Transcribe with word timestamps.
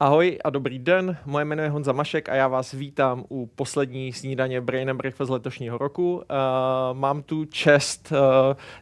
Ahoj 0.00 0.38
a 0.44 0.50
dobrý 0.50 0.78
den, 0.78 1.16
moje 1.26 1.44
jméno 1.44 1.62
je 1.62 1.68
Honza 1.68 1.92
Mašek 1.92 2.28
a 2.28 2.34
já 2.34 2.48
vás 2.48 2.72
vítám 2.72 3.24
u 3.30 3.46
poslední 3.46 4.12
snídaně 4.12 4.60
Brain 4.60 4.90
and 4.90 4.96
Breakfast 4.96 5.30
letošního 5.30 5.78
roku. 5.78 6.14
Uh, 6.14 6.22
mám 6.92 7.22
tu 7.22 7.44
čest 7.44 8.12
uh, 8.12 8.18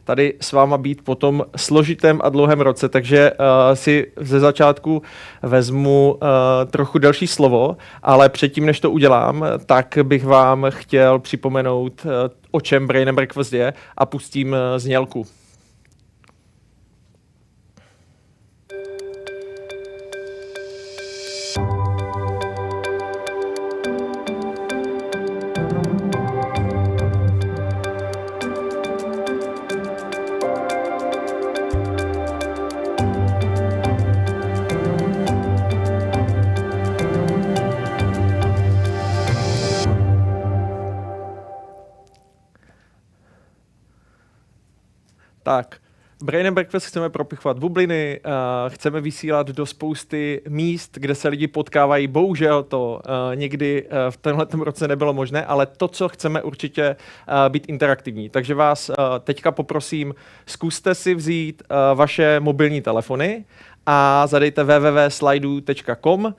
tady 0.03 0.33
s 0.41 0.51
váma 0.51 0.77
být 0.77 1.03
po 1.03 1.15
tom 1.15 1.45
složitém 1.55 2.19
a 2.23 2.29
dlouhém 2.29 2.61
roce, 2.61 2.89
takže 2.89 3.31
uh, 3.31 3.37
si 3.73 4.11
ze 4.15 4.39
začátku 4.39 5.01
vezmu 5.41 6.17
uh, 6.21 6.27
trochu 6.71 6.99
delší 6.99 7.27
slovo, 7.27 7.77
ale 8.03 8.29
předtím, 8.29 8.65
než 8.65 8.79
to 8.79 8.91
udělám, 8.91 9.45
tak 9.65 9.97
bych 10.03 10.25
vám 10.25 10.65
chtěl 10.69 11.19
připomenout, 11.19 12.05
uh, 12.05 12.11
o 12.51 12.61
čem 12.61 12.87
Brain 12.87 13.09
and 13.09 13.15
Breakfast 13.15 13.53
je 13.53 13.73
a 13.97 14.05
pustím 14.05 14.51
uh, 14.51 14.57
znělku. 14.77 15.25
Brain 46.25 46.47
and 46.47 46.53
Breakfast 46.53 46.87
chceme 46.87 47.09
propichovat 47.09 47.59
bubliny, 47.59 48.19
uh, 48.25 48.73
chceme 48.73 49.01
vysílat 49.01 49.47
do 49.47 49.65
spousty 49.65 50.41
míst, 50.49 50.91
kde 50.97 51.15
se 51.15 51.27
lidi 51.27 51.47
potkávají. 51.47 52.07
Bohužel 52.07 52.63
to 52.63 53.01
uh, 53.05 53.35
někdy 53.35 53.83
uh, 53.83 53.89
v 54.09 54.17
tomhle 54.17 54.47
roce 54.65 54.87
nebylo 54.87 55.13
možné, 55.13 55.45
ale 55.45 55.65
to, 55.65 55.87
co 55.87 56.09
chceme 56.09 56.41
určitě 56.41 56.95
uh, 56.95 57.49
být 57.49 57.65
interaktivní. 57.69 58.29
Takže 58.29 58.55
vás 58.55 58.89
uh, 58.89 58.95
teďka 59.19 59.51
poprosím, 59.51 60.15
zkuste 60.45 60.95
si 60.95 61.15
vzít 61.15 61.63
uh, 61.69 61.97
vaše 61.97 62.39
mobilní 62.39 62.81
telefony 62.81 63.45
a 63.85 64.27
zadejte 64.27 64.63
www.slidu.com, 64.63 66.25
uh, 66.25 66.31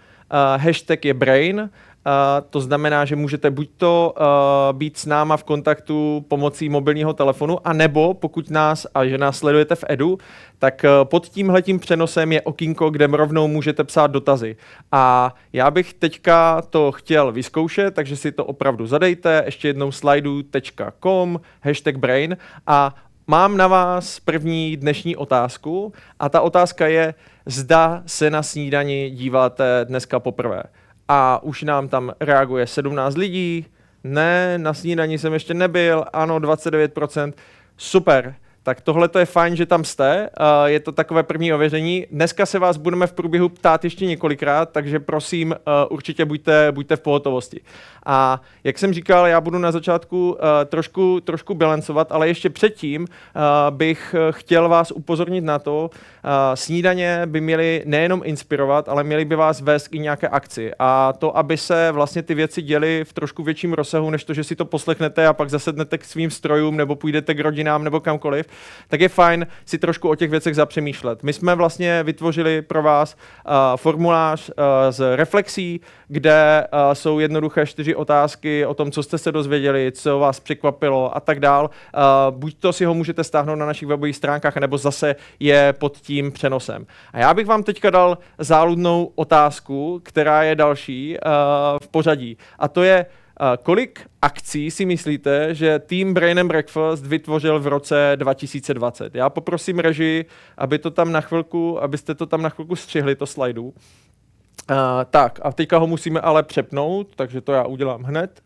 hashtag 0.57 1.05
je 1.05 1.15
Brain 1.15 1.71
To 2.51 2.61
znamená, 2.61 3.05
že 3.05 3.17
můžete 3.17 3.51
buď 3.51 3.71
to 3.77 4.15
uh, 4.17 4.79
být 4.79 4.99
s 4.99 5.07
náma 5.07 5.37
v 5.37 5.45
kontaktu 5.45 6.25
pomocí 6.29 6.69
mobilního 6.69 7.13
telefonu, 7.13 7.59
anebo 7.65 8.15
pokud 8.15 8.51
nás 8.51 8.87
a 8.95 9.07
že 9.07 9.19
nás 9.19 9.39
sledujete 9.39 9.75
v 9.75 9.85
Edu, 9.89 10.19
tak 10.59 10.85
uh, 10.85 11.05
pod 11.05 11.29
tímhletím 11.29 11.79
přenosem 11.79 12.33
je 12.33 12.43
okýnko, 12.43 12.91
kde 12.91 13.07
rovnou 13.07 13.49
můžete 13.49 13.85
psát 13.85 14.07
dotazy. 14.07 14.57
A 14.93 15.35
já 15.53 15.71
bych 15.71 15.95
teďka 15.95 16.63
to 16.63 16.93
chtěl 16.93 17.33
vyzkoušet, 17.33 17.95
takže 17.95 18.17
si 18.17 18.33
to 18.33 18.45
opravdu 18.45 18.87
zadejte, 18.87 19.43
ještě 19.47 19.69
jednou 19.69 19.93
slidu.com, 19.93 21.41
hashtag 21.61 21.97
brain. 21.97 22.37
A 22.67 22.95
mám 23.27 23.57
na 23.57 23.67
vás 23.67 24.21
první 24.21 24.77
dnešní 24.77 25.17
otázku. 25.17 25.93
A 26.19 26.29
ta 26.29 26.41
otázka 26.41 26.87
je, 26.87 27.15
zda 27.47 28.03
se 28.07 28.31
na 28.31 28.43
snídani 28.43 29.11
díváte 29.11 29.85
dneska 29.85 30.21
poprvé 30.21 30.63
a 31.09 31.43
už 31.43 31.63
nám 31.63 31.89
tam 31.89 32.13
reaguje 32.21 32.67
17 32.67 33.17
lidí, 33.17 33.67
ne, 34.05 34.59
na 34.59 34.75
snídaní 34.75 35.19
jsem 35.19 35.33
ještě 35.33 35.55
nebyl, 35.55 36.05
ano, 36.13 36.39
29%, 36.39 37.33
super. 37.77 38.35
Tak 38.67 38.81
tohle 38.81 39.09
to 39.09 39.19
je 39.19 39.27
fajn, 39.27 39.57
že 39.57 39.67
tam 39.67 39.85
jste, 39.85 40.31
je 40.65 40.81
to 40.81 40.93
takové 40.93 41.23
první 41.23 41.53
ověření. 41.53 42.07
Dneska 42.11 42.47
se 42.47 42.59
vás 42.59 42.77
budeme 42.77 43.07
v 43.07 43.13
průběhu 43.13 43.49
ptát 43.49 43.85
ještě 43.85 44.07
několikrát, 44.07 44.73
takže 44.73 45.01
prosím, 45.01 45.51
uh, 45.51 45.57
určitě 45.91 46.25
buďte, 46.25 46.73
buďte 46.73 46.97
v 46.97 47.01
pohotovosti. 47.01 47.61
A 48.07 48.41
jak 48.65 48.79
jsem 48.79 48.93
říkal, 48.93 49.27
já 49.27 49.41
budu 49.41 49.59
na 49.59 49.73
začátku 49.73 50.31
uh, 50.31 50.39
trošku, 50.67 51.21
trošku 51.21 51.55
bilancovat, 51.55 52.13
ale 52.13 52.29
ještě 52.29 52.51
předtím 52.51 53.03
uh, 53.03 53.77
bych 53.77 54.15
chtěl 54.31 54.69
vás 54.69 54.91
upozornit 54.91 55.45
na 55.45 55.59
to, 55.59 55.91
snídaně 56.55 57.23
by 57.27 57.41
měly 57.41 57.83
nejenom 57.87 58.23
inspirovat, 58.25 58.89
ale 58.89 59.05
měly 59.05 59.25
by 59.25 59.37
vás 59.37 59.61
vést 59.61 59.89
i 59.93 59.99
nějaké 59.99 60.29
akci. 60.29 60.73
A 60.79 61.13
to, 61.13 61.37
aby 61.37 61.57
se 61.57 61.93
vlastně 61.93 62.23
ty 62.23 62.35
věci 62.35 62.63
děly 62.63 63.05
v 63.05 63.13
trošku 63.13 63.43
větším 63.43 63.73
rozsahu, 63.73 64.11
než 64.11 64.25
to, 64.25 64.35
že 64.35 64.45
si 64.45 64.57
to 64.57 64.65
poslechnete 64.65 65.27
a 65.27 65.33
pak 65.33 65.51
zasednete 65.51 65.99
k 65.99 66.05
svým 66.05 66.31
strojům 66.31 66.77
nebo 66.77 66.97
půjdete 66.97 67.35
k 67.35 67.41
rodinám 67.41 67.85
nebo 67.85 68.01
kamkoliv, 68.01 68.47
tak 68.89 69.01
je 69.01 69.09
fajn 69.09 69.47
si 69.65 69.79
trošku 69.79 70.09
o 70.09 70.15
těch 70.15 70.31
věcech 70.31 70.55
zapřemýšlet. 70.55 71.23
My 71.23 71.33
jsme 71.33 71.55
vlastně 71.55 72.03
vytvořili 72.03 72.63
pro 72.63 72.83
vás 72.83 73.17
uh, 73.17 73.53
formulář 73.77 74.49
uh, 74.51 74.55
z 74.91 75.17
reflexí, 75.17 75.81
kde 76.09 76.67
uh, 76.73 76.79
jsou 76.93 77.19
jednoduché 77.19 77.67
čtyři 77.67 77.95
otázky 77.95 78.67
o 78.67 78.75
tom, 78.75 78.91
co 78.91 79.03
jste 79.03 79.19
se 79.19 79.33
dozvěděli, 79.33 79.93
co 79.93 80.19
vás 80.19 80.41
překvapilo 80.41 81.17
a 81.17 81.21
tak 81.21 81.41
dál. 81.41 81.71
Uh, 81.71 82.39
buď 82.39 82.55
to 82.59 82.73
si 82.73 82.85
ho 82.85 82.95
můžete 82.95 83.25
stáhnout 83.25 83.57
na 83.57 83.67
našich 83.67 83.89
webových 83.89 84.17
stránkách, 84.17 84.57
nebo 84.57 84.79
zase 84.79 85.17
je 85.41 85.73
pod 85.73 85.97
tím 85.97 86.33
přenosem. 86.33 86.87
A 87.13 87.19
já 87.19 87.35
bych 87.35 87.47
vám 87.47 87.63
teďka 87.63 87.91
dal 87.91 88.19
záludnou 88.39 89.13
otázku, 89.15 90.01
která 90.05 90.43
je 90.43 90.55
další 90.55 91.17
uh, 91.17 91.31
v 91.83 91.89
pořadí. 91.89 92.39
A 92.59 92.69
to 92.69 92.83
je, 92.83 93.07
kolik 93.63 94.07
akcí 94.23 94.71
si 94.71 94.87
myslíte, 94.87 95.55
že 95.55 95.79
tým 95.79 96.15
Brain 96.15 96.39
and 96.39 96.49
Breakfast 96.49 97.07
vytvořil 97.07 97.61
v 97.61 97.67
roce 97.67 98.13
2020? 98.17 99.15
Já 99.15 99.31
poprosím 99.31 99.79
režii, 99.79 100.25
aby 100.59 100.79
to 100.79 100.91
tam 100.91 101.13
na 101.13 101.21
chvilku, 101.21 101.83
abyste 101.83 102.15
to 102.15 102.27
tam 102.27 102.43
na 102.43 102.49
chvilku 102.49 102.77
střihli, 102.77 103.17
to 103.17 103.27
slajdu. 103.27 103.65
Uh, 103.65 103.75
tak, 105.11 105.39
a 105.43 105.53
teďka 105.53 105.79
ho 105.79 105.87
musíme 105.87 106.21
ale 106.21 106.43
přepnout, 106.43 107.15
takže 107.17 107.41
to 107.41 107.53
já 107.53 107.65
udělám 107.65 108.03
hned. 108.03 108.43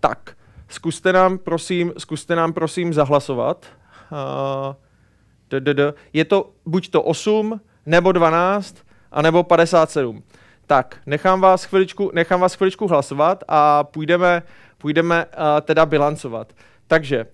Tak, 0.00 0.36
zkuste 0.68 1.12
nám 1.12 1.38
prosím, 1.38 1.92
zkuste 1.98 2.36
nám 2.36 2.52
prosím 2.52 2.94
zahlasovat. 2.94 3.66
Uh, 4.12 4.74
je 6.12 6.24
to 6.24 6.50
buď 6.66 6.90
to 6.90 7.02
8, 7.02 7.60
nebo 7.86 8.12
12, 8.12 8.76
anebo 9.12 9.42
57. 9.42 10.22
Tak, 10.66 10.96
nechám 11.06 11.40
vás 11.40 11.64
chviličku, 11.64 12.10
nechám 12.14 12.40
vás 12.40 12.54
chviličku 12.54 12.86
hlasovat 12.88 13.44
a 13.48 13.84
půjdeme, 13.84 14.42
půjdeme 14.78 15.24
uh, 15.26 15.30
teda 15.62 15.86
bilancovat. 15.86 16.52
Takže, 16.86 17.26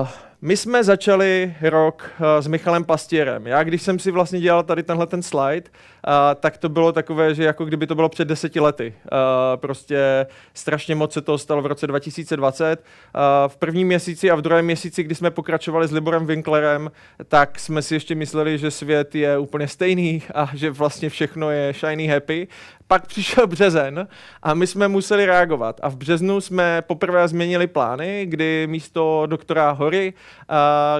uh, 0.00 0.08
my 0.40 0.56
jsme 0.56 0.84
začali 0.84 1.54
rok 1.62 2.10
uh, 2.20 2.26
s 2.40 2.46
Michalem 2.46 2.84
Pastierem. 2.84 3.46
Já, 3.46 3.62
když 3.62 3.82
jsem 3.82 3.98
si 3.98 4.10
vlastně 4.10 4.40
dělal 4.40 4.62
tady 4.62 4.82
tenhle 4.82 5.06
ten 5.06 5.22
slide, 5.22 5.62
uh, 5.70 6.12
tak 6.40 6.58
to 6.58 6.68
bylo 6.68 6.92
takové, 6.92 7.34
že 7.34 7.44
jako 7.44 7.64
kdyby 7.64 7.86
to 7.86 7.94
bylo 7.94 8.08
před 8.08 8.28
deseti 8.28 8.60
lety. 8.60 8.94
Uh, 9.04 9.08
prostě 9.56 10.26
strašně 10.54 10.94
moc 10.94 11.12
se 11.12 11.20
to 11.20 11.38
stalo 11.38 11.62
v 11.62 11.66
roce 11.66 11.86
2020. 11.86 12.84
Uh, 13.14 13.20
v 13.48 13.56
prvním 13.56 13.86
měsíci 13.86 14.30
a 14.30 14.34
v 14.34 14.42
druhém 14.42 14.64
měsíci, 14.64 15.02
kdy 15.02 15.14
jsme 15.14 15.30
pokračovali 15.30 15.88
s 15.88 15.92
Liborem 15.92 16.26
Winklerem, 16.26 16.90
tak 17.28 17.58
jsme 17.58 17.82
si 17.82 17.94
ještě 17.94 18.14
mysleli, 18.14 18.58
že 18.58 18.70
svět 18.70 19.14
je 19.14 19.38
úplně 19.38 19.68
stejný 19.68 20.22
a 20.34 20.50
že 20.54 20.70
vlastně 20.70 21.10
všechno 21.10 21.50
je 21.50 21.72
shiny 21.72 22.06
happy 22.06 22.48
pak 22.88 23.06
přišel 23.06 23.46
březen 23.46 24.08
a 24.42 24.54
my 24.54 24.66
jsme 24.66 24.88
museli 24.88 25.26
reagovat. 25.26 25.80
A 25.82 25.88
v 25.88 25.96
březnu 25.96 26.40
jsme 26.40 26.82
poprvé 26.82 27.28
změnili 27.28 27.66
plány, 27.66 28.26
kdy 28.26 28.66
místo 28.70 29.22
doktora 29.26 29.70
Hory 29.70 30.12
uh, 30.50 30.56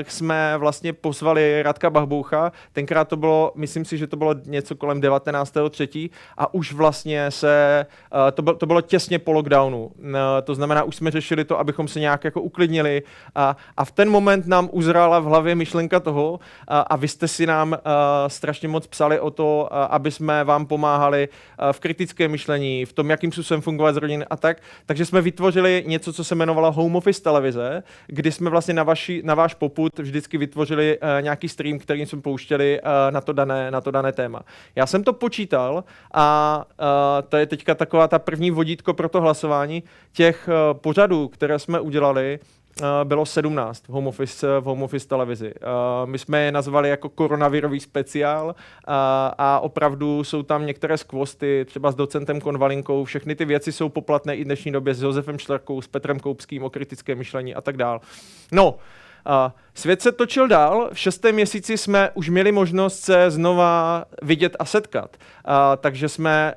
jsme 0.08 0.54
vlastně 0.58 0.92
pozvali 0.92 1.62
Radka 1.62 1.90
Bahboucha. 1.90 2.52
Tenkrát 2.72 3.08
to 3.08 3.16
bylo, 3.16 3.52
myslím 3.54 3.84
si, 3.84 3.98
že 3.98 4.06
to 4.06 4.16
bylo 4.16 4.34
něco 4.44 4.76
kolem 4.76 5.00
19.3. 5.00 6.10
a 6.38 6.54
už 6.54 6.72
vlastně 6.72 7.30
se, 7.30 7.86
uh, 8.12 8.18
to, 8.32 8.42
bylo, 8.42 8.56
to 8.56 8.66
bylo 8.66 8.80
těsně 8.80 9.18
po 9.18 9.32
lockdownu. 9.32 9.84
Uh, 9.86 10.14
to 10.44 10.54
znamená, 10.54 10.82
už 10.82 10.96
jsme 10.96 11.10
řešili 11.10 11.44
to, 11.44 11.58
abychom 11.58 11.88
se 11.88 12.00
nějak 12.00 12.24
jako 12.24 12.40
uklidnili 12.40 13.02
a, 13.34 13.56
a 13.76 13.84
v 13.84 13.92
ten 13.92 14.10
moment 14.10 14.46
nám 14.46 14.68
uzrála 14.72 15.18
v 15.18 15.24
hlavě 15.24 15.54
myšlenka 15.54 16.00
toho 16.00 16.32
uh, 16.32 16.38
a 16.68 16.96
vy 16.96 17.08
jste 17.08 17.28
si 17.28 17.46
nám 17.46 17.72
uh, 17.72 17.78
strašně 18.26 18.68
moc 18.68 18.86
psali 18.86 19.20
o 19.20 19.30
to, 19.30 19.68
uh, 19.70 19.78
aby 19.90 20.10
jsme 20.10 20.44
vám 20.44 20.66
pomáhali 20.66 21.28
uh, 21.28 21.77
v 21.78 21.80
kritickém 21.80 22.30
myšlení, 22.30 22.84
v 22.84 22.92
tom, 22.92 23.10
jakým 23.10 23.32
způsobem 23.32 23.60
fungovat 23.60 23.92
s 23.92 23.96
rodiny 23.96 24.24
a 24.24 24.36
tak. 24.36 24.62
Takže 24.86 25.06
jsme 25.06 25.20
vytvořili 25.20 25.84
něco, 25.86 26.12
co 26.12 26.24
se 26.24 26.34
jmenovalo 26.34 26.72
Home 26.72 26.96
Office 26.96 27.22
televize, 27.22 27.82
kdy 28.06 28.32
jsme 28.32 28.50
vlastně 28.50 28.74
na, 28.74 28.82
vaši, 28.82 29.22
na 29.24 29.34
váš 29.34 29.54
poput 29.54 29.98
vždycky 29.98 30.38
vytvořili 30.38 30.98
uh, 30.98 31.22
nějaký 31.22 31.48
stream, 31.48 31.78
který 31.78 32.06
jsme 32.06 32.20
pouštěli 32.22 32.80
uh, 32.80 32.88
na, 33.10 33.20
to 33.20 33.32
dané, 33.32 33.70
na 33.70 33.80
to 33.80 33.90
dané 33.90 34.12
téma. 34.12 34.42
Já 34.76 34.86
jsem 34.86 35.04
to 35.04 35.12
počítal 35.12 35.84
a 36.14 36.64
uh, 36.80 37.28
to 37.28 37.36
je 37.36 37.46
teďka 37.46 37.74
taková 37.74 38.08
ta 38.08 38.18
první 38.18 38.50
vodítko 38.50 38.94
pro 38.94 39.08
to 39.08 39.20
hlasování. 39.20 39.82
Těch 40.12 40.48
uh, 40.48 40.78
pořadů, 40.78 41.28
které 41.28 41.58
jsme 41.58 41.80
udělali, 41.80 42.38
bylo 43.04 43.26
17 43.26 43.88
v 43.88 43.92
home 43.92 44.06
office, 44.06 44.60
v 44.60 44.64
home 44.64 44.82
office 44.82 45.08
televizi. 45.08 45.52
Eh, 45.56 46.06
my 46.06 46.18
jsme 46.18 46.44
je 46.44 46.52
nazvali 46.52 46.88
jako 46.88 47.08
koronavirový 47.08 47.80
speciál 47.80 48.54
eh, 48.56 48.92
a 49.38 49.60
opravdu 49.60 50.24
jsou 50.24 50.42
tam 50.42 50.66
některé 50.66 50.98
skvosty, 50.98 51.64
třeba 51.68 51.90
s 51.90 51.94
docentem 51.94 52.40
Konvalinkou, 52.40 53.04
všechny 53.04 53.34
ty 53.34 53.44
věci 53.44 53.72
jsou 53.72 53.88
poplatné 53.88 54.36
i 54.36 54.44
dnešní 54.44 54.72
době 54.72 54.94
s 54.94 55.02
Josefem 55.02 55.38
Šlerkou, 55.38 55.82
s 55.82 55.88
Petrem 55.88 56.20
Koupským 56.20 56.64
o 56.64 56.70
kritické 56.70 57.14
myšlení 57.14 57.54
a 57.54 57.60
tak 57.60 57.76
dál. 57.76 58.00
No, 58.52 58.74
svět 59.74 60.02
se 60.02 60.12
točil 60.12 60.48
dál, 60.48 60.90
v 60.92 60.98
šestém 60.98 61.34
měsíci 61.34 61.78
jsme 61.78 62.10
už 62.14 62.28
měli 62.28 62.52
možnost 62.52 63.00
se 63.00 63.30
znova 63.30 64.04
vidět 64.22 64.56
a 64.58 64.64
setkat. 64.64 65.16
Uh, 65.16 65.54
takže 65.76 66.08
jsme 66.08 66.54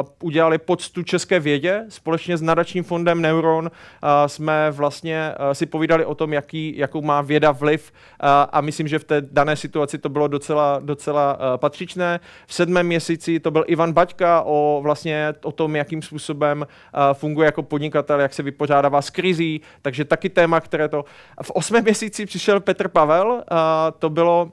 uh, 0.00 0.08
udělali 0.22 0.58
poctu 0.58 1.02
české 1.02 1.40
vědě, 1.40 1.84
společně 1.88 2.36
s 2.36 2.42
nadačním 2.42 2.84
fondem 2.84 3.20
Neuron 3.20 3.64
uh, 3.64 4.10
jsme 4.26 4.70
vlastně 4.70 5.34
uh, 5.40 5.52
si 5.52 5.66
povídali 5.66 6.04
o 6.04 6.14
tom, 6.14 6.32
jaký, 6.32 6.76
jakou 6.76 7.02
má 7.02 7.20
věda 7.20 7.52
vliv 7.52 7.92
uh, 7.92 8.28
a 8.52 8.60
myslím, 8.60 8.88
že 8.88 8.98
v 8.98 9.04
té 9.04 9.20
dané 9.20 9.56
situaci 9.56 9.98
to 9.98 10.08
bylo 10.08 10.28
docela, 10.28 10.80
docela 10.82 11.34
uh, 11.34 11.40
patřičné. 11.56 12.20
V 12.46 12.54
sedmém 12.54 12.86
měsíci 12.86 13.40
to 13.40 13.50
byl 13.50 13.64
Ivan 13.66 13.92
Baťka 13.92 14.42
o 14.42 14.80
vlastně 14.82 15.34
o 15.42 15.52
tom, 15.52 15.76
jakým 15.76 16.02
způsobem 16.02 16.60
uh, 16.60 17.00
funguje 17.12 17.46
jako 17.46 17.62
podnikatel, 17.62 18.20
jak 18.20 18.34
se 18.34 18.42
vypořádává 18.42 19.02
s 19.02 19.10
krizí, 19.10 19.60
takže 19.82 20.04
taky 20.04 20.28
téma, 20.28 20.60
které 20.60 20.88
to... 20.88 21.04
V 21.42 21.50
osmém 21.50 21.84
měsíci 21.84 22.03
přišel 22.10 22.60
Petr 22.60 22.88
Pavel, 22.88 23.32
uh, 23.32 23.40
to 23.98 24.10
bylo 24.10 24.52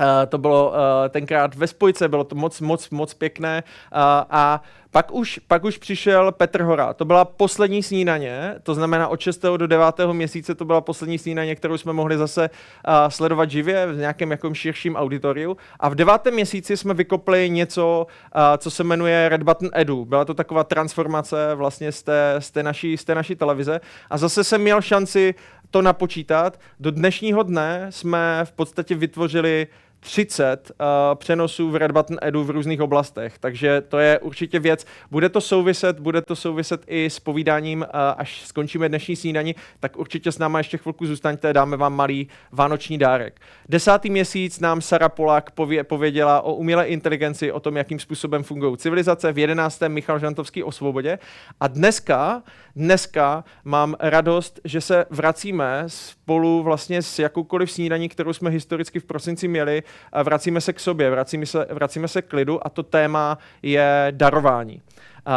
Uh, 0.00 0.06
to 0.28 0.38
bylo 0.38 0.68
uh, 0.68 0.76
tenkrát 1.08 1.54
ve 1.54 1.66
spojce, 1.66 2.08
bylo 2.08 2.24
to 2.24 2.34
moc, 2.34 2.60
moc, 2.60 2.90
moc 2.90 3.14
pěkné 3.14 3.62
uh, 3.92 3.98
a 4.30 4.62
pak 4.94 5.14
už, 5.14 5.40
pak 5.48 5.64
už 5.64 5.78
přišel 5.78 6.32
Petr 6.32 6.62
Hora. 6.62 6.94
To 6.94 7.04
byla 7.04 7.24
poslední 7.24 7.82
snídaně, 7.82 8.54
to 8.62 8.74
znamená 8.74 9.08
od 9.08 9.20
6. 9.20 9.42
do 9.56 9.66
9. 9.66 9.86
měsíce 10.12 10.54
to 10.54 10.64
byla 10.64 10.80
poslední 10.80 11.18
snídaně, 11.18 11.56
kterou 11.56 11.78
jsme 11.78 11.92
mohli 11.92 12.16
zase 12.16 12.50
uh, 12.50 12.94
sledovat 13.08 13.50
živě 13.50 13.86
v 13.86 13.96
nějakém 13.96 14.30
jakém 14.30 14.54
širším 14.54 14.96
auditoriu. 14.96 15.56
A 15.80 15.88
v 15.88 15.94
devátém 15.94 16.34
měsíci 16.34 16.76
jsme 16.76 16.94
vykopli 16.94 17.50
něco, 17.50 18.06
uh, 18.36 18.40
co 18.58 18.70
se 18.70 18.84
jmenuje 18.84 19.28
Red 19.28 19.42
Button 19.42 19.70
Edu. 19.72 20.04
Byla 20.04 20.24
to 20.24 20.34
taková 20.34 20.64
transformace 20.64 21.54
vlastně 21.54 21.92
z 21.92 22.02
té, 22.02 22.34
z 22.38 22.50
té, 22.50 22.62
naší, 22.62 22.96
z 22.96 23.04
té 23.04 23.14
naší 23.14 23.36
televize. 23.36 23.80
A 24.10 24.18
zase 24.18 24.44
jsem 24.44 24.62
měl 24.62 24.82
šanci 24.82 25.34
to 25.74 25.82
napočítat. 25.82 26.60
Do 26.80 26.90
dnešního 26.90 27.42
dne 27.42 27.86
jsme 27.90 28.40
v 28.44 28.52
podstatě 28.52 28.94
vytvořili 28.94 29.66
30 30.04 30.70
uh, 30.70 30.86
přenosů 31.14 31.70
v 31.70 31.76
Red 31.76 31.90
Button 31.90 32.16
Edu 32.22 32.44
v 32.44 32.50
různých 32.50 32.80
oblastech, 32.80 33.38
takže 33.38 33.80
to 33.80 33.98
je 33.98 34.18
určitě 34.18 34.58
věc. 34.58 34.86
Bude 35.10 35.28
to 35.28 35.40
souviset, 35.40 36.00
bude 36.00 36.22
to 36.22 36.36
souviset 36.36 36.82
i 36.86 37.10
s 37.10 37.20
povídáním, 37.20 37.80
uh, 37.80 37.86
až 38.16 38.42
skončíme 38.46 38.88
dnešní 38.88 39.16
snídaní, 39.16 39.54
tak 39.80 39.96
určitě 39.96 40.32
s 40.32 40.38
náma 40.38 40.58
ještě 40.58 40.78
chvilku 40.78 41.06
zůstaňte, 41.06 41.52
dáme 41.52 41.76
vám 41.76 41.96
malý 41.96 42.28
vánoční 42.52 42.98
dárek. 42.98 43.40
Desátý 43.68 44.10
měsíc 44.10 44.60
nám 44.60 44.80
Sara 44.80 45.08
Polák 45.08 45.50
pově, 45.50 45.84
pověděla 45.84 46.40
o 46.40 46.54
umělé 46.54 46.86
inteligenci, 46.86 47.52
o 47.52 47.60
tom, 47.60 47.76
jakým 47.76 47.98
způsobem 47.98 48.42
fungují 48.42 48.76
civilizace, 48.76 49.32
v 49.32 49.38
jedenáctém 49.38 49.92
Michal 49.92 50.18
Žantovský 50.18 50.62
o 50.62 50.72
svobodě 50.72 51.18
a 51.60 51.68
dneska, 51.68 52.42
dneska 52.76 53.44
mám 53.64 53.96
radost, 54.00 54.60
že 54.64 54.80
se 54.80 55.06
vracíme 55.10 55.84
spolu 55.86 56.62
vlastně 56.62 57.02
s 57.02 57.18
jakoukoliv 57.18 57.70
snídaní, 57.70 58.08
kterou 58.08 58.32
jsme 58.32 58.50
historicky 58.50 59.00
v 59.00 59.04
prosinci 59.04 59.48
měli, 59.48 59.82
vracíme 60.22 60.60
se 60.60 60.72
k 60.72 60.80
sobě, 60.80 61.10
vracíme 61.10 61.46
se, 61.46 61.66
vracíme 61.70 62.08
se 62.08 62.22
k 62.22 62.32
lidu 62.32 62.66
a 62.66 62.70
to 62.70 62.82
téma 62.82 63.38
je 63.62 64.08
darování. 64.10 64.82
Uh, 65.26 65.32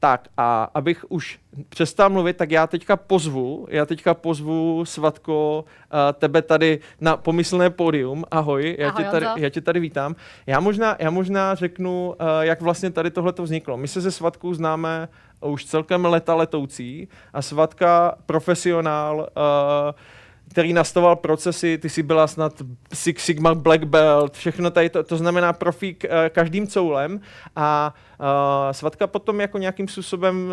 tak 0.00 0.28
a 0.36 0.70
abych 0.74 1.04
už 1.08 1.38
přestal 1.68 2.10
mluvit, 2.10 2.36
tak 2.36 2.50
já 2.50 2.66
teďka 2.66 2.96
pozvu, 2.96 3.66
já 3.70 3.86
teďka 3.86 4.14
pozvu 4.14 4.84
Svatko 4.84 5.64
tebe 6.12 6.42
tady 6.42 6.78
na 7.00 7.16
pomyslné 7.16 7.70
pódium. 7.70 8.24
Ahoj, 8.30 8.76
já, 8.78 8.88
Ahoj, 8.88 9.04
tě 9.04 9.10
tady, 9.10 9.26
já 9.36 9.48
tě 9.48 9.60
tady 9.60 9.80
vítám. 9.80 10.16
Já 10.46 10.60
možná, 10.60 10.96
já 10.98 11.10
možná 11.10 11.54
řeknu, 11.54 12.14
jak 12.40 12.60
vlastně 12.60 12.90
tady 12.90 13.10
tohle 13.10 13.32
to 13.32 13.42
vzniklo. 13.42 13.76
My 13.76 13.88
se 13.88 14.02
se 14.02 14.10
Svatkou 14.10 14.54
známe 14.54 15.08
už 15.40 15.64
celkem 15.64 16.04
leta 16.04 16.34
letoucí 16.34 17.08
a 17.32 17.42
Svatka 17.42 18.14
profesionál 18.26 19.16
uh, 19.16 19.94
který 20.50 20.72
nastavoval 20.72 21.16
procesy, 21.16 21.78
ty 21.78 21.88
jsi 21.88 22.02
byla 22.02 22.26
snad 22.26 22.52
Six 22.92 23.24
Sigma 23.24 23.54
Black 23.54 23.84
Belt, 23.84 24.34
všechno 24.34 24.70
tady 24.70 24.90
to, 24.90 25.02
to 25.02 25.16
znamená 25.16 25.52
profík 25.52 26.04
uh, 26.04 26.10
každým 26.28 26.66
coulem. 26.66 27.20
A 27.56 27.94
uh, 27.94 28.09
Svatka 28.72 29.06
potom 29.06 29.40
jako 29.40 29.58
nějakým 29.58 29.88
způsobem 29.88 30.52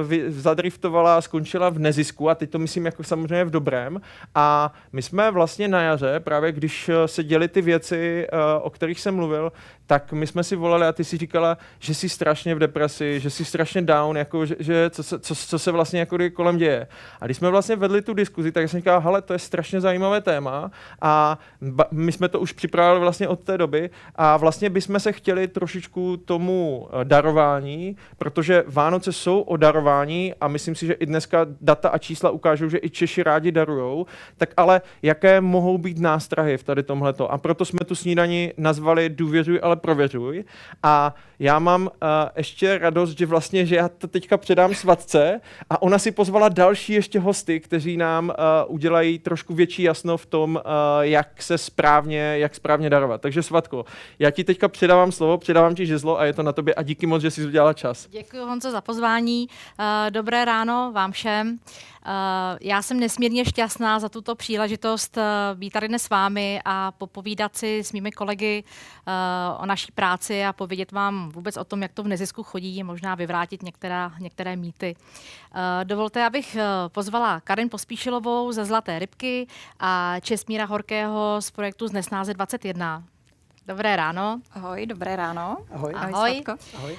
uh, 0.00 0.12
zadriftovala, 0.28 1.20
skončila 1.20 1.68
v 1.68 1.78
nezisku 1.78 2.30
a 2.30 2.34
teď 2.34 2.50
to 2.50 2.58
myslím 2.58 2.86
jako 2.86 3.04
samozřejmě 3.04 3.44
v 3.44 3.50
dobrém 3.50 4.00
a 4.34 4.72
my 4.92 5.02
jsme 5.02 5.30
vlastně 5.30 5.68
na 5.68 5.82
jaře, 5.82 6.20
právě 6.20 6.52
když 6.52 6.90
se 7.06 7.24
děli 7.24 7.48
ty 7.48 7.62
věci, 7.62 8.26
uh, 8.32 8.38
o 8.62 8.70
kterých 8.70 9.00
jsem 9.00 9.14
mluvil, 9.14 9.52
tak 9.86 10.12
my 10.12 10.26
jsme 10.26 10.44
si 10.44 10.56
volali 10.56 10.86
a 10.86 10.92
ty 10.92 11.04
si 11.04 11.16
říkala, 11.16 11.58
že 11.78 11.94
jsi 11.94 12.08
strašně 12.08 12.54
v 12.54 12.58
depresi, 12.58 13.20
že 13.20 13.30
jsi 13.30 13.44
strašně 13.44 13.82
down, 13.82 14.16
jako 14.16 14.46
že, 14.46 14.56
že 14.58 14.90
co, 14.90 15.02
se, 15.02 15.18
co, 15.18 15.34
co 15.34 15.58
se 15.58 15.70
vlastně 15.72 16.00
jako 16.00 16.16
kolem 16.32 16.58
děje. 16.58 16.86
A 17.20 17.24
když 17.24 17.36
jsme 17.36 17.50
vlastně 17.50 17.76
vedli 17.76 18.02
tu 18.02 18.14
diskuzi, 18.14 18.52
tak 18.52 18.68
jsem 18.68 18.80
říkal, 18.80 19.00
hele, 19.00 19.22
to 19.22 19.32
je 19.32 19.38
strašně 19.38 19.80
zajímavé 19.80 20.20
téma 20.20 20.70
a 21.02 21.38
my 21.90 22.12
jsme 22.12 22.28
to 22.28 22.40
už 22.40 22.52
připravili 22.52 23.00
vlastně 23.00 23.28
od 23.28 23.40
té 23.40 23.58
doby 23.58 23.90
a 24.14 24.36
vlastně 24.36 24.70
bychom 24.70 25.00
se 25.00 25.12
chtěli 25.12 25.48
trošičku 25.48 26.16
tomu 26.16 26.88
eh, 26.92 26.99
darování, 27.04 27.96
protože 28.18 28.64
Vánoce 28.66 29.12
jsou 29.12 29.40
o 29.40 29.56
darování 29.56 30.34
a 30.40 30.48
myslím 30.48 30.74
si, 30.74 30.86
že 30.86 30.92
i 30.92 31.06
dneska 31.06 31.46
data 31.60 31.88
a 31.88 31.98
čísla 31.98 32.30
ukážou, 32.30 32.68
že 32.68 32.78
i 32.82 32.90
Češi 32.90 33.22
rádi 33.22 33.52
darujou, 33.52 34.06
tak 34.36 34.50
ale 34.56 34.80
jaké 35.02 35.40
mohou 35.40 35.78
být 35.78 35.98
nástrahy 35.98 36.56
v 36.56 36.62
tady 36.62 36.82
tomhleto. 36.82 37.32
A 37.32 37.38
proto 37.38 37.64
jsme 37.64 37.80
tu 37.84 37.94
snídani 37.94 38.52
nazvali 38.56 39.08
Důvěřuj, 39.08 39.60
ale 39.62 39.76
prověřuj. 39.76 40.44
A 40.82 41.14
já 41.38 41.58
mám 41.58 41.82
uh, 41.82 41.88
ještě 42.36 42.78
radost, 42.78 43.18
že 43.18 43.26
vlastně, 43.26 43.66
že 43.66 43.76
já 43.76 43.88
to 43.88 44.06
teďka 44.06 44.36
předám 44.36 44.74
svatce 44.74 45.40
a 45.70 45.82
ona 45.82 45.98
si 45.98 46.10
pozvala 46.10 46.48
další 46.48 46.92
ještě 46.92 47.20
hosty, 47.20 47.60
kteří 47.60 47.96
nám 47.96 48.28
uh, 48.28 48.34
udělají 48.74 49.18
trošku 49.18 49.54
větší 49.54 49.82
jasno 49.82 50.16
v 50.16 50.26
tom, 50.26 50.54
uh, 50.56 50.62
jak 51.00 51.42
se 51.42 51.58
správně, 51.58 52.20
jak 52.38 52.54
správně 52.54 52.90
darovat. 52.90 53.20
Takže 53.20 53.42
svatko, 53.42 53.84
já 54.18 54.30
ti 54.30 54.44
teďka 54.44 54.68
předávám 54.68 55.12
slovo, 55.12 55.38
předávám 55.38 55.74
ti 55.74 55.86
žezlo 55.86 56.20
a 56.20 56.24
je 56.24 56.32
to 56.32 56.42
na 56.42 56.52
tobě 56.52 56.74
a 56.74 56.82
díky 56.90 57.06
moc, 57.06 57.22
že 57.22 57.30
jsi 57.30 57.46
udělala 57.46 57.72
čas. 57.72 58.08
Děkuji 58.10 58.42
Honzo 58.44 58.70
za 58.70 58.80
pozvání. 58.80 59.48
Uh, 59.48 60.10
dobré 60.10 60.44
ráno 60.44 60.92
vám 60.92 61.12
všem. 61.12 61.48
Uh, 61.50 62.12
já 62.60 62.82
jsem 62.82 63.00
nesmírně 63.00 63.44
šťastná 63.44 63.98
za 63.98 64.08
tuto 64.08 64.34
příležitost 64.34 65.16
uh, 65.16 65.22
být 65.58 65.70
tady 65.70 65.88
dnes 65.88 66.02
s 66.02 66.10
vámi 66.10 66.60
a 66.64 66.92
popovídat 66.92 67.56
si 67.56 67.78
s 67.78 67.92
mými 67.92 68.12
kolegy 68.12 68.64
o 69.58 69.66
naší 69.66 69.92
práci 69.92 70.44
a 70.44 70.52
povědět 70.52 70.92
vám 70.92 71.28
vůbec 71.28 71.56
o 71.56 71.64
tom, 71.64 71.82
jak 71.82 71.92
to 71.92 72.02
v 72.02 72.08
nezisku 72.08 72.42
chodí, 72.42 72.82
možná 72.82 73.14
vyvrátit 73.14 73.62
některá, 73.62 74.12
některé 74.20 74.56
mýty. 74.56 74.96
Dovolte, 75.84 76.26
abych 76.26 76.56
pozvala 76.88 77.40
Karin 77.40 77.68
Pospíšilovou 77.68 78.52
ze 78.52 78.64
Zlaté 78.64 78.98
rybky 78.98 79.46
a 79.80 80.20
Česmíra 80.20 80.64
Horkého 80.64 81.36
z 81.40 81.50
projektu 81.50 81.88
z 81.88 81.92
Nesnáze 81.92 82.34
21. 82.34 83.02
Dobré 83.70 83.96
ráno. 83.96 84.40
Ahoj, 84.50 84.86
dobré 84.86 85.16
ráno. 85.16 85.56
Ahoj. 85.70 85.94
Ahoj. 85.94 86.42
Ahoj. 86.74 86.92
Uh, 86.92 86.98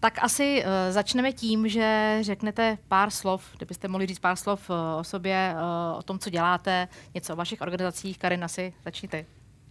tak 0.00 0.22
asi 0.22 0.62
uh, 0.62 0.92
začneme 0.94 1.32
tím, 1.32 1.68
že 1.68 2.18
řeknete 2.20 2.78
pár 2.88 3.10
slov, 3.10 3.44
kdybyste 3.56 3.88
mohli 3.88 4.06
říct 4.06 4.18
pár 4.18 4.36
slov 4.36 4.70
uh, 4.70 4.76
o 4.98 5.04
sobě, 5.04 5.54
uh, 5.54 5.98
o 5.98 6.02
tom, 6.02 6.18
co 6.18 6.30
děláte, 6.30 6.88
něco 7.14 7.32
o 7.32 7.36
vašich 7.36 7.60
organizacích. 7.60 8.18
Karin, 8.18 8.44
asi 8.44 8.74
začněte. 8.84 9.24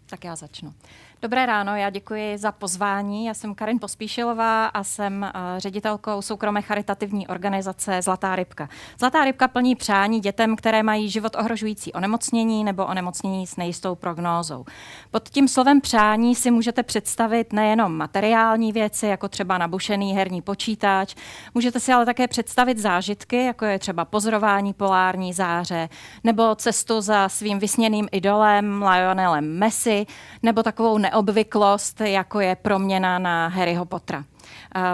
Tak 0.10 0.24
já 0.24 0.36
začnu. 0.36 0.74
Dobré 1.21 1.45
ráno, 1.45 1.75
já 1.75 1.89
děkuji 1.89 2.38
za 2.38 2.51
pozvání. 2.51 3.25
Já 3.25 3.33
jsem 3.33 3.55
Karin 3.55 3.79
Pospíšilová 3.79 4.65
a 4.65 4.83
jsem 4.83 5.21
uh, 5.36 5.41
ředitelkou 5.57 6.21
soukromé 6.21 6.62
charitativní 6.62 7.27
organizace 7.27 8.01
Zlatá 8.01 8.36
rybka. 8.36 8.69
Zlatá 9.00 9.25
rybka 9.25 9.47
plní 9.47 9.75
přání 9.75 10.19
dětem, 10.19 10.55
které 10.55 10.83
mají 10.83 11.09
život 11.09 11.36
ohrožující 11.36 11.93
onemocnění 11.93 12.63
nebo 12.63 12.86
onemocnění 12.86 13.47
s 13.47 13.55
nejistou 13.55 13.95
prognózou. 13.95 14.65
Pod 15.12 15.29
tím 15.29 15.47
slovem 15.47 15.81
přání 15.81 16.36
si 16.36 16.51
můžete 16.51 16.83
představit 16.83 17.53
nejenom 17.53 17.93
materiální 17.93 18.71
věci, 18.71 19.07
jako 19.07 19.27
třeba 19.27 19.57
nabušený 19.57 20.13
herní 20.13 20.41
počítač, 20.41 21.15
můžete 21.53 21.79
si 21.79 21.93
ale 21.93 22.05
také 22.05 22.27
představit 22.27 22.77
zážitky, 22.77 23.45
jako 23.45 23.65
je 23.65 23.79
třeba 23.79 24.05
pozorování 24.05 24.74
polární 24.74 25.33
záře, 25.33 25.89
nebo 26.24 26.55
cestu 26.55 27.01
za 27.01 27.29
svým 27.29 27.59
vysněným 27.59 28.07
idolem 28.12 28.83
Lionelem 28.83 29.59
Messi, 29.59 30.05
nebo 30.43 30.63
takovou 30.63 30.97
neobvyklost, 31.08 32.02
jako 32.02 32.40
je 32.40 32.56
proměna 32.56 33.20
na 33.20 33.48
Harryho 33.48 33.86
Pottera. 33.86 34.24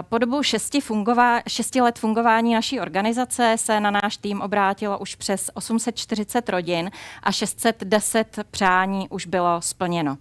Po 0.02 0.18
dobu 0.18 0.42
šesti, 0.42 0.80
fungová, 0.80 1.40
šesti 1.48 1.80
let 1.80 1.98
fungování 1.98 2.54
naší 2.54 2.80
organizace 2.80 3.54
se 3.58 3.80
na 3.80 3.90
náš 3.90 4.16
tým 4.16 4.40
obrátilo 4.40 4.98
už 4.98 5.14
přes 5.14 5.50
840 5.54 6.48
rodin 6.48 6.90
a 7.22 7.32
610 7.32 8.38
přání 8.50 9.08
už 9.08 9.26
bylo 9.26 9.62
splněno. 9.62 10.18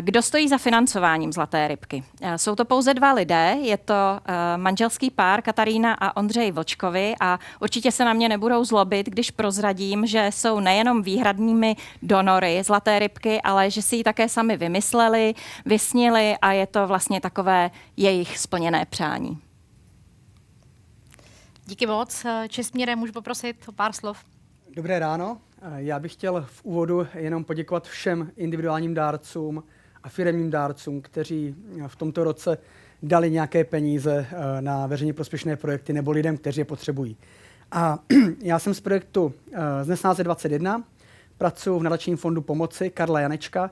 Kdo 0.00 0.22
stojí 0.22 0.48
za 0.48 0.58
financováním 0.58 1.32
Zlaté 1.32 1.68
rybky? 1.68 2.04
Jsou 2.36 2.54
to 2.54 2.64
pouze 2.64 2.94
dva 2.94 3.12
lidé, 3.12 3.56
je 3.60 3.76
to 3.76 3.94
manželský 4.56 5.10
pár 5.10 5.42
Katarína 5.42 5.94
a 5.94 6.16
Ondřej 6.16 6.52
Vlčkovi 6.52 7.14
a 7.20 7.38
určitě 7.60 7.92
se 7.92 8.04
na 8.04 8.12
mě 8.12 8.28
nebudou 8.28 8.64
zlobit, 8.64 9.06
když 9.06 9.30
prozradím, 9.30 10.06
že 10.06 10.26
jsou 10.32 10.60
nejenom 10.60 11.02
výhradními 11.02 11.76
donory 12.02 12.62
Zlaté 12.62 12.98
rybky, 12.98 13.42
ale 13.42 13.70
že 13.70 13.82
si 13.82 13.96
ji 13.96 14.04
také 14.04 14.28
sami 14.28 14.56
vymysleli, 14.56 15.34
vysnili 15.66 16.36
a 16.42 16.52
je 16.52 16.66
to 16.66 16.86
vlastně 16.86 17.20
takové 17.20 17.70
jejich 17.96 18.38
splněné 18.38 18.86
přání. 18.86 19.38
Díky 21.66 21.86
moc. 21.86 22.26
Česmíre, 22.48 22.96
můžu 22.96 23.12
poprosit 23.12 23.56
o 23.68 23.72
pár 23.72 23.92
slov? 23.92 24.24
Dobré 24.76 24.98
ráno. 24.98 25.38
Já 25.76 25.98
bych 25.98 26.12
chtěl 26.12 26.46
v 26.48 26.64
úvodu 26.64 27.06
jenom 27.14 27.44
poděkovat 27.44 27.86
všem 27.86 28.30
individuálním 28.36 28.94
dárcům 28.94 29.64
a 30.02 30.08
firmním 30.08 30.50
dárcům, 30.50 31.02
kteří 31.02 31.54
v 31.86 31.96
tomto 31.96 32.24
roce 32.24 32.58
dali 33.02 33.30
nějaké 33.30 33.64
peníze 33.64 34.26
na 34.60 34.86
veřejně 34.86 35.12
prospěšné 35.12 35.56
projekty 35.56 35.92
nebo 35.92 36.10
lidem, 36.10 36.36
kteří 36.36 36.60
je 36.60 36.64
potřebují. 36.64 37.16
A 37.72 37.98
já 38.42 38.58
jsem 38.58 38.74
z 38.74 38.80
projektu 38.80 39.34
z 39.82 39.88
Nesnáze 39.88 40.24
21, 40.24 40.84
pracuji 41.38 41.78
v 41.78 41.82
nadačním 41.82 42.16
fondu 42.16 42.42
pomoci 42.42 42.90
Karla 42.90 43.20
Janečka 43.20 43.70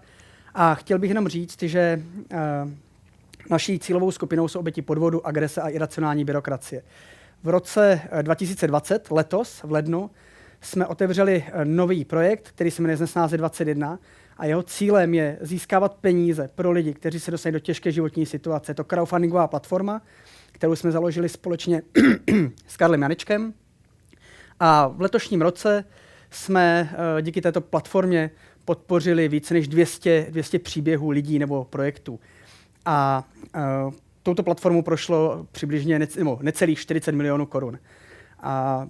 a 0.54 0.74
chtěl 0.74 0.98
bych 0.98 1.10
jenom 1.10 1.28
říct, 1.28 1.62
že 1.62 2.02
naší 3.50 3.78
cílovou 3.78 4.10
skupinou 4.10 4.48
jsou 4.48 4.58
oběti 4.58 4.82
podvodu, 4.82 5.26
agrese 5.26 5.60
a 5.60 5.68
iracionální 5.68 6.24
byrokracie. 6.24 6.82
V 7.42 7.48
roce 7.48 8.00
2020, 8.22 9.10
letos, 9.10 9.62
v 9.62 9.72
lednu, 9.72 10.10
jsme 10.60 10.86
otevřeli 10.86 11.44
nový 11.64 12.04
projekt, 12.04 12.48
který 12.48 12.70
se 12.70 12.82
jmenuje 12.82 12.96
Znesnáze 12.96 13.36
21 13.36 13.98
a 14.36 14.46
jeho 14.46 14.62
cílem 14.62 15.14
je 15.14 15.38
získávat 15.40 15.94
peníze 15.94 16.50
pro 16.54 16.70
lidi, 16.70 16.94
kteří 16.94 17.20
se 17.20 17.30
dostají 17.30 17.52
do 17.52 17.58
těžké 17.58 17.92
životní 17.92 18.26
situace. 18.26 18.70
Je 18.70 18.74
to 18.74 18.84
crowdfundingová 18.84 19.48
platforma, 19.48 20.02
kterou 20.52 20.76
jsme 20.76 20.90
založili 20.90 21.28
společně 21.28 21.82
s 22.66 22.76
Karlem 22.76 23.02
Janečkem. 23.02 23.54
A 24.60 24.88
v 24.88 25.00
letošním 25.00 25.42
roce 25.42 25.84
jsme 26.30 26.90
díky 27.20 27.40
této 27.40 27.60
platformě 27.60 28.30
podpořili 28.64 29.28
více 29.28 29.54
než 29.54 29.68
200, 29.68 30.26
200 30.30 30.58
příběhů 30.58 31.10
lidí 31.10 31.38
nebo 31.38 31.64
projektů. 31.64 32.20
A 32.84 33.24
uh, 33.86 33.92
touto 34.22 34.42
platformou 34.42 34.82
prošlo 34.82 35.46
přibližně 35.52 35.98
nec, 35.98 36.16
nebo 36.16 36.38
necelých 36.42 36.78
40 36.78 37.12
milionů 37.12 37.46
korun. 37.46 37.78
A 38.40 38.86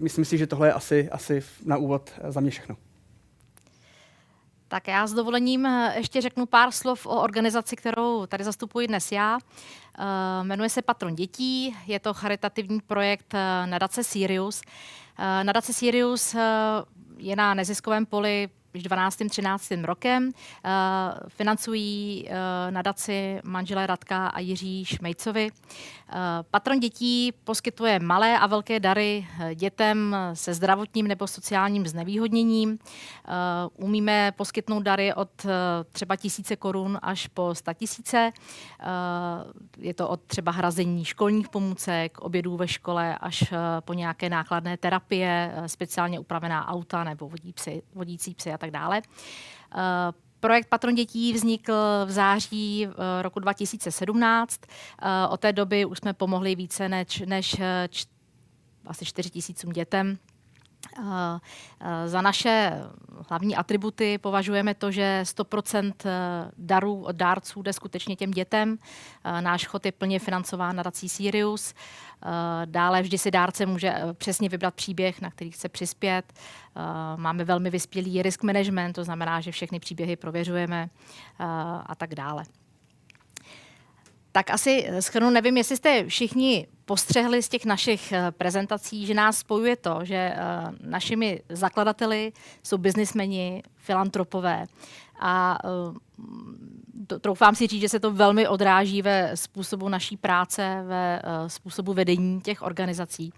myslím 0.00 0.24
si, 0.24 0.38
že 0.38 0.46
tohle 0.46 0.68
je 0.68 0.72
asi, 0.72 1.10
asi 1.10 1.42
na 1.64 1.76
úvod 1.76 2.10
za 2.28 2.40
mě 2.40 2.50
všechno. 2.50 2.76
Tak 4.68 4.88
já 4.88 5.06
s 5.06 5.12
dovolením 5.12 5.66
eh, 5.66 5.94
ještě 5.96 6.20
řeknu 6.20 6.46
pár 6.46 6.70
slov 6.70 7.06
o 7.06 7.22
organizaci, 7.22 7.76
kterou 7.76 8.26
tady 8.26 8.44
zastupuji 8.44 8.86
dnes 8.86 9.12
já. 9.12 9.38
Uh, 9.98 10.46
jmenuje 10.46 10.70
se 10.70 10.82
Patron 10.82 11.14
dětí, 11.14 11.76
je 11.86 12.00
to 12.00 12.14
charitativní 12.14 12.80
projekt 12.80 13.34
nadace 13.66 14.04
Sirius. 14.04 14.62
Nadace 15.42 15.72
Sirius 15.72 16.36
je 17.16 17.36
na 17.36 17.54
neziskovém 17.54 18.06
poli 18.06 18.48
12. 18.74 19.16
13. 19.28 19.70
rokem. 19.82 20.24
Uh, 20.26 20.30
financují 21.28 22.24
uh, 22.28 22.34
nadaci 22.70 23.40
manželé 23.44 23.86
Radka 23.86 24.26
a 24.26 24.40
Jiří 24.40 24.84
Šmejcovi. 24.84 25.50
Uh, 25.50 26.16
patron 26.50 26.80
dětí 26.80 27.32
poskytuje 27.44 27.98
malé 27.98 28.38
a 28.38 28.46
velké 28.46 28.80
dary 28.80 29.26
dětem 29.54 30.16
se 30.34 30.54
zdravotním 30.54 31.06
nebo 31.06 31.26
sociálním 31.26 31.86
znevýhodněním. 31.86 32.78
Umíme 33.76 34.32
poskytnout 34.36 34.82
dary 34.82 35.14
od 35.14 35.46
třeba 35.92 36.16
tisíce 36.16 36.56
korun 36.56 36.98
až 37.02 37.26
po 37.26 37.54
sta 37.54 37.72
tisíce. 37.72 38.32
Je 39.78 39.94
to 39.94 40.08
od 40.08 40.20
třeba 40.20 40.52
hrazení 40.52 41.04
školních 41.04 41.48
pomůcek, 41.48 42.18
obědů 42.18 42.56
ve 42.56 42.68
škole 42.68 43.18
až 43.20 43.52
po 43.80 43.94
nějaké 43.94 44.28
nákladné 44.28 44.76
terapie, 44.76 45.54
speciálně 45.66 46.18
upravená 46.18 46.68
auta 46.68 47.04
nebo 47.04 47.28
vodí 47.28 47.52
psy, 47.52 47.82
vodící 47.94 48.34
psy 48.34 48.52
a 48.52 48.58
tak 48.60 48.70
dále. 48.70 49.02
Eh, 49.74 50.12
projekt 50.40 50.68
Patron 50.68 50.94
dětí 50.94 51.32
vznikl 51.32 51.74
v 52.04 52.10
září 52.10 52.86
eh, 52.86 53.22
roku 53.22 53.40
2017. 53.40 54.60
Eh, 54.62 55.26
od 55.28 55.40
té 55.40 55.52
doby 55.52 55.84
už 55.84 55.98
jsme 55.98 56.12
pomohli 56.12 56.54
více 56.54 56.88
než, 56.88 57.22
než 57.26 57.56
č, 57.88 58.06
asi 58.86 59.04
4 59.04 59.30
tisícům 59.30 59.72
dětem. 59.72 60.18
Za 62.06 62.22
naše 62.22 62.72
hlavní 63.30 63.56
atributy 63.56 64.18
považujeme 64.18 64.74
to, 64.74 64.90
že 64.90 65.20
100% 65.22 65.92
darů 66.58 67.02
od 67.02 67.16
dárců 67.16 67.62
jde 67.62 67.72
skutečně 67.72 68.16
těm 68.16 68.30
dětem. 68.30 68.78
Náš 69.40 69.66
chod 69.66 69.86
je 69.86 69.92
plně 69.92 70.18
financován 70.18 70.76
nadací 70.76 71.08
Sirius. 71.08 71.74
Eh, 72.26 72.66
dále 72.66 73.02
vždy 73.02 73.18
si 73.18 73.30
dárce 73.30 73.66
může 73.66 73.88
eh, 73.88 74.14
přesně 74.14 74.48
vybrat 74.48 74.74
příběh, 74.74 75.20
na 75.20 75.30
který 75.30 75.50
chce 75.50 75.68
přispět. 75.68 76.32
Eh, 76.32 76.80
máme 77.16 77.44
velmi 77.44 77.70
vyspělý 77.70 78.22
risk 78.22 78.42
management, 78.42 78.92
to 78.92 79.04
znamená, 79.04 79.40
že 79.40 79.52
všechny 79.52 79.80
příběhy 79.80 80.16
prověřujeme 80.16 80.90
a 81.86 81.94
tak 81.94 82.14
dále. 82.14 82.44
Tak 84.32 84.50
asi 84.50 84.88
schrnu, 85.00 85.30
nevím, 85.30 85.56
jestli 85.56 85.76
jste 85.76 86.04
všichni 86.06 86.66
postřehli 86.84 87.42
z 87.42 87.48
těch 87.48 87.64
našich 87.64 88.12
prezentací, 88.30 89.06
že 89.06 89.14
nás 89.14 89.38
spojuje 89.38 89.76
to, 89.76 89.98
že 90.02 90.34
našimi 90.80 91.42
zakladateli 91.48 92.32
jsou 92.62 92.78
biznismeni, 92.78 93.62
filantropové 93.76 94.66
a 95.20 95.58
troufám 97.20 97.54
si 97.54 97.66
říct, 97.66 97.80
že 97.80 97.88
se 97.88 98.00
to 98.00 98.12
velmi 98.12 98.48
odráží 98.48 99.02
ve 99.02 99.36
způsobu 99.36 99.88
naší 99.88 100.16
práce, 100.16 100.82
ve 100.86 101.22
uh, 101.22 101.48
způsobu 101.48 101.92
vedení 101.92 102.40
těch 102.40 102.62
organizací. 102.62 103.32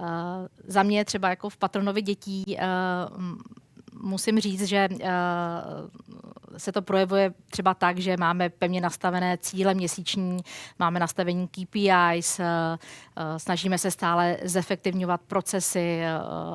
Uh, 0.00 0.06
za 0.66 0.82
mě 0.82 1.04
třeba 1.04 1.28
jako 1.28 1.48
v 1.48 1.56
patronovi 1.56 2.02
dětí 2.02 2.56
musím 4.02 4.40
říct, 4.40 4.62
že 4.62 4.88
se 6.56 6.72
to 6.72 6.82
projevuje 6.82 7.34
třeba 7.50 7.74
tak, 7.74 7.98
že 7.98 8.16
máme 8.16 8.50
pevně 8.50 8.80
nastavené 8.80 9.38
cíle 9.38 9.74
měsíční, 9.74 10.38
máme 10.78 11.00
nastavení 11.00 11.48
KPIs, 11.48 12.40
snažíme 13.36 13.78
se 13.78 13.90
stále 13.90 14.36
zefektivňovat 14.42 15.20
procesy, 15.20 16.02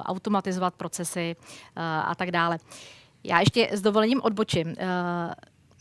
automatizovat 0.05 0.75
procesy 0.75 1.35
a 2.05 2.15
tak 2.15 2.31
dále. 2.31 2.57
Já 3.27 3.39
ještě 3.39 3.69
s 3.72 3.81
dovolením 3.81 4.22
odbočím. 4.24 4.67
Uh, 4.67 4.74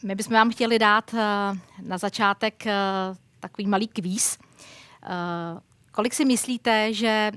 my 0.03 0.15
bychom 0.15 0.35
vám 0.35 0.50
chtěli 0.50 0.79
dát 0.79 1.12
uh, 1.12 1.21
na 1.83 1.99
začátek 1.99 2.65
uh, 2.67 3.17
takový 3.41 3.67
malý 3.67 3.88
kvíz. 3.88 4.38
Kolik 5.93 6.15
si 6.15 6.25
myslíte, 6.25 6.93
že 6.93 7.33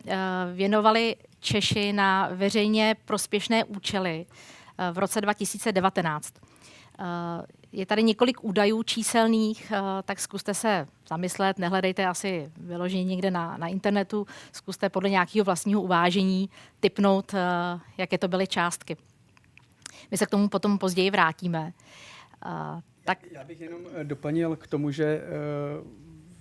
věnovali 0.54 1.16
Češi 1.39 1.94
na 1.94 2.30
veřejně 2.32 2.96
prospěšné 3.06 3.63
účely 3.63 4.25
v 4.92 4.98
roce 4.98 5.22
2019? 5.22 6.34
Uh, 7.00 7.06
je 7.72 7.86
tady 7.86 8.04
několik 8.04 8.44
údajů 8.44 8.84
číselných, 8.84 9.74
tak 10.04 10.20
zkuste 10.20 10.54
se 10.54 10.88
zamyslet, 11.10 11.60
nehledejte 11.60 12.06
asi 12.06 12.51
vyloženě 12.58 13.04
někde 13.04 13.32
na, 13.32 13.58
na 13.58 13.68
internetu, 13.68 14.28
zkuste 14.51 14.89
podle 14.89 15.10
nějakého 15.10 15.46
vlastního 15.46 15.82
uvážení 15.82 16.50
typnout, 16.80 17.34
jaké 17.98 18.18
to 18.18 18.28
byly 18.28 18.48
částky. 18.48 18.98
My 20.12 20.18
se 20.18 20.25
k 20.25 20.29
tomu 20.29 20.50
potom 20.50 20.77
později 20.77 21.12
vrátíme. 21.12 21.74
Uh, 22.46 22.82
tak... 23.06 23.20
Já 23.32 23.44
bych 23.44 23.62
jenom 23.62 23.82
eh, 23.96 24.03
doplnil 24.03 24.56
k 24.56 24.68
tomu, 24.68 24.91
že 24.91 25.22
uh, 25.82 25.88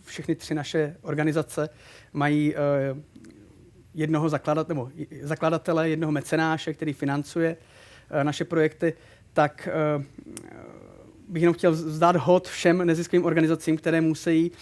všechny 0.05 0.35
tři 0.35 0.55
naše 0.55 0.97
organizace 1.03 1.69
mají 2.13 2.55
uh, 2.55 2.99
jednoho 3.95 4.29
zakladat, 4.29 4.69
nebo 4.69 4.91
zakladatele, 5.23 5.89
jednoho 5.91 6.13
mecenáše, 6.13 6.75
který 6.75 6.93
financuje 6.93 7.57
naše 8.23 8.45
projekty, 8.45 8.95
tak 9.33 9.69
bych 11.29 11.43
jenom 11.43 11.55
chtěl 11.55 11.73
vzdát 11.73 12.17
hod 12.17 12.49
všem 12.49 12.87
neziskovým 12.87 13.25
organizacím, 13.25 13.77
které 13.77 14.01
musí 14.01 14.53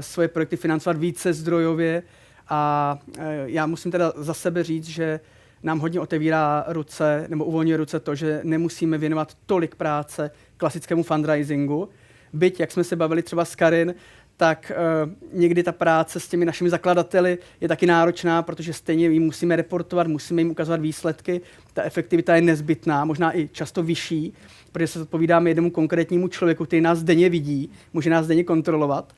svoje 0.00 0.28
projekty 0.28 0.56
financovat 0.56 0.96
více 0.96 1.32
zdrojově. 1.32 2.02
A 2.48 2.98
já 3.44 3.66
musím 3.66 3.90
teda 3.92 4.12
za 4.16 4.34
sebe 4.34 4.62
říct, 4.62 4.88
že 4.88 5.20
nám 5.64 5.78
hodně 5.78 6.00
otevírá 6.00 6.64
ruce, 6.68 7.26
nebo 7.28 7.44
uvolňuje 7.44 7.76
ruce 7.76 8.00
to, 8.00 8.14
že 8.14 8.40
nemusíme 8.44 8.98
věnovat 8.98 9.36
tolik 9.46 9.74
práce 9.74 10.30
klasickému 10.56 11.02
fundraisingu. 11.02 11.88
Byť, 12.32 12.60
jak 12.60 12.72
jsme 12.72 12.84
se 12.84 12.96
bavili 12.96 13.22
třeba 13.22 13.44
s 13.44 13.54
Karin, 13.54 13.94
tak 14.36 14.72
uh, 15.04 15.10
někdy 15.32 15.62
ta 15.62 15.72
práce 15.72 16.20
s 16.20 16.28
těmi 16.28 16.44
našimi 16.44 16.70
zakladateli 16.70 17.38
je 17.60 17.68
taky 17.68 17.86
náročná, 17.86 18.42
protože 18.42 18.72
stejně 18.72 19.08
jim 19.08 19.22
musíme 19.22 19.56
reportovat, 19.56 20.06
musíme 20.06 20.40
jim 20.40 20.50
ukazovat 20.50 20.80
výsledky. 20.80 21.40
Ta 21.72 21.82
efektivita 21.82 22.36
je 22.36 22.42
nezbytná, 22.42 23.04
možná 23.04 23.38
i 23.38 23.48
často 23.52 23.82
vyšší, 23.82 24.32
protože 24.72 24.86
se 24.86 25.00
odpovídáme 25.00 25.50
jednomu 25.50 25.70
konkrétnímu 25.70 26.28
člověku, 26.28 26.64
který 26.64 26.82
nás 26.82 27.02
denně 27.02 27.28
vidí, 27.28 27.70
může 27.92 28.10
nás 28.10 28.26
denně 28.26 28.44
kontrolovat. 28.44 29.12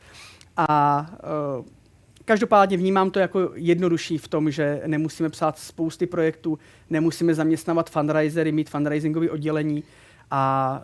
A 0.57 1.07
uh, 1.59 1.67
Každopádně 2.27 2.77
vnímám 2.77 3.11
to 3.11 3.19
jako 3.19 3.51
jednodušší 3.55 4.19
v 4.19 4.29
tom, 4.29 4.51
že 4.51 4.83
nemusíme 4.87 5.29
psát 5.29 5.59
spousty 5.59 6.07
projektů, 6.07 6.59
nemusíme 6.91 7.35
zaměstnávat 7.35 7.91
fundraisery, 7.91 8.53
mít 8.53 8.71
fundraisingové 8.71 9.31
oddělení, 9.31 9.85
a 10.31 10.83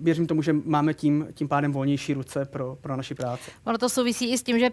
věřím 0.00 0.26
tomu, 0.26 0.42
že 0.42 0.52
máme 0.52 0.94
tím, 0.94 1.26
tím 1.34 1.48
pádem 1.48 1.72
volnější 1.72 2.14
ruce 2.14 2.44
pro, 2.44 2.76
pro 2.80 2.96
naši 2.96 3.14
práci. 3.14 3.50
Ono 3.64 3.78
to 3.78 3.88
souvisí 3.88 4.32
i 4.32 4.38
s 4.38 4.42
tím, 4.42 4.58
že 4.58 4.70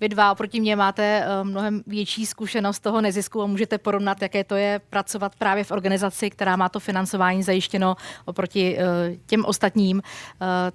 vy 0.00 0.08
dva 0.08 0.32
oproti 0.32 0.60
mě 0.60 0.76
máte 0.76 1.24
uh, 1.26 1.48
mnohem 1.48 1.82
větší 1.86 2.26
zkušenost 2.26 2.80
toho 2.80 3.00
nezisku 3.00 3.42
a 3.42 3.46
můžete 3.46 3.78
porovnat, 3.78 4.22
jaké 4.22 4.44
to 4.44 4.54
je 4.54 4.80
pracovat 4.90 5.36
právě 5.36 5.64
v 5.64 5.70
organizaci, 5.70 6.30
která 6.30 6.56
má 6.56 6.68
to 6.68 6.80
financování 6.80 7.42
zajištěno 7.42 7.96
oproti 8.24 8.76
uh, 8.76 9.16
těm 9.26 9.44
ostatním. 9.44 9.96
Uh, 9.96 10.02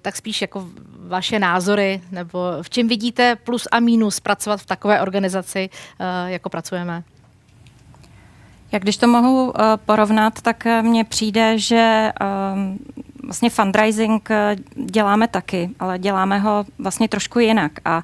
tak 0.02 0.16
spíš 0.16 0.42
jako 0.42 0.68
vaše 1.00 1.40
názory, 1.40 2.02
nebo 2.12 2.40
v 2.62 2.70
čem 2.70 2.88
vidíte 2.88 3.36
plus 3.36 3.68
a 3.72 3.80
mínus 3.80 4.20
pracovat 4.20 4.62
v 4.62 4.66
takové 4.66 5.02
organizaci, 5.02 5.70
jako 6.28 6.50
pracujeme? 6.50 7.04
Jak 8.72 8.82
když 8.82 8.98
to 8.98 9.08
mohu 9.08 9.46
uh, 9.46 9.52
porovnat, 9.86 10.42
tak 10.42 10.64
uh, 10.66 10.88
mně 10.88 11.04
přijde, 11.04 11.60
že 11.60 12.12
um, 12.54 12.80
vlastně 13.24 13.50
fundraising 13.50 14.30
uh, 14.30 14.86
děláme 14.86 15.28
taky, 15.28 15.70
ale 15.80 16.00
děláme 16.00 16.40
ho 16.40 16.66
vlastně 16.80 17.08
trošku 17.08 17.40
jinak. 17.40 17.72
A 17.86 18.04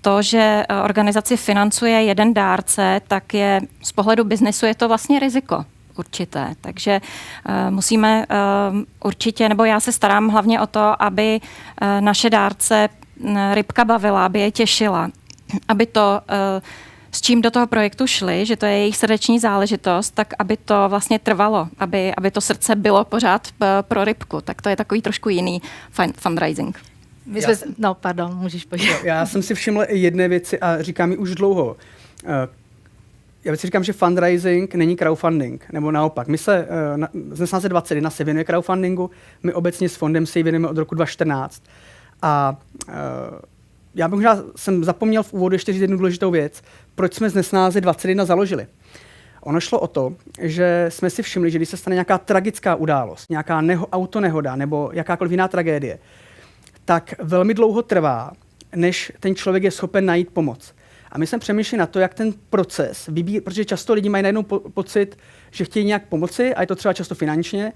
to, 0.00 0.22
že 0.22 0.66
organizaci 0.84 1.36
financuje 1.36 2.02
jeden 2.02 2.34
dárce, 2.34 3.00
tak 3.08 3.34
je 3.34 3.60
z 3.82 3.92
pohledu 3.92 4.24
biznesu 4.24 4.66
je 4.66 4.74
to 4.74 4.88
vlastně 4.88 5.18
riziko 5.18 5.64
určité. 5.98 6.54
Takže 6.60 7.00
uh, 7.00 7.70
musíme 7.70 8.26
uh, 8.26 8.78
určitě, 9.04 9.48
nebo 9.48 9.64
já 9.64 9.80
se 9.80 9.92
starám 9.92 10.28
hlavně 10.28 10.60
o 10.60 10.66
to, 10.66 11.02
aby 11.02 11.40
uh, 11.40 12.00
naše 12.00 12.30
dárce 12.30 12.88
rybka 13.52 13.84
bavila, 13.84 14.26
aby 14.26 14.40
je 14.40 14.50
těšila, 14.50 15.10
aby 15.68 15.86
to 15.86 16.20
uh, 16.30 16.62
s 17.16 17.20
čím 17.20 17.42
do 17.42 17.50
toho 17.50 17.66
projektu 17.66 18.06
šli, 18.06 18.46
že 18.46 18.56
to 18.56 18.66
je 18.66 18.72
jejich 18.72 18.96
srdeční 18.96 19.38
záležitost, 19.38 20.10
tak 20.10 20.34
aby 20.38 20.56
to 20.56 20.84
vlastně 20.88 21.18
trvalo, 21.18 21.68
aby, 21.78 22.14
aby 22.14 22.30
to 22.30 22.40
srdce 22.40 22.76
bylo 22.76 23.04
pořád 23.04 23.48
pro 23.82 24.04
rybku. 24.04 24.40
Tak 24.40 24.62
to 24.62 24.68
je 24.68 24.76
takový 24.76 25.02
trošku 25.02 25.28
jiný 25.28 25.62
fundraising. 26.16 26.78
My 27.26 27.42
jsme, 27.42 27.52
já, 27.52 27.58
no, 27.78 27.94
pardon, 27.94 28.34
můžeš 28.34 28.64
pojít. 28.64 28.90
Já 29.04 29.26
jsem 29.26 29.42
si 29.42 29.54
všiml 29.54 29.84
i 29.88 29.98
jedné 29.98 30.28
věci 30.28 30.60
a 30.60 30.82
říkám 30.82 31.10
ji 31.10 31.16
už 31.16 31.34
dlouho. 31.34 31.76
Já 33.44 33.56
si 33.56 33.66
říkám, 33.66 33.84
že 33.84 33.92
fundraising 33.92 34.74
není 34.74 34.96
crowdfunding, 34.96 35.66
nebo 35.72 35.90
naopak. 35.90 36.28
My 36.28 36.38
se, 36.38 36.68
z 37.12 37.38
1621 37.38 38.10
se 38.10 38.24
věnuje 38.24 38.44
crowdfundingu, 38.44 39.10
my 39.42 39.52
obecně 39.52 39.88
s 39.88 39.96
fondem 39.96 40.26
se 40.26 40.42
věnujeme 40.42 40.68
od 40.68 40.78
roku 40.78 40.94
2014. 40.94 41.62
A 42.22 42.56
já 43.96 44.08
bych 44.08 44.16
možná 44.16 44.42
jsem 44.56 44.84
zapomněl 44.84 45.22
v 45.22 45.32
úvodu 45.32 45.54
ještě 45.54 45.72
říct 45.72 45.80
jednu 45.80 45.96
důležitou 45.96 46.30
věc. 46.30 46.62
Proč 46.94 47.14
jsme 47.14 47.30
z 47.30 47.34
Nesnáze 47.34 47.80
21 47.80 48.24
založili? 48.24 48.66
Ono 49.42 49.60
šlo 49.60 49.80
o 49.80 49.86
to, 49.86 50.14
že 50.40 50.86
jsme 50.88 51.10
si 51.10 51.22
všimli, 51.22 51.50
že 51.50 51.58
když 51.58 51.68
se 51.68 51.76
stane 51.76 51.94
nějaká 51.94 52.18
tragická 52.18 52.74
událost, 52.74 53.30
nějaká 53.30 53.60
neho, 53.60 53.86
autonehoda 53.86 54.56
nebo 54.56 54.90
jakákoliv 54.92 55.30
jiná 55.30 55.48
tragédie, 55.48 55.98
tak 56.84 57.14
velmi 57.22 57.54
dlouho 57.54 57.82
trvá, 57.82 58.32
než 58.74 59.12
ten 59.20 59.34
člověk 59.34 59.64
je 59.64 59.70
schopen 59.70 60.06
najít 60.06 60.30
pomoc. 60.30 60.74
A 61.12 61.18
my 61.18 61.26
jsme 61.26 61.38
přemýšleli 61.38 61.78
na 61.78 61.86
to, 61.86 61.98
jak 61.98 62.14
ten 62.14 62.32
proces 62.50 63.06
vybírat, 63.12 63.44
protože 63.44 63.64
často 63.64 63.94
lidi 63.94 64.08
mají 64.08 64.22
najednou 64.22 64.42
po- 64.42 64.60
pocit, 64.60 65.18
že 65.50 65.64
chtějí 65.64 65.86
nějak 65.86 66.08
pomoci 66.08 66.54
a 66.54 66.60
je 66.60 66.66
to 66.66 66.74
třeba 66.74 66.92
často 66.94 67.14
finančně 67.14 67.72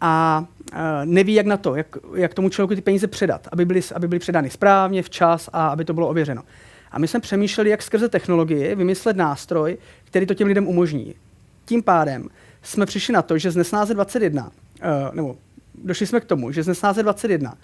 a 0.00 0.44
uh, 0.72 0.78
neví, 1.04 1.34
jak 1.34 1.46
na 1.46 1.56
to, 1.56 1.74
jak, 1.74 1.96
jak 2.14 2.34
tomu 2.34 2.48
člověku 2.48 2.74
ty 2.74 2.80
peníze 2.80 3.06
předat, 3.06 3.48
aby 3.52 3.64
byly, 3.64 3.80
aby 3.94 4.08
byly 4.08 4.18
předány 4.18 4.50
správně, 4.50 5.02
včas 5.02 5.50
a 5.52 5.68
aby 5.68 5.84
to 5.84 5.94
bylo 5.94 6.08
ověřeno. 6.08 6.42
A 6.90 6.98
my 6.98 7.08
jsme 7.08 7.20
přemýšleli, 7.20 7.70
jak 7.70 7.82
skrze 7.82 8.08
technologii 8.08 8.74
vymyslet 8.74 9.16
nástroj, 9.16 9.78
který 10.04 10.26
to 10.26 10.34
těm 10.34 10.48
lidem 10.48 10.68
umožní. 10.68 11.14
Tím 11.64 11.82
pádem 11.82 12.28
jsme 12.62 12.86
přišli 12.86 13.14
na 13.14 13.22
to, 13.22 13.38
že 13.38 13.50
z 13.50 13.56
Nesnáze 13.56 13.94
21, 13.94 14.44
uh, 14.44 15.14
nebo 15.14 15.36
došli 15.74 16.06
jsme 16.06 16.20
k 16.20 16.24
tomu, 16.24 16.52
že 16.52 16.62
z 16.62 16.68
Nesnáze 16.68 17.02
21 17.02 17.54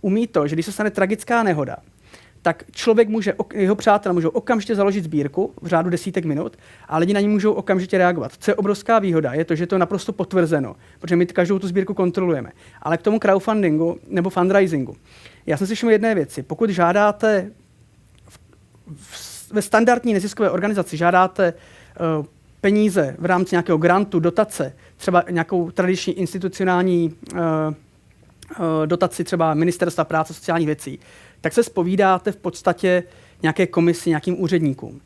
umí 0.00 0.26
to, 0.26 0.46
že 0.48 0.56
když 0.56 0.66
se 0.66 0.72
stane 0.72 0.90
tragická 0.90 1.42
nehoda, 1.42 1.76
tak 2.42 2.64
člověk 2.70 3.08
může, 3.08 3.34
jeho 3.54 3.74
přátelé 3.74 4.12
můžou 4.12 4.28
okamžitě 4.28 4.74
založit 4.74 5.04
sbírku 5.04 5.54
v 5.62 5.66
řádu 5.66 5.90
desítek 5.90 6.24
minut 6.24 6.56
a 6.88 6.98
lidi 6.98 7.14
na 7.14 7.20
ní 7.20 7.28
můžou 7.28 7.52
okamžitě 7.52 7.98
reagovat. 7.98 8.32
Co 8.38 8.50
je 8.50 8.54
obrovská 8.54 8.98
výhoda, 8.98 9.32
je 9.32 9.44
to, 9.44 9.54
že 9.54 9.66
to 9.66 9.74
je 9.74 9.78
naprosto 9.78 10.12
potvrzeno, 10.12 10.76
protože 10.98 11.16
my 11.16 11.26
každou 11.26 11.58
tu 11.58 11.68
sbírku 11.68 11.94
kontrolujeme. 11.94 12.50
Ale 12.82 12.98
k 12.98 13.02
tomu 13.02 13.18
crowdfundingu 13.18 13.98
nebo 14.08 14.30
fundraisingu. 14.30 14.96
Já 15.46 15.56
jsem 15.56 15.66
si 15.66 15.74
všiml 15.74 15.92
jedné 15.92 16.14
věci. 16.14 16.42
Pokud 16.42 16.70
žádáte 16.70 17.50
v, 18.28 18.38
v, 18.96 19.52
ve 19.52 19.62
standardní 19.62 20.12
neziskové 20.12 20.50
organizaci, 20.50 20.96
žádáte 20.96 21.54
uh, 22.18 22.26
peníze 22.60 23.16
v 23.18 23.24
rámci 23.24 23.54
nějakého 23.54 23.78
grantu, 23.78 24.20
dotace, 24.20 24.76
třeba 24.96 25.24
nějakou 25.30 25.70
tradiční 25.70 26.12
institucionální 26.12 27.14
uh, 27.32 27.40
dotaci 28.86 29.24
třeba 29.24 29.54
Ministerstva 29.54 30.04
práce 30.04 30.34
sociálních 30.34 30.66
věcí, 30.66 30.98
tak 31.42 31.52
se 31.52 31.62
spovídáte 31.62 32.32
v 32.32 32.36
podstatě 32.36 33.02
nějaké 33.42 33.66
komisi, 33.66 34.10
nějakým 34.10 34.42
úředníkům. 34.42 35.00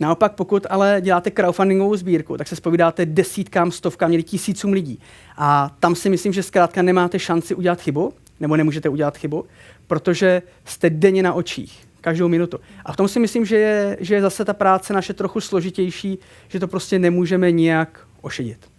Naopak, 0.00 0.32
pokud 0.34 0.66
ale 0.70 0.98
děláte 1.00 1.30
crowdfundingovou 1.30 1.96
sbírku, 1.96 2.36
tak 2.36 2.48
se 2.48 2.56
spovídáte 2.56 3.06
desítkám, 3.06 3.70
stovkám, 3.70 4.08
měli 4.08 4.22
tisícům 4.22 4.72
lidí. 4.72 5.00
A 5.36 5.76
tam 5.80 5.94
si 5.94 6.10
myslím, 6.10 6.32
že 6.32 6.42
zkrátka 6.42 6.82
nemáte 6.82 7.18
šanci 7.18 7.54
udělat 7.54 7.80
chybu, 7.80 8.12
nebo 8.40 8.56
nemůžete 8.56 8.88
udělat 8.88 9.18
chybu, 9.18 9.44
protože 9.86 10.42
jste 10.64 10.90
denně 10.90 11.22
na 11.22 11.32
očích, 11.32 11.88
každou 12.00 12.28
minutu. 12.28 12.60
A 12.84 12.92
v 12.92 12.96
tom 12.96 13.08
si 13.08 13.20
myslím, 13.20 13.44
že 13.44 13.56
je, 13.56 13.96
že 14.00 14.14
je 14.14 14.22
zase 14.22 14.44
ta 14.44 14.54
práce 14.54 14.92
naše 14.92 15.14
trochu 15.14 15.40
složitější, 15.40 16.18
že 16.48 16.60
to 16.60 16.68
prostě 16.68 16.98
nemůžeme 16.98 17.52
nijak 17.52 18.06
ošidit. 18.20 18.69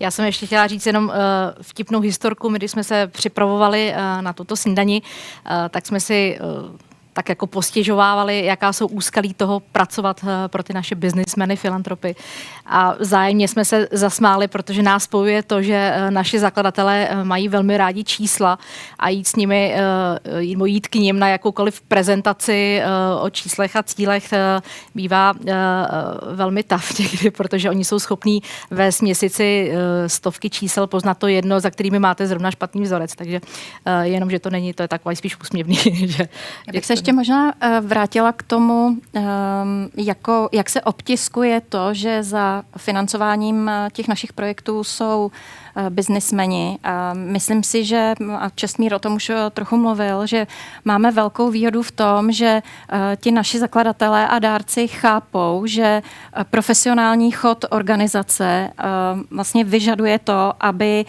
Já 0.00 0.10
jsem 0.10 0.24
ještě 0.24 0.46
chtěla 0.46 0.66
říct 0.66 0.86
jenom 0.86 1.04
uh, 1.04 1.14
vtipnou 1.62 2.00
historku. 2.00 2.50
My, 2.50 2.58
když 2.58 2.70
jsme 2.70 2.84
se 2.84 3.06
připravovali 3.06 3.94
uh, 3.94 4.22
na 4.22 4.32
tuto 4.32 4.56
snídani, 4.56 5.02
uh, 5.02 5.68
tak 5.70 5.86
jsme 5.86 6.00
si 6.00 6.38
uh, 6.40 6.76
tak 7.12 7.28
jako 7.28 7.46
postěžovávali, 7.46 8.44
jaká 8.44 8.72
jsou 8.72 8.86
úskalí 8.86 9.34
toho 9.34 9.60
pracovat 9.60 10.24
eh, 10.24 10.48
pro 10.48 10.62
ty 10.62 10.72
naše 10.72 10.94
biznismeny, 10.94 11.56
filantropy. 11.56 12.14
A 12.66 12.94
zájemně 13.00 13.48
jsme 13.48 13.64
se 13.64 13.88
zasmáli, 13.92 14.48
protože 14.48 14.82
nás 14.82 15.04
spojuje 15.04 15.42
to, 15.42 15.62
že 15.62 15.92
eh, 15.94 16.10
naši 16.10 16.38
zakladatelé 16.38 17.08
eh, 17.08 17.24
mají 17.24 17.48
velmi 17.48 17.76
rádi 17.76 18.04
čísla 18.04 18.58
a 18.98 19.08
jít 19.08 19.26
s 19.26 19.36
nimi, 19.36 19.74
jít 20.64 20.88
k 20.88 20.94
ním 20.94 21.18
na 21.18 21.28
jakoukoliv 21.28 21.80
prezentaci 21.80 22.82
o 23.20 23.30
číslech 23.30 23.76
a 23.76 23.82
cílech 23.82 24.30
bývá 24.94 25.34
velmi 26.32 26.62
taf 26.62 26.98
někdy, 26.98 27.30
protože 27.30 27.70
oni 27.70 27.84
jsou 27.84 27.98
schopní 27.98 28.42
ve 28.70 28.90
měsíci 29.02 29.72
stovky 30.06 30.50
čísel 30.50 30.86
poznat 30.86 31.18
to 31.18 31.26
jedno, 31.26 31.60
za 31.60 31.70
kterými 31.70 31.98
máte 31.98 32.26
zrovna 32.26 32.50
špatný 32.50 32.82
vzorec. 32.82 33.14
Takže 33.14 33.40
jenom, 34.02 34.30
že 34.30 34.38
to 34.38 34.50
není, 34.50 34.74
to 34.74 34.82
je 34.82 34.88
takový 34.88 35.16
spíš 35.16 35.40
úsměvný. 35.40 35.76
že, 36.06 36.28
se 36.82 36.96
ještě 37.02 37.12
možná 37.12 37.46
uh, 37.46 37.86
vrátila 37.86 38.32
k 38.32 38.42
tomu, 38.42 38.86
um, 38.86 38.98
jako, 39.96 40.48
jak 40.52 40.70
se 40.70 40.80
obtiskuje 40.82 41.60
to, 41.60 41.94
že 41.94 42.22
za 42.22 42.62
financováním 42.76 43.66
uh, 43.66 43.90
těch 43.92 44.08
našich 44.08 44.32
projektů 44.32 44.84
jsou 44.84 45.30
biznismeni. 45.88 46.78
Myslím 47.12 47.62
si, 47.62 47.84
že, 47.84 48.12
a 48.38 48.50
Čestmír 48.54 48.94
o 48.94 48.98
tom 48.98 49.14
už 49.14 49.32
trochu 49.50 49.76
mluvil, 49.76 50.26
že 50.26 50.46
máme 50.84 51.10
velkou 51.10 51.50
výhodu 51.50 51.82
v 51.82 51.92
tom, 51.92 52.32
že 52.32 52.62
ti 53.16 53.30
naši 53.30 53.58
zakladatelé 53.58 54.28
a 54.28 54.38
dárci 54.38 54.88
chápou, 54.88 55.66
že 55.66 56.02
profesionální 56.50 57.30
chod 57.30 57.64
organizace 57.70 58.70
vlastně 59.30 59.64
vyžaduje 59.64 60.18
to, 60.18 60.52
aby 60.60 61.04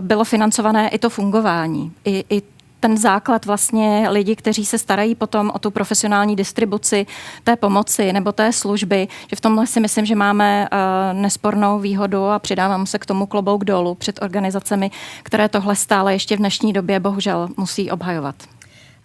bylo 0.00 0.24
financované 0.24 0.88
i 0.88 0.98
to 0.98 1.10
fungování, 1.10 1.92
i, 2.04 2.24
i 2.30 2.42
ten 2.80 2.96
základ 2.96 3.46
vlastně 3.46 4.06
lidi, 4.10 4.36
kteří 4.36 4.66
se 4.66 4.78
starají 4.78 5.14
potom 5.14 5.50
o 5.54 5.58
tu 5.58 5.70
profesionální 5.70 6.36
distribuci 6.36 7.06
té 7.44 7.56
pomoci 7.56 8.12
nebo 8.12 8.32
té 8.32 8.52
služby, 8.52 9.08
že 9.26 9.36
v 9.36 9.40
tomhle 9.40 9.66
si 9.66 9.80
myslím, 9.80 10.06
že 10.06 10.14
máme 10.14 10.68
uh, 10.72 11.20
nespornou 11.20 11.78
výhodu 11.78 12.24
a 12.24 12.38
přidávám 12.38 12.86
se 12.86 12.98
k 12.98 13.06
tomu 13.06 13.26
klobouk 13.26 13.64
dolů 13.64 13.94
před 13.94 14.22
organizacemi, 14.22 14.90
které 15.22 15.48
tohle 15.48 15.76
stále 15.76 16.12
ještě 16.12 16.36
v 16.36 16.38
dnešní 16.38 16.72
době 16.72 17.00
bohužel 17.00 17.48
musí 17.56 17.90
obhajovat. 17.90 18.34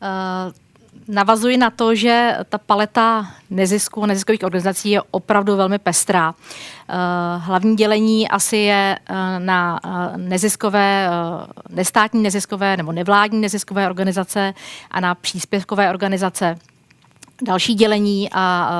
Uh, 0.01 0.62
navazuji 1.07 1.57
na 1.57 1.69
to, 1.69 1.95
že 1.95 2.37
ta 2.49 2.57
paleta 2.57 3.27
nezisků, 3.49 4.05
neziskových 4.05 4.43
organizací 4.43 4.89
je 4.89 5.01
opravdu 5.11 5.55
velmi 5.55 5.79
pestrá. 5.79 6.33
Eh, 6.89 6.93
hlavní 7.37 7.75
dělení 7.75 8.29
asi 8.29 8.57
je 8.57 8.99
eh, 9.09 9.15
na 9.39 9.79
eh, 9.85 10.17
neziskové, 10.17 11.09
nestátní 11.69 12.23
neziskové 12.23 12.77
nebo 12.77 12.91
nevládní 12.91 13.41
neziskové 13.41 13.85
organizace 13.85 14.53
a 14.91 14.99
na 14.99 15.15
příspěvkové 15.15 15.89
organizace 15.89 16.57
další 17.43 17.73
dělení 17.73 18.29
a 18.33 18.71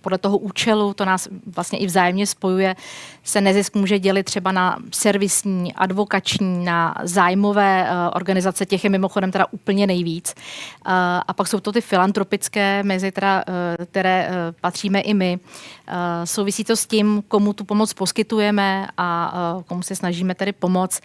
podle 0.00 0.18
toho 0.18 0.38
účelu, 0.38 0.94
to 0.94 1.04
nás 1.04 1.28
vlastně 1.46 1.78
i 1.78 1.86
vzájemně 1.86 2.26
spojuje, 2.26 2.76
se 3.24 3.40
nezisk 3.40 3.76
může 3.76 3.98
dělit 3.98 4.22
třeba 4.22 4.52
na 4.52 4.76
servisní, 4.92 5.74
advokační, 5.74 6.64
na 6.64 6.94
zájmové 7.02 7.88
organizace, 8.14 8.66
těch 8.66 8.84
je 8.84 8.90
mimochodem 8.90 9.32
teda 9.32 9.46
úplně 9.50 9.86
nejvíc. 9.86 10.34
A 11.26 11.32
pak 11.32 11.48
jsou 11.48 11.60
to 11.60 11.72
ty 11.72 11.80
filantropické, 11.80 12.82
mezi 12.82 13.12
teda, 13.12 13.44
které 13.90 14.30
patříme 14.60 15.00
i 15.00 15.14
my. 15.14 15.38
Souvisí 16.24 16.64
to 16.64 16.76
s 16.76 16.86
tím, 16.86 17.22
komu 17.28 17.52
tu 17.52 17.64
pomoc 17.64 17.92
poskytujeme 17.92 18.88
a 18.96 19.34
komu 19.66 19.82
se 19.82 19.96
snažíme 19.96 20.34
tedy 20.34 20.52
pomoct. 20.52 21.00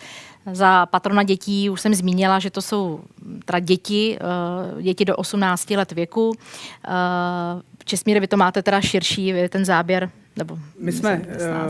Za 0.52 0.86
patrona 0.86 1.24
dětí 1.24 1.70
už 1.70 1.82
jsem 1.82 1.94
zmínila, 1.94 2.40
že 2.40 2.50
to 2.50 2.62
jsou 2.62 3.00
teda 3.46 3.60
děti, 3.60 4.18
eh, 4.22 4.82
děti 4.82 5.06
do 5.06 5.16
18 5.16 5.78
let 5.78 5.92
věku. 5.92 6.34
Eh, 6.88 6.92
Česmíre, 7.86 8.20
vy 8.20 8.28
to 8.28 8.38
máte 8.38 8.64
teda 8.64 8.82
širší, 8.82 9.34
ten 9.50 9.66
záběr 9.66 10.10
nebo 10.38 10.60
my 10.80 10.92
jsme, 10.92 11.22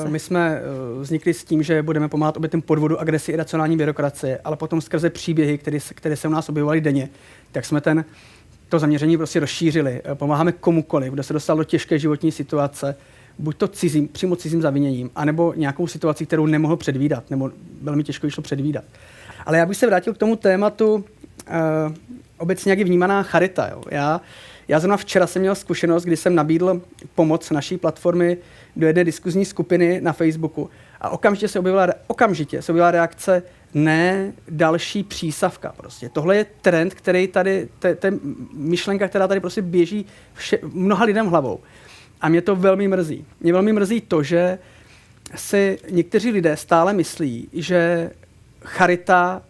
uh, 0.03 0.10
my 0.10 0.19
jsme 0.19 0.62
vznikli 1.01 1.34
s 1.34 1.43
tím, 1.43 1.63
že 1.63 1.84
budeme 1.84 2.08
pomáhat 2.08 2.38
obětem 2.38 2.62
podvodu, 2.62 2.99
agresi, 2.99 3.32
iracionální 3.32 3.77
byrokracie, 3.77 4.39
ale 4.43 4.55
potom 4.55 4.82
skrze 4.82 5.10
příběhy, 5.10 5.58
které, 5.58 5.77
které 5.95 6.15
se 6.15 6.27
u 6.27 6.32
nás 6.32 6.49
objevovaly 6.49 6.82
denně, 6.82 7.10
tak 7.51 7.65
jsme 7.65 7.82
ten, 7.82 8.05
to 8.69 8.79
zaměření 8.79 9.17
prostě 9.17 9.39
rozšířili. 9.39 10.01
Pomáháme 10.13 10.51
komukoliv, 10.51 11.13
kdo 11.13 11.23
se 11.23 11.34
dostal 11.34 11.58
do 11.58 11.63
těžké 11.63 11.99
životní 11.99 12.32
situace, 12.32 12.95
buď 13.39 13.58
to 13.58 13.67
cizím, 13.67 14.08
přímo 14.08 14.36
cizím 14.36 14.62
zaviněním, 14.62 15.10
anebo 15.15 15.54
nějakou 15.56 15.88
situaci, 15.88 16.25
kterou 16.25 16.45
nemohl 16.45 16.78
předvídat, 16.78 17.30
nebo 17.30 17.52
velmi 17.82 18.04
těžko 18.04 18.28
ji 18.28 18.32
šlo 18.32 18.43
předvídat. 18.43 18.84
Ale 19.45 19.58
já 19.58 19.65
bych 19.65 19.78
se 19.78 19.88
vrátil 19.88 20.13
k 20.13 20.17
tomu 20.17 20.36
tématu 20.36 20.95
uh, 20.95 21.04
obecně, 22.38 22.71
jak 22.71 22.80
je 22.80 22.86
vnímaná 22.86 23.23
charita. 23.23 23.67
Jo. 23.67 23.84
Já, 23.91 24.21
já 24.67 24.80
zrovna 24.80 24.97
včera 24.97 25.28
jsem 25.28 25.41
měl 25.41 25.56
zkušenost, 25.56 26.04
kdy 26.04 26.17
jsem 26.17 26.36
nabídl 26.36 26.82
pomoc 27.15 27.52
naší 27.52 27.78
platformy 27.78 28.38
do 28.75 28.88
jedné 28.88 29.04
diskuzní 29.04 29.45
skupiny 29.45 30.02
na 30.02 30.13
Facebooku 30.13 30.69
a 31.02 31.10
okamžitě 31.10 31.47
se 31.47 31.60
objevila, 31.60 31.88
okamžitě 32.08 32.62
se 32.62 32.71
objevila 32.71 32.91
reakce, 32.91 33.43
ne 33.73 34.34
další 34.49 35.04
přísavka. 35.04 35.73
Prostě. 35.78 36.10
Tohle 36.10 36.38
je 36.38 36.45
trend, 36.62 36.93
který 36.93 37.28
tady, 37.28 37.67
to 37.80 37.88
je 37.88 37.97
myšlenka, 38.54 39.08
která 39.08 39.28
tady 39.28 39.39
prostě 39.39 39.62
běží 39.62 40.06
vše, 40.34 40.60
mnoha 40.73 41.06
lidem 41.06 41.28
hlavou. 41.28 41.60
A 42.21 42.29
mě 42.29 42.41
to 42.41 42.55
velmi 42.55 42.88
mrzí. 42.88 43.25
Mě 43.39 43.53
velmi 43.53 43.73
mrzí 43.73 44.01
to, 44.01 44.23
že 44.23 44.60
si 45.36 45.79
někteří 45.89 46.32
lidé 46.32 46.58
stále 46.58 46.93
myslí, 46.93 47.47
že 47.53 48.12
charita, 48.62 49.41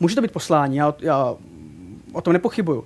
může 0.00 0.14
to 0.14 0.22
být 0.22 0.32
poslání, 0.32 0.76
já, 0.76 0.94
já 1.00 1.34
o 2.12 2.20
tom 2.20 2.32
nepochybuju, 2.32 2.84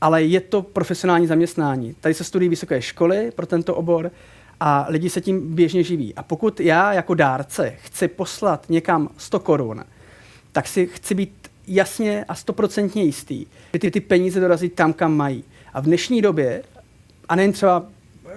ale 0.00 0.22
je 0.22 0.40
to 0.40 0.62
profesionální 0.62 1.26
zaměstnání. 1.26 1.94
Tady 2.00 2.14
se 2.14 2.24
studují 2.24 2.48
vysoké 2.48 2.82
školy 2.82 3.32
pro 3.36 3.46
tento 3.46 3.74
obor 3.74 4.10
a 4.60 4.86
lidi 4.88 5.10
se 5.10 5.20
tím 5.20 5.54
běžně 5.54 5.82
živí. 5.82 6.14
A 6.14 6.22
pokud 6.22 6.60
já 6.60 6.92
jako 6.92 7.14
dárce 7.14 7.74
chci 7.76 8.08
poslat 8.08 8.66
někam 8.68 9.08
100 9.16 9.40
korun, 9.40 9.84
tak 10.52 10.68
si 10.68 10.86
chci 10.86 11.14
být 11.14 11.50
jasně 11.66 12.24
a 12.28 12.34
stoprocentně 12.34 13.02
jistý, 13.02 13.46
že 13.72 13.78
ty, 13.78 13.90
ty 13.90 14.00
peníze 14.00 14.40
dorazí 14.40 14.68
tam, 14.68 14.92
kam 14.92 15.16
mají. 15.16 15.44
A 15.74 15.80
v 15.80 15.84
dnešní 15.84 16.22
době, 16.22 16.62
a 17.28 17.36
nejen 17.36 17.52
třeba 17.52 17.86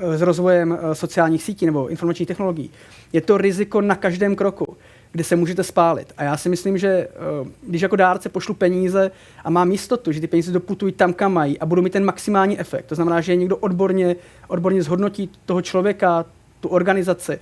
s 0.01 0.21
rozvojem 0.21 0.77
eh, 0.81 0.95
sociálních 0.95 1.43
sítí 1.43 1.65
nebo 1.65 1.87
informačních 1.87 2.27
technologií, 2.27 2.71
je 3.13 3.21
to 3.21 3.37
riziko 3.37 3.81
na 3.81 3.95
každém 3.95 4.35
kroku 4.35 4.77
kde 5.11 5.23
se 5.23 5.35
můžete 5.35 5.63
spálit. 5.63 6.13
A 6.17 6.23
já 6.23 6.37
si 6.37 6.49
myslím, 6.49 6.77
že 6.77 6.87
eh, 6.87 7.09
když 7.67 7.81
jako 7.81 7.95
dárce 7.95 8.29
pošlu 8.29 8.53
peníze 8.53 9.11
a 9.43 9.49
mám 9.49 9.71
jistotu, 9.71 10.11
že 10.11 10.21
ty 10.21 10.27
peníze 10.27 10.51
doputují 10.51 10.93
tam, 10.93 11.13
kam 11.13 11.33
mají 11.33 11.59
a 11.59 11.65
budou 11.65 11.81
mít 11.81 11.93
ten 11.93 12.05
maximální 12.05 12.59
efekt, 12.59 12.85
to 12.85 12.95
znamená, 12.95 13.21
že 13.21 13.35
někdo 13.35 13.57
odborně, 13.57 14.15
odborně 14.47 14.83
zhodnotí 14.83 15.29
toho 15.45 15.61
člověka, 15.61 16.25
tu 16.59 16.69
organizaci 16.69 17.39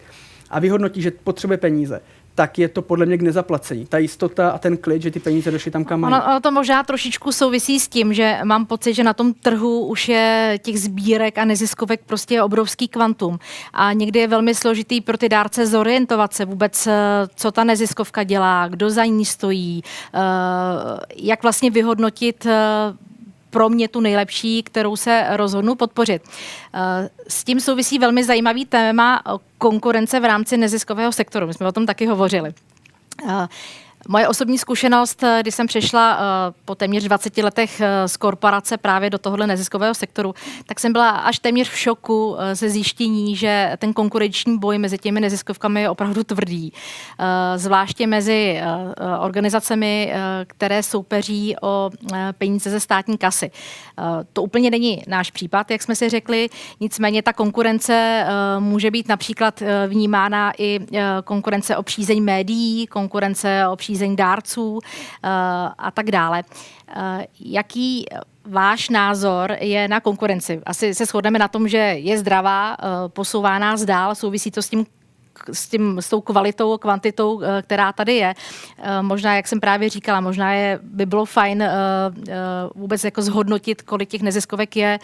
a 0.49 0.59
vyhodnotí, 0.59 1.01
že 1.01 1.11
potřebuje 1.11 1.57
peníze, 1.57 2.01
tak 2.35 2.59
je 2.59 2.67
to 2.67 2.81
podle 2.81 3.05
mě 3.05 3.17
k 3.17 3.21
nezaplacení. 3.21 3.85
Ta 3.85 3.97
jistota 3.97 4.49
a 4.49 4.57
ten 4.57 4.77
klid, 4.77 5.01
že 5.01 5.11
ty 5.11 5.19
peníze 5.19 5.51
došly 5.51 5.71
tam, 5.71 5.85
kam 5.85 5.99
mají. 5.99 6.13
Ono, 6.13 6.25
ono 6.25 6.39
to 6.39 6.51
možná 6.51 6.83
trošičku 6.83 7.31
souvisí 7.31 7.79
s 7.79 7.87
tím, 7.87 8.13
že 8.13 8.39
mám 8.43 8.65
pocit, 8.65 8.93
že 8.93 9.03
na 9.03 9.13
tom 9.13 9.33
trhu 9.33 9.85
už 9.85 10.09
je 10.09 10.59
těch 10.61 10.79
sbírek 10.79 11.37
a 11.37 11.45
neziskovek 11.45 12.01
prostě 12.05 12.41
obrovský 12.41 12.87
kvantum. 12.87 13.39
A 13.73 13.93
někdy 13.93 14.19
je 14.19 14.27
velmi 14.27 14.55
složitý 14.55 15.01
pro 15.01 15.17
ty 15.17 15.29
dárce 15.29 15.67
zorientovat 15.67 16.33
se 16.33 16.45
vůbec, 16.45 16.87
eh, 16.87 16.93
co 17.35 17.51
ta 17.51 17.63
neziskovka 17.63 18.23
dělá, 18.23 18.67
kdo 18.67 18.89
za 18.89 19.05
ní 19.05 19.25
stojí, 19.25 19.83
eh, 20.13 20.19
jak 21.15 21.43
vlastně 21.43 21.71
vyhodnotit 21.71 22.45
eh, 22.45 22.51
pro 23.55 23.69
mě 23.69 23.87
tu 23.87 24.01
nejlepší, 24.01 24.63
kterou 24.63 24.95
se 24.95 25.25
rozhodnu 25.29 25.75
podpořit. 25.75 26.21
Eh, 26.73 27.09
s 27.27 27.43
tím 27.43 27.59
souvisí 27.59 27.99
velmi 27.99 28.23
zajímavý 28.23 28.65
téma 28.65 29.21
konkurence 29.57 30.19
v 30.19 30.25
rámci 30.25 30.57
neziskového 30.57 31.11
sektoru. 31.11 31.47
My 31.47 31.53
jsme 31.53 31.67
o 31.67 31.71
tom 31.71 31.85
taky 31.85 32.05
hovořili. 32.05 32.53
Moje 34.07 34.27
osobní 34.27 34.57
zkušenost, 34.57 35.23
eh, 35.23 35.37
když 35.41 35.55
jsem 35.55 35.67
přešla 35.67 36.17
eh, 36.19 36.53
po 36.65 36.75
téměř 36.75 37.03
20 37.03 37.37
letech 37.37 37.81
eh, 37.81 38.07
z 38.07 38.17
korporace 38.17 38.77
právě 38.77 39.09
do 39.09 39.17
tohohle 39.17 39.47
neziskového 39.47 39.93
sektoru, 39.93 40.35
tak 40.65 40.79
jsem 40.79 40.93
byla 40.93 41.09
až 41.09 41.39
téměř 41.39 41.69
v 41.69 41.77
šoku 41.77 42.37
ze 42.53 42.69
zjištění, 42.69 43.35
že 43.35 43.71
ten 43.77 43.93
konkurenční 43.93 44.59
boj 44.59 44.77
mezi 44.77 44.97
těmi 44.97 45.21
neziskovkami 45.21 45.81
je 45.81 45.89
opravdu 45.89 46.23
tvrdý. 46.23 46.73
Zvláště 47.55 48.07
mezi 48.07 48.61
organizacemi, 49.19 50.13
které 50.47 50.83
soupeří 50.83 51.55
o 51.61 51.89
peníze 52.37 52.69
ze 52.69 52.79
státní 52.79 53.17
kasy. 53.17 53.51
To 54.33 54.43
úplně 54.43 54.71
není 54.71 55.03
náš 55.07 55.31
případ, 55.31 55.71
jak 55.71 55.81
jsme 55.81 55.95
si 55.95 56.09
řekli, 56.09 56.49
nicméně 56.79 57.23
ta 57.23 57.33
konkurence 57.33 58.25
může 58.59 58.91
být 58.91 59.09
například 59.09 59.63
vnímána 59.87 60.53
i 60.57 60.79
konkurence 61.23 61.77
o 61.77 61.83
přízeň 61.83 62.23
médií, 62.23 62.87
konkurence 62.87 63.67
o 63.67 63.75
přízeň 63.75 63.94
řízení 63.95 64.15
dárců 64.15 64.79
eh, 64.83 65.29
a 65.77 65.91
tak 65.93 66.11
dále. 66.11 66.43
Eh, 66.87 67.27
jaký 67.39 68.05
váš 68.45 68.89
názor 68.89 69.57
je 69.59 69.87
na 69.87 69.99
konkurenci? 69.99 70.61
Asi 70.65 70.93
se 70.93 71.05
shodneme 71.05 71.39
na 71.39 71.47
tom, 71.47 71.67
že 71.67 71.77
je 71.77 72.17
zdravá, 72.17 72.77
eh, 72.79 72.85
posouvá 73.07 73.59
nás 73.59 73.85
dál, 73.85 74.15
souvisí 74.15 74.51
to 74.51 74.61
s 74.61 74.69
tím 74.69 74.85
s, 75.51 75.67
tím, 75.67 76.01
s 76.01 76.09
tou 76.09 76.21
kvalitou, 76.21 76.77
kvantitou, 76.77 77.41
která 77.61 77.93
tady 77.93 78.13
je. 78.13 78.33
Možná, 79.01 79.35
jak 79.35 79.47
jsem 79.47 79.59
právě 79.59 79.89
říkala, 79.89 80.21
možná 80.21 80.53
je, 80.53 80.79
by 80.83 81.05
bylo 81.05 81.25
fajn 81.25 81.63
vůbec 82.75 83.03
jako 83.03 83.21
zhodnotit, 83.21 83.81
kolik 83.81 84.09
těch 84.09 84.21
neziskovek 84.21 84.75
je 84.75 84.99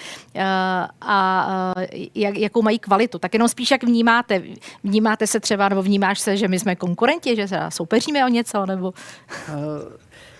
a 1.01 1.73
jak, 2.15 2.37
jakou 2.37 2.61
mají 2.61 2.79
kvalitu. 2.79 3.19
Tak 3.19 3.33
jenom 3.33 3.47
spíš, 3.47 3.71
jak 3.71 3.83
vnímáte. 3.83 4.41
Vnímáte 4.83 5.27
se 5.27 5.39
třeba, 5.39 5.69
nebo 5.69 5.81
vnímáš 5.81 6.19
se, 6.19 6.37
že 6.37 6.47
my 6.47 6.59
jsme 6.59 6.75
konkurenti, 6.75 7.35
že 7.35 7.47
se 7.47 7.59
soupeříme 7.69 8.25
o 8.25 8.27
něco, 8.27 8.65
nebo... 8.65 8.93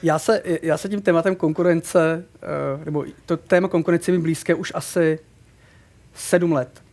Já 0.03 0.19
se, 0.19 0.41
já 0.61 0.77
se 0.77 0.89
tím 0.89 1.01
tématem 1.01 1.35
konkurence, 1.35 2.25
nebo 2.85 3.05
to 3.25 3.37
téma 3.37 3.67
konkurence 3.67 4.11
mi 4.11 4.19
blízké 4.19 4.55
už 4.55 4.71
asi 4.75 5.19
sedm 6.13 6.51
let. 6.51 6.83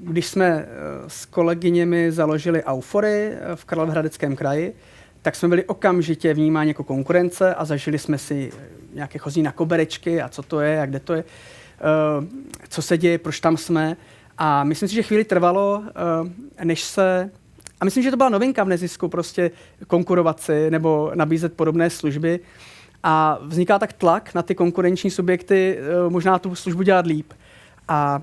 Když 0.00 0.26
jsme 0.26 0.66
s 1.08 1.24
kolegyněmi 1.26 2.12
založili 2.12 2.64
Aufory 2.64 3.32
v 3.54 3.64
Karlovarském 3.64 4.36
kraji, 4.36 4.74
tak 5.22 5.36
jsme 5.36 5.48
byli 5.48 5.64
okamžitě 5.64 6.34
vnímáni 6.34 6.70
jako 6.70 6.84
konkurence 6.84 7.54
a 7.54 7.64
zažili 7.64 7.98
jsme 7.98 8.18
si 8.18 8.52
nějaké 8.94 9.18
chozí 9.18 9.42
na 9.42 9.52
koberečky 9.52 10.22
a 10.22 10.28
co 10.28 10.42
to 10.42 10.60
je 10.60 10.80
a 10.80 10.86
kde 10.86 11.00
to 11.00 11.14
je, 11.14 11.24
co 12.68 12.82
se 12.82 12.98
děje, 12.98 13.18
proč 13.18 13.40
tam 13.40 13.56
jsme. 13.56 13.96
A 14.38 14.64
myslím 14.64 14.88
si, 14.88 14.94
že 14.94 15.02
chvíli 15.02 15.24
trvalo, 15.24 15.82
než 16.64 16.82
se 16.82 17.30
a 17.80 17.84
myslím, 17.84 18.04
že 18.04 18.10
to 18.10 18.16
byla 18.16 18.28
novinka 18.28 18.64
v 18.64 18.68
nezisku, 18.68 19.08
prostě 19.08 19.50
konkurovat 19.86 20.40
si 20.40 20.70
nebo 20.70 21.12
nabízet 21.14 21.52
podobné 21.52 21.90
služby. 21.90 22.40
A 23.02 23.38
vzniká 23.42 23.78
tak 23.78 23.92
tlak 23.92 24.34
na 24.34 24.42
ty 24.42 24.54
konkurenční 24.54 25.10
subjekty 25.10 25.78
eh, 25.78 26.10
možná 26.10 26.38
tu 26.38 26.54
službu 26.54 26.82
dělat 26.82 27.06
líp. 27.06 27.32
A 27.88 28.22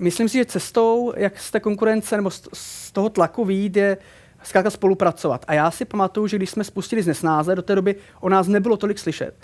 myslím 0.00 0.28
si, 0.28 0.38
že 0.38 0.44
cestou, 0.44 1.12
jak 1.16 1.40
z 1.40 1.50
té 1.50 1.60
konkurence 1.60 2.16
nebo 2.16 2.30
z 2.52 2.92
toho 2.92 3.08
tlaku 3.08 3.44
výjít, 3.44 3.76
je 3.76 3.96
zkrátka 4.42 4.70
spolupracovat. 4.70 5.44
A 5.48 5.54
já 5.54 5.70
si 5.70 5.84
pamatuju, 5.84 6.26
že 6.26 6.36
když 6.36 6.50
jsme 6.50 6.64
spustili 6.64 7.02
z 7.02 7.06
Nesnáze, 7.06 7.54
do 7.54 7.62
té 7.62 7.74
doby 7.74 7.96
o 8.20 8.28
nás 8.28 8.48
nebylo 8.48 8.76
tolik 8.76 8.98
slyšet, 8.98 9.34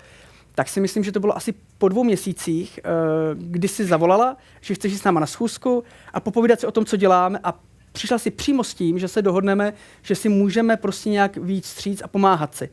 tak 0.55 0.69
si 0.69 0.81
myslím, 0.81 1.03
že 1.03 1.11
to 1.11 1.19
bylo 1.19 1.37
asi 1.37 1.53
po 1.77 1.87
dvou 1.87 2.03
měsících, 2.03 2.79
eh, 2.83 2.89
kdy 3.33 3.67
si 3.67 3.85
zavolala, 3.85 4.37
že 4.61 4.75
chceš 4.75 4.91
jít 4.91 4.97
s 4.97 5.03
náma 5.03 5.19
na 5.19 5.25
schůzku 5.25 5.83
a 6.13 6.19
popovídat 6.19 6.59
si 6.59 6.67
o 6.67 6.71
tom, 6.71 6.85
co 6.85 6.97
děláme 6.97 7.39
a 7.43 7.59
přišla 7.91 8.17
si 8.17 8.31
přímo 8.31 8.63
s 8.63 8.73
tím, 8.73 8.99
že 8.99 9.07
se 9.07 9.21
dohodneme, 9.21 9.73
že 10.01 10.15
si 10.15 10.29
můžeme 10.29 10.77
prostě 10.77 11.09
nějak 11.09 11.37
víc 11.37 11.65
stříc 11.65 12.01
a 12.01 12.07
pomáhat 12.07 12.55
si. 12.55 12.69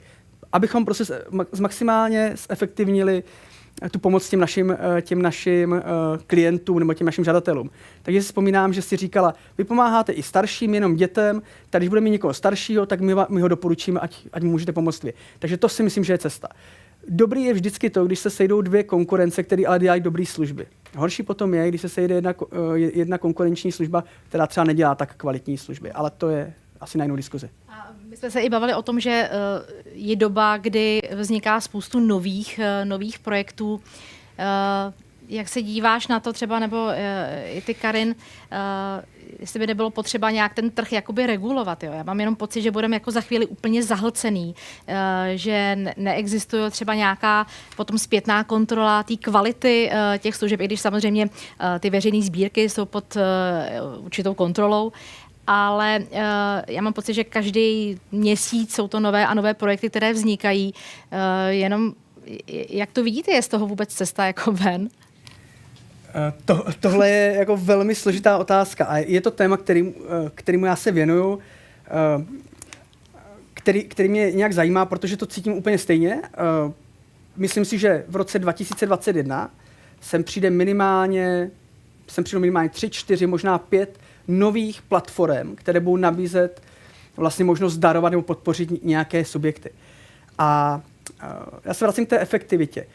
Abychom 0.52 0.84
prostě 0.84 1.04
maximálně 1.60 2.34
zefektivnili 2.48 3.24
eh, 3.26 3.53
tu 3.90 3.98
pomoc 3.98 4.28
těm 4.28 4.40
našim, 4.40 4.76
eh, 4.98 5.02
těm 5.02 5.22
našim 5.22 5.72
uh, 5.72 5.78
klientům 6.26 6.78
nebo 6.78 6.94
těm 6.94 7.04
našim 7.04 7.24
žadatelům. 7.24 7.70
Takže 8.02 8.22
si 8.22 8.26
vzpomínám, 8.26 8.72
že 8.72 8.82
si 8.82 8.96
říkala, 8.96 9.34
vy 9.58 9.64
pomáháte 9.64 10.12
i 10.12 10.22
starším, 10.22 10.74
jenom 10.74 10.96
dětem, 10.96 11.42
tak 11.70 11.80
když 11.80 11.88
budeme 11.88 12.04
mít 12.04 12.10
někoho 12.10 12.34
staršího, 12.34 12.87
tak 12.87 13.00
my, 13.00 13.14
my 13.28 13.40
ho 13.40 13.48
doporučíme, 13.48 14.00
ať, 14.00 14.16
ať 14.32 14.42
mu 14.42 14.50
můžete 14.50 14.72
pomoct 14.72 15.02
vy. 15.02 15.12
Takže 15.38 15.56
to 15.56 15.68
si 15.68 15.82
myslím, 15.82 16.04
že 16.04 16.12
je 16.12 16.18
cesta. 16.18 16.48
Dobrý 17.08 17.44
je 17.44 17.54
vždycky 17.54 17.90
to, 17.90 18.04
když 18.04 18.18
se 18.18 18.30
sejdou 18.30 18.60
dvě 18.60 18.82
konkurence, 18.82 19.42
které 19.42 19.62
ale 19.66 19.78
dělají 19.78 20.00
dobré 20.00 20.26
služby. 20.26 20.66
Horší 20.96 21.22
potom 21.22 21.54
je, 21.54 21.68
když 21.68 21.80
se 21.80 21.88
sejde 21.88 22.14
jedna, 22.14 22.34
eh, 22.52 22.78
jedna 22.78 23.18
konkurenční 23.18 23.72
služba, 23.72 24.04
která 24.28 24.46
třeba 24.46 24.64
nedělá 24.64 24.94
tak 24.94 25.14
kvalitní 25.14 25.58
služby, 25.58 25.92
ale 25.92 26.10
to 26.10 26.28
je 26.28 26.54
asi 26.84 26.98
na 26.98 27.04
jinou 27.04 27.16
diskuzi. 27.16 27.50
A 27.68 27.88
my 28.08 28.16
jsme 28.16 28.30
se 28.30 28.40
i 28.40 28.48
bavili 28.48 28.74
o 28.74 28.82
tom, 28.82 29.00
že 29.00 29.10
eh, 29.10 29.30
je 29.92 30.16
doba, 30.16 30.56
kdy 30.56 31.02
vzniká 31.14 31.60
spoustu 31.60 32.00
nových, 32.00 32.58
eh, 32.58 32.84
nových 32.84 33.18
projektů. 33.18 33.80
Jak 35.28 35.48
se 35.48 35.62
díváš 35.62 36.08
na 36.08 36.20
to 36.20 36.32
třeba, 36.32 36.58
nebo 36.58 36.88
i 37.52 37.62
ty 37.66 37.74
Karin, 37.74 38.14
jestli 39.40 39.60
by 39.60 39.66
nebylo 39.66 39.90
potřeba 39.90 40.30
nějak 40.30 40.54
ten 40.54 40.70
trh 40.70 40.92
jakoby 40.92 41.26
regulovat. 41.26 41.82
Jo. 41.82 41.92
Já 41.92 42.02
mám 42.02 42.20
jenom 42.20 42.36
pocit, 42.36 42.62
že 42.62 42.70
budeme 42.70 42.96
jako 42.96 43.10
za 43.10 43.20
chvíli 43.20 43.46
úplně 43.46 43.82
zahlcený, 43.82 44.54
že 45.34 45.78
neexistuje 45.96 46.70
třeba 46.70 46.94
nějaká 46.94 47.46
potom 47.76 47.98
zpětná 47.98 48.44
kontrola 48.44 49.02
té 49.02 49.16
kvality 49.16 49.90
těch 50.18 50.34
služeb, 50.34 50.60
i 50.60 50.64
když 50.64 50.80
samozřejmě 50.80 51.30
ty 51.80 51.90
veřejné 51.90 52.22
sbírky 52.22 52.68
jsou 52.68 52.84
pod 52.84 53.16
určitou 53.98 54.34
kontrolou, 54.34 54.92
ale 55.46 55.98
uh, 56.11 56.18
já 56.68 56.83
mám 56.83 56.92
pocit, 56.92 57.14
že 57.14 57.24
každý 57.24 57.98
měsíc 58.12 58.74
jsou 58.74 58.88
to 58.88 59.00
nové 59.00 59.26
a 59.26 59.35
nové 59.35 59.54
projekty, 59.54 59.90
které 59.90 60.12
vznikají. 60.12 60.74
Uh, 61.12 61.18
jenom 61.48 61.92
jak 62.68 62.92
to 62.92 63.02
vidíte, 63.02 63.33
je 63.33 63.42
z 63.42 63.48
toho 63.48 63.66
vůbec 63.66 63.94
cesta 63.94 64.26
jako 64.26 64.52
ven? 64.52 64.88
Eh, 66.09 66.33
to, 66.44 66.64
tohle 66.80 67.11
je 67.11 67.35
jako 67.38 67.57
velmi 67.57 67.94
složitá 67.94 68.38
otázka 68.38 68.85
a 68.85 68.96
je 68.96 69.20
to 69.20 69.30
téma, 69.30 69.57
který, 69.57 69.94
kterému 70.35 70.66
já 70.66 70.76
se 70.76 70.92
věnuju, 70.92 71.38
který, 73.54 73.85
který 73.85 74.09
mě 74.09 74.33
nějak 74.33 74.52
zajímá, 74.52 74.87
protože 74.87 75.16
to 75.16 75.26
cítím 75.26 75.52
úplně 75.52 75.78
stejně. 75.78 76.22
Myslím 77.37 77.64
si, 77.64 77.78
že 77.78 78.04
v 78.09 78.16
roce 78.16 78.38
2021 78.38 79.50
sem 80.00 80.24
přijde 80.24 80.50
minimálně, 80.50 81.50
sem 82.07 82.24
přijde 82.24 82.40
minimálně 82.40 82.68
tři, 82.68 82.90
čtyři, 82.90 83.26
možná 83.26 83.59
pět 83.59 83.98
nových 84.28 84.82
platform, 84.82 85.56
které 85.56 85.80
budou 85.80 85.96
nabízet 85.96 86.62
vlastně 87.16 87.44
možnost 87.44 87.76
darovat 87.76 88.10
nebo 88.10 88.22
podpořit 88.22 88.84
nějaké 88.84 89.24
subjekty. 89.24 89.70
A 90.38 90.80
já 91.64 91.74
se 91.74 91.84
vracím 91.84 92.06
k 92.06 92.08
té 92.08 92.20
efektivitě. 92.20 92.87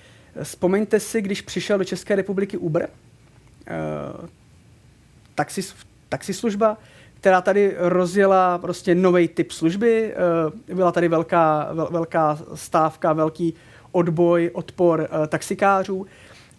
Vzpomeňte 0.43 0.99
si, 0.99 1.21
když 1.21 1.41
přišel 1.41 1.77
do 1.77 1.83
České 1.83 2.15
republiky 2.15 2.57
Uber, 2.57 2.89
taxi, 5.35 5.61
taxislužba, 6.09 6.77
která 7.13 7.41
tady 7.41 7.75
rozjela 7.77 8.57
prostě 8.57 8.95
nový 8.95 9.27
typ 9.27 9.51
služby. 9.51 10.15
Byla 10.73 10.91
tady 10.91 11.07
velká, 11.07 11.69
velká 11.89 12.39
stávka, 12.55 13.13
velký 13.13 13.53
odboj, 13.91 14.49
odpor 14.53 15.09
taxikářů 15.27 16.05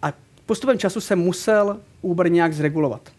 a 0.01 0.13
postupem 0.45 0.77
času 0.77 1.01
se 1.01 1.15
musel 1.15 1.79
Uber 2.01 2.31
nějak 2.31 2.53
zregulovat. 2.53 3.09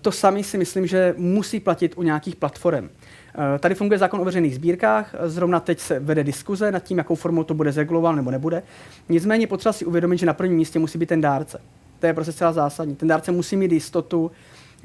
To 0.00 0.12
sami 0.12 0.44
si 0.44 0.58
myslím, 0.58 0.86
že 0.86 1.14
musí 1.16 1.60
platit 1.60 1.92
u 1.96 2.02
nějakých 2.02 2.36
platform. 2.36 2.88
Eh, 3.34 3.58
tady 3.58 3.74
funguje 3.74 3.98
zákon 3.98 4.20
o 4.20 4.24
veřejných 4.24 4.54
sbírkách, 4.54 5.14
zrovna 5.24 5.60
teď 5.60 5.80
se 5.80 6.00
vede 6.00 6.24
diskuze 6.24 6.72
nad 6.72 6.78
tím, 6.78 6.98
jakou 6.98 7.14
formou 7.14 7.44
to 7.44 7.54
bude 7.54 7.72
zregulováno 7.72 8.16
nebo 8.16 8.30
nebude. 8.30 8.62
Nicméně 9.08 9.46
potřeba 9.46 9.72
si 9.72 9.84
uvědomit, 9.84 10.18
že 10.18 10.26
na 10.26 10.34
prvním 10.34 10.58
místě 10.58 10.78
musí 10.78 10.98
být 10.98 11.08
ten 11.08 11.20
dárce. 11.20 11.60
To 11.98 12.06
je 12.06 12.14
prostě 12.14 12.32
celá 12.32 12.52
zásadní. 12.52 12.96
Ten 12.96 13.08
dárce 13.08 13.32
musí 13.32 13.56
mít 13.56 13.72
jistotu, 13.72 14.30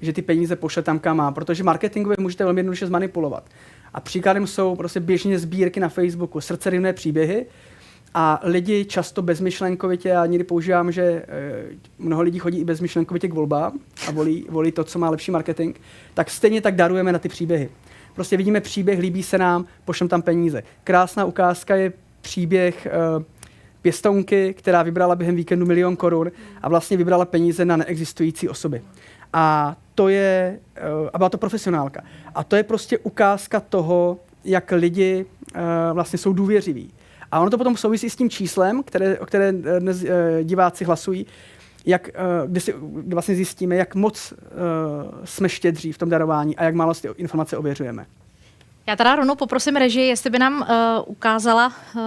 že 0.01 0.13
ty 0.13 0.21
peníze 0.21 0.55
pošle 0.55 0.83
tam, 0.83 0.99
kam 0.99 1.17
má, 1.17 1.31
protože 1.31 1.63
marketingově 1.63 2.17
můžete 2.19 2.43
velmi 2.43 2.59
jednoduše 2.59 2.87
zmanipulovat. 2.87 3.49
A 3.93 3.99
příkladem 3.99 4.47
jsou 4.47 4.75
prostě 4.75 4.99
běžně 4.99 5.39
sbírky 5.39 5.79
na 5.79 5.89
Facebooku, 5.89 6.41
srdcerivné 6.41 6.93
příběhy, 6.93 7.45
a 8.17 8.39
lidi 8.43 8.85
často 8.85 9.21
bezmyšlenkovitě, 9.21 10.09
já 10.09 10.25
někdy 10.25 10.43
používám, 10.43 10.91
že 10.91 11.01
e, 11.01 11.25
mnoho 11.99 12.21
lidí 12.21 12.39
chodí 12.39 12.59
i 12.59 12.65
bezmyšlenkovitě 12.65 13.27
k 13.27 13.33
volbám 13.33 13.79
a 14.07 14.11
volí, 14.11 14.45
volí 14.49 14.71
to, 14.71 14.83
co 14.83 14.99
má 14.99 15.09
lepší 15.09 15.31
marketing, 15.31 15.75
tak 16.13 16.29
stejně 16.29 16.61
tak 16.61 16.75
darujeme 16.75 17.11
na 17.11 17.19
ty 17.19 17.29
příběhy. 17.29 17.69
Prostě 18.13 18.37
vidíme 18.37 18.61
příběh, 18.61 18.99
líbí 18.99 19.23
se 19.23 19.37
nám, 19.37 19.65
pošlem 19.85 20.07
tam 20.07 20.21
peníze. 20.21 20.63
Krásná 20.83 21.25
ukázka 21.25 21.75
je 21.75 21.93
příběh 22.21 22.87
uh, 23.17 23.23
pěstounky, 23.81 24.53
která 24.53 24.83
vybrala 24.83 25.15
během 25.15 25.35
víkendu 25.35 25.65
milion 25.65 25.95
korun 25.95 26.31
a 26.61 26.69
vlastně 26.69 26.97
vybrala 26.97 27.25
peníze 27.25 27.65
na 27.65 27.77
neexistující 27.77 28.49
osoby. 28.49 28.81
A 29.33 29.75
to 29.95 30.09
je, 30.09 30.59
uh, 31.01 31.09
a 31.13 31.17
byla 31.17 31.29
to 31.29 31.37
profesionálka. 31.37 32.01
A 32.35 32.43
to 32.43 32.55
je 32.55 32.63
prostě 32.63 32.97
ukázka 32.97 33.59
toho, 33.59 34.19
jak 34.45 34.71
lidi 34.71 35.25
vlastně 35.93 36.19
jsou 36.19 36.33
důvěřiví. 36.33 36.91
A 37.31 37.39
ono 37.39 37.49
to 37.49 37.57
potom 37.57 37.77
souvisí 37.77 38.09
s 38.09 38.15
tím 38.15 38.29
číslem, 38.29 38.83
které, 38.83 39.19
o 39.19 39.25
které 39.25 39.51
dnes 39.51 40.03
uh, 40.03 40.09
diváci 40.43 40.85
hlasují, 40.85 41.25
jak, 41.85 42.09
uh, 42.43 42.51
kde, 42.51 42.59
si, 42.59 42.73
vlastně 43.07 43.35
zjistíme, 43.35 43.75
jak 43.75 43.95
moc 43.95 44.33
jsme 45.23 45.49
štědří 45.49 45.91
v 45.91 45.97
tom 45.97 46.09
darování 46.09 46.55
a 46.55 46.63
jak 46.63 46.75
málo 46.75 46.93
si 46.93 47.07
informace 47.17 47.57
ověřujeme. 47.57 48.05
Já 48.87 48.95
teda 48.95 49.15
rovnou 49.15 49.35
poprosím 49.35 49.75
režii, 49.75 50.07
jestli 50.07 50.29
by 50.29 50.39
nám 50.39 50.61
uh, 50.61 50.67
ukázala 51.05 51.73
uh, 51.95 52.01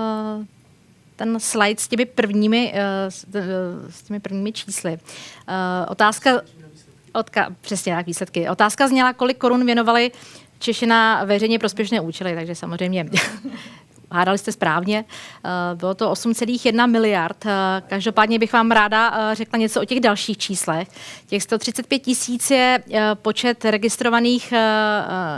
ten 1.16 1.40
slide 1.40 1.80
s 1.80 1.88
těmi 1.88 2.06
prvními, 2.06 2.72
uh, 2.74 2.80
s, 3.08 3.24
uh, 3.24 3.42
s 3.90 4.02
těmi 4.02 4.20
prvními 4.20 4.52
čísly. 4.52 4.92
Uh, 4.92 4.98
otázka, 5.88 6.40
odka, 7.12 7.48
přesně 7.60 7.94
tak, 7.94 8.06
výsledky. 8.06 8.48
Otázka 8.48 8.88
zněla, 8.88 9.12
kolik 9.12 9.38
korun 9.38 9.66
věnovali 9.66 10.10
Češi 10.58 10.86
na 10.86 11.24
veřejně 11.24 11.58
prospěšné 11.58 12.00
účely, 12.00 12.34
takže 12.34 12.54
samozřejmě 12.54 13.06
hádali 14.10 14.38
jste 14.38 14.52
správně, 14.52 15.04
eh, 15.44 15.48
bylo 15.74 15.94
to 15.94 16.10
8,1 16.10 16.86
miliard. 16.86 17.46
Eh, 17.46 17.82
každopádně 17.86 18.38
bych 18.38 18.52
vám 18.52 18.70
ráda 18.70 19.14
eh, 19.14 19.34
řekla 19.34 19.58
něco 19.58 19.82
o 19.82 19.84
těch 19.84 20.00
dalších 20.00 20.38
číslech. 20.38 20.88
Těch 21.26 21.42
135 21.42 21.98
tisíc 21.98 22.50
je 22.50 22.82
počet 23.14 23.64
registrovaných 23.64 24.54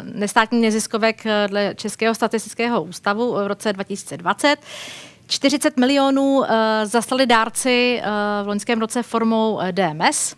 nestátních 0.02 0.62
neziskovek 0.62 1.24
dle 1.46 1.74
Českého 1.74 2.14
statistického 2.14 2.83
ústavu 2.83 3.33
v 3.33 3.46
roce 3.46 3.72
2020. 3.72 4.56
40 5.26 5.76
milionů 5.76 6.42
zaslali 6.85 7.26
dárci 7.26 8.02
v 8.42 8.46
loňském 8.46 8.80
roce 8.80 9.02
formou 9.02 9.61
DMS. 9.70 10.35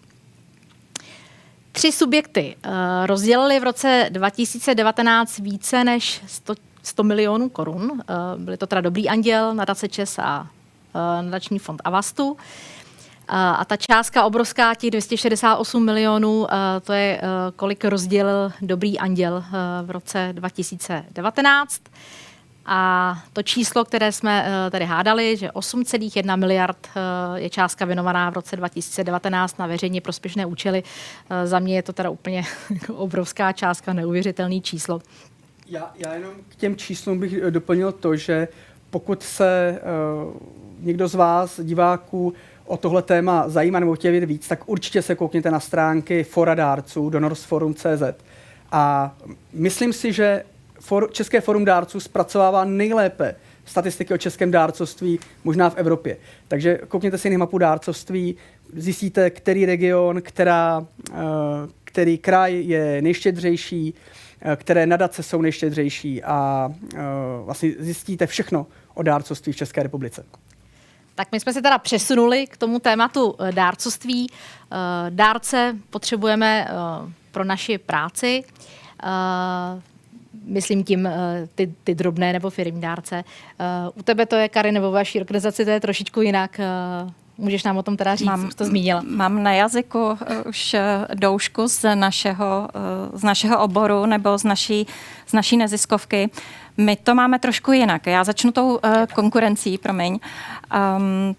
Tři 1.73 1.93
subjekty 1.93 2.57
rozdělili 3.07 3.61
v 3.61 3.65
roce 3.65 4.07
2019 4.11 5.39
více 5.39 5.85
než 5.85 6.21
100 6.27 6.55
100 6.83 7.03
milionů 7.03 7.49
korun. 7.49 8.01
Eh, 8.01 8.15
byly 8.37 8.57
to 8.57 8.67
teda 8.67 8.81
Dobrý 8.81 9.09
anděl, 9.09 9.55
nadace 9.55 9.89
Čes 9.89 10.19
a 10.19 10.47
eh, 10.95 11.23
nadační 11.23 11.59
fond 11.59 11.81
Avastu. 11.85 12.37
Eh, 12.39 13.35
a 13.35 13.65
ta 13.65 13.77
částka 13.77 14.25
obrovská, 14.25 14.75
těch 14.75 14.91
268 14.91 15.85
milionů, 15.85 16.47
to 16.85 16.93
je, 16.93 17.21
kolik 17.57 17.85
rozdělil 17.85 18.53
Dobrý 18.61 18.99
anděl 18.99 19.45
v 19.83 19.91
roce 19.91 20.29
2019. 20.33 21.83
A 22.67 23.15
to 23.33 23.43
číslo, 23.43 23.85
které 23.85 24.13
jsme 24.13 24.47
tady 24.71 24.85
hádali, 24.85 25.37
že 25.37 25.49
8,1 25.49 26.37
miliard 26.37 26.89
je 27.35 27.51
částka 27.51 27.85
věnovaná 27.85 28.31
v 28.31 28.35
roce 28.35 28.57
2019 28.57 29.59
na 29.59 29.67
veřejně 29.67 30.01
prospěšné 30.01 30.47
účely, 30.47 30.83
za 31.45 31.59
mě 31.59 31.75
je 31.75 31.83
to 31.83 31.93
teda 31.93 32.11
úplně 32.11 32.45
obrovská 32.95 33.53
částka, 33.53 33.93
neuvěřitelný 33.93 34.63
číslo. 34.63 35.01
Já, 35.67 35.93
já 35.97 36.15
jenom 36.15 36.35
k 36.49 36.55
těm 36.55 36.77
číslům 36.77 37.19
bych 37.19 37.33
eh, 37.43 37.51
doplnil 37.51 37.93
to, 37.93 38.17
že 38.17 38.49
pokud 38.91 39.23
se 39.23 39.81
uh, 40.25 40.33
někdo 40.81 41.09
z 41.09 41.15
vás, 41.15 41.61
diváků, 41.61 42.35
o 42.67 42.77
tohle 42.77 43.03
téma 43.03 43.49
zajímá 43.49 43.81
nebo 43.81 43.95
chtěl 43.95 44.11
vědět 44.11 44.27
víc, 44.27 44.49
tak 44.49 44.69
určitě 44.69 45.03
se 45.03 45.15
koukněte 45.15 45.51
na 45.51 45.61
stránky 45.61 46.25
fora 46.25 46.55
dárců 46.55 47.11
donorsforum.cz. 47.11 48.03
A 48.73 49.15
myslím 49.53 49.93
si, 49.93 50.13
že 50.13 50.45
for, 50.81 51.09
České 51.13 51.41
forum 51.41 51.65
dárců 51.65 52.01
zpracovává 52.01 52.65
nejlépe 52.65 53.35
statistiky 53.65 54.15
o 54.15 54.19
českém 54.19 54.51
dárcovství 54.51 55.19
možná 55.45 55.71
v 55.71 55.77
Evropě. 55.77 56.17
Takže 56.49 56.79
koukněte 56.89 57.19
si 57.19 57.31
na 57.31 57.39
mapu 57.39 57.59
dárcovství, 57.59 58.37
zjistíte, 58.77 59.31
který 59.31 59.67
region, 59.67 60.23
která, 60.23 60.79
uh, 60.79 61.17
který 61.85 62.19
kraj 62.19 62.63
je 62.63 63.03
nejštědřejší, 63.03 63.95
Eh, 63.95 64.22
které 64.57 64.87
nadace 64.87 65.23
jsou 65.23 65.43
nejštědřejší 65.43 66.23
a 66.23 66.69
uh, 66.69 67.01
vlastně 67.45 67.71
zjistíte 67.79 68.27
všechno 68.27 68.67
o 68.95 69.03
dárcovství 69.03 69.53
v 69.53 69.57
České 69.57 69.83
republice. 69.83 70.25
Tak 71.15 71.33
my 71.33 71.41
jsme 71.41 71.53
se 71.53 71.63
teda 71.63 71.79
přesunuli 71.79 72.47
k 72.47 72.57
tomu 72.57 72.79
tématu 72.79 73.35
eh, 73.39 73.53
dárcovství. 73.53 74.31
Dárce 75.11 75.77
potřebujeme 75.91 76.69
pro 77.33 77.45
naši 77.45 77.79
práci. 77.79 78.45
Myslím 80.45 80.85
tím 80.85 81.09
ty, 81.55 81.75
ty 81.85 81.95
drobné 81.95 82.33
nebo 82.33 82.51
firmní 82.51 82.81
dárce. 82.81 83.25
U 83.95 84.03
tebe 84.03 84.27
to 84.27 84.37
je, 84.37 84.49
Kary, 84.49 84.73
nebo 84.73 84.91
vaší 84.91 85.21
organizaci 85.21 85.65
to 85.65 85.71
je 85.71 85.81
trošičku 85.81 86.23
jinak. 86.23 86.61
Můžeš 87.43 87.65
nám 87.65 87.77
o 87.77 87.83
tom 87.83 87.97
teda 87.97 88.15
říct, 88.15 88.27
mám, 88.27 88.51
to 88.57 88.65
zmínila. 88.65 89.03
Mám 89.07 89.43
na 89.43 89.53
jazyku 89.53 89.99
uh, 90.07 90.17
už 90.49 90.75
uh, 90.75 90.81
doušku 91.15 91.69
z 91.69 91.95
našeho, 91.95 92.69
uh, 93.11 93.19
z 93.19 93.23
našeho 93.23 93.59
oboru 93.61 94.07
nebo 94.07 94.39
z 94.39 94.45
naší, 94.45 94.87
z 95.27 95.33
naší 95.33 95.57
neziskovky. 95.57 96.31
My 96.77 96.97
to 96.97 97.15
máme 97.15 97.39
trošku 97.39 97.73
jinak. 97.73 98.07
Já 98.07 98.25
začnu 98.25 98.53
tou 98.53 98.69
uh, 98.75 98.79
konkurencí, 99.15 99.79
promiň. 99.79 100.19
Um, 100.97 101.37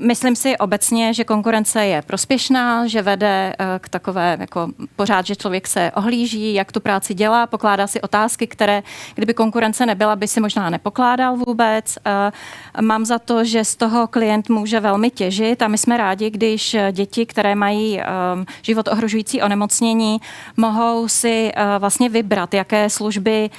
Myslím 0.00 0.36
si 0.36 0.56
obecně, 0.56 1.14
že 1.14 1.24
konkurence 1.24 1.86
je 1.86 2.02
prospěšná, 2.02 2.86
že 2.86 3.02
vede 3.02 3.54
eh, 3.58 3.78
k 3.78 3.88
takové 3.88 4.36
jako 4.40 4.68
pořád, 4.96 5.26
že 5.26 5.36
člověk 5.36 5.66
se 5.66 5.92
ohlíží, 5.96 6.54
jak 6.54 6.72
tu 6.72 6.80
práci 6.80 7.14
dělá, 7.14 7.46
pokládá 7.46 7.86
si 7.86 8.00
otázky, 8.00 8.46
které, 8.46 8.82
kdyby 9.14 9.34
konkurence 9.34 9.86
nebyla, 9.86 10.16
by 10.16 10.28
si 10.28 10.40
možná 10.40 10.70
nepokládal 10.70 11.36
vůbec. 11.36 11.98
Eh, 12.06 12.82
mám 12.82 13.04
za 13.04 13.18
to, 13.18 13.44
že 13.44 13.64
z 13.64 13.76
toho 13.76 14.06
klient 14.06 14.48
může 14.48 14.80
velmi 14.80 15.10
těžit 15.10 15.62
a 15.62 15.68
my 15.68 15.78
jsme 15.78 15.96
rádi, 15.96 16.30
když 16.30 16.76
děti, 16.92 17.26
které 17.26 17.54
mají 17.54 18.00
ehm, 18.00 18.46
život 18.62 18.88
ohrožující 18.88 19.42
onemocnění, 19.42 20.20
mohou 20.56 21.08
si 21.08 21.52
eh, 21.54 21.78
vlastně 21.78 22.08
vybrat, 22.08 22.54
jaké 22.54 22.90
služby 22.90 23.50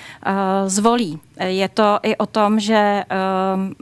zvolí. 0.65 1.19
Je 1.39 1.69
to 1.69 1.99
i 2.03 2.15
o 2.15 2.25
tom, 2.25 2.59
že 2.59 3.03
ehm, 3.09 3.73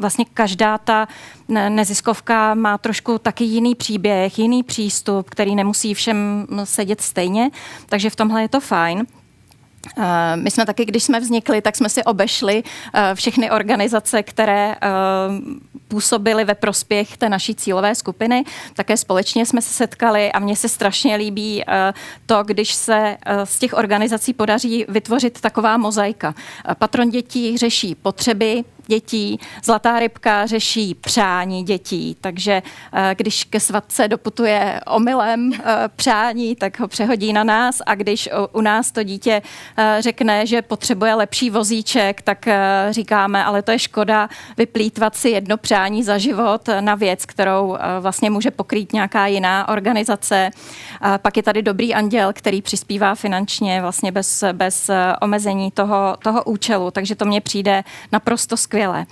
vlastně 0.00 0.24
každá 0.34 0.78
ta 0.78 1.08
neziskovka 1.48 2.54
má 2.54 2.78
trošku 2.78 3.18
taky 3.18 3.44
jiný 3.44 3.74
příběh, 3.74 4.38
jiný 4.38 4.62
přístup, 4.62 5.30
který 5.30 5.54
nemusí 5.54 5.94
všem 5.94 6.46
sedět 6.64 7.00
stejně, 7.00 7.50
takže 7.88 8.10
v 8.10 8.16
tomhle 8.16 8.42
je 8.42 8.48
to 8.48 8.60
fajn. 8.60 9.06
Eh, 9.98 10.36
my 10.36 10.50
jsme 10.50 10.66
taky, 10.66 10.84
když 10.84 11.02
jsme 11.02 11.20
vznikli, 11.20 11.62
tak 11.62 11.76
jsme 11.76 11.88
si 11.88 12.04
obešli 12.04 12.62
eh, 12.94 13.14
všechny 13.14 13.50
organizace, 13.50 14.22
které 14.22 14.74
eh, 14.74 14.86
působily 15.88 16.44
ve 16.44 16.54
prospěch 16.54 17.16
té 17.16 17.28
naší 17.28 17.54
cílové 17.54 17.94
skupiny. 17.94 18.44
Také 18.74 18.96
společně 18.96 19.46
jsme 19.46 19.62
se 19.62 19.72
setkali 19.72 20.32
a 20.32 20.38
mně 20.38 20.56
se 20.56 20.68
strašně 20.68 21.16
líbí 21.16 21.64
to, 22.26 22.42
když 22.42 22.74
se 22.74 23.16
z 23.44 23.58
těch 23.58 23.72
organizací 23.74 24.32
podaří 24.32 24.84
vytvořit 24.88 25.40
taková 25.40 25.76
mozaika. 25.76 26.34
Patron 26.78 27.10
dětí 27.10 27.58
řeší 27.58 27.94
potřeby 27.94 28.64
dětí. 28.90 29.40
Zlatá 29.64 29.98
rybka 29.98 30.46
řeší 30.46 30.94
přání 30.94 31.62
dětí, 31.64 32.16
takže 32.20 32.62
eh, 32.92 33.14
když 33.18 33.44
ke 33.44 33.60
svatce 33.60 34.08
doputuje 34.08 34.80
omylem 34.86 35.52
eh, 35.52 35.88
přání, 35.96 36.56
tak 36.56 36.80
ho 36.80 36.88
přehodí 36.88 37.32
na 37.32 37.44
nás 37.44 37.82
a 37.86 37.94
když 37.94 38.28
u 38.52 38.60
nás 38.60 38.92
to 38.92 39.02
dítě 39.02 39.42
eh, 39.76 39.96
řekne, 40.00 40.46
že 40.46 40.62
potřebuje 40.62 41.14
lepší 41.14 41.50
vozíček, 41.50 42.22
tak 42.22 42.48
říkáme, 42.90 43.44
ale 43.44 43.62
to 43.62 43.70
je 43.70 43.78
škoda 43.78 44.28
vyplýtvat 44.56 45.16
si 45.16 45.28
jedno 45.28 45.56
přání 45.56 46.02
za 46.02 46.18
život 46.18 46.68
na 46.80 46.94
věc, 46.94 47.26
kterou 47.26 47.76
vlastně 48.00 48.30
může 48.30 48.50
pokrýt 48.50 48.92
nějaká 48.92 49.26
jiná 49.26 49.68
organizace. 49.68 50.50
Pak 51.22 51.36
je 51.36 51.42
tady 51.42 51.62
dobrý 51.62 51.94
anděl, 51.94 52.32
který 52.32 52.62
přispívá 52.62 53.14
finančně 53.14 53.80
vlastně 53.80 54.12
bez, 54.12 54.44
bez 54.52 54.90
omezení 55.20 55.70
toho, 55.70 56.16
toho 56.22 56.44
účelu, 56.44 56.90
takže 56.90 57.14
to 57.14 57.24
mně 57.24 57.40
přijde 57.40 57.84
naprosto 58.12 58.56
skvělé 58.56 58.79
skvěle. 58.80 59.06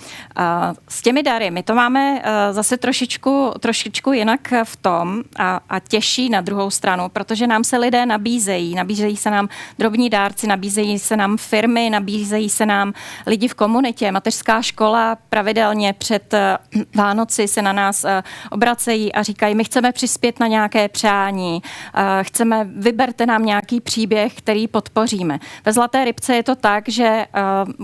S 0.89 1.03
těmi 1.03 1.23
dary 1.23 1.51
my 1.51 1.63
to 1.63 1.75
máme 1.75 2.23
eh, 2.23 2.53
zase 2.53 2.77
trošičku, 2.77 3.53
trošičku 3.61 4.13
jinak 4.13 4.53
v 4.65 4.77
tom 4.77 5.23
a, 5.39 5.61
a 5.69 5.81
těžší 5.81 6.29
na 6.29 6.41
druhou 6.41 6.71
stranu, 6.71 7.09
protože 7.09 7.47
nám 7.47 7.65
se 7.65 7.79
lidé 7.79 8.07
nabízejí. 8.07 8.75
Nabízejí 8.75 9.17
se 9.17 9.31
nám 9.31 9.49
drobní 9.79 10.11
dárci, 10.11 10.47
nabízejí 10.47 10.99
se 10.99 11.17
nám 11.17 11.37
firmy, 11.37 11.91
nabízejí 11.91 12.51
se 12.51 12.67
nám 12.67 12.93
lidi 13.27 13.49
v 13.49 13.55
komunitě. 13.55 14.13
Mateřská 14.13 14.63
škola 14.63 15.17
pravidelně 15.29 15.93
před 15.93 16.35
eh, 16.35 16.59
Vánoci 16.95 17.49
se 17.49 17.63
na 17.63 17.73
nás 17.73 18.05
eh, 18.05 18.23
obracejí 18.51 19.13
a 19.13 19.23
říkají, 19.23 19.55
my 19.55 19.65
chceme 19.65 19.93
přispět 19.93 20.41
na 20.41 20.47
nějaké 20.47 20.89
přání, 20.89 21.63
chceme, 22.23 22.69
vyberte 22.77 23.27
nám 23.27 23.45
nějaký 23.45 23.81
příběh, 23.81 24.35
který 24.35 24.69
podpoříme. 24.69 25.39
Ve 25.65 25.73
Zlaté 25.73 26.05
rybce 26.05 26.35
je 26.37 26.43
to 26.43 26.55
tak, 26.55 26.89
že 26.89 27.27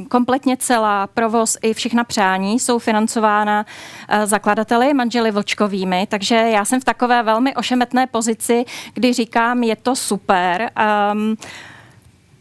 kompletně 0.08 0.56
celá 0.56 1.06
provoz 1.06 1.56
i 1.62 1.73
všechna 1.74 2.04
přání 2.04 2.60
jsou 2.60 2.78
financována 2.78 3.66
eh, 4.08 4.26
zakladateli, 4.26 4.94
manželi 4.94 5.30
Vlčkovými, 5.30 6.06
takže 6.10 6.34
já 6.34 6.64
jsem 6.64 6.80
v 6.80 6.84
takové 6.84 7.22
velmi 7.22 7.54
ošemetné 7.54 8.06
pozici, 8.06 8.64
kdy 8.94 9.12
říkám, 9.12 9.62
je 9.62 9.76
to 9.76 9.96
super, 9.96 10.70
um, 11.12 11.36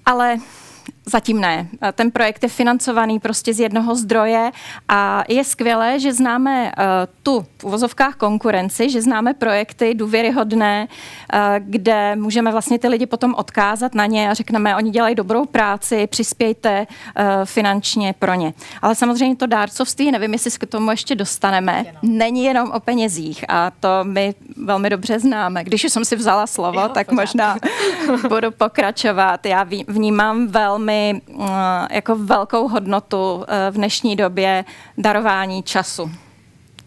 ale 0.05 0.37
Zatím 1.05 1.41
ne. 1.41 1.67
Ten 1.93 2.11
projekt 2.11 2.43
je 2.43 2.49
financovaný 2.49 3.19
prostě 3.19 3.53
z 3.53 3.59
jednoho 3.59 3.95
zdroje 3.95 4.51
a 4.89 5.23
je 5.27 5.43
skvělé, 5.43 5.99
že 5.99 6.13
známe 6.13 6.65
uh, 6.65 6.83
tu 7.23 7.45
v 7.57 7.63
uvozovkách 7.63 8.15
konkurenci, 8.15 8.89
že 8.89 9.01
známe 9.01 9.33
projekty 9.33 9.93
důvěryhodné, 9.93 10.87
uh, 10.87 11.39
kde 11.59 12.15
můžeme 12.15 12.51
vlastně 12.51 12.79
ty 12.79 12.87
lidi 12.87 13.05
potom 13.05 13.35
odkázat 13.37 13.95
na 13.95 14.05
ně 14.05 14.29
a 14.29 14.33
řekneme, 14.33 14.75
oni 14.75 14.91
dělají 14.91 15.15
dobrou 15.15 15.45
práci, 15.45 16.07
přispějte 16.07 16.87
uh, 16.87 17.25
finančně 17.45 18.13
pro 18.19 18.33
ně. 18.33 18.53
Ale 18.81 18.95
samozřejmě 18.95 19.35
to 19.35 19.45
dárcovství, 19.45 20.11
nevím, 20.11 20.33
jestli 20.33 20.51
se 20.51 20.59
k 20.59 20.65
tomu 20.65 20.91
ještě 20.91 21.15
dostaneme, 21.15 21.85
není 22.01 22.43
jenom 22.43 22.71
o 22.71 22.79
penězích 22.79 23.45
a 23.49 23.71
to 23.79 23.89
my 24.03 24.35
velmi 24.57 24.89
dobře 24.89 25.19
známe. 25.19 25.63
Když 25.63 25.83
jsem 25.83 26.05
si 26.05 26.15
vzala 26.15 26.47
slovo, 26.47 26.81
jo, 26.81 26.89
tak 26.89 27.11
možná 27.11 27.57
budu 28.29 28.51
pokračovat. 28.51 29.45
Já 29.45 29.67
vnímám 29.87 30.47
velmi 30.47 30.92
velmi 30.93 31.21
eh, 31.39 31.95
jako 31.95 32.15
velkou 32.15 32.67
hodnotu 32.67 33.45
eh, 33.47 33.71
v 33.71 33.73
dnešní 33.73 34.15
době 34.15 34.65
darování 34.97 35.63
času 35.63 36.11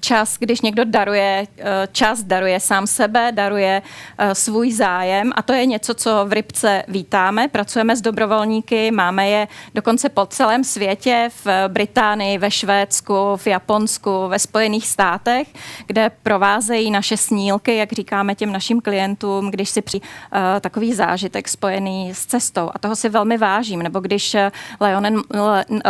čas, 0.06 0.36
když 0.38 0.60
někdo 0.60 0.84
daruje 0.84 1.46
eh, 1.58 1.88
čas, 1.92 2.22
daruje 2.22 2.60
sám 2.60 2.86
sebe, 2.86 3.32
daruje 3.34 3.82
eh, 4.18 4.34
svůj 4.34 4.72
zájem 4.72 5.32
a 5.34 5.42
to 5.42 5.52
je 5.52 5.66
něco, 5.66 5.94
co 5.94 6.24
v 6.26 6.32
Rybce 6.32 6.82
vítáme. 6.88 7.48
Pracujeme 7.48 7.96
s 7.96 8.00
dobrovolníky, 8.00 8.90
máme 8.90 9.28
je 9.28 9.48
dokonce 9.74 10.08
po 10.08 10.26
celém 10.26 10.64
světě, 10.64 11.28
v 11.44 11.68
Británii, 11.68 12.38
ve 12.38 12.50
Švédsku, 12.50 13.36
v 13.36 13.46
Japonsku, 13.46 14.28
ve 14.28 14.38
Spojených 14.38 14.86
státech, 14.86 15.48
kde 15.86 16.10
provázejí 16.22 16.90
naše 16.90 17.16
snílky, 17.16 17.76
jak 17.76 17.92
říkáme 17.92 18.34
těm 18.34 18.52
našim 18.52 18.80
klientům, 18.80 19.50
když 19.50 19.70
si 19.70 19.82
při 19.82 20.00
uh, 20.00 20.38
takový 20.60 20.94
zážitek 20.94 21.48
spojený 21.48 22.14
s 22.14 22.26
cestou. 22.26 22.70
A 22.74 22.78
toho 22.78 22.96
si 22.96 23.08
velmi 23.08 23.38
vážím. 23.38 23.82
Nebo 23.82 24.00
když 24.00 24.36
Lionel, 24.80 25.22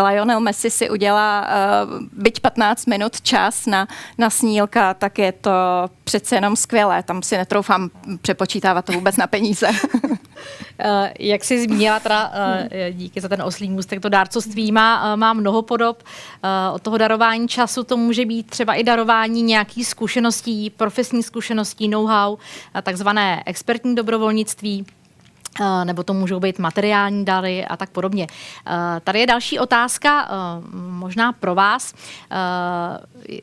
Lionel 0.05 0.41
Messi 0.41 0.71
si 0.71 0.91
udělá 0.91 1.49
byť 2.13 2.41
15 2.41 2.87
minut 2.87 3.21
čas 3.21 3.67
na 3.67 3.89
na 4.19 4.31
snílka, 4.31 4.95
tak 4.95 5.19
je 5.19 5.33
to 5.33 5.51
přece 6.05 6.35
jenom 6.35 6.57
skvělé. 6.57 7.03
Tam 7.03 7.23
si 7.23 7.37
netroufám 7.37 7.91
přepočítávat 8.23 8.85
to 8.85 8.93
vůbec 8.93 9.17
na 9.17 9.27
peníze. 9.27 9.69
Eh, 10.79 11.13
jak 11.19 11.45
jsi 11.45 11.63
zmínila, 11.63 12.01
teda, 12.01 12.33
eh, 12.71 12.93
díky 12.93 13.21
za 13.21 13.29
ten 13.29 13.43
oslý 13.43 13.71
můstek, 13.71 14.01
to 14.01 14.09
dárcovství 14.09 14.73
má, 14.73 15.13
eh, 15.13 15.17
má 15.17 15.33
mnoho 15.33 15.63
podob. 15.63 16.03
Od 16.73 16.83
toho 16.83 16.99
darování 16.99 17.49
času 17.49 17.85
to 17.85 17.97
může 17.97 18.25
být 18.25 18.51
třeba 18.51 18.75
i 18.75 18.85
darování 18.85 19.43
nějakých 19.43 19.87
zkušeností, 19.87 20.71
profesní 20.71 21.23
zkušeností, 21.23 21.89
know-how, 21.89 22.37
takzvané 22.83 23.43
expertní 23.47 23.95
dobrovolnictví. 23.95 24.87
Eh, 25.61 25.85
nebo 25.85 26.03
to 26.03 26.15
můžou 26.15 26.41
být 26.41 26.59
materiální 26.59 27.25
dary 27.25 27.67
a 27.67 27.77
tak 27.77 27.91
podobně. 27.91 28.27
Eh, 28.67 29.01
tady 29.05 29.21
je 29.21 29.27
další 29.27 29.59
otázka, 29.59 30.29
eh, 30.29 30.33
možná 30.73 31.33
pro 31.33 31.55
vás. 31.55 31.95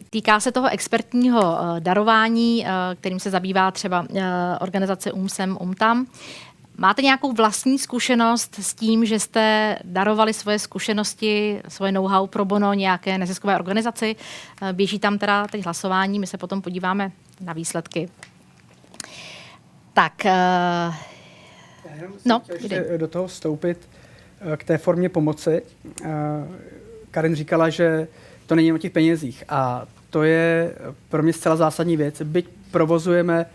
Týká 0.09 0.39
se 0.39 0.51
toho 0.51 0.69
expertního 0.69 1.57
darování, 1.79 2.65
kterým 2.95 3.19
se 3.19 3.29
zabývá 3.29 3.71
třeba 3.71 4.05
organizace 4.59 5.11
UMSEM 5.11 5.57
UMTAM. 5.61 6.05
Máte 6.77 7.01
nějakou 7.01 7.33
vlastní 7.33 7.79
zkušenost 7.79 8.59
s 8.59 8.73
tím, 8.73 9.05
že 9.05 9.19
jste 9.19 9.77
darovali 9.83 10.33
svoje 10.33 10.59
zkušenosti, 10.59 11.61
svoje 11.67 11.91
know-how 11.91 12.27
pro 12.27 12.45
bono 12.45 12.73
nějaké 12.73 13.17
neziskové 13.17 13.55
organizaci? 13.55 14.15
Běží 14.71 14.99
tam 14.99 15.17
teda 15.17 15.47
teď 15.47 15.63
hlasování, 15.63 16.19
my 16.19 16.27
se 16.27 16.37
potom 16.37 16.61
podíváme 16.61 17.11
na 17.41 17.53
výsledky. 17.53 18.09
Tak, 19.93 20.13
no, 22.25 22.41
ještě 22.53 22.85
do 22.97 23.07
toho 23.07 23.27
vstoupit 23.27 23.89
eh, 24.53 24.57
k 24.57 24.63
té 24.63 24.77
formě 24.77 25.09
pomoci. 25.09 25.61
Eh, 26.03 26.09
Karin 27.11 27.35
říkala, 27.35 27.69
že 27.69 28.07
to 28.47 28.55
není 28.55 28.73
o 28.73 28.77
těch 28.77 28.91
penězích 28.91 29.43
a 29.49 29.85
to 30.09 30.23
je 30.23 30.75
pro 31.09 31.23
mě 31.23 31.33
zcela 31.33 31.55
zásadní 31.55 31.97
věc. 31.97 32.21
Byť 32.21 32.49
provozujeme 32.71 33.45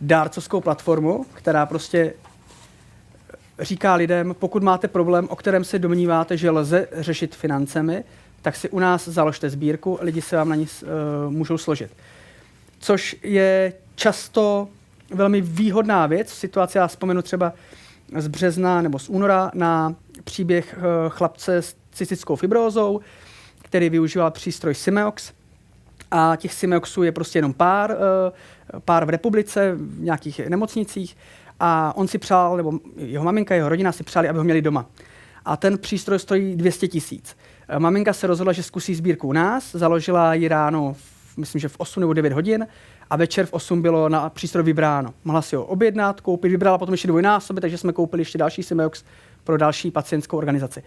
dárcovskou 0.00 0.60
platformu, 0.60 1.26
která 1.34 1.66
prostě 1.66 2.14
říká 3.58 3.94
lidem, 3.94 4.34
pokud 4.38 4.62
máte 4.62 4.88
problém, 4.88 5.28
o 5.30 5.36
kterém 5.36 5.64
se 5.64 5.78
domníváte, 5.78 6.36
že 6.36 6.50
lze 6.50 6.88
řešit 6.92 7.34
financemi, 7.34 8.04
tak 8.42 8.56
si 8.56 8.68
u 8.68 8.78
nás 8.78 9.08
založte 9.08 9.50
sbírku, 9.50 9.98
lidi 10.00 10.22
se 10.22 10.36
vám 10.36 10.48
na 10.48 10.54
ní 10.54 10.66
uh, 10.82 11.32
můžou 11.32 11.58
složit. 11.58 11.90
Což 12.78 13.16
je 13.22 13.72
často 13.94 14.68
velmi 15.14 15.40
výhodná 15.40 16.06
věc. 16.06 16.32
V 16.32 16.34
situaci, 16.34 16.78
já 16.78 16.86
vzpomenu 16.86 17.22
třeba 17.22 17.52
z 18.16 18.28
března 18.28 18.82
nebo 18.82 18.98
z 18.98 19.08
února 19.08 19.50
na 19.54 19.94
příběh 20.24 20.76
eh, 20.78 20.82
chlapce 21.08 21.56
s 21.56 21.76
cystickou 21.92 22.36
fibrózou, 22.36 23.00
který 23.62 23.90
využíval 23.90 24.30
přístroj 24.30 24.74
Simeox. 24.74 25.32
A 26.10 26.36
těch 26.36 26.54
Simeoxů 26.54 27.02
je 27.02 27.12
prostě 27.12 27.38
jenom 27.38 27.52
pár, 27.52 27.90
eh, 27.90 28.80
pár 28.84 29.04
v 29.04 29.08
republice, 29.08 29.72
v 29.74 30.00
nějakých 30.00 30.40
nemocnicích. 30.48 31.16
A 31.60 31.92
on 31.96 32.08
si 32.08 32.18
přál, 32.18 32.56
nebo 32.56 32.72
jeho 32.96 33.24
maminka, 33.24 33.54
jeho 33.54 33.68
rodina 33.68 33.92
si 33.92 34.04
přáli, 34.04 34.28
aby 34.28 34.38
ho 34.38 34.44
měli 34.44 34.62
doma. 34.62 34.86
A 35.44 35.56
ten 35.56 35.78
přístroj 35.78 36.18
stojí 36.18 36.56
200 36.56 36.88
tisíc. 36.88 37.36
Eh, 37.68 37.78
maminka 37.78 38.12
se 38.12 38.26
rozhodla, 38.26 38.52
že 38.52 38.62
zkusí 38.62 38.94
sbírku 38.94 39.28
u 39.28 39.32
nás, 39.32 39.72
založila 39.72 40.34
ji 40.34 40.48
ráno, 40.48 40.96
myslím, 41.36 41.60
že 41.60 41.68
v 41.68 41.76
8 41.78 42.00
nebo 42.00 42.12
9 42.12 42.32
hodin 42.32 42.66
a 43.10 43.16
večer 43.16 43.46
v 43.46 43.52
8 43.52 43.82
bylo 43.82 44.08
na 44.08 44.30
přístroj 44.30 44.64
vybráno. 44.64 45.14
Mohla 45.24 45.42
si 45.42 45.56
ho 45.56 45.64
objednat, 45.64 46.20
koupit, 46.20 46.48
vybrala 46.48 46.78
potom 46.78 46.94
ještě 46.94 47.08
dvojnásobně, 47.08 47.60
takže 47.60 47.78
jsme 47.78 47.92
koupili 47.92 48.20
ještě 48.20 48.38
další 48.38 48.62
Simeox 48.62 49.04
pro 49.44 49.56
další 49.56 49.90
pacientskou 49.90 50.36
organizaci. 50.36 50.82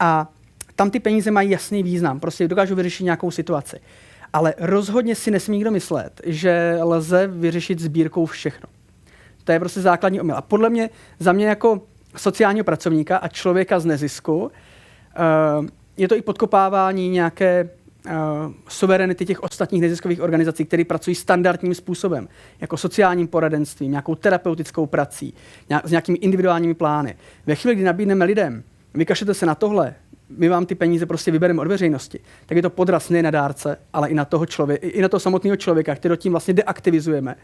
A 0.00 0.28
tam 0.76 0.90
ty 0.90 1.00
peníze 1.00 1.30
mají 1.30 1.50
jasný 1.50 1.82
význam, 1.82 2.20
prostě 2.20 2.48
dokážou 2.48 2.74
vyřešit 2.74 3.04
nějakou 3.04 3.30
situaci. 3.30 3.80
Ale 4.32 4.54
rozhodně 4.58 5.14
si 5.14 5.30
nesmí 5.30 5.56
nikdo 5.56 5.70
myslet, 5.70 6.20
že 6.26 6.78
lze 6.82 7.26
vyřešit 7.26 7.78
sbírkou 7.78 8.26
všechno. 8.26 8.68
To 9.44 9.52
je 9.52 9.60
prostě 9.60 9.80
základní 9.80 10.20
omyl. 10.20 10.36
A 10.36 10.42
podle 10.42 10.70
mě, 10.70 10.90
za 11.18 11.32
mě 11.32 11.46
jako 11.46 11.82
sociálního 12.16 12.64
pracovníka 12.64 13.16
a 13.16 13.28
člověka 13.28 13.80
z 13.80 13.84
nezisku, 13.84 14.42
uh, 14.42 15.66
je 15.96 16.08
to 16.08 16.16
i 16.16 16.22
podkopávání 16.22 17.08
nějaké 17.08 17.68
suverenity 18.68 19.26
těch 19.26 19.42
ostatních 19.42 19.82
neziskových 19.82 20.20
organizací, 20.20 20.64
které 20.64 20.84
pracují 20.84 21.14
standardním 21.14 21.74
způsobem, 21.74 22.28
jako 22.60 22.76
sociálním 22.76 23.28
poradenstvím, 23.28 23.90
nějakou 23.90 24.14
terapeutickou 24.14 24.86
prací, 24.86 25.34
nějak, 25.68 25.88
s 25.88 25.90
nějakými 25.90 26.18
individuálními 26.18 26.74
plány. 26.74 27.16
Ve 27.46 27.54
chvíli, 27.54 27.74
kdy 27.74 27.84
nabídneme 27.84 28.24
lidem, 28.24 28.62
vykašlete 28.94 29.34
se 29.34 29.46
na 29.46 29.54
tohle, 29.54 29.94
my 30.28 30.48
vám 30.48 30.66
ty 30.66 30.74
peníze 30.74 31.06
prostě 31.06 31.30
vybereme 31.30 31.62
od 31.62 31.68
veřejnosti, 31.68 32.20
tak 32.46 32.56
je 32.56 32.62
to 32.62 32.70
podraz 32.70 33.10
nejen 33.10 33.24
na 33.24 33.30
dárce, 33.30 33.76
ale 33.92 34.08
i 34.08 34.14
na 34.14 34.24
toho 34.24 34.46
člověka, 34.46 34.86
i 34.86 35.02
na 35.02 35.08
toho 35.08 35.20
samotného 35.20 35.56
člověka, 35.56 35.94
který 35.94 36.16
tím 36.16 36.32
vlastně 36.32 36.54
deaktivizujeme. 36.54 37.36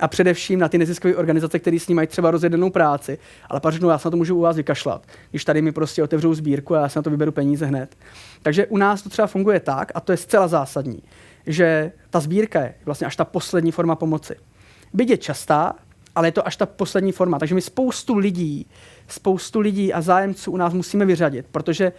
A 0.00 0.08
především 0.08 0.58
na 0.58 0.68
ty 0.68 0.78
neziskové 0.78 1.16
organizace, 1.16 1.58
které 1.58 1.78
s 1.78 1.88
ní 1.88 1.94
mají 1.94 2.08
třeba 2.08 2.30
rozjedenou 2.30 2.70
práci, 2.70 3.18
ale 3.48 3.60
pak 3.60 3.72
řeknu, 3.72 3.88
já 3.88 3.98
se 3.98 4.08
na 4.08 4.10
to 4.10 4.16
můžu 4.16 4.36
u 4.36 4.40
vás 4.40 4.56
vykašlat, 4.56 5.06
když 5.30 5.44
tady 5.44 5.62
mi 5.62 5.72
prostě 5.72 6.02
otevřou 6.02 6.34
sbírku 6.34 6.74
a 6.74 6.80
já 6.80 6.88
si 6.88 6.98
na 6.98 7.02
to 7.02 7.10
vyberu 7.10 7.32
peníze 7.32 7.66
hned. 7.66 7.96
Takže 8.42 8.66
u 8.66 8.76
nás 8.76 9.02
to 9.02 9.08
třeba 9.08 9.26
funguje 9.26 9.60
tak, 9.60 9.92
a 9.94 10.00
to 10.00 10.12
je 10.12 10.16
zcela 10.16 10.48
zásadní, 10.48 11.02
že 11.46 11.92
ta 12.10 12.20
sbírka 12.20 12.60
je 12.60 12.74
vlastně 12.84 13.06
až 13.06 13.16
ta 13.16 13.24
poslední 13.24 13.72
forma 13.72 13.94
pomoci. 13.94 14.36
Byť 14.92 15.10
je 15.10 15.16
častá, 15.16 15.74
ale 16.14 16.28
je 16.28 16.32
to 16.32 16.46
až 16.46 16.56
ta 16.56 16.66
poslední 16.66 17.12
forma. 17.12 17.38
Takže 17.38 17.54
my 17.54 17.60
spoustu 17.60 18.16
lidí, 18.16 18.66
spoustu 19.08 19.60
lidí 19.60 19.92
a 19.92 20.00
zájemců 20.00 20.52
u 20.52 20.56
nás 20.56 20.72
musíme 20.72 21.04
vyřadit, 21.04 21.46
protože 21.52 21.92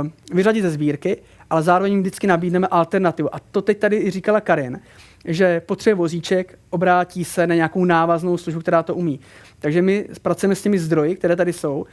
uh, 0.00 0.08
vyřadit 0.32 0.62
ze 0.62 0.70
sbírky, 0.70 1.22
ale 1.50 1.62
zároveň 1.62 1.92
jim 1.92 2.00
vždycky 2.00 2.26
nabídneme 2.26 2.66
alternativu. 2.66 3.34
A 3.34 3.38
to 3.38 3.62
teď 3.62 3.78
tady 3.78 3.96
i 3.96 4.10
říkala 4.10 4.40
Karin, 4.40 4.80
že 5.24 5.60
potřebuje 5.60 5.94
vozíček, 5.94 6.58
obrátí 6.70 7.24
se 7.24 7.46
na 7.46 7.54
nějakou 7.54 7.84
návaznou 7.84 8.36
službu, 8.36 8.60
která 8.60 8.82
to 8.82 8.94
umí. 8.94 9.20
Takže 9.58 9.82
my 9.82 10.08
pracujeme 10.22 10.54
s 10.54 10.62
těmi 10.62 10.78
zdroji, 10.78 11.16
které 11.16 11.36
tady 11.36 11.52
jsou, 11.52 11.86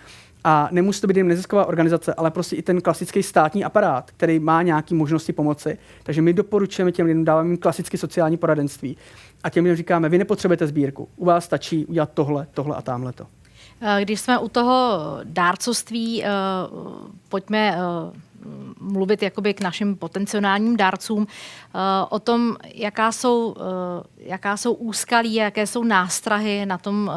a 0.44 0.68
nemusí 0.72 1.02
to 1.02 1.08
být 1.08 1.18
jen 1.18 1.28
nezisková 1.28 1.66
organizace, 1.66 2.14
ale 2.14 2.32
prostě 2.32 2.56
i 2.56 2.62
ten 2.62 2.82
klasický 2.82 3.24
státní 3.24 3.64
aparát, 3.64 4.12
který 4.12 4.39
má 4.39 4.62
nějaké 4.62 4.96
možnosti 4.96 5.34
pomoci. 5.34 5.78
Takže 6.04 6.22
my 6.22 6.34
doporučujeme 6.34 6.91
těm 6.91 7.06
lidem, 7.06 7.26
dáváme 7.26 7.50
jim 7.50 7.58
klasické 7.58 7.98
sociální 7.98 8.38
poradenství. 8.38 8.98
A 9.44 9.50
těm 9.50 9.64
lidem 9.64 9.78
říkáme, 9.78 10.10
vy 10.10 10.18
nepotřebujete 10.18 10.68
sbírku, 10.68 11.10
u 11.16 11.26
vás 11.26 11.46
stačí 11.46 11.86
udělat 11.86 12.10
tohle, 12.14 12.48
tohle 12.54 12.76
a 12.76 12.82
tamhle 12.82 13.14
to. 13.14 13.28
Když 14.00 14.20
jsme 14.22 14.39
u 14.39 14.50
toho 14.50 15.00
dárcovství, 15.24 16.24
eh, 16.24 16.28
pojďme 17.30 17.72
eh, 17.72 17.78
mluvit 18.80 19.24
jakoby 19.24 19.54
k 19.54 19.62
našim 19.62 19.96
potenciálním 19.96 20.78
dárcům 20.78 21.28
eh, 21.28 21.80
o 22.10 22.20
tom, 22.20 22.56
jaká 22.74 23.12
jsou, 23.12 23.56
jaká 24.18 24.58
jsou 24.58 24.74
úskalí, 24.74 25.34
jaké 25.34 25.68
jsou 25.68 25.84
nástrahy 25.84 26.66
na 26.66 26.78
tom 26.78 27.12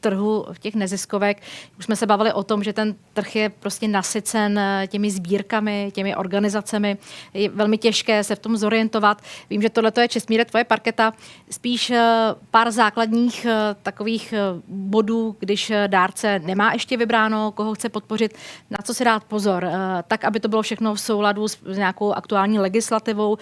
trhu 0.00 0.46
v 0.52 0.58
těch 0.58 0.74
neziskovek. 0.74 1.42
Už 1.78 1.84
jsme 1.84 1.96
se 1.96 2.06
bavili 2.06 2.32
o 2.32 2.42
tom, 2.42 2.62
že 2.62 2.72
ten 2.72 2.94
trh 3.12 3.36
je 3.36 3.48
prostě 3.48 3.88
nasycen 3.88 4.58
eh, 4.58 4.86
těmi 4.86 5.10
sbírkami, 5.10 5.90
těmi 5.94 6.16
organizacemi. 6.16 6.98
Je 7.34 7.48
velmi 7.48 7.78
těžké 7.78 8.24
se 8.24 8.34
v 8.34 8.38
tom 8.38 8.56
zorientovat. 8.56 9.22
Vím, 9.50 9.62
že 9.62 9.70
tohle 9.70 9.92
je 10.00 10.08
Česmíre, 10.08 10.44
tvoje 10.44 10.64
parketa. 10.64 11.12
Spíš 11.50 11.90
eh, 11.90 12.34
pár 12.50 12.70
základních 12.70 13.44
eh, 13.44 13.76
takových 13.82 14.34
bodů, 14.68 15.36
když 15.38 15.72
dárce 15.86 16.38
nemá 16.38 16.72
ještě 16.72 16.96
vybráno, 16.96 17.52
koho 17.52 17.74
chce 17.74 17.88
podpořit, 17.88 18.34
na 18.70 18.78
co 18.84 18.94
si 18.94 19.04
dát 19.04 19.24
pozor, 19.24 19.68
tak, 20.08 20.24
aby 20.24 20.40
to 20.40 20.48
bylo 20.48 20.62
všechno 20.62 20.94
v 20.94 21.00
souladu 21.00 21.48
s 21.48 21.76
nějakou 21.76 22.12
aktuální 22.12 22.58
legislativou 22.58 23.38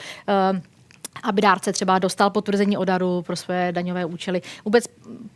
aby 1.22 1.42
dárce 1.42 1.72
třeba 1.72 1.98
dostal 1.98 2.30
potvrzení 2.30 2.76
o 2.76 2.84
daru 2.84 3.22
pro 3.22 3.36
své 3.36 3.72
daňové 3.72 4.04
účely. 4.04 4.42
Vůbec 4.64 4.84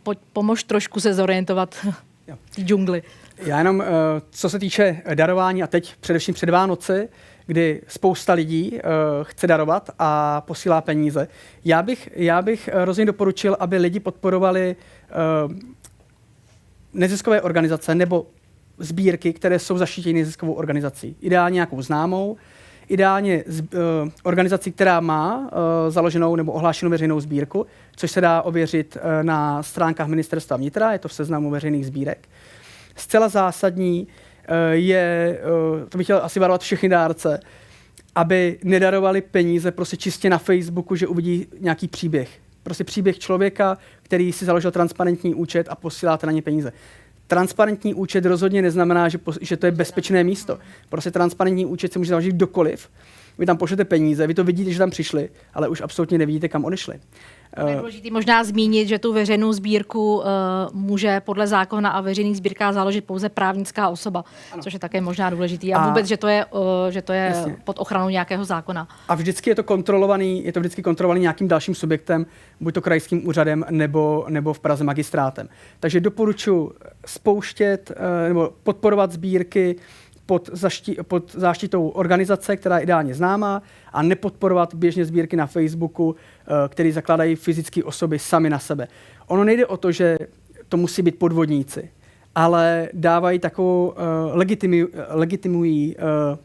po, 0.03 0.13
pomož 0.33 0.63
trošku 0.63 0.99
se 0.99 1.13
zorientovat 1.13 1.75
v 2.51 2.63
džungli. 2.63 3.03
Já 3.45 3.57
jenom, 3.57 3.81
eh, 3.81 3.85
co 4.29 4.49
se 4.49 4.59
týče 4.59 5.01
darování 5.15 5.63
a 5.63 5.67
teď 5.67 5.95
především 5.99 6.33
před 6.33 6.49
Vánoci, 6.49 7.09
kdy 7.45 7.81
spousta 7.87 8.33
lidí 8.33 8.71
uh, 8.71 8.79
chce 9.23 9.47
darovat 9.47 9.89
a 9.99 10.41
posílá 10.41 10.81
peníze. 10.81 11.27
Já 11.65 11.83
bych, 11.83 12.09
já 12.15 12.41
bych 12.41 12.69
rozhodně 12.73 13.05
doporučil, 13.05 13.57
aby 13.59 13.77
lidi 13.77 13.99
podporovali 13.99 14.75
neziskové 16.93 17.41
organizace 17.41 17.95
nebo 17.95 18.25
sbírky, 18.77 19.33
které 19.33 19.59
jsou 19.59 19.77
zaštítěny 19.77 20.19
neziskovou 20.19 20.53
organizací. 20.53 21.15
Ideálně 21.21 21.53
nějakou 21.53 21.81
známou, 21.81 22.37
ideálně 22.91 23.43
z, 23.47 23.61
uh, 23.61 23.67
organizací, 24.23 24.71
která 24.71 24.99
má 24.99 25.39
uh, 25.39 25.47
založenou 25.89 26.35
nebo 26.35 26.51
ohlášenou 26.51 26.89
veřejnou 26.89 27.19
sbírku, 27.19 27.65
což 27.95 28.11
se 28.11 28.21
dá 28.21 28.41
ověřit 28.41 28.97
uh, 28.97 29.23
na 29.23 29.63
stránkách 29.63 30.07
ministerstva 30.07 30.57
vnitra, 30.57 30.91
je 30.91 30.99
to 30.99 31.07
v 31.07 31.13
seznamu 31.13 31.49
veřejných 31.49 31.85
sbírek. 31.85 32.29
Zcela 32.95 33.29
zásadní 33.29 34.07
uh, 34.07 34.55
je, 34.71 35.39
uh, 35.81 35.89
to 35.89 35.97
bych 35.97 36.05
chtěl 36.05 36.19
asi 36.23 36.39
varovat 36.39 36.61
všechny 36.61 36.89
dárce, 36.89 37.39
aby 38.15 38.59
nedarovali 38.63 39.21
peníze 39.21 39.71
prostě 39.71 39.97
čistě 39.97 40.29
na 40.29 40.37
Facebooku, 40.37 40.95
že 40.95 41.07
uvidí 41.07 41.47
nějaký 41.59 41.87
příběh. 41.87 42.29
Prostě 42.63 42.83
příběh 42.83 43.19
člověka, 43.19 43.77
který 44.01 44.31
si 44.31 44.45
založil 44.45 44.71
transparentní 44.71 45.35
účet 45.35 45.67
a 45.69 45.75
posíláte 45.75 46.27
na 46.27 46.31
ně 46.31 46.41
peníze. 46.41 46.73
Transparentní 47.31 47.93
účet 47.93 48.25
rozhodně 48.25 48.61
neznamená, 48.61 49.09
že, 49.09 49.19
že 49.41 49.57
to 49.57 49.65
je 49.65 49.71
bezpečné 49.71 50.23
místo. 50.23 50.59
Prostě 50.89 51.11
transparentní 51.11 51.65
účet 51.65 51.93
se 51.93 51.99
může 51.99 52.09
založit 52.09 52.31
kdokoliv. 52.31 52.89
Vy 53.37 53.45
tam 53.45 53.57
pošlete 53.57 53.85
peníze, 53.85 54.27
vy 54.27 54.33
to 54.33 54.43
vidíte, 54.43 54.71
že 54.71 54.77
tam 54.77 54.89
přišli, 54.89 55.29
ale 55.53 55.67
už 55.67 55.81
absolutně 55.81 56.17
nevidíte, 56.17 56.49
kam 56.49 56.65
odešli. 56.65 56.99
Je 57.67 57.75
důležité 57.75 58.11
možná 58.11 58.43
zmínit, 58.43 58.87
že 58.87 58.99
tu 58.99 59.13
veřejnou 59.13 59.53
sbírku 59.53 60.17
uh, 60.17 60.23
může 60.73 61.19
podle 61.19 61.47
zákona 61.47 61.89
a 61.89 62.01
veřejných 62.01 62.37
sbírkách 62.37 62.73
založit 62.73 63.05
pouze 63.05 63.29
právnická 63.29 63.89
osoba, 63.89 64.23
ano. 64.51 64.63
což 64.63 64.73
je 64.73 64.79
také 64.79 65.01
možná 65.01 65.29
důležité. 65.29 65.67
A, 65.67 65.77
a 65.77 65.87
vůbec, 65.87 66.05
že 66.05 66.17
to 66.17 66.27
je, 66.27 66.45
uh, 66.45 66.61
že 66.89 67.01
to 67.01 67.13
je 67.13 67.33
jasně. 67.35 67.55
pod 67.63 67.79
ochranou 67.79 68.09
nějakého 68.09 68.45
zákona. 68.45 68.87
A 69.07 69.15
vždycky 69.15 69.49
je 69.49 69.55
to 69.55 69.63
kontrolovaný, 69.63 70.45
je 70.45 70.53
to 70.53 70.59
vždycky 70.59 70.81
kontrolovaný 70.81 71.21
nějakým 71.21 71.47
dalším 71.47 71.75
subjektem, 71.75 72.25
buď 72.59 72.73
to 72.73 72.81
krajským 72.81 73.27
úřadem 73.27 73.65
nebo, 73.69 74.25
nebo 74.29 74.53
v 74.53 74.59
Praze 74.59 74.83
magistrátem. 74.83 75.49
Takže 75.79 75.99
doporučuji 75.99 76.71
spouštět 77.05 77.91
uh, 77.91 78.27
nebo 78.27 78.53
podporovat 78.63 79.11
sbírky 79.11 79.75
pod, 80.25 80.49
zaští, 80.53 80.97
pod 81.03 81.35
záštitou 81.35 81.87
organizace, 81.87 82.55
která 82.55 82.77
je 82.77 82.83
ideálně 82.83 83.13
známá, 83.13 83.61
a 83.93 84.01
nepodporovat 84.01 84.73
běžně 84.75 85.05
sbírky 85.05 85.35
na 85.35 85.47
Facebooku, 85.47 86.15
eh, 86.41 86.69
které 86.69 86.91
zakládají 86.91 87.35
fyzické 87.35 87.83
osoby 87.83 88.19
sami 88.19 88.49
na 88.49 88.59
sebe. 88.59 88.87
Ono 89.27 89.43
nejde 89.43 89.65
o 89.65 89.77
to, 89.77 89.91
že 89.91 90.17
to 90.69 90.77
musí 90.77 91.01
být 91.01 91.19
podvodníci, 91.19 91.89
ale 92.35 92.89
dávají 92.93 93.39
takovou, 93.39 93.87
uh, 93.87 93.95
legitimi, 94.37 94.85
legitimují 95.09 95.95
uh, 95.95 96.03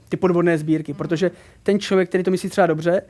ty 0.09 0.17
podvodné 0.17 0.59
sbírky, 0.59 0.95
protože 0.95 1.31
ten 1.63 1.79
člověk, 1.81 2.09
který 2.09 2.25
to 2.25 2.31
myslí 2.31 2.49
třeba 2.49 2.67
dobře, 2.67 3.03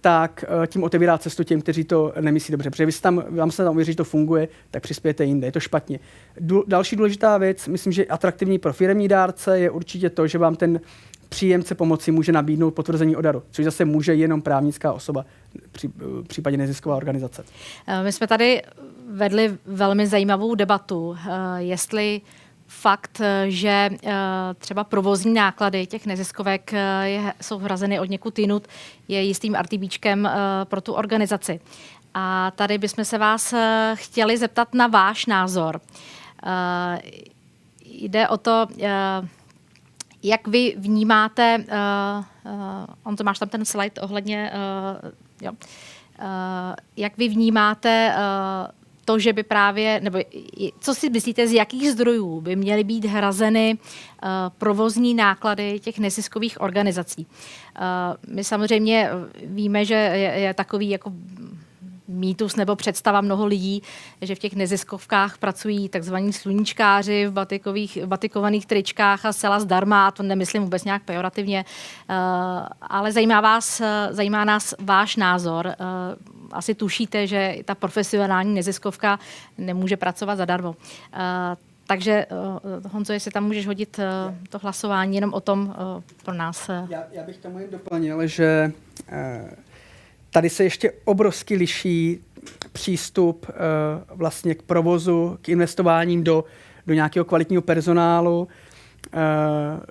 tak 0.00 0.44
uh, 0.58 0.66
tím 0.66 0.82
otevírá 0.82 1.18
cestu 1.18 1.44
těm, 1.44 1.60
kteří 1.60 1.84
to 1.84 2.12
nemyslí 2.20 2.52
dobře. 2.52 2.70
Protože 2.70 2.86
vy 2.86 2.92
tam, 2.92 3.24
vám 3.28 3.50
se 3.50 3.64
tam 3.64 3.72
uvěří, 3.72 3.92
že 3.92 3.96
to 3.96 4.04
funguje, 4.04 4.48
tak 4.70 4.82
přispějete 4.82 5.24
jinde. 5.24 5.46
Je 5.46 5.52
to 5.52 5.60
špatně. 5.60 6.00
Du, 6.40 6.64
další 6.66 6.96
důležitá 6.96 7.38
věc, 7.38 7.68
myslím, 7.68 7.92
že 7.92 8.06
atraktivní 8.06 8.58
pro 8.58 8.72
firmní 8.72 9.08
dárce 9.08 9.58
je 9.58 9.70
určitě 9.70 10.10
to, 10.10 10.26
že 10.26 10.38
vám 10.38 10.56
ten 10.56 10.80
příjemce 11.28 11.74
pomoci 11.74 12.10
může 12.12 12.32
nabídnout 12.32 12.70
potvrzení 12.70 13.16
o 13.16 13.20
daru, 13.20 13.42
což 13.50 13.64
zase 13.64 13.84
může 13.84 14.14
jenom 14.14 14.42
právnická 14.42 14.92
osoba, 14.92 15.24
při, 15.72 15.90
případně 16.26 16.58
nezisková 16.58 16.96
organizace. 16.96 17.44
Eh, 17.86 18.02
my 18.02 18.12
jsme 18.12 18.26
tady 18.26 18.62
vedli 19.10 19.58
velmi 19.66 20.06
zajímavou 20.06 20.54
debatu, 20.54 21.16
eh, 21.16 21.32
jestli 21.58 22.20
fakt, 22.66 23.20
eh, 23.20 23.44
že 23.48 23.90
třeba 24.58 24.84
provozní 24.84 25.34
náklady 25.34 25.86
těch 25.86 26.06
neziskovek 26.06 26.72
je, 27.02 27.32
jsou 27.40 27.58
hrazeny 27.58 28.00
od 28.00 28.10
někud 28.10 28.38
jinut, 28.38 28.66
je 29.08 29.22
jistým 29.22 29.54
RTBčkem 29.54 30.28
pro 30.64 30.80
tu 30.80 30.92
organizaci. 30.92 31.60
A 32.14 32.50
tady 32.50 32.78
bychom 32.78 33.04
se 33.04 33.18
vás 33.18 33.54
chtěli 33.94 34.36
zeptat 34.36 34.74
na 34.74 34.86
váš 34.86 35.26
názor. 35.26 35.80
Jde 37.84 38.28
o 38.28 38.36
to, 38.36 38.66
jak 40.22 40.48
vy 40.48 40.74
vnímáte, 40.78 41.58
uh, 41.58 42.52
uh, 42.52 42.86
on 43.04 43.16
to 43.16 43.24
máš 43.24 43.38
tam 43.38 43.48
ten 43.48 43.64
slide 43.64 44.00
ohledně, 44.00 44.52
uh, 44.54 45.10
jo, 45.42 45.52
uh, 45.52 46.26
jak 46.96 47.16
vy 47.16 47.28
vnímáte 47.28 48.14
uh, 48.14 48.70
to, 49.04 49.18
že 49.18 49.32
by 49.32 49.42
právě, 49.42 50.00
nebo 50.00 50.18
co 50.80 50.94
si 50.94 51.10
myslíte, 51.10 51.46
z 51.46 51.52
jakých 51.52 51.90
zdrojů 51.90 52.40
by 52.40 52.56
měly 52.56 52.84
být 52.84 53.04
hrazeny 53.04 53.78
uh, 53.78 54.28
provozní 54.58 55.14
náklady 55.14 55.80
těch 55.80 55.98
neziskových 55.98 56.60
organizací? 56.60 57.26
Uh, 57.26 58.34
my 58.34 58.44
samozřejmě 58.44 59.10
víme, 59.44 59.84
že 59.84 59.94
je, 59.94 60.30
je 60.40 60.54
takový 60.54 60.90
jako 60.90 61.12
mýtus 62.08 62.56
nebo 62.56 62.76
představa 62.76 63.20
mnoho 63.20 63.46
lidí, 63.46 63.82
že 64.22 64.34
v 64.34 64.38
těch 64.38 64.54
neziskovkách 64.54 65.38
pracují 65.38 65.88
takzvaní 65.88 66.32
sluníčkáři 66.32 67.26
v 67.26 67.32
batikových, 67.32 68.04
batikovaných 68.06 68.66
tričkách 68.66 69.24
a 69.24 69.32
zcela 69.32 69.60
zdarma, 69.60 70.10
to 70.10 70.22
nemyslím 70.22 70.62
vůbec 70.62 70.84
nějak 70.84 71.02
pejorativně, 71.02 71.64
uh, 72.10 72.16
ale 72.80 73.12
zajímá, 73.12 73.40
vás, 73.40 73.82
zajímá 74.10 74.44
nás 74.44 74.74
váš 74.80 75.16
názor. 75.16 75.66
Uh, 75.66 75.74
asi 76.52 76.74
tušíte, 76.74 77.26
že 77.26 77.56
ta 77.64 77.74
profesionální 77.74 78.54
neziskovka 78.54 79.18
nemůže 79.58 79.96
pracovat 79.96 80.36
zadarmo. 80.36 80.68
Uh, 80.70 80.76
takže 81.86 82.26
uh, 82.26 82.92
Honzo, 82.92 83.12
jestli 83.12 83.30
tam 83.30 83.44
můžeš 83.44 83.66
hodit 83.66 83.98
uh, 83.98 84.34
to 84.48 84.58
hlasování 84.58 85.14
jenom 85.14 85.34
o 85.34 85.40
tom 85.40 85.66
uh, 85.66 86.02
pro 86.24 86.34
nás. 86.34 86.70
Já, 86.88 87.04
já 87.12 87.22
bych 87.22 87.36
tomu 87.36 87.58
jen 87.58 87.70
doplnil, 87.70 88.26
že 88.26 88.72
uh, 89.12 89.48
tady 90.30 90.50
se 90.50 90.64
ještě 90.64 90.92
obrovsky 91.04 91.56
liší 91.56 92.20
přístup 92.72 93.46
uh, 93.48 93.54
vlastně 94.18 94.54
k 94.54 94.62
provozu, 94.62 95.38
k 95.42 95.48
investováním 95.48 96.24
do, 96.24 96.44
do 96.86 96.94
nějakého 96.94 97.24
kvalitního 97.24 97.62
personálu, 97.62 98.40
uh, 98.40 99.20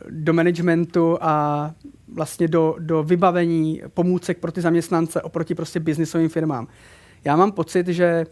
do 0.09 0.33
managementu 0.33 1.17
a 1.21 1.71
vlastně 2.13 2.47
do, 2.47 2.75
do 2.79 3.03
vybavení 3.03 3.81
pomůcek 3.93 4.37
pro 4.37 4.51
ty 4.51 4.61
zaměstnance 4.61 5.21
oproti 5.21 5.55
prostě 5.55 5.79
biznisovým 5.79 6.29
firmám. 6.29 6.67
Já 7.23 7.35
mám 7.35 7.51
pocit, 7.51 7.87
že 7.87 8.25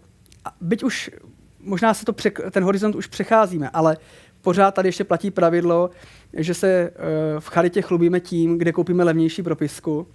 byť 0.62 0.84
už 0.84 1.12
možná 1.60 1.94
se 1.94 2.06
to 2.06 2.14
přek, 2.14 2.40
ten 2.52 2.64
horizont 2.64 2.96
už 2.96 3.08
přecházíme, 3.08 3.70
ale 3.74 3.98
pořád 4.42 4.72
tady 4.72 4.88
ještě 4.88 5.04
platí 5.04 5.32
pravidlo, 5.32 5.90
že 6.34 6.54
se 6.54 6.92
uh, 6.92 7.40
v 7.40 7.48
charitě 7.48 7.82
chlubíme 7.82 8.20
tím, 8.20 8.58
kde 8.58 8.72
koupíme 8.72 9.04
levnější 9.04 9.44
propisku, 9.44 10.08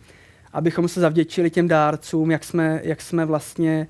abychom 0.53 0.89
se 0.89 1.01
zavděčili 1.01 1.51
těm 1.51 1.69
dárcům, 1.69 2.31
jak 2.31 2.45
jsme, 2.45 2.81
jak 2.85 3.01
jsme 3.01 3.25
vlastně 3.25 3.87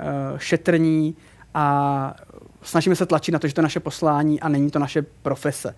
uh, 0.00 0.38
šetrní 0.38 1.16
a 1.54 2.16
snažíme 2.62 2.96
se 2.96 3.06
tlačit 3.06 3.32
na 3.32 3.38
to, 3.38 3.48
že 3.48 3.54
to 3.54 3.60
je 3.60 3.62
naše 3.62 3.80
poslání 3.80 4.40
a 4.40 4.48
není 4.48 4.70
to 4.70 4.78
naše 4.78 5.02
profese. 5.02 5.74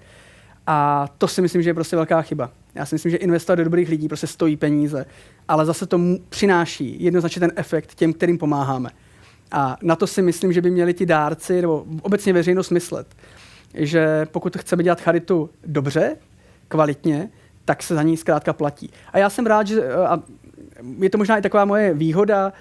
A 0.67 1.09
to 1.19 1.29
si 1.29 1.43
myslím, 1.43 1.63
že 1.63 1.71
je 1.71 1.75
prostě 1.75 1.97
velká 1.97 2.23
chyba. 2.23 2.51
Já 2.75 2.87
si 2.87 2.95
myslím, 2.95 3.11
že 3.11 3.17
investovat 3.17 3.57
do 3.57 3.65
dobrých 3.65 3.89
lidí 3.89 4.09
prostě 4.09 4.27
stojí 4.27 4.57
peníze, 4.57 5.07
ale 5.49 5.67
zase 5.67 5.87
to 5.87 6.01
přináší 6.29 7.05
jednoznačně 7.05 7.41
ten 7.41 7.53
efekt 7.57 7.95
těm, 7.95 8.13
kterým 8.13 8.39
pomáháme. 8.39 8.91
A 9.53 9.77
na 9.83 9.97
to 9.97 10.07
si 10.07 10.23
myslím, 10.23 10.53
že 10.53 10.61
by 10.61 10.71
měli 10.71 10.95
ti 10.95 11.07
dárci 11.07 11.61
nebo 11.61 11.85
obecně 12.03 12.33
veřejnost 12.33 12.71
myslet, 12.71 13.07
že 13.75 14.27
pokud 14.27 14.57
chceme 14.57 14.83
dělat 14.83 15.01
charitu 15.01 15.51
dobře, 15.67 16.17
kvalitně, 16.69 17.31
tak 17.69 17.83
se 17.83 17.95
za 17.95 18.03
ní 18.03 18.17
zkrátka 18.17 18.53
platí. 18.53 18.91
A 19.13 19.19
já 19.19 19.31
jsem 19.31 19.47
rád, 19.47 19.67
že 19.67 19.95
a 19.95 20.21
je 20.99 21.11
to 21.11 21.19
možná 21.19 21.39
i 21.39 21.43
taková 21.43 21.65
moje 21.65 21.95
výhoda 21.95 22.53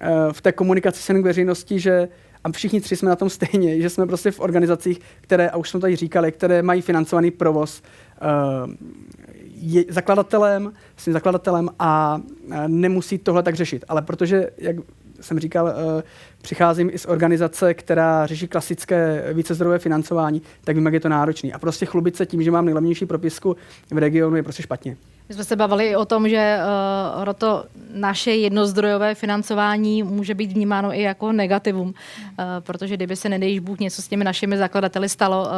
eh, 0.00 0.08
v 0.32 0.40
té 0.40 0.52
komunikaci 0.52 1.02
s 1.02 1.12
k 1.12 1.24
veřejnosti, 1.24 1.80
že 1.80 2.08
a 2.44 2.52
všichni 2.52 2.80
tři 2.80 2.96
jsme 2.96 3.08
na 3.08 3.16
tom 3.16 3.30
stejně, 3.36 3.80
že 3.80 3.90
jsme 3.90 4.06
prostě 4.06 4.30
v 4.30 4.40
organizacích, 4.40 5.00
které, 5.20 5.50
a 5.50 5.56
už 5.56 5.70
jsme 5.70 5.80
tady 5.80 5.96
říkali, 5.96 6.32
které 6.32 6.62
mají 6.62 6.82
financovaný 6.82 7.30
provoz 7.30 7.82
uh, 7.82 8.72
je 9.54 9.84
zakladatelem, 9.88 10.72
svým 10.96 11.12
zakladatelem 11.12 11.68
a 11.78 12.20
nemusí 12.66 13.18
tohle 13.18 13.42
tak 13.42 13.54
řešit. 13.54 13.84
Ale 13.88 14.02
protože, 14.02 14.50
jak 14.58 14.76
jsem 15.20 15.38
říkal, 15.38 15.64
uh, 15.66 16.02
přicházím 16.42 16.90
i 16.92 16.98
z 16.98 17.06
organizace, 17.06 17.74
která 17.74 18.26
řeší 18.26 18.48
klasické 18.48 19.24
vícezdrojové 19.32 19.78
financování, 19.78 20.42
tak 20.64 20.76
vím, 20.76 20.84
jak 20.84 20.94
je 20.94 21.00
to 21.00 21.08
náročný. 21.08 21.52
A 21.52 21.58
prostě 21.58 21.86
chlubit 21.86 22.16
se 22.16 22.26
tím, 22.26 22.42
že 22.42 22.50
mám 22.50 22.64
nejlevnější 22.64 23.06
propisku 23.06 23.56
v 23.90 23.98
regionu, 23.98 24.36
je 24.36 24.42
prostě 24.42 24.62
špatně. 24.62 24.96
My 25.28 25.34
jsme 25.34 25.44
se 25.44 25.56
bavili 25.56 25.88
i 25.88 25.96
o 25.96 26.04
tom, 26.04 26.28
že 26.28 26.58
uh, 27.26 27.32
to 27.32 27.64
naše 27.94 28.30
jednozdrojové 28.30 29.14
financování 29.14 30.02
může 30.02 30.34
být 30.34 30.52
vnímáno 30.52 30.94
i 30.94 31.02
jako 31.02 31.32
negativum, 31.32 31.88
uh, 31.88 31.94
protože 32.60 32.96
kdyby 32.96 33.16
se 33.16 33.28
nedejš 33.28 33.58
Bůh 33.58 33.78
něco 33.78 34.02
s 34.02 34.08
těmi 34.08 34.24
našimi 34.24 34.58
zakladateli 34.58 35.08
stalo, 35.08 35.42
uh, 35.42 35.50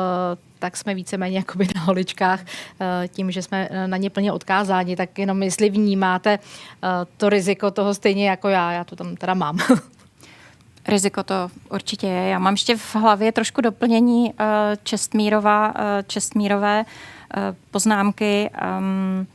tak 0.59 0.77
jsme 0.77 0.95
víceméně 0.95 1.37
jakoby 1.37 1.69
na 1.75 1.81
holičkách 1.81 2.41
uh, 2.41 2.87
tím, 3.09 3.31
že 3.31 3.43
jsme 3.43 3.69
na 3.87 3.97
ně 3.97 4.11
plně 4.11 4.33
odkázáni, 4.33 4.97
tak 4.97 5.19
jenom 5.19 5.43
jestli 5.43 5.71
vnímáte 5.71 6.39
uh, 6.39 6.89
to 7.17 7.29
riziko 7.29 7.71
toho 7.71 7.95
stejně 7.95 8.29
jako 8.29 8.49
já, 8.49 8.73
já 8.73 8.85
to 8.85 8.97
tam 8.97 9.17
teda 9.17 9.35
mám. 9.35 9.59
Riziko 10.89 11.23
to 11.23 11.35
určitě 11.71 12.07
je. 12.07 12.29
Já 12.29 12.39
mám 12.39 12.55
ještě 12.55 12.77
v 12.77 12.97
hlavě 12.97 13.33
trošku 13.33 13.61
doplnění 13.61 14.25
uh, 14.25 14.47
Čestmírova, 14.83 15.69
uh, 15.69 15.75
Čestmírové 16.07 16.85
uh, 16.85 17.43
poznámky. 17.71 18.51
Um, 18.79 19.27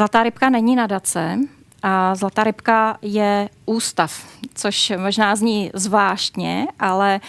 Zlatá 0.00 0.22
rybka 0.22 0.50
není 0.50 0.76
nadace, 0.76 1.38
a 1.82 2.14
Zlatá 2.14 2.44
rybka 2.44 2.98
je 3.02 3.48
ústav, 3.66 4.24
což 4.54 4.92
možná 4.96 5.36
zní 5.36 5.70
zvláštně, 5.74 6.66
ale 6.78 7.20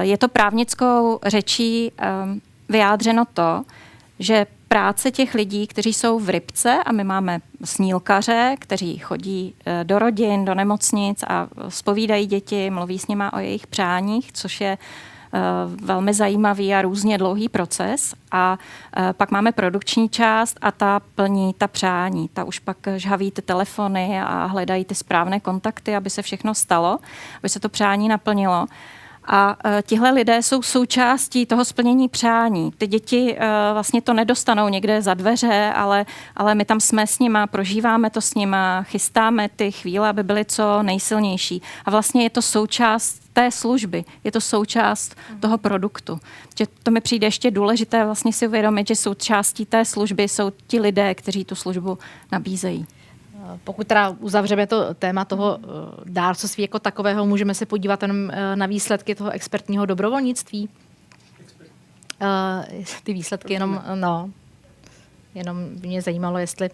je 0.00 0.18
to 0.18 0.28
právnickou 0.28 1.18
řečí 1.26 1.92
vyjádřeno 2.68 3.24
to, 3.34 3.64
že 4.18 4.46
práce 4.68 5.10
těch 5.10 5.34
lidí, 5.34 5.66
kteří 5.66 5.92
jsou 5.92 6.18
v 6.18 6.28
rybce 6.28 6.78
a 6.86 6.92
my 6.92 7.04
máme 7.04 7.40
snílkaře, 7.64 8.56
kteří 8.58 8.98
chodí 8.98 9.54
e, 9.66 9.84
do 9.84 9.98
rodin, 9.98 10.44
do 10.44 10.54
nemocnic 10.54 11.24
a 11.28 11.48
spovídají 11.68 12.26
děti, 12.26 12.70
mluví 12.70 12.98
s 12.98 13.06
nima 13.06 13.32
o 13.32 13.38
jejich 13.38 13.66
přáních, 13.66 14.32
což 14.32 14.60
je 14.60 14.78
Eh, 14.78 15.17
velmi 15.82 16.14
zajímavý 16.14 16.74
a 16.74 16.82
různě 16.82 17.18
dlouhý 17.18 17.48
proces. 17.48 18.14
A 18.32 18.58
eh, 18.96 19.12
pak 19.12 19.30
máme 19.30 19.52
produkční 19.52 20.08
část 20.08 20.58
a 20.60 20.70
ta 20.72 21.00
plní 21.14 21.54
ta 21.58 21.68
přání. 21.68 22.28
Ta 22.28 22.44
už 22.44 22.58
pak 22.58 22.76
žhaví 22.96 23.30
ty 23.30 23.42
telefony 23.42 24.20
a 24.20 24.44
hledají 24.44 24.84
ty 24.84 24.94
správné 24.94 25.40
kontakty, 25.40 25.96
aby 25.96 26.10
se 26.10 26.22
všechno 26.22 26.54
stalo, 26.54 26.98
aby 27.38 27.48
se 27.48 27.60
to 27.60 27.68
přání 27.68 28.08
naplnilo. 28.08 28.66
A 29.30 29.48
uh, 29.64 29.70
tihle 29.82 30.10
lidé 30.10 30.42
jsou 30.42 30.62
součástí 30.62 31.46
toho 31.46 31.64
splnění 31.64 32.08
přání. 32.08 32.70
Ty 32.78 32.86
děti 32.86 33.36
uh, 33.36 33.38
vlastně 33.72 34.02
to 34.02 34.14
nedostanou 34.14 34.68
někde 34.68 35.02
za 35.02 35.14
dveře, 35.14 35.72
ale, 35.74 36.06
ale 36.36 36.54
my 36.54 36.64
tam 36.64 36.80
jsme 36.80 37.06
s 37.06 37.18
nima, 37.18 37.46
prožíváme 37.46 38.10
to 38.10 38.20
s 38.20 38.34
nima, 38.34 38.82
chystáme 38.82 39.48
ty 39.56 39.72
chvíle, 39.72 40.08
aby 40.08 40.22
byly 40.22 40.44
co 40.44 40.82
nejsilnější. 40.82 41.62
A 41.84 41.90
vlastně 41.90 42.22
je 42.22 42.30
to 42.30 42.42
součást 42.42 43.28
té 43.32 43.50
služby, 43.50 44.04
je 44.24 44.32
to 44.32 44.40
součást 44.40 45.14
toho 45.40 45.58
produktu. 45.58 46.20
Že 46.58 46.66
to 46.82 46.90
mi 46.90 47.00
přijde 47.00 47.26
ještě 47.26 47.50
důležité 47.50 48.04
vlastně 48.04 48.32
si 48.32 48.48
uvědomit, 48.48 48.88
že 48.88 48.94
součástí 48.94 49.66
té 49.66 49.84
služby 49.84 50.22
jsou 50.22 50.52
ti 50.66 50.80
lidé, 50.80 51.14
kteří 51.14 51.44
tu 51.44 51.54
službu 51.54 51.98
nabízejí. 52.32 52.86
Pokud 53.64 53.86
teda 53.86 54.10
uzavřeme 54.10 54.66
to 54.66 54.94
téma 54.94 55.24
toho 55.24 55.58
eh, 55.62 55.66
dárcovství 56.04 56.62
jako 56.62 56.78
takového, 56.78 57.26
můžeme 57.26 57.54
se 57.54 57.66
podívat 57.66 58.02
jenom 58.02 58.30
eh, 58.30 58.56
na 58.56 58.66
výsledky 58.66 59.14
toho 59.14 59.30
expertního 59.30 59.86
dobrovolnictví. 59.86 60.68
Uh, 62.22 62.84
ty 63.04 63.12
výsledky 63.12 63.52
jenom, 63.52 63.82
no, 63.94 64.30
jenom 65.34 65.68
mě 65.82 66.02
zajímalo, 66.02 66.38
jestli... 66.38 66.70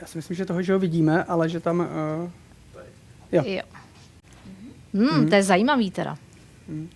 Já 0.00 0.06
si 0.06 0.18
myslím, 0.18 0.36
že 0.36 0.44
toho, 0.44 0.62
že 0.62 0.72
ho 0.72 0.78
vidíme, 0.78 1.24
ale 1.24 1.48
že 1.48 1.60
tam... 1.60 1.80
Uh, 1.80 2.30
jo. 3.32 3.42
jo. 3.46 3.62
Hmm, 4.94 5.20
mm. 5.20 5.28
To 5.28 5.34
je 5.34 5.42
zajímavý 5.42 5.90
teda. 5.90 6.16
Mm. 6.68 6.88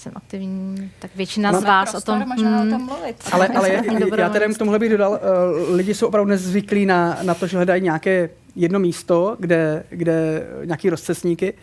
Jsem 0.00 0.12
aktivní, 0.16 0.90
tak 0.98 1.10
většina 1.16 1.50
no, 1.50 1.60
z 1.60 1.64
vás 1.64 1.94
o 1.94 2.00
tom... 2.00 2.28
Možná 2.28 2.62
mm, 2.62 2.68
o 2.68 2.70
tom 2.70 2.86
mluvit. 2.86 3.16
Ale, 3.32 3.48
ale 3.48 3.70
já 4.16 4.28
tedy 4.28 4.54
k 4.54 4.58
tomuhle 4.58 4.78
bych 4.78 4.90
dodal, 4.90 5.12
uh, 5.12 5.74
lidi 5.74 5.94
jsou 5.94 6.06
opravdu 6.06 6.30
nezvyklí 6.30 6.86
na, 6.86 7.18
na 7.22 7.34
to, 7.34 7.46
že 7.46 7.56
hledají 7.56 7.82
nějaké 7.82 8.30
jedno 8.56 8.78
místo, 8.78 9.36
kde, 9.38 9.84
kde 9.90 10.46
nějaký 10.64 10.90
rozcesníky, 10.90 11.54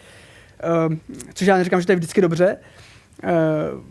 uh, 0.90 0.96
což 1.34 1.48
já 1.48 1.58
neříkám, 1.58 1.80
že 1.82 1.86
to 1.86 1.92
je 1.92 1.96
vždycky 1.96 2.22
dobře, 2.22 2.58
uh, 3.24 3.30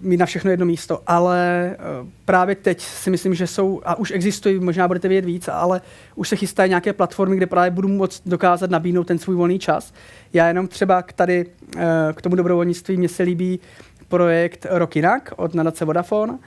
mít 0.00 0.16
na 0.16 0.26
všechno 0.26 0.50
jedno 0.50 0.66
místo, 0.66 1.02
ale 1.06 1.70
uh, 2.02 2.08
právě 2.24 2.54
teď 2.54 2.80
si 2.80 3.10
myslím, 3.10 3.34
že 3.34 3.46
jsou, 3.46 3.80
a 3.84 3.94
už 3.94 4.10
existují, 4.10 4.60
možná 4.60 4.88
budete 4.88 5.08
vědět 5.08 5.26
víc, 5.26 5.48
ale 5.48 5.80
už 6.14 6.28
se 6.28 6.36
chystají 6.36 6.68
nějaké 6.68 6.92
platformy, 6.92 7.36
kde 7.36 7.46
právě 7.46 7.70
budu 7.70 7.88
moct 7.88 8.22
dokázat 8.26 8.70
nabídnout 8.70 9.06
ten 9.06 9.18
svůj 9.18 9.36
volný 9.36 9.58
čas. 9.58 9.94
Já 10.32 10.48
jenom 10.48 10.68
třeba 10.68 11.02
k 11.02 11.12
tady, 11.12 11.46
uh, 11.76 11.82
k 12.14 12.22
tomu 12.22 12.36
dobrovolnictví, 12.36 12.96
mně 12.96 13.08
se 13.08 13.22
líbí 13.22 13.60
projekt 14.08 14.66
Rok 14.70 14.96
jinak 14.96 15.32
od 15.36 15.54
nadace 15.54 15.84
Vodafone, 15.84 16.38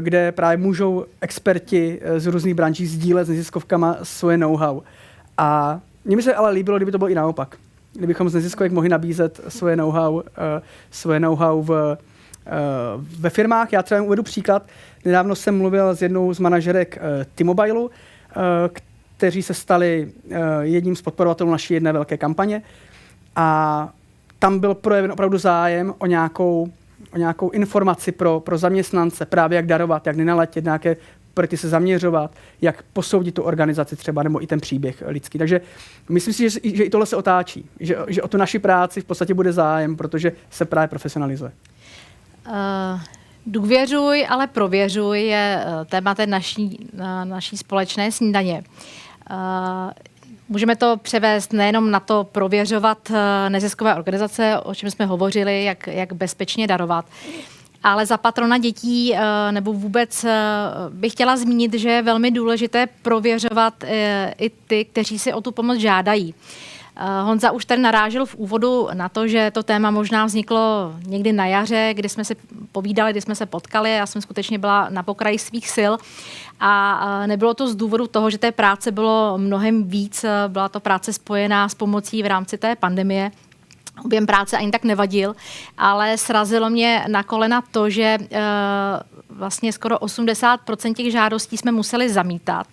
kde 0.00 0.32
právě 0.32 0.56
můžou 0.56 1.04
experti 1.20 2.00
z 2.16 2.26
různých 2.26 2.54
branží 2.54 2.86
sdílet 2.86 3.26
s 3.26 3.28
neziskovkama 3.28 3.96
svoje 4.02 4.38
know-how. 4.38 4.80
A 5.38 5.80
mně 6.04 6.16
by 6.16 6.22
se 6.22 6.34
ale 6.34 6.50
líbilo, 6.50 6.78
kdyby 6.78 6.92
to 6.92 6.98
bylo 6.98 7.10
i 7.10 7.14
naopak 7.14 7.56
kdybychom 7.92 8.28
z 8.28 8.34
neziskovek 8.34 8.72
mohli 8.72 8.88
nabízet 8.88 9.40
svoje 9.48 9.76
know-how, 9.76 10.14
uh, 10.14 10.22
svoje 10.90 11.20
know-how 11.20 11.62
v, 11.62 11.98
ve 13.18 13.30
firmách. 13.30 13.72
Já 13.72 13.82
třeba 13.82 14.02
uvedu 14.02 14.22
příklad. 14.22 14.66
Nedávno 15.04 15.34
jsem 15.34 15.58
mluvil 15.58 15.96
s 15.96 16.02
jednou 16.02 16.34
z 16.34 16.38
manažerek 16.38 16.98
T-Mobile, 17.34 17.88
kteří 19.16 19.42
se 19.42 19.54
stali 19.54 20.12
jedním 20.60 20.96
z 20.96 21.02
podporovatelů 21.02 21.50
naší 21.50 21.74
jedné 21.74 21.92
velké 21.92 22.16
kampaně. 22.16 22.62
A 23.36 23.88
tam 24.38 24.58
byl 24.58 24.74
projeven 24.74 25.12
opravdu 25.12 25.38
zájem 25.38 25.94
o 25.98 26.06
nějakou, 26.06 26.68
o 27.12 27.18
nějakou 27.18 27.50
informaci 27.50 28.12
pro, 28.12 28.40
pro 28.40 28.58
zaměstnance, 28.58 29.26
právě 29.26 29.56
jak 29.56 29.66
darovat, 29.66 30.06
jak 30.06 30.16
nenaletět 30.16 30.64
nějaké 30.64 30.96
projekty 31.34 31.56
se 31.56 31.68
zaměřovat, 31.68 32.30
jak 32.60 32.82
posoudit 32.92 33.34
tu 33.34 33.42
organizaci 33.42 33.96
třeba, 33.96 34.22
nebo 34.22 34.42
i 34.42 34.46
ten 34.46 34.60
příběh 34.60 35.02
lidský. 35.06 35.38
Takže 35.38 35.60
myslím 36.08 36.34
si, 36.34 36.50
že, 36.50 36.60
že 36.74 36.84
i 36.84 36.90
tohle 36.90 37.06
se 37.06 37.16
otáčí, 37.16 37.68
že, 37.80 37.96
že 38.08 38.22
o 38.22 38.28
tu 38.28 38.36
naši 38.36 38.58
práci 38.58 39.00
v 39.00 39.04
podstatě 39.04 39.34
bude 39.34 39.52
zájem, 39.52 39.96
protože 39.96 40.32
se 40.50 40.64
právě 40.64 40.88
profesionalizuje. 40.88 41.52
Uh, 42.48 43.00
důvěřuj, 43.46 44.26
ale 44.28 44.46
prověřuj 44.46 45.20
je 45.20 45.64
uh, 45.66 45.84
téma 45.84 46.14
té 46.14 46.26
naší, 46.26 46.88
uh, 46.94 47.00
naší 47.24 47.56
společné 47.56 48.12
snídaně. 48.12 48.62
Můžeme 50.50 50.76
to 50.76 50.96
převést 50.96 51.52
nejenom 51.52 51.90
na 51.90 52.00
to 52.00 52.24
prověřovat 52.32 52.98
eh, 53.10 53.50
neziskové 53.50 53.94
organizace, 53.94 54.60
o 54.64 54.74
čem 54.74 54.90
jsme 54.90 55.06
hovořili, 55.06 55.64
jak, 55.64 55.86
jak 55.86 56.12
bezpečně 56.12 56.66
darovat, 56.66 57.04
ale 57.82 58.06
za 58.06 58.16
patrona 58.16 58.58
dětí 58.58 59.14
eh, 59.14 59.52
nebo 59.52 59.72
vůbec 59.72 60.24
eh, 60.24 60.32
bych 60.90 61.12
chtěla 61.12 61.36
zmínit, 61.36 61.74
že 61.74 61.90
je 61.90 62.02
velmi 62.02 62.30
důležité 62.30 62.86
prověřovat 63.02 63.84
i 64.38 64.50
ty, 64.66 64.84
kteří 64.84 65.18
si 65.18 65.32
o 65.32 65.40
tu 65.40 65.52
pomoc 65.52 65.78
žádají. 65.78 66.34
Honza 67.22 67.50
už 67.50 67.64
tady 67.64 67.82
narážel 67.82 68.26
v 68.26 68.34
úvodu 68.34 68.88
na 68.92 69.08
to, 69.08 69.28
že 69.28 69.50
to 69.50 69.62
téma 69.62 69.90
možná 69.90 70.24
vzniklo 70.24 70.92
někdy 71.06 71.32
na 71.32 71.46
jaře, 71.46 71.90
kdy 71.94 72.08
jsme 72.08 72.24
si 72.24 72.36
povídali, 72.72 73.12
kdy 73.12 73.20
jsme 73.20 73.34
se 73.34 73.46
potkali. 73.46 73.90
Já 73.90 74.06
jsem 74.06 74.22
skutečně 74.22 74.58
byla 74.58 74.88
na 74.90 75.02
pokraji 75.02 75.38
svých 75.38 75.68
sil. 75.76 75.92
A 76.60 77.26
nebylo 77.26 77.54
to 77.54 77.68
z 77.68 77.76
důvodu 77.76 78.06
toho, 78.06 78.30
že 78.30 78.38
té 78.38 78.52
práce 78.52 78.92
bylo 78.92 79.38
mnohem 79.38 79.84
víc. 79.84 80.24
Byla 80.48 80.68
to 80.68 80.80
práce 80.80 81.12
spojená 81.12 81.68
s 81.68 81.74
pomocí 81.74 82.22
v 82.22 82.26
rámci 82.26 82.58
té 82.58 82.76
pandemie. 82.76 83.30
Objem 84.04 84.26
práce 84.26 84.56
ani 84.56 84.70
tak 84.70 84.84
nevadil, 84.84 85.36
ale 85.78 86.18
srazilo 86.18 86.70
mě 86.70 87.04
na 87.08 87.22
kolena 87.22 87.62
to, 87.70 87.90
že 87.90 88.02
e, 88.02 88.18
vlastně 89.38 89.72
skoro 89.72 89.96
80% 89.96 90.94
těch 90.94 91.12
žádostí 91.12 91.56
jsme 91.56 91.72
museli 91.72 92.08
zamítat 92.08 92.66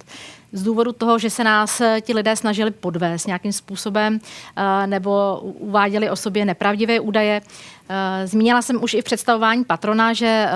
z 0.55 0.63
důvodu 0.63 0.91
toho, 0.91 1.19
že 1.19 1.29
se 1.29 1.43
nás 1.43 1.81
eh, 1.81 2.01
ti 2.01 2.13
lidé 2.13 2.35
snažili 2.35 2.71
podvést 2.71 3.27
nějakým 3.27 3.53
způsobem 3.53 4.19
eh, 4.55 4.87
nebo 4.87 5.39
uváděli 5.41 6.09
o 6.09 6.15
sobě 6.15 6.45
nepravdivé 6.45 6.99
údaje. 6.99 7.41
Eh, 7.89 8.27
zmínila 8.27 8.61
jsem 8.61 8.83
už 8.83 8.93
i 8.93 9.01
v 9.01 9.03
představování 9.03 9.63
patrona, 9.63 10.13
že 10.13 10.47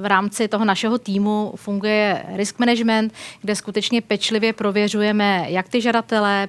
v 0.00 0.06
rámci 0.06 0.48
toho 0.48 0.64
našeho 0.64 0.98
týmu 0.98 1.52
funguje 1.56 2.24
risk 2.34 2.58
management, 2.58 3.12
kde 3.40 3.56
skutečně 3.56 4.02
pečlivě 4.02 4.52
prověřujeme 4.52 5.46
jak 5.48 5.68
ty 5.68 5.80
žadatele, 5.80 6.46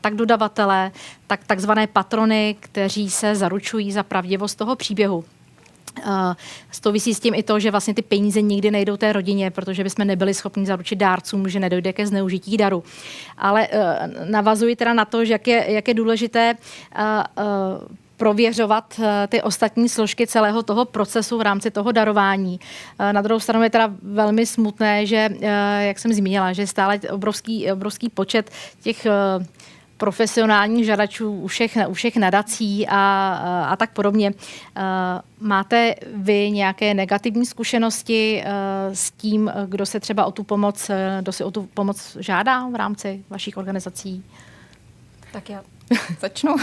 tak 0.00 0.14
dodavatele, 0.14 0.90
tak 1.26 1.40
takzvané 1.46 1.86
patrony, 1.86 2.56
kteří 2.60 3.10
se 3.10 3.34
zaručují 3.34 3.92
za 3.92 4.02
pravdivost 4.02 4.58
toho 4.58 4.76
příběhu. 4.76 5.24
Uh, 6.06 6.34
souvisí 6.72 7.14
s 7.14 7.20
tím 7.20 7.34
i 7.34 7.42
to, 7.42 7.60
že 7.60 7.70
vlastně 7.70 7.94
ty 7.94 8.02
peníze 8.02 8.42
nikdy 8.42 8.70
nejdou 8.70 8.96
té 8.96 9.12
rodině, 9.12 9.50
protože 9.50 9.84
bychom 9.84 10.06
nebyli 10.06 10.34
schopni 10.34 10.66
zaručit 10.66 10.96
dárcům, 10.96 11.48
že 11.48 11.60
nedojde 11.60 11.92
ke 11.92 12.06
zneužití 12.06 12.56
daru. 12.56 12.84
Ale 13.38 13.68
uh, 13.68 14.30
navazuji 14.30 14.76
teda 14.76 14.94
na 14.94 15.04
to, 15.04 15.24
že 15.24 15.32
jak 15.32 15.46
je, 15.46 15.64
jak 15.68 15.88
je 15.88 15.94
důležité 15.94 16.54
uh, 16.54 17.02
uh, 17.44 17.88
prověřovat 18.16 19.00
ty 19.28 19.42
ostatní 19.42 19.88
složky 19.88 20.26
celého 20.26 20.62
toho 20.62 20.84
procesu 20.84 21.38
v 21.38 21.42
rámci 21.42 21.70
toho 21.70 21.92
darování. 21.92 22.60
Na 23.12 23.22
druhou 23.22 23.40
stranu 23.40 23.64
je 23.64 23.70
teda 23.70 23.94
velmi 24.02 24.46
smutné, 24.46 25.06
že, 25.06 25.28
jak 25.80 25.98
jsem 25.98 26.12
zmínila, 26.12 26.52
že 26.52 26.66
stále 26.66 27.00
obrovský, 27.10 27.72
obrovský 27.72 28.08
počet 28.08 28.50
těch 28.82 29.06
profesionálních 29.98 30.86
žadačů 30.86 31.32
u 31.32 31.46
všech, 31.46 31.78
u 31.88 31.94
všech 31.94 32.16
nadací 32.16 32.86
a, 32.88 33.66
a, 33.68 33.76
tak 33.76 33.92
podobně. 33.92 34.32
Máte 35.40 35.94
vy 36.14 36.50
nějaké 36.50 36.94
negativní 36.94 37.46
zkušenosti 37.46 38.44
s 38.92 39.10
tím, 39.10 39.52
kdo 39.66 39.86
se 39.86 40.00
třeba 40.00 40.24
o 40.24 40.32
tu 40.32 40.42
pomoc, 40.42 40.90
kdo 41.20 41.32
si 41.32 41.44
o 41.44 41.50
tu 41.50 41.68
pomoc 41.74 42.16
žádá 42.20 42.68
v 42.68 42.74
rámci 42.74 43.24
vašich 43.30 43.56
organizací? 43.56 44.24
Tak 45.32 45.50
já 45.50 45.62
začnu. 46.20 46.56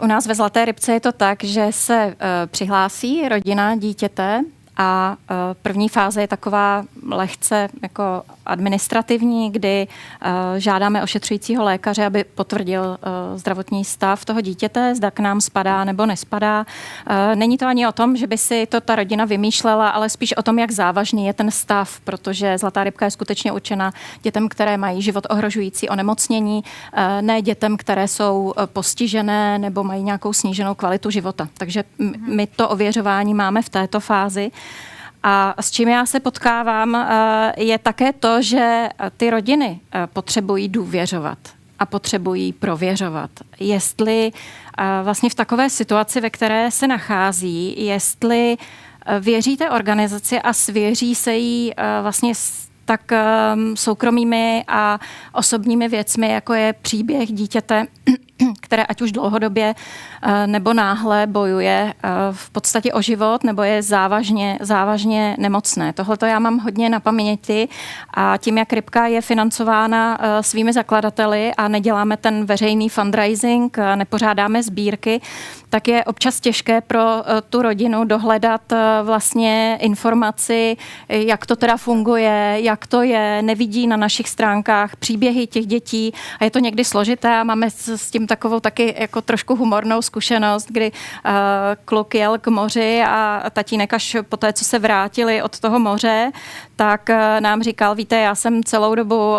U 0.00 0.06
nás 0.06 0.26
ve 0.26 0.34
Zlaté 0.34 0.64
rybce 0.64 0.92
je 0.92 1.00
to 1.00 1.12
tak, 1.12 1.44
že 1.44 1.66
se 1.70 2.06
uh, 2.06 2.12
přihlásí 2.46 3.28
rodina 3.28 3.76
dítěte 3.76 4.44
a 4.78 5.16
uh, 5.30 5.36
první 5.62 5.88
fáze 5.88 6.20
je 6.20 6.28
taková 6.28 6.84
lehce 7.10 7.68
jako 7.82 8.22
administrativní, 8.46 9.52
kdy 9.52 9.86
uh, 9.88 10.30
žádáme 10.56 11.02
ošetřujícího 11.02 11.64
lékaře, 11.64 12.06
aby 12.06 12.24
potvrdil 12.24 12.82
uh, 12.82 13.38
zdravotní 13.38 13.84
stav 13.84 14.24
toho 14.24 14.40
dítěte, 14.40 14.94
zda 14.94 15.10
k 15.10 15.20
nám 15.20 15.40
spadá 15.40 15.84
nebo 15.84 16.06
nespadá. 16.06 16.66
Není 17.34 17.58
to 17.58 17.66
ani 17.66 17.86
o 17.86 17.92
tom, 17.92 18.16
že 18.16 18.26
by 18.26 18.38
si 18.38 18.66
to 18.66 18.80
ta 18.80 18.96
rodina 18.96 19.24
vymýšlela, 19.24 19.88
ale 19.88 20.08
spíš 20.08 20.36
o 20.36 20.42
tom, 20.42 20.58
jak 20.58 20.70
závažný 20.70 21.26
je 21.26 21.32
ten 21.32 21.50
stav, 21.50 22.00
protože 22.00 22.58
zlatá 22.58 22.84
rybka 22.84 23.04
je 23.04 23.10
skutečně 23.10 23.52
určena 23.52 23.92
dětem, 24.22 24.48
které 24.48 24.76
mají 24.76 25.02
život 25.02 25.26
ohrožující 25.30 25.88
onemocnění, 25.88 26.64
ne 27.20 27.42
dětem, 27.42 27.76
které 27.76 28.08
jsou 28.08 28.54
postižené 28.66 29.58
nebo 29.58 29.84
mají 29.84 30.02
nějakou 30.02 30.32
sníženou 30.32 30.74
kvalitu 30.74 31.10
života. 31.10 31.48
Takže 31.58 31.84
my 32.26 32.46
to 32.46 32.68
ověřování 32.68 33.34
máme 33.34 33.62
v 33.62 33.68
této 33.68 34.00
fázi. 34.00 34.50
A 35.22 35.54
s 35.60 35.70
čím 35.70 35.88
já 35.88 36.06
se 36.06 36.20
potkávám, 36.20 36.94
eh, 36.94 37.52
je 37.56 37.78
také 37.78 38.12
to, 38.12 38.42
že 38.42 38.88
ty 39.16 39.30
rodiny 39.30 39.80
eh, 39.94 40.06
potřebují 40.06 40.68
důvěřovat 40.68 41.38
a 41.78 41.86
potřebují 41.86 42.52
prověřovat, 42.52 43.30
jestli 43.60 44.32
eh, 44.78 44.84
vlastně 45.02 45.30
v 45.30 45.34
takové 45.34 45.70
situaci, 45.70 46.20
ve 46.20 46.30
které 46.30 46.70
se 46.70 46.86
nachází, 46.86 47.86
jestli 47.86 48.56
věří 49.20 49.56
té 49.56 49.70
organizaci 49.70 50.40
a 50.40 50.52
svěří 50.52 51.14
se 51.14 51.34
jí 51.34 51.72
vlastně 52.02 52.34
s 52.34 52.68
tak 52.84 53.12
soukromými 53.74 54.64
a 54.68 54.98
osobními 55.32 55.88
věcmi, 55.88 56.30
jako 56.30 56.54
je 56.54 56.72
příběh 56.72 57.32
dítěte, 57.32 57.86
které 58.60 58.84
ať 58.84 59.02
už 59.02 59.12
dlouhodobě 59.12 59.74
eh, 60.22 60.46
nebo 60.46 60.72
náhle 60.72 61.26
bojuje 61.26 61.94
eh, 61.94 62.08
v 62.32 62.50
podstatě 62.50 62.92
o 62.92 63.02
život 63.02 63.44
nebo 63.44 63.62
je 63.62 63.82
závažně, 63.82 64.58
závažně 64.60 65.36
nemocné. 65.38 65.92
Tohle 65.92 66.16
to 66.16 66.26
já 66.26 66.38
mám 66.38 66.58
hodně 66.58 66.88
na 66.88 67.00
paměti 67.00 67.68
a 68.14 68.36
tím, 68.36 68.58
jak 68.58 68.72
Rybka 68.72 69.06
je 69.06 69.20
financována 69.20 70.18
eh, 70.20 70.42
svými 70.42 70.72
zakladateli 70.72 71.54
a 71.54 71.68
neděláme 71.68 72.16
ten 72.16 72.44
veřejný 72.44 72.88
fundraising, 72.88 73.76
nepořádáme 73.94 74.62
sbírky, 74.62 75.20
tak 75.70 75.88
je 75.88 76.04
občas 76.04 76.40
těžké 76.40 76.80
pro 76.80 77.00
tu 77.50 77.62
rodinu 77.62 78.04
dohledat 78.04 78.60
vlastně 79.02 79.78
informaci, 79.80 80.76
jak 81.08 81.46
to 81.46 81.56
teda 81.56 81.76
funguje, 81.76 82.56
jak 82.56 82.86
to 82.86 83.02
je, 83.02 83.42
nevidí 83.42 83.86
na 83.86 83.96
našich 83.96 84.28
stránkách 84.28 84.96
příběhy 84.96 85.46
těch 85.46 85.66
dětí. 85.66 86.12
A 86.40 86.44
je 86.44 86.50
to 86.50 86.58
někdy 86.58 86.84
složité 86.84 87.36
a 87.36 87.44
máme 87.44 87.70
s 87.70 88.10
tím 88.10 88.26
takovou 88.26 88.60
taky 88.60 88.94
jako 88.98 89.20
trošku 89.20 89.56
humornou 89.56 90.02
zkušenost, 90.02 90.66
kdy 90.68 90.92
uh, 90.92 91.32
kluk 91.84 92.14
jel 92.14 92.38
k 92.38 92.46
moři 92.46 93.02
a 93.06 93.42
tatínek 93.50 93.92
až 93.92 94.16
po 94.28 94.36
té, 94.36 94.52
co 94.52 94.64
se 94.64 94.78
vrátili 94.78 95.42
od 95.42 95.60
toho 95.60 95.78
moře, 95.78 96.32
tak 96.76 97.10
nám 97.40 97.62
říkal, 97.62 97.94
víte, 97.94 98.16
já 98.16 98.34
jsem 98.34 98.64
celou 98.64 98.94
dobu 98.94 99.34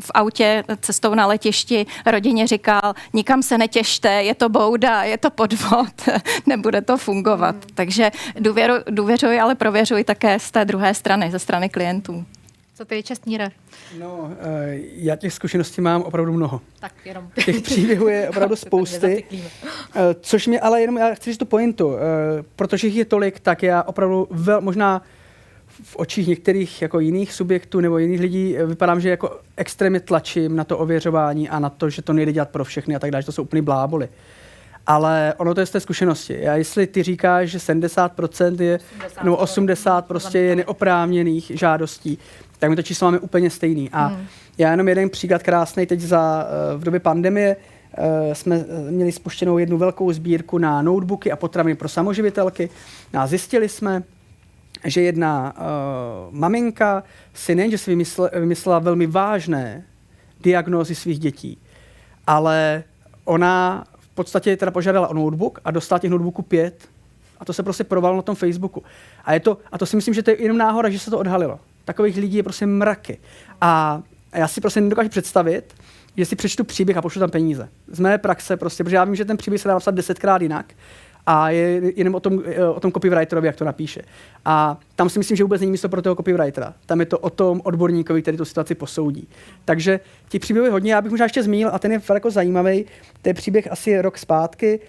v 0.00 0.10
autě 0.14 0.64
cestou 0.80 1.14
na 1.14 1.26
letišti. 1.26 1.86
Rodině 2.06 2.46
říkal, 2.46 2.94
nikam 3.12 3.42
se 3.42 3.58
netěšte, 3.58 4.08
je 4.08 4.34
to 4.34 4.48
bouda, 4.48 5.02
je 5.02 5.18
to 5.18 5.30
podvod, 5.42 6.08
nebude 6.46 6.80
to 6.80 6.96
fungovat. 6.96 7.54
Hmm. 7.54 7.74
Takže 7.74 8.10
důvěru, 8.40 8.74
důvěřuji, 8.90 9.40
ale 9.40 9.54
prověřuji 9.54 10.04
také 10.04 10.38
z 10.38 10.50
té 10.50 10.64
druhé 10.64 10.94
strany, 10.94 11.30
ze 11.30 11.38
strany 11.38 11.68
klientů. 11.68 12.24
Co 12.74 12.84
ty, 12.84 13.02
Čestníre? 13.02 13.50
No, 13.98 14.30
eh, 14.40 14.78
já 14.94 15.16
těch 15.16 15.32
zkušeností 15.32 15.80
mám 15.80 16.02
opravdu 16.02 16.32
mnoho. 16.32 16.60
Tak 16.80 16.92
jenom. 17.04 17.30
Těch 17.44 17.60
příběhů 17.60 18.08
je 18.08 18.28
opravdu 18.28 18.56
spousty. 18.66 19.24
Eh, 19.32 20.14
což 20.20 20.46
mi 20.46 20.60
ale 20.60 20.80
jenom, 20.80 20.96
já 20.96 21.14
chci 21.14 21.30
říct 21.30 21.38
tu 21.38 21.44
pointu, 21.44 21.96
eh, 21.96 21.98
protože 22.56 22.86
jich 22.86 22.96
je 22.96 23.04
tolik, 23.04 23.40
tak 23.40 23.62
já 23.62 23.82
opravdu 23.82 24.28
vel, 24.30 24.60
možná 24.60 25.02
v 25.82 25.96
očích 25.96 26.28
některých 26.28 26.82
jako 26.82 27.00
jiných 27.00 27.32
subjektů 27.32 27.80
nebo 27.80 27.98
jiných 27.98 28.20
lidí 28.20 28.56
vypadám, 28.66 29.00
že 29.00 29.08
jako 29.08 29.40
extrémně 29.56 30.00
tlačím 30.00 30.56
na 30.56 30.64
to 30.64 30.78
ověřování 30.78 31.48
a 31.48 31.58
na 31.58 31.70
to, 31.70 31.90
že 31.90 32.02
to 32.02 32.12
nejde 32.12 32.32
dělat 32.32 32.50
pro 32.50 32.64
všechny 32.64 32.96
a 32.96 32.98
tak 32.98 33.10
dále, 33.10 33.22
že 33.22 33.26
to 33.26 33.32
jsou 33.32 33.42
úplný 33.42 33.62
bláboli. 33.62 34.08
Ale 34.86 35.34
ono 35.36 35.54
to 35.54 35.60
je 35.60 35.66
z 35.66 35.70
té 35.70 35.80
zkušenosti. 35.80 36.48
A 36.48 36.54
jestli 36.54 36.86
ty 36.86 37.02
říkáš, 37.02 37.48
že 37.48 37.58
70% 37.58 38.60
je, 38.60 38.78
80, 38.78 39.24
no 39.24 39.36
80 39.36 40.06
prostě 40.06 40.38
je 40.38 40.56
neoprávněných 40.56 41.52
žádostí, 41.54 42.18
tak 42.58 42.70
my 42.70 42.76
to 42.76 42.82
číslo 42.82 43.06
máme 43.06 43.18
úplně 43.18 43.50
stejný. 43.50 43.90
A 43.90 44.06
hmm. 44.06 44.26
já 44.58 44.70
jenom 44.70 44.88
jeden 44.88 45.10
příklad 45.10 45.42
krásný 45.42 45.86
teď 45.86 46.00
za, 46.00 46.46
eh, 46.46 46.78
v 46.78 46.84
době 46.84 47.00
pandemie 47.00 47.56
eh, 47.94 48.34
jsme 48.34 48.56
eh, 48.56 48.90
měli 48.90 49.12
spuštěnou 49.12 49.58
jednu 49.58 49.78
velkou 49.78 50.12
sbírku 50.12 50.58
na 50.58 50.82
notebooky 50.82 51.32
a 51.32 51.36
potraviny 51.36 51.76
pro 51.76 51.88
samoživitelky. 51.88 52.70
A 53.14 53.26
zjistili 53.26 53.68
jsme, 53.68 54.02
že 54.84 55.02
jedna 55.02 55.54
uh, 55.56 56.34
maminka 56.34 57.02
si 57.34 57.54
nejen, 57.54 57.70
že 57.70 57.78
si 57.78 57.90
vymysle, 57.90 58.30
vymyslela 58.34 58.78
velmi 58.78 59.06
vážné 59.06 59.84
diagnózy 60.40 60.94
svých 60.94 61.18
dětí, 61.18 61.58
ale 62.26 62.84
ona 63.24 63.84
v 64.12 64.14
podstatě 64.14 64.56
teda 64.56 64.70
požádala 64.70 65.08
o 65.08 65.14
notebook 65.14 65.60
a 65.64 65.70
dostala 65.70 65.98
těch 65.98 66.10
notebooků 66.10 66.42
pět. 66.42 66.88
A 67.40 67.44
to 67.44 67.52
se 67.52 67.62
prostě 67.62 67.84
provalo 67.84 68.16
na 68.16 68.22
tom 68.22 68.34
Facebooku. 68.34 68.82
A, 69.24 69.34
je 69.34 69.40
to, 69.40 69.58
a 69.72 69.78
to 69.78 69.86
si 69.86 69.96
myslím, 69.96 70.14
že 70.14 70.22
to 70.22 70.30
je 70.30 70.42
jenom 70.42 70.58
náhoda, 70.58 70.90
že 70.90 70.98
se 70.98 71.10
to 71.10 71.18
odhalilo. 71.18 71.60
Takových 71.84 72.16
lidí 72.16 72.36
je 72.36 72.42
prostě 72.42 72.66
mraky. 72.66 73.18
A 73.60 74.02
já 74.34 74.48
si 74.48 74.60
prostě 74.60 74.80
nedokážu 74.80 75.08
představit, 75.08 75.74
že 76.16 76.24
si 76.24 76.36
přečtu 76.36 76.64
příběh 76.64 76.96
a 76.96 77.02
pošlu 77.02 77.20
tam 77.20 77.30
peníze. 77.30 77.68
Z 77.88 78.00
mé 78.00 78.18
praxe 78.18 78.56
prostě, 78.56 78.84
protože 78.84 78.96
já 78.96 79.04
vím, 79.04 79.14
že 79.14 79.24
ten 79.24 79.36
příběh 79.36 79.60
se 79.60 79.68
dá 79.68 79.74
napsat 79.74 79.94
desetkrát 79.94 80.42
jinak 80.42 80.74
a 81.26 81.50
je 81.50 81.92
jenom 81.96 82.14
o 82.14 82.20
tom, 82.20 82.42
eh, 82.46 82.64
o 82.64 82.80
tom 82.80 82.92
copywriterovi, 82.92 83.46
jak 83.46 83.56
to 83.56 83.64
napíše. 83.64 84.02
A 84.44 84.80
tam 84.96 85.08
si 85.08 85.18
myslím, 85.18 85.36
že 85.36 85.44
vůbec 85.44 85.60
není 85.60 85.72
místo 85.72 85.88
pro 85.88 86.02
toho 86.02 86.16
copywritera. 86.16 86.74
Tam 86.86 87.00
je 87.00 87.06
to 87.06 87.18
o 87.18 87.30
tom 87.30 87.60
odborníkovi, 87.64 88.22
který 88.22 88.36
tu 88.36 88.44
situaci 88.44 88.74
posoudí. 88.74 89.28
Takže 89.64 90.00
ti 90.28 90.38
příběhy 90.38 90.70
hodně, 90.70 90.92
já 90.94 91.00
bych 91.00 91.10
možná 91.10 91.24
ještě 91.24 91.42
zmínil, 91.42 91.70
a 91.72 91.78
ten 91.78 91.92
je 91.92 92.00
jako 92.14 92.30
zajímavý, 92.30 92.84
to 93.22 93.28
je 93.28 93.34
příběh 93.34 93.72
asi 93.72 94.00
rok 94.00 94.18
zpátky, 94.18 94.80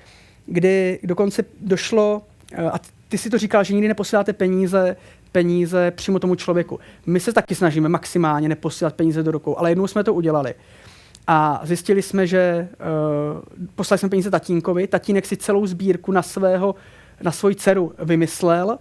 kdy 0.45 0.99
dokonce 1.03 1.43
došlo, 1.61 2.21
eh, 2.51 2.63
a 2.63 2.79
ty 3.09 3.17
si 3.17 3.29
to 3.29 3.37
říkal, 3.37 3.63
že 3.63 3.73
nikdy 3.73 3.87
neposíláte 3.87 4.33
peníze 4.33 4.95
peníze 5.33 5.91
přímo 5.91 6.19
tomu 6.19 6.35
člověku. 6.35 6.79
My 7.05 7.19
se 7.19 7.33
taky 7.33 7.55
snažíme 7.55 7.89
maximálně 7.89 8.49
neposílat 8.49 8.93
peníze 8.93 9.23
do 9.23 9.31
rukou, 9.31 9.57
ale 9.57 9.71
jednou 9.71 9.87
jsme 9.87 10.03
to 10.03 10.13
udělali. 10.13 10.53
A 11.27 11.61
zjistili 11.63 12.01
jsme, 12.01 12.27
že 12.27 12.67
uh, 12.79 13.65
poslali 13.75 13.99
jsme 13.99 14.09
peníze 14.09 14.31
tatínkovi, 14.31 14.87
tatínek 14.87 15.25
si 15.25 15.37
celou 15.37 15.65
sbírku 15.65 16.11
na, 16.11 16.21
svého, 16.21 16.75
na 17.21 17.31
svoji 17.31 17.55
dceru 17.55 17.93
vymyslel, 17.99 18.77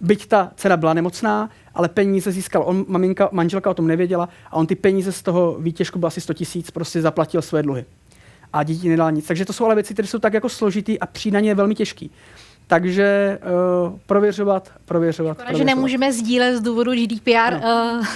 byť 0.00 0.26
ta 0.26 0.52
dcera 0.56 0.76
byla 0.76 0.94
nemocná, 0.94 1.50
ale 1.74 1.88
peníze 1.88 2.32
získal 2.32 2.62
on, 2.66 2.84
maminka, 2.88 3.28
manželka 3.32 3.70
o 3.70 3.74
tom 3.74 3.86
nevěděla 3.86 4.28
a 4.50 4.56
on 4.56 4.66
ty 4.66 4.74
peníze 4.74 5.12
z 5.12 5.22
toho 5.22 5.56
výtěžku 5.60 5.98
byl 5.98 6.06
asi 6.06 6.20
100 6.20 6.34
tisíc, 6.34 6.70
prostě 6.70 7.02
zaplatil 7.02 7.42
své 7.42 7.62
dluhy. 7.62 7.84
A 8.52 8.62
dítě 8.62 8.88
nedal 8.88 9.12
nic. 9.12 9.26
Takže 9.26 9.44
to 9.44 9.52
jsou 9.52 9.64
ale 9.64 9.74
věci, 9.74 9.94
které 9.94 10.08
jsou 10.08 10.18
tak 10.18 10.34
jako 10.34 10.48
složitý 10.48 11.00
a 11.00 11.06
přídaně 11.06 11.50
je 11.50 11.54
velmi 11.54 11.74
těžký. 11.74 12.10
Takže 12.68 13.38
uh, 13.90 13.98
prověřovat, 14.06 14.72
prověřovat. 14.84 15.34
Škoda, 15.34 15.44
prověřovat. 15.44 15.58
že 15.58 15.76
nemůžeme 15.76 16.12
sdílet 16.12 16.56
z 16.56 16.60
důvodu 16.60 16.92
GDPR 16.92 17.54
uh, 17.54 18.06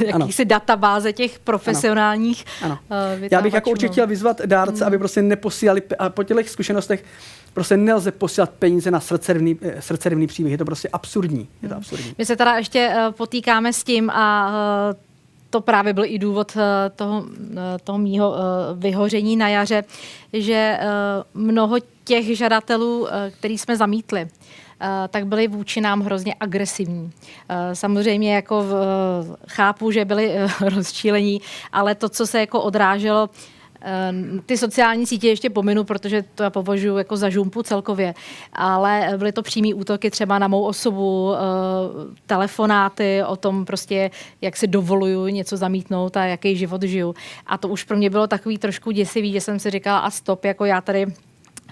jakýsi 0.20 0.44
databáze 0.44 1.12
těch 1.12 1.38
profesionálních 1.38 2.44
Ano. 2.62 2.78
Uh, 3.18 3.28
Já 3.30 3.42
bych 3.42 3.54
jako 3.54 3.70
určitě 3.70 3.92
chtěl 3.92 4.06
vyzvat 4.06 4.40
dárce, 4.46 4.84
hmm. 4.84 4.86
aby 4.86 4.98
prostě 4.98 5.22
neposílali, 5.22 5.82
a 5.98 6.08
po 6.10 6.22
těch 6.22 6.50
zkušenostech 6.50 7.04
prostě 7.54 7.76
nelze 7.76 8.12
posílat 8.12 8.50
peníze 8.50 8.90
na 8.90 9.00
srdcerivný, 9.00 9.58
eh, 9.62 9.82
srdcerivný 9.82 10.26
příběh. 10.26 10.52
Je 10.52 10.58
to 10.58 10.64
prostě 10.64 10.88
absurdní. 10.88 11.48
Je 11.62 11.68
to 11.68 11.76
absurdní. 11.76 12.14
My 12.18 12.24
se 12.24 12.36
teda 12.36 12.56
ještě 12.56 12.94
uh, 12.96 13.12
potýkáme 13.12 13.72
s 13.72 13.84
tím 13.84 14.10
a 14.10 14.48
uh, 14.90 14.96
to 15.54 15.60
právě 15.60 15.92
byl 15.92 16.04
i 16.04 16.18
důvod 16.18 16.56
uh, 16.56 16.62
toho, 16.96 17.20
uh, 17.20 17.56
toho 17.84 17.98
mýho 17.98 18.30
uh, 18.30 18.36
vyhoření 18.74 19.36
na 19.36 19.48
jaře, 19.48 19.84
že 20.32 20.78
mnoho 21.34 21.76
těch 22.04 22.36
žadatelů, 22.36 23.08
který 23.38 23.58
jsme 23.58 23.76
zamítli, 23.76 24.28
tak 25.08 25.26
byli 25.26 25.48
vůči 25.48 25.80
nám 25.80 26.00
hrozně 26.00 26.34
agresivní. 26.40 27.10
Samozřejmě 27.72 28.34
jako 28.34 28.62
v, 28.62 28.72
chápu, 29.48 29.90
že 29.90 30.04
byli 30.04 30.34
rozčílení, 30.60 31.40
ale 31.72 31.94
to, 31.94 32.08
co 32.08 32.26
se 32.26 32.40
jako 32.40 32.62
odráželo, 32.62 33.30
ty 34.46 34.56
sociální 34.56 35.06
sítě 35.06 35.28
ještě 35.28 35.50
pominu, 35.50 35.84
protože 35.84 36.24
to 36.34 36.42
já 36.42 36.50
považuji 36.50 36.96
jako 36.96 37.16
za 37.16 37.30
žumpu 37.30 37.62
celkově, 37.62 38.14
ale 38.52 39.12
byly 39.16 39.32
to 39.32 39.42
přímý 39.42 39.74
útoky 39.74 40.10
třeba 40.10 40.38
na 40.38 40.48
mou 40.48 40.62
osobu, 40.62 41.30
uh, 41.30 41.36
telefonáty 42.26 43.22
o 43.26 43.36
tom 43.36 43.64
prostě, 43.64 44.10
jak 44.40 44.56
si 44.56 44.66
dovoluju 44.66 45.26
něco 45.26 45.56
zamítnout 45.56 46.16
a 46.16 46.24
jaký 46.24 46.56
život 46.56 46.82
žiju. 46.82 47.14
A 47.46 47.58
to 47.58 47.68
už 47.68 47.84
pro 47.84 47.96
mě 47.96 48.10
bylo 48.10 48.26
takový 48.26 48.58
trošku 48.58 48.90
děsivý, 48.90 49.32
že 49.32 49.40
jsem 49.40 49.58
si 49.58 49.70
říkala 49.70 49.98
a 49.98 50.10
stop, 50.10 50.44
jako 50.44 50.64
já 50.64 50.80
tady 50.80 51.06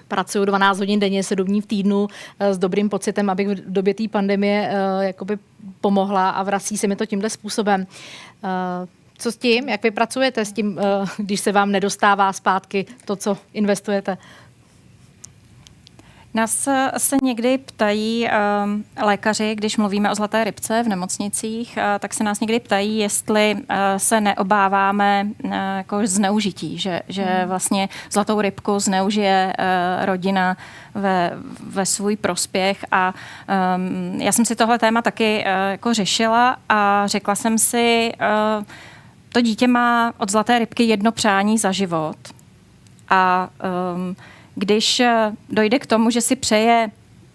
pracuju 0.07 0.45
12 0.45 0.79
hodin 0.79 0.99
denně, 0.99 1.23
7 1.23 1.47
dní 1.47 1.61
v 1.61 1.65
týdnu 1.65 2.07
s 2.39 2.57
dobrým 2.57 2.89
pocitem, 2.89 3.29
abych 3.29 3.47
v 3.47 3.73
době 3.73 3.93
té 3.93 4.07
pandemie 4.07 4.69
uh, 4.69 5.03
jakoby 5.03 5.37
pomohla 5.81 6.29
a 6.29 6.43
vrací 6.43 6.77
se 6.77 6.87
mi 6.87 6.95
to 6.95 7.05
tímhle 7.05 7.29
způsobem. 7.29 7.87
Co 9.23 9.31
s 9.31 9.37
tím? 9.37 9.69
Jak 9.69 9.83
vy 9.83 9.91
pracujete 9.91 10.45
s 10.45 10.51
tím, 10.51 10.77
uh, 10.77 11.09
když 11.17 11.39
se 11.39 11.51
vám 11.51 11.71
nedostává 11.71 12.33
zpátky 12.33 12.85
to, 13.05 13.15
co 13.15 13.37
investujete? 13.53 14.17
Nás 16.33 16.67
se 16.97 17.17
někdy 17.21 17.57
ptají 17.57 18.27
um, 18.27 18.83
lékaři, 19.03 19.55
když 19.55 19.77
mluvíme 19.77 20.11
o 20.11 20.15
zlaté 20.15 20.43
rybce 20.43 20.83
v 20.83 20.87
nemocnicích, 20.87 21.77
uh, 21.77 21.83
tak 21.99 22.13
se 22.13 22.23
nás 22.23 22.39
někdy 22.39 22.59
ptají, 22.59 22.97
jestli 22.97 23.55
uh, 23.55 23.75
se 23.97 24.21
neobáváme 24.21 25.27
uh, 25.43 25.51
jako 25.77 25.99
zneužití, 26.03 26.77
že, 26.77 27.01
že 27.07 27.43
vlastně 27.45 27.89
zlatou 28.11 28.41
rybku 28.41 28.79
zneužije 28.79 29.53
uh, 29.59 30.05
rodina 30.05 30.57
ve, 30.95 31.31
ve 31.67 31.85
svůj 31.85 32.15
prospěch. 32.15 32.85
A 32.91 33.13
um, 33.75 34.21
já 34.21 34.31
jsem 34.31 34.45
si 34.45 34.55
tohle 34.55 34.79
téma 34.79 35.01
taky 35.01 35.45
uh, 35.45 35.71
jako 35.71 35.93
řešila 35.93 36.57
a 36.69 37.07
řekla 37.07 37.35
jsem 37.35 37.57
si, 37.57 38.11
uh, 38.59 38.63
to 39.33 39.41
dítě 39.41 39.67
má 39.67 40.13
od 40.17 40.31
zlaté 40.31 40.59
rybky 40.59 40.83
jedno 40.83 41.11
přání 41.11 41.57
za 41.57 41.71
život. 41.71 42.17
A 43.09 43.49
um, 43.95 44.15
když 44.55 45.01
dojde 45.49 45.79
k 45.79 45.85
tomu, 45.85 46.09
že 46.09 46.21
si 46.21 46.35
přeje 46.35 46.91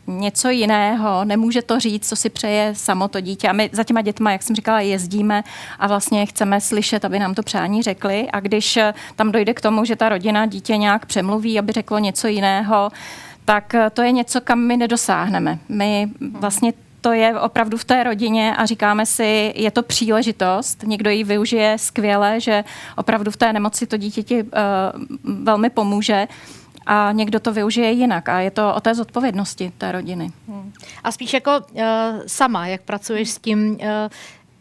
něco 0.06 0.48
jiného, 0.48 1.24
nemůže 1.24 1.62
to 1.62 1.80
říct, 1.80 2.08
co 2.08 2.16
si 2.16 2.30
přeje 2.30 2.74
samo 2.74 3.08
to 3.08 3.20
dítě. 3.20 3.48
A 3.48 3.52
my 3.52 3.70
za 3.72 3.84
těma 3.84 4.02
dětma, 4.02 4.32
jak 4.32 4.42
jsem 4.42 4.56
říkala, 4.56 4.80
jezdíme 4.80 5.44
a 5.78 5.86
vlastně 5.86 6.26
chceme 6.26 6.60
slyšet, 6.60 7.04
aby 7.04 7.18
nám 7.18 7.34
to 7.34 7.42
přání 7.42 7.82
řekli. 7.82 8.28
A 8.30 8.40
když 8.40 8.78
tam 9.16 9.32
dojde 9.32 9.54
k 9.54 9.60
tomu, 9.60 9.84
že 9.84 9.96
ta 9.96 10.08
rodina 10.08 10.46
dítě 10.46 10.76
nějak 10.76 11.06
přemluví, 11.06 11.58
aby 11.58 11.72
řeklo 11.72 11.98
něco 11.98 12.28
jiného, 12.28 12.90
tak 13.44 13.74
to 13.92 14.02
je 14.02 14.12
něco, 14.12 14.40
kam 14.40 14.58
my 14.58 14.76
nedosáhneme. 14.76 15.58
My 15.68 16.08
vlastně 16.32 16.72
to 17.00 17.12
je 17.12 17.40
opravdu 17.40 17.76
v 17.76 17.84
té 17.84 18.04
rodině 18.04 18.56
a 18.56 18.66
říkáme 18.66 19.06
si, 19.06 19.52
je 19.56 19.70
to 19.70 19.82
příležitost, 19.82 20.82
někdo 20.82 21.10
ji 21.10 21.24
využije 21.24 21.78
skvěle, 21.78 22.40
že 22.40 22.64
opravdu 22.96 23.30
v 23.30 23.36
té 23.36 23.52
nemoci 23.52 23.86
to 23.86 23.96
dítěti 23.96 24.42
uh, 24.42 24.48
velmi 25.44 25.70
pomůže 25.70 26.28
a 26.86 27.12
někdo 27.12 27.40
to 27.40 27.52
využije 27.52 27.90
jinak 27.90 28.28
a 28.28 28.40
je 28.40 28.50
to 28.50 28.74
o 28.74 28.80
té 28.80 28.94
zodpovědnosti 28.94 29.72
té 29.78 29.92
rodiny. 29.92 30.30
Hmm. 30.48 30.72
A 31.04 31.12
spíš 31.12 31.32
jako 31.32 31.50
uh, 31.58 31.82
sama, 32.26 32.66
jak 32.66 32.82
pracuješ 32.82 33.30
s 33.30 33.38
tím, 33.38 33.70
uh, 33.70 33.78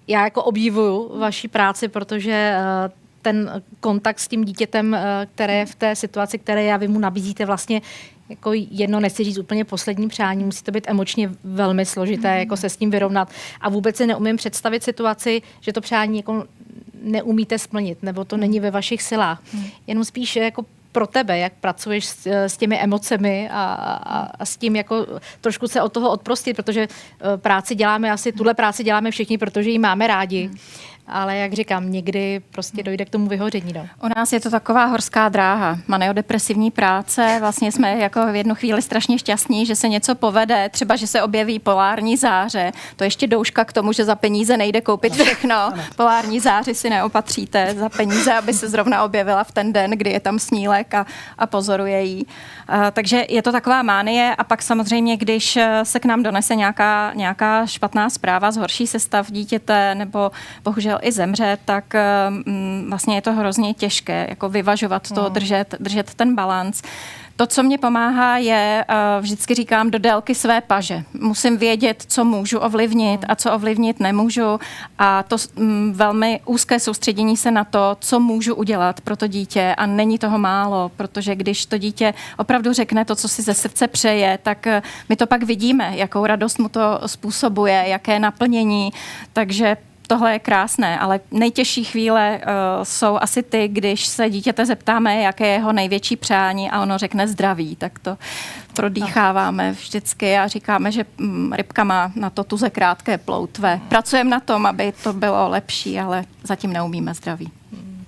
já 0.07 0.23
jako 0.23 0.43
obdivuju 0.43 1.19
vaší 1.19 1.47
práci, 1.47 1.88
protože 1.88 2.55
uh, 2.57 2.91
ten 3.21 3.63
kontakt 3.79 4.19
s 4.19 4.27
tím 4.27 4.43
dítětem, 4.43 4.97
které 5.35 5.53
je 5.53 5.65
v 5.65 5.75
té 5.75 5.95
situaci, 5.95 6.39
které 6.39 6.63
já 6.63 6.77
vy 6.77 6.88
mu 6.88 6.99
nabízíte, 6.99 7.45
vlastně 7.45 7.81
jako 8.30 8.51
jedno, 8.53 8.99
nechci 8.99 9.23
říct 9.23 9.38
úplně 9.38 9.65
poslední 9.65 10.07
přání, 10.07 10.43
musí 10.43 10.63
to 10.63 10.71
být 10.71 10.84
emočně 10.88 11.30
velmi 11.43 11.86
složité, 11.86 12.34
mm. 12.34 12.39
jako 12.39 12.57
se 12.57 12.69
s 12.69 12.78
tím 12.78 12.91
vyrovnat. 12.91 13.30
A 13.61 13.69
vůbec 13.69 13.95
si 13.95 14.07
neumím 14.07 14.38
představit 14.38 14.84
situaci, 14.84 15.41
že 15.61 15.73
to 15.73 15.82
přání 15.82 16.17
jako 16.17 16.45
neumíte 17.03 17.59
splnit, 17.59 18.03
nebo 18.03 18.25
to 18.25 18.38
není 18.38 18.59
ve 18.59 18.71
vašich 18.71 19.01
silách. 19.01 19.41
Mm. 19.53 19.63
Jenom 19.88 20.05
spíš 20.05 20.36
jako 20.36 20.65
pro 20.91 21.07
tebe, 21.07 21.38
jak 21.38 21.53
pracuješ 21.53 22.05
s, 22.05 22.28
s 22.28 22.57
těmi 22.57 22.80
emocemi 22.80 23.49
a, 23.51 23.63
a, 23.63 24.19
a 24.39 24.45
s 24.45 24.57
tím 24.57 24.75
jako 24.75 25.07
trošku 25.41 25.67
se 25.67 25.82
od 25.82 25.93
toho 25.93 26.11
odprostit, 26.11 26.55
protože 26.55 26.88
práci 27.36 27.75
děláme 27.75 28.11
asi, 28.11 28.32
tuhle 28.32 28.53
práci 28.53 28.84
děláme 28.84 29.11
všichni, 29.11 29.38
protože 29.38 29.69
ji 29.69 29.80
máme 29.80 30.07
rádi. 30.07 30.47
Hmm 30.47 30.57
ale 31.08 31.38
jak 31.38 31.53
říkám, 31.53 31.91
někdy 31.91 32.41
prostě 32.51 32.84
dojde 32.84 33.05
k 33.05 33.10
tomu 33.10 33.28
vyhoření. 33.28 33.74
No. 33.74 33.88
U 34.03 34.08
nás 34.18 34.34
je 34.34 34.39
to 34.39 34.49
taková 34.49 34.86
horská 34.86 35.30
dráha, 35.30 35.78
maneodepresivní 35.88 36.72
práce, 36.72 37.38
vlastně 37.39 37.72
jsme 37.72 37.97
jako 37.97 38.26
v 38.32 38.36
jednu 38.36 38.55
chvíli 38.55 38.82
strašně 38.82 39.20
šťastní, 39.20 39.66
že 39.66 39.76
se 39.76 39.89
něco 39.89 40.16
povede, 40.16 40.70
třeba, 40.70 40.95
že 40.95 41.08
se 41.08 41.22
objeví 41.22 41.60
polární 41.60 42.18
záře, 42.18 42.72
to 42.95 43.03
ještě 43.03 43.28
douška 43.28 43.66
k 43.66 43.74
tomu, 43.74 43.93
že 43.93 44.05
za 44.05 44.16
peníze 44.16 44.58
nejde 44.58 44.82
koupit 44.82 45.14
všechno, 45.14 45.74
polární 45.95 46.39
záři 46.39 46.76
si 46.76 46.89
neopatříte 46.89 47.76
za 47.78 47.89
peníze, 47.89 48.34
aby 48.34 48.53
se 48.53 48.70
zrovna 48.70 49.03
objevila 49.03 49.43
v 49.43 49.51
ten 49.51 49.74
den, 49.74 49.91
kdy 49.91 50.10
je 50.10 50.20
tam 50.20 50.39
snílek 50.39 50.93
a, 50.93 51.05
a 51.38 51.47
pozoruje 51.47 52.03
jí. 52.03 52.26
Uh, 52.26 52.76
takže 52.91 53.26
je 53.30 53.41
to 53.41 53.51
taková 53.51 53.84
mánie 53.84 54.36
a 54.36 54.43
pak 54.43 54.62
samozřejmě, 54.62 55.18
když 55.18 55.60
se 55.84 55.99
k 55.99 56.05
nám 56.05 56.24
donese 56.24 56.55
nějaká, 56.55 57.12
nějaká 57.16 57.66
špatná 57.66 58.10
zpráva, 58.10 58.51
zhorší 58.51 58.88
se 58.88 58.99
stav 58.99 59.32
dítěte 59.32 59.95
nebo 59.95 60.32
bohužel 60.64 60.97
i 61.02 61.12
zemře, 61.12 61.58
tak 61.66 61.93
um, 62.28 62.89
vlastně 62.89 63.16
je 63.16 63.22
to 63.22 63.34
hrozně 63.34 63.74
těžké, 63.74 64.26
jako 64.30 64.50
vyvažovat 64.50 65.12
to, 65.12 65.30
držet, 65.30 65.76
držet 65.80 66.14
ten 66.14 66.36
balans. 66.36 66.82
To, 67.38 67.48
co 67.48 67.64
mě 67.64 67.78
pomáhá, 67.78 68.38
je, 68.38 68.86
uh, 68.89 69.24
vždycky 69.24 69.54
říkám, 69.54 69.91
do 69.91 70.00
délky 70.00 70.36
své 70.36 70.62
paže. 70.62 71.04
Musím 71.14 71.58
vědět, 71.58 72.04
co 72.08 72.26
můžu 72.26 72.60
ovlivnit 72.60 73.26
a 73.28 73.36
co 73.36 73.52
ovlivnit 73.52 74.00
nemůžu. 74.00 74.60
A 75.00 75.24
to 75.24 75.36
um, 75.56 75.93
velmi 75.93 76.39
úzké 76.45 76.80
soustředění 76.80 77.38
se 77.38 77.52
na 77.52 77.64
to, 77.64 77.98
co 78.00 78.20
můžu 78.20 78.56
udělat 78.56 79.02
pro 79.02 79.16
to 79.16 79.28
dítě. 79.28 79.76
A 79.78 79.86
není 79.86 80.18
toho 80.18 80.39
málo, 80.39 80.91
protože 80.95 81.36
když 81.36 81.66
to 81.66 81.78
dítě 81.78 82.14
opravdu 82.38 82.74
řekne 82.74 83.06
to, 83.06 83.16
co 83.16 83.28
si 83.28 83.41
ze 83.41 83.54
srdce 83.54 83.88
přeje, 83.88 84.39
tak 84.43 84.66
uh, 84.66 84.74
my 85.10 85.16
to 85.16 85.28
pak 85.28 85.43
vidíme, 85.43 85.91
jakou 85.95 86.26
radost 86.26 86.60
mu 86.60 86.70
to 86.70 87.00
způsobuje, 87.06 87.84
jaké 87.88 88.20
naplnění. 88.20 88.89
Takže 89.34 89.78
tohle 90.08 90.34
je 90.34 90.39
krásné, 90.39 90.99
ale 90.99 91.20
nejtěžší 91.32 91.84
chvíle 91.84 92.38
uh, 92.38 92.84
jsou 92.84 93.18
asi 93.22 93.43
ty, 93.43 93.68
když 93.68 94.05
se 94.05 94.30
dítěte 94.30 94.66
zeptáme, 94.66 95.22
jaké 95.22 95.47
je 95.47 95.53
jeho 95.53 95.74
největší 95.74 96.16
přání 96.16 96.72
a 96.72 96.82
ono 96.82 96.97
řekne 96.97 97.28
zdraví, 97.28 97.76
tak 97.76 97.99
to 97.99 98.18
prodýcháváme 98.76 99.72
vždycky 99.72 100.38
a 100.38 100.47
říkáme, 100.47 100.91
že 100.91 101.05
um, 101.20 101.53
rybka 101.53 101.84
má 101.84 102.12
na 102.16 102.30
to 102.30 102.43
tuze 102.43 102.70
krátké 102.70 103.18
ploutve. 103.18 103.80
Pracujeme 103.89 104.30
na 104.30 104.39
tom, 104.39 104.66
aby 104.66 104.93
to 105.03 105.14
bylo 105.14 105.49
lepší, 105.49 105.99
ale 105.99 106.26
zatím 106.43 106.74
neumíme 106.74 107.14
zdraví. 107.14 107.51
Hmm. 107.74 108.03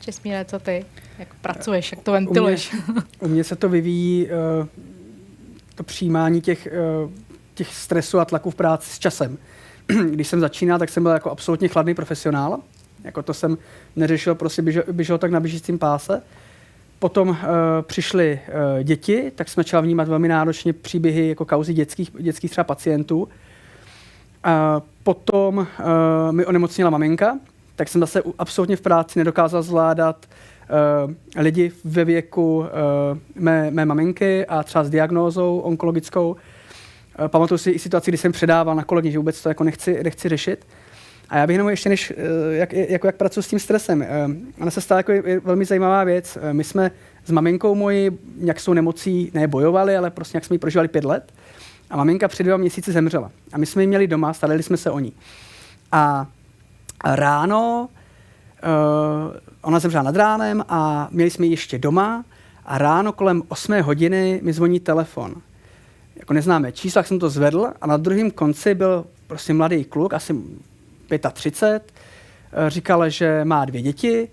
Česmíre, 0.00 0.44
co 0.44 0.58
ty? 0.58 0.84
Jak 1.18 1.34
pracuješ, 1.34 1.92
jak 1.92 2.00
to 2.00 2.12
ventiluješ? 2.12 2.72
U 2.72 2.92
mě, 2.92 3.02
u 3.20 3.28
mě 3.28 3.44
se 3.44 3.56
to 3.56 3.68
vyvíjí 3.68 4.26
uh, 4.26 4.66
to 5.78 5.84
přijímání 5.84 6.40
těch, 6.40 6.66
eh, 6.66 6.72
těch 7.54 7.74
stresů 7.74 8.18
a 8.18 8.24
tlaků 8.24 8.50
v 8.50 8.54
práci 8.54 8.90
s 8.90 8.98
časem. 8.98 9.38
Když 10.10 10.28
jsem 10.28 10.40
začínal, 10.40 10.78
tak 10.78 10.88
jsem 10.88 11.02
byl 11.02 11.12
jako 11.12 11.30
absolutně 11.30 11.68
chladný 11.68 11.94
profesionál. 11.94 12.60
Jako 13.04 13.22
to 13.22 13.34
jsem 13.34 13.58
neřešil, 13.96 14.34
prostě 14.34 14.62
běžel, 14.62 14.82
běžel 14.92 15.18
tak 15.18 15.30
na 15.30 15.40
běžícím 15.40 15.78
páse. 15.78 16.22
Potom 16.98 17.28
uh, 17.28 17.36
přišly 17.82 18.40
uh, 18.48 18.82
děti, 18.82 19.32
tak 19.34 19.48
jsme 19.48 19.62
začali 19.62 19.86
vnímat 19.86 20.08
velmi 20.08 20.28
náročně 20.28 20.72
příběhy 20.72 21.28
jako 21.28 21.44
kauzy 21.44 21.74
dětských, 21.74 22.10
dětských 22.20 22.50
třeba 22.50 22.64
pacientů. 22.64 23.22
Uh, 23.22 23.28
potom 25.02 25.58
uh, 25.58 25.66
mi 26.30 26.46
onemocnila 26.46 26.90
maminka, 26.90 27.38
tak 27.76 27.88
jsem 27.88 28.00
zase 28.00 28.22
absolutně 28.38 28.76
v 28.76 28.80
práci 28.80 29.18
nedokázal 29.18 29.62
zvládat 29.62 30.26
uh, 31.06 31.12
lidi 31.36 31.72
ve 31.84 32.04
věku 32.04 32.58
uh, 32.58 32.66
mé, 33.34 33.70
mé 33.70 33.84
maminky 33.84 34.46
a 34.46 34.62
třeba 34.62 34.84
s 34.84 34.90
diagnózou 34.90 35.58
onkologickou. 35.58 36.36
Uh, 37.20 37.28
pamatuju 37.28 37.58
si 37.58 37.70
i 37.70 37.78
situaci, 37.78 38.10
kdy 38.10 38.18
jsem 38.18 38.32
předával 38.32 38.76
na 38.76 38.84
kolegy, 38.84 39.10
že 39.10 39.18
vůbec 39.18 39.42
to 39.42 39.48
jako 39.48 39.64
nechci, 39.64 40.02
nechci 40.02 40.28
řešit. 40.28 40.66
A 41.28 41.38
já 41.38 41.46
bych 41.46 41.54
jenom 41.54 41.68
ještě, 41.68 41.88
než, 41.88 42.12
jak, 42.50 42.72
jako 42.72 43.06
jak 43.06 43.16
pracuji 43.16 43.42
s 43.42 43.48
tím 43.48 43.58
stresem, 43.58 44.06
ona 44.60 44.70
se 44.70 44.80
stala 44.80 44.98
jako 44.98 45.12
velmi 45.44 45.64
zajímavá 45.64 46.04
věc. 46.04 46.38
My 46.52 46.64
jsme 46.64 46.90
s 47.24 47.30
maminkou 47.30 47.74
mojí 47.74 48.10
nějak 48.36 48.60
s 48.60 48.64
tou 48.64 48.72
nemocí 48.72 49.30
nebojovali, 49.34 49.96
ale 49.96 50.10
prostě 50.10 50.36
jak 50.36 50.44
jsme 50.44 50.54
ji 50.54 50.58
prožívali 50.58 50.88
pět 50.88 51.04
let. 51.04 51.32
A 51.90 51.96
maminka 51.96 52.28
před 52.28 52.42
dvěma 52.42 52.56
měsíci 52.56 52.92
zemřela. 52.92 53.30
A 53.52 53.58
my 53.58 53.66
jsme 53.66 53.82
ji 53.82 53.86
měli 53.86 54.06
doma, 54.06 54.32
starali 54.32 54.62
jsme 54.62 54.76
se 54.76 54.90
o 54.90 54.98
ní. 54.98 55.12
A 55.92 56.26
ráno, 57.04 57.88
ona 59.62 59.78
zemřela 59.78 60.02
nad 60.02 60.16
ránem 60.16 60.64
a 60.68 61.08
měli 61.10 61.30
jsme 61.30 61.46
ji 61.46 61.52
ještě 61.52 61.78
doma 61.78 62.24
a 62.66 62.78
ráno 62.78 63.12
kolem 63.12 63.42
8 63.48 63.82
hodiny 63.82 64.40
mi 64.42 64.52
zvoní 64.52 64.80
telefon. 64.80 65.34
Jako 66.18 66.32
neznámé 66.32 66.72
číslo, 66.72 67.04
jsem 67.04 67.18
to 67.18 67.30
zvedl 67.30 67.68
a 67.80 67.86
na 67.86 67.96
druhém 67.96 68.30
konci 68.30 68.74
byl 68.74 69.04
prostě 69.26 69.54
mladý 69.54 69.84
kluk, 69.84 70.14
asi 70.14 70.34
35, 71.32 71.92
eh, 72.52 72.70
říkal, 72.70 73.10
že 73.10 73.44
má 73.44 73.64
dvě 73.64 73.82
děti, 73.82 74.28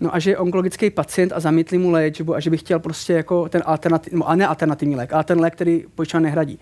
no 0.00 0.14
a 0.14 0.18
že 0.18 0.30
je 0.30 0.38
onkologický 0.38 0.90
pacient 0.90 1.32
a 1.32 1.40
zamítli 1.40 1.78
mu 1.78 1.90
léčbu 1.90 2.34
a 2.34 2.40
že 2.40 2.50
by 2.50 2.58
chtěl 2.58 2.78
prostě 2.78 3.12
jako 3.12 3.48
ten 3.48 3.62
alternativ, 3.66 4.12
no, 4.12 4.28
a 4.28 4.34
ne 4.34 4.46
alternativní 4.46 4.96
lék, 4.96 5.12
ale 5.12 5.24
ten 5.24 5.40
lék, 5.40 5.54
který 5.54 5.84
pojišťovna 5.94 6.24
nehradí. 6.24 6.58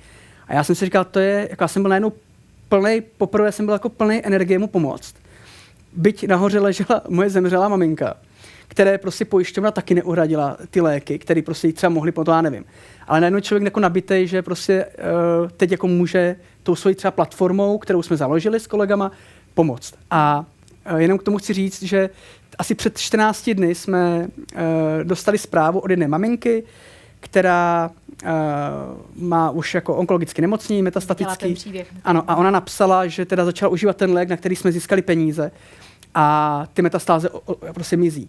A 0.49 0.55
já 0.55 0.65
jsem 0.65 0.75
si 0.75 0.85
říkal, 0.85 1.05
to 1.05 1.21
je, 1.21 1.47
jako 1.51 1.65
já 1.65 1.69
jsem 1.69 1.83
byl 1.83 1.89
najednou 1.89 2.13
plný, 2.69 3.03
poprvé 3.19 3.53
jsem 3.53 3.67
byl 3.67 3.73
jako 3.73 3.89
plný 3.89 4.27
energie 4.27 4.59
mu 4.59 4.67
pomoct. 4.67 5.15
Byť 5.93 6.27
nahoře 6.27 6.61
ležela 6.61 7.03
moje 7.09 7.31
zemřelá 7.31 7.69
maminka, 7.69 8.15
které 8.71 8.99
prostě 8.99 9.25
pojišťovna 9.25 9.71
taky 9.71 9.95
neuhradila 9.95 10.57
ty 10.71 10.81
léky, 10.81 11.19
které 11.19 11.43
prostě 11.43 11.67
jí 11.67 11.73
třeba 11.73 11.91
mohly, 11.91 12.13
to 12.13 12.31
já 12.31 12.43
nevím. 12.43 12.65
Ale 13.07 13.21
najednou 13.21 13.41
člověk 13.41 13.65
jako 13.65 13.81
nabitej, 13.81 14.27
že 14.27 14.43
prostě 14.43 14.87
uh, 15.43 15.49
teď 15.57 15.71
jako 15.71 15.87
může 15.87 16.37
tou 16.63 16.75
svojí 16.75 16.95
třeba 16.95 17.11
platformou, 17.11 17.79
kterou 17.79 18.03
jsme 18.03 18.17
založili 18.17 18.61
s 18.61 18.67
kolegama, 18.67 19.13
pomoct. 19.55 19.95
A 20.11 20.45
uh, 20.93 20.97
jenom 20.99 21.19
k 21.19 21.23
tomu 21.23 21.39
chci 21.39 21.53
říct, 21.53 21.83
že 21.83 22.11
asi 22.59 22.75
před 22.75 22.99
14 22.99 23.51
dny 23.51 23.75
jsme 23.75 24.29
uh, 24.55 24.61
dostali 25.03 25.39
zprávu 25.39 25.79
od 25.79 25.91
jedné 25.91 26.09
maminky, 26.09 26.63
která 27.21 27.91
uh, 28.23 28.29
má 29.17 29.51
už 29.51 29.75
jako 29.75 29.97
onkologicky 29.97 30.43
nemocný, 30.43 30.83
metastatický. 30.83 31.57
Ano, 32.05 32.25
a 32.27 32.37
ona 32.37 32.51
napsala, 32.51 33.07
že 33.07 33.25
teda 33.25 33.45
začala 33.45 33.73
užívat 33.73 33.97
ten 33.97 34.13
lék, 34.13 34.29
na 34.29 34.37
který 34.37 34.57
jsme 34.57 34.73
získali 34.73 35.03
peníze 35.03 35.51
a 36.15 36.67
ty 36.75 36.83
metastáze 36.83 37.29
prostě 37.75 37.97
mizí. 37.97 38.29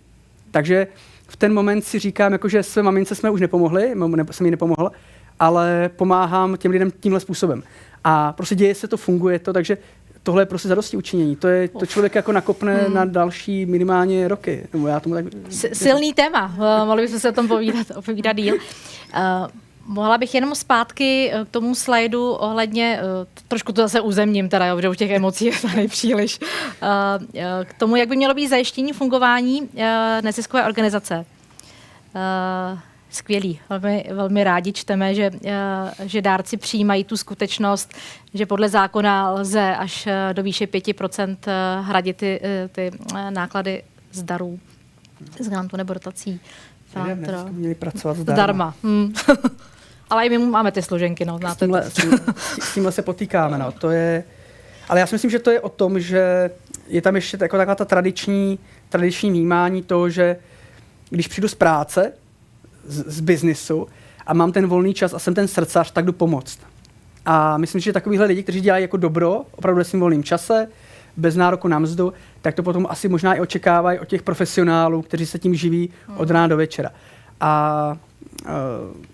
Takže 0.51 0.87
v 1.27 1.35
ten 1.37 1.53
moment 1.53 1.81
si 1.81 1.99
říkám, 1.99 2.31
jako, 2.31 2.49
že 2.49 2.63
své 2.63 2.83
mamince 2.83 3.15
jsme 3.15 3.29
už 3.29 3.41
nepomohli, 3.41 3.95
nebo 3.95 4.33
jsem 4.33 4.45
jí 4.45 4.51
nepomohl, 4.51 4.91
ale 5.39 5.89
pomáhám 5.95 6.57
těm 6.57 6.71
lidem 6.71 6.91
tímhle 6.99 7.19
způsobem. 7.19 7.63
A 8.03 8.33
prostě 8.33 8.55
děje 8.55 8.75
se 8.75 8.87
to, 8.87 8.97
funguje 8.97 9.39
to, 9.39 9.53
takže 9.53 9.77
tohle 10.23 10.41
je 10.41 10.45
prostě 10.45 10.67
zadosti 10.67 10.97
učinění. 10.97 11.35
To, 11.35 11.47
je, 11.47 11.67
to 11.67 11.85
člověk 11.85 12.15
jako 12.15 12.31
nakopne 12.31 12.75
hmm. 12.75 12.93
na 12.93 13.05
další 13.05 13.65
minimálně 13.65 14.27
roky. 14.27 14.67
Nebo 14.73 14.87
já 14.87 14.99
tomu 14.99 15.15
tak... 15.15 15.25
Silný 15.73 16.13
téma, 16.13 16.55
eh, 16.55 16.85
mohli 16.85 17.01
bychom 17.01 17.19
se 17.19 17.29
o 17.29 17.33
tom 17.33 17.47
povídat, 17.47 17.87
povídat 18.05 18.35
díl. 18.35 18.55
Uh, 18.55 19.47
Mohla 19.85 20.17
bych 20.17 20.35
jenom 20.35 20.55
zpátky 20.55 21.31
eh, 21.33 21.45
k 21.45 21.49
tomu 21.49 21.75
slajdu 21.75 22.31
ohledně, 22.31 22.99
trošku 23.47 23.71
to 23.71 23.81
zase 23.81 24.01
uzemním, 24.01 24.49
teda, 24.49 24.65
jo, 24.65 24.81
že 24.81 24.89
už 24.89 24.97
těch 24.97 25.11
emocí 25.11 25.45
je 25.45 25.53
tady 25.61 25.87
příliš, 25.87 26.39
k 27.63 27.73
tomu, 27.77 27.95
jak 27.95 28.09
by 28.09 28.15
mělo 28.15 28.33
být 28.33 28.47
zajištění 28.47 28.93
fungování 28.93 29.69
neziskové 30.21 30.65
organizace 30.65 31.25
skvělý. 33.11 33.59
Velmi, 33.69 34.05
velmi 34.13 34.43
rádi 34.43 34.73
čteme, 34.73 35.15
že, 35.15 35.31
eh, 35.45 36.07
že 36.07 36.21
dárci 36.21 36.57
přijímají 36.57 37.03
tu 37.03 37.17
skutečnost, 37.17 37.93
že 38.33 38.45
podle 38.45 38.69
zákona 38.69 39.31
lze 39.31 39.75
až 39.75 40.07
eh, 40.07 40.33
do 40.33 40.43
výše 40.43 40.65
5% 40.65 41.37
eh, 41.47 41.81
hradit 41.81 42.17
ty, 42.17 42.41
ty 42.71 42.91
náklady 43.29 43.83
z 44.11 44.23
darů, 44.23 44.59
z 45.39 45.49
grantu 45.49 45.77
nebo 45.77 45.93
dotací. 45.93 46.39
Měli 47.51 47.75
pracovat 47.75 48.17
zdarma. 48.17 48.35
zdarma. 48.35 48.75
Hmm. 48.83 49.13
Ale 50.09 50.25
i 50.25 50.29
my 50.29 50.37
máme 50.37 50.71
ty 50.71 50.81
složenky, 50.81 51.25
no, 51.25 51.37
znáte 51.37 51.55
s 51.55 51.59
tímhle, 51.59 51.83
s, 51.83 51.93
tím, 51.93 52.11
s 52.61 52.73
tímhle 52.73 52.91
se 52.91 53.01
potýkáme, 53.01 53.57
no. 53.57 53.71
To 53.71 53.89
je, 53.89 54.23
ale 54.89 54.99
já 54.99 55.07
si 55.07 55.15
myslím, 55.15 55.31
že 55.31 55.39
to 55.39 55.51
je 55.51 55.59
o 55.59 55.69
tom, 55.69 55.99
že 55.99 56.49
je 56.87 57.01
tam 57.01 57.15
ještě 57.15 57.37
jako 57.41 57.57
taková 57.57 57.75
ta 57.75 57.85
tradiční, 57.85 58.59
tradiční 58.89 59.29
vnímání 59.29 59.83
toho, 59.83 60.09
že 60.09 60.37
když 61.09 61.27
přijdu 61.27 61.47
z 61.47 61.55
práce, 61.55 62.13
z, 62.87 63.17
z 63.17 63.19
biznisu 63.19 63.87
a 64.27 64.33
mám 64.33 64.51
ten 64.51 64.67
volný 64.67 64.93
čas 64.93 65.13
a 65.13 65.19
jsem 65.19 65.33
ten 65.33 65.47
srdcař, 65.47 65.91
tak 65.91 66.05
jdu 66.05 66.13
pomoct. 66.13 66.59
A 67.25 67.57
myslím, 67.57 67.81
že 67.81 67.93
takovýhle 67.93 68.25
lidi, 68.25 68.43
kteří 68.43 68.61
dělají 68.61 68.81
jako 68.81 68.97
dobro, 68.97 69.45
opravdu 69.51 69.77
ve 69.77 69.83
svým 69.83 69.99
volným 69.99 70.23
čase, 70.23 70.67
bez 71.17 71.35
nároku 71.35 71.67
na 71.67 71.79
mzdu, 71.79 72.13
tak 72.41 72.55
to 72.55 72.63
potom 72.63 72.87
asi 72.89 73.07
možná 73.07 73.33
i 73.33 73.39
očekávají 73.39 73.99
od 73.99 74.07
těch 74.07 74.21
profesionálů, 74.21 75.01
kteří 75.01 75.25
se 75.25 75.39
tím 75.39 75.55
živí 75.55 75.89
od 76.17 76.29
rána 76.29 76.47
do 76.47 76.57
večera. 76.57 76.89
A 77.39 77.97
uh, 78.45 78.51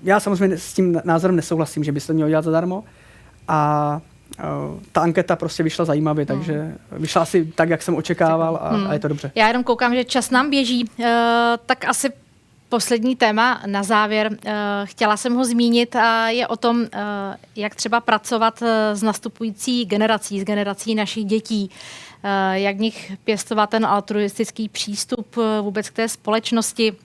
já 0.04 0.20
samozřejmě 0.20 0.58
s 0.58 0.74
tím 0.74 1.02
názorem 1.04 1.36
nesouhlasím, 1.36 1.84
že 1.84 1.92
by 1.92 2.00
se 2.00 2.08
to 2.08 2.14
mělo 2.14 2.30
dělat 2.30 2.46
zadarmo. 2.46 2.84
A 3.48 4.02
uh, 4.40 4.80
ta 4.92 5.02
anketa 5.02 5.36
prostě 5.36 5.64
vyšla 5.64 5.86
zajímavě, 5.86 6.26
hmm. 6.30 6.38
takže 6.38 6.76
vyšla 6.92 7.22
asi 7.22 7.46
tak, 7.46 7.70
jak 7.70 7.82
jsem 7.82 7.96
očekával 7.96 8.60
a, 8.62 8.70
hmm. 8.70 8.88
a 8.88 8.94
je 8.94 9.00
to 9.00 9.08
dobře. 9.08 9.32
Já 9.36 9.48
jenom 9.48 9.64
koukám, 9.64 9.96
že 9.96 10.04
čas 10.04 10.32
nám 10.32 10.50
běží, 10.50 10.90
uh, 11.00 11.06
tak 11.66 11.86
asi 11.88 12.10
Poslední 12.70 13.16
téma 13.16 13.62
na 13.66 13.84
závěr. 13.84 14.38
Eh, 14.46 14.54
chtěla 14.84 15.18
jsem 15.18 15.36
ho 15.36 15.46
zmínit 15.46 15.96
a 15.96 16.30
je 16.30 16.48
o 16.48 16.56
tom, 16.56 16.86
eh, 16.86 17.00
jak 17.56 17.76
třeba 17.76 18.02
pracovat 18.02 18.62
eh, 18.62 18.96
s 18.96 19.04
nastupující 19.04 19.86
generací, 19.86 20.40
s 20.40 20.44
generací 20.44 20.96
našich 20.96 21.26
dětí, 21.26 21.70
jak 22.54 22.76
v 22.76 22.80
nich 22.80 23.12
pěstovat 23.24 23.70
ten 23.70 23.86
altruistický 23.86 24.70
přístup 24.70 25.36
vůbec 25.62 25.90
k 25.90 25.94
té 25.94 26.10
společnosti 26.10 26.96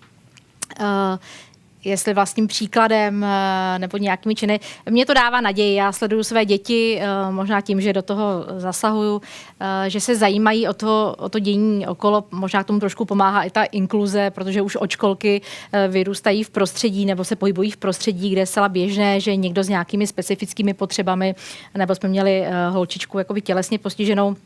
jestli 1.85 2.15
vlastním 2.15 2.47
příkladem 2.47 3.25
eh, 3.25 3.79
nebo 3.79 3.99
nějakými 3.99 4.35
činy. 4.35 4.61
Mně 4.91 5.07
to 5.07 5.15
dává 5.15 5.41
naději. 5.41 5.75
Já 5.75 5.93
sleduju 5.93 6.25
své 6.25 6.45
děti, 6.45 7.01
eh, 7.01 7.07
možná 7.31 7.61
tím, 7.61 7.81
že 7.81 7.93
do 7.93 8.03
toho 8.03 8.25
zasahuju, 8.57 9.23
eh, 9.61 9.91
že 9.91 10.01
se 10.01 10.17
zajímají 10.17 10.69
o 10.69 10.73
to, 10.73 11.15
o 11.19 11.29
to 11.29 11.39
dění 11.39 11.87
okolo. 11.87 12.25
Možná 12.31 12.65
k 12.65 12.67
tomu 12.67 12.81
trošku 12.81 13.05
pomáhá 13.05 13.43
i 13.43 13.51
ta 13.51 13.65
inkluze, 13.65 14.31
protože 14.31 14.63
už 14.63 14.77
od 14.77 14.91
školky 14.91 15.41
vyrůstají 15.89 16.45
v 16.45 16.51
prostředí 16.51 17.07
nebo 17.07 17.25
se 17.25 17.37
pohybují 17.37 17.71
v 17.71 17.77
prostředí, 17.77 18.31
kde 18.31 18.41
je 18.41 18.47
zcela 18.47 18.69
běžné, 18.69 19.21
že 19.21 19.37
někdo 19.37 19.63
s 19.65 19.69
nějakými 19.69 20.07
specifickými 20.07 20.75
potřebami, 20.75 21.35
nebo 21.75 21.95
jsme 21.95 22.09
měli 22.09 22.45
holčičku 22.71 23.19
jako 23.19 23.41
tělesně 23.41 23.79
postiženou, 23.79 24.37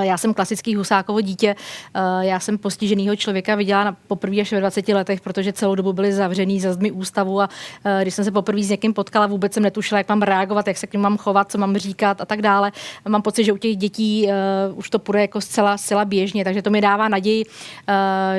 já 0.00 0.18
jsem 0.18 0.34
klasický 0.34 0.74
Husákovo 0.74 1.20
dítě. 1.20 1.56
Eh, 1.94 2.26
já 2.26 2.40
jsem 2.40 2.58
postiženého 2.58 3.16
člověka 3.16 3.54
viděla 3.54 3.96
poprvé 4.06 4.40
až 4.40 4.52
ve 4.52 4.60
20 4.60 4.94
letech, 4.94 5.20
protože 5.20 5.52
celou 5.52 5.74
dobu 5.74 5.92
byli 5.92 6.12
zavřený 6.12 6.60
za 6.60 6.72
zdmi 6.72 6.90
ústavu 6.90 7.40
a 7.40 7.48
eh, 7.84 7.98
když 8.02 8.14
jsem 8.14 8.24
se 8.24 8.30
poprvé 8.30 8.62
s 8.62 8.70
někým 8.70 8.94
potkala, 8.94 9.26
vůbec 9.26 9.54
jsem 9.54 9.62
netušila, 9.62 9.98
jak 9.98 10.08
mám 10.08 10.22
reagovat, 10.22 10.68
jak 10.68 10.76
se 10.76 10.86
k 10.86 10.92
ním 10.92 11.02
mám 11.02 11.18
chovat, 11.18 11.52
co 11.52 11.58
mám 11.58 11.76
říkat 11.76 12.20
a 12.20 12.24
tak 12.24 12.42
dále. 12.42 12.72
Mám 13.08 13.22
pocit, 13.22 13.44
že 13.44 13.52
u 13.52 13.56
těch 13.56 13.76
dětí 13.76 14.28
už 14.74 14.90
to 14.90 14.98
půjde 14.98 15.20
jako 15.20 15.40
zcela, 15.40 15.78
zcela 15.78 16.04
běžně, 16.04 16.44
takže 16.44 16.62
to 16.62 16.70
mi 16.70 16.80
dává 16.80 17.08
naději, 17.08 17.44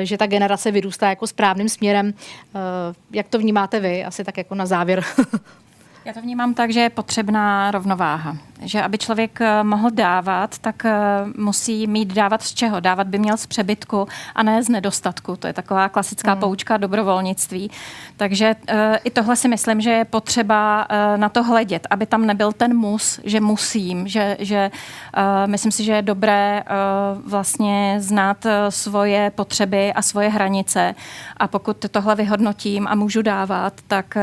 že 0.02 0.18
ta 0.18 0.26
generace 0.26 0.70
vyrůstá 0.70 1.08
jako 1.08 1.26
správným 1.26 1.68
směrem. 1.68 2.14
Jak 3.12 3.28
to 3.28 3.38
vnímáte 3.38 3.80
vy? 3.80 4.04
Asi 4.04 4.24
tak 4.24 4.38
jako 4.38 4.54
na 4.54 4.66
závěr. 4.66 5.04
Já 6.04 6.12
to 6.12 6.22
vnímám 6.22 6.54
tak, 6.54 6.72
že 6.72 6.80
je 6.80 6.90
potřebná 6.90 7.70
rovnováha. 7.70 8.51
Že 8.64 8.82
aby 8.82 8.98
člověk 8.98 9.40
eh, 9.40 9.64
mohl 9.64 9.90
dávat, 9.90 10.58
tak 10.58 10.84
eh, 10.84 10.92
musí 11.36 11.86
mít 11.86 12.14
dávat 12.14 12.42
z 12.42 12.54
čeho. 12.54 12.80
Dávat 12.80 13.06
by 13.06 13.18
měl 13.18 13.36
z 13.36 13.46
přebytku 13.46 14.08
a 14.34 14.42
ne 14.42 14.62
z 14.62 14.68
nedostatku. 14.68 15.36
To 15.36 15.46
je 15.46 15.52
taková 15.52 15.88
klasická 15.88 16.32
hmm. 16.32 16.40
poučka 16.40 16.76
dobrovolnictví. 16.76 17.70
Takže 18.16 18.54
i 19.04 19.10
tohle 19.10 19.36
si 19.36 19.48
myslím, 19.48 19.80
že 19.80 19.90
je 19.90 20.04
potřeba 20.04 20.86
na 21.16 21.28
to 21.28 21.42
hledět, 21.42 21.86
aby 21.90 22.06
tam 22.06 22.26
nebyl 22.26 22.52
ten 22.52 22.76
mus, 22.76 23.20
že 23.24 23.40
musím, 23.40 24.08
že, 24.08 24.36
že 24.40 24.70
myslím 25.46 25.72
si, 25.72 25.84
že 25.84 25.92
je 25.92 26.02
dobré 26.02 26.62
vlastně 27.26 27.96
znát 27.98 28.46
svoje 28.68 29.30
potřeby 29.30 29.92
a 29.92 30.02
svoje 30.02 30.28
hranice 30.28 30.94
a 31.36 31.48
pokud 31.48 31.76
tohle 31.90 32.14
vyhodnotím 32.14 32.88
a 32.88 32.94
můžu 32.94 33.22
dávat, 33.22 33.72
tak, 33.86 34.18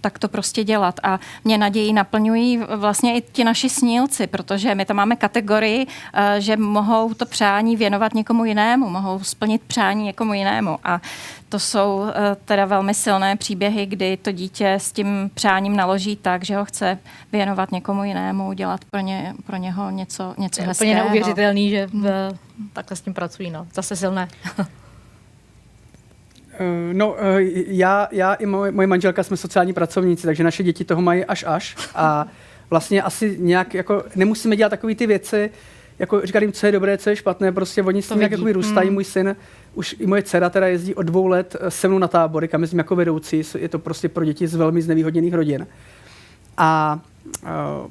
tak 0.00 0.18
to 0.18 0.28
prostě 0.28 0.64
dělat. 0.64 1.00
A 1.02 1.20
mě 1.44 1.58
naději 1.58 1.92
naplňují 1.92 2.60
vlastně 2.76 3.16
i 3.16 3.20
ti 3.32 3.44
naši 3.44 3.68
snílci, 3.80 4.26
protože 4.26 4.74
my 4.74 4.84
tam 4.84 4.96
máme 4.96 5.16
kategorii, 5.16 5.86
eh, 5.86 6.40
že 6.40 6.56
mohou 6.56 7.14
to 7.14 7.26
přání 7.26 7.76
věnovat 7.76 8.14
někomu 8.14 8.44
jinému, 8.44 8.88
mohou 8.88 9.20
splnit 9.22 9.62
přání 9.66 10.04
někomu 10.04 10.34
jinému. 10.34 10.78
A 10.84 11.00
to 11.48 11.58
jsou 11.58 12.04
eh, 12.08 12.36
teda 12.44 12.64
velmi 12.64 12.94
silné 12.94 13.36
příběhy, 13.36 13.86
kdy 13.86 14.16
to 14.16 14.32
dítě 14.32 14.72
s 14.72 14.92
tím 14.92 15.30
přáním 15.34 15.76
naloží 15.76 16.16
tak, 16.16 16.44
že 16.44 16.56
ho 16.56 16.64
chce 16.64 16.98
věnovat 17.32 17.72
někomu 17.72 18.04
jinému, 18.04 18.52
dělat 18.52 18.80
pro, 18.90 19.00
ně, 19.00 19.34
pro 19.46 19.56
něho 19.56 19.90
něco, 19.90 20.34
něco 20.38 20.62
je 20.62 20.66
hezkého. 20.66 20.90
úplně 20.90 20.94
neuvěřitelný, 20.94 21.70
že 21.70 21.86
v, 21.86 22.32
takhle 22.72 22.96
s 22.96 23.00
tím 23.00 23.14
pracují. 23.14 23.50
No. 23.50 23.66
Zase 23.74 23.96
silné. 23.96 24.28
Eh, 26.60 26.94
no, 26.94 27.16
eh, 27.18 27.36
já, 27.66 28.08
já 28.12 28.34
i 28.34 28.46
moje, 28.46 28.72
moje 28.72 28.86
manželka 28.86 29.22
jsme 29.22 29.36
sociální 29.36 29.72
pracovníci, 29.72 30.26
takže 30.26 30.44
naše 30.44 30.62
děti 30.62 30.84
toho 30.84 31.02
mají 31.02 31.24
až 31.24 31.44
až. 31.48 31.76
A 31.94 32.26
vlastně 32.70 33.02
asi 33.02 33.36
nějak, 33.40 33.74
jako 33.74 34.04
nemusíme 34.16 34.56
dělat 34.56 34.70
takové 34.70 34.94
ty 34.94 35.06
věci, 35.06 35.50
jako 35.98 36.20
říkat 36.24 36.42
jim, 36.42 36.52
co 36.52 36.66
je 36.66 36.72
dobré, 36.72 36.98
co 36.98 37.10
je 37.10 37.16
špatné, 37.16 37.52
prostě 37.52 37.82
oni 37.82 38.02
s 38.02 38.08
tím 38.08 38.18
nějak 38.18 38.32
vyrůstají. 38.32 38.88
Hmm. 38.88 38.94
Můj 38.94 39.04
syn, 39.04 39.36
už 39.74 39.96
i 39.98 40.06
moje 40.06 40.22
dcera 40.22 40.50
teda 40.50 40.66
jezdí 40.66 40.94
od 40.94 41.02
dvou 41.02 41.26
let 41.26 41.56
eh, 41.60 41.70
se 41.70 41.88
mnou 41.88 41.98
na 41.98 42.08
tábory, 42.08 42.48
kam 42.48 42.60
jezdím 42.60 42.78
jako 42.78 42.96
vedoucí, 42.96 43.42
je 43.58 43.68
to 43.68 43.78
prostě 43.78 44.08
pro 44.08 44.24
děti 44.24 44.48
z 44.48 44.54
velmi 44.54 44.82
znevýhodněných 44.82 45.34
rodin. 45.34 45.66
A 46.56 47.00
uh, 47.42 47.90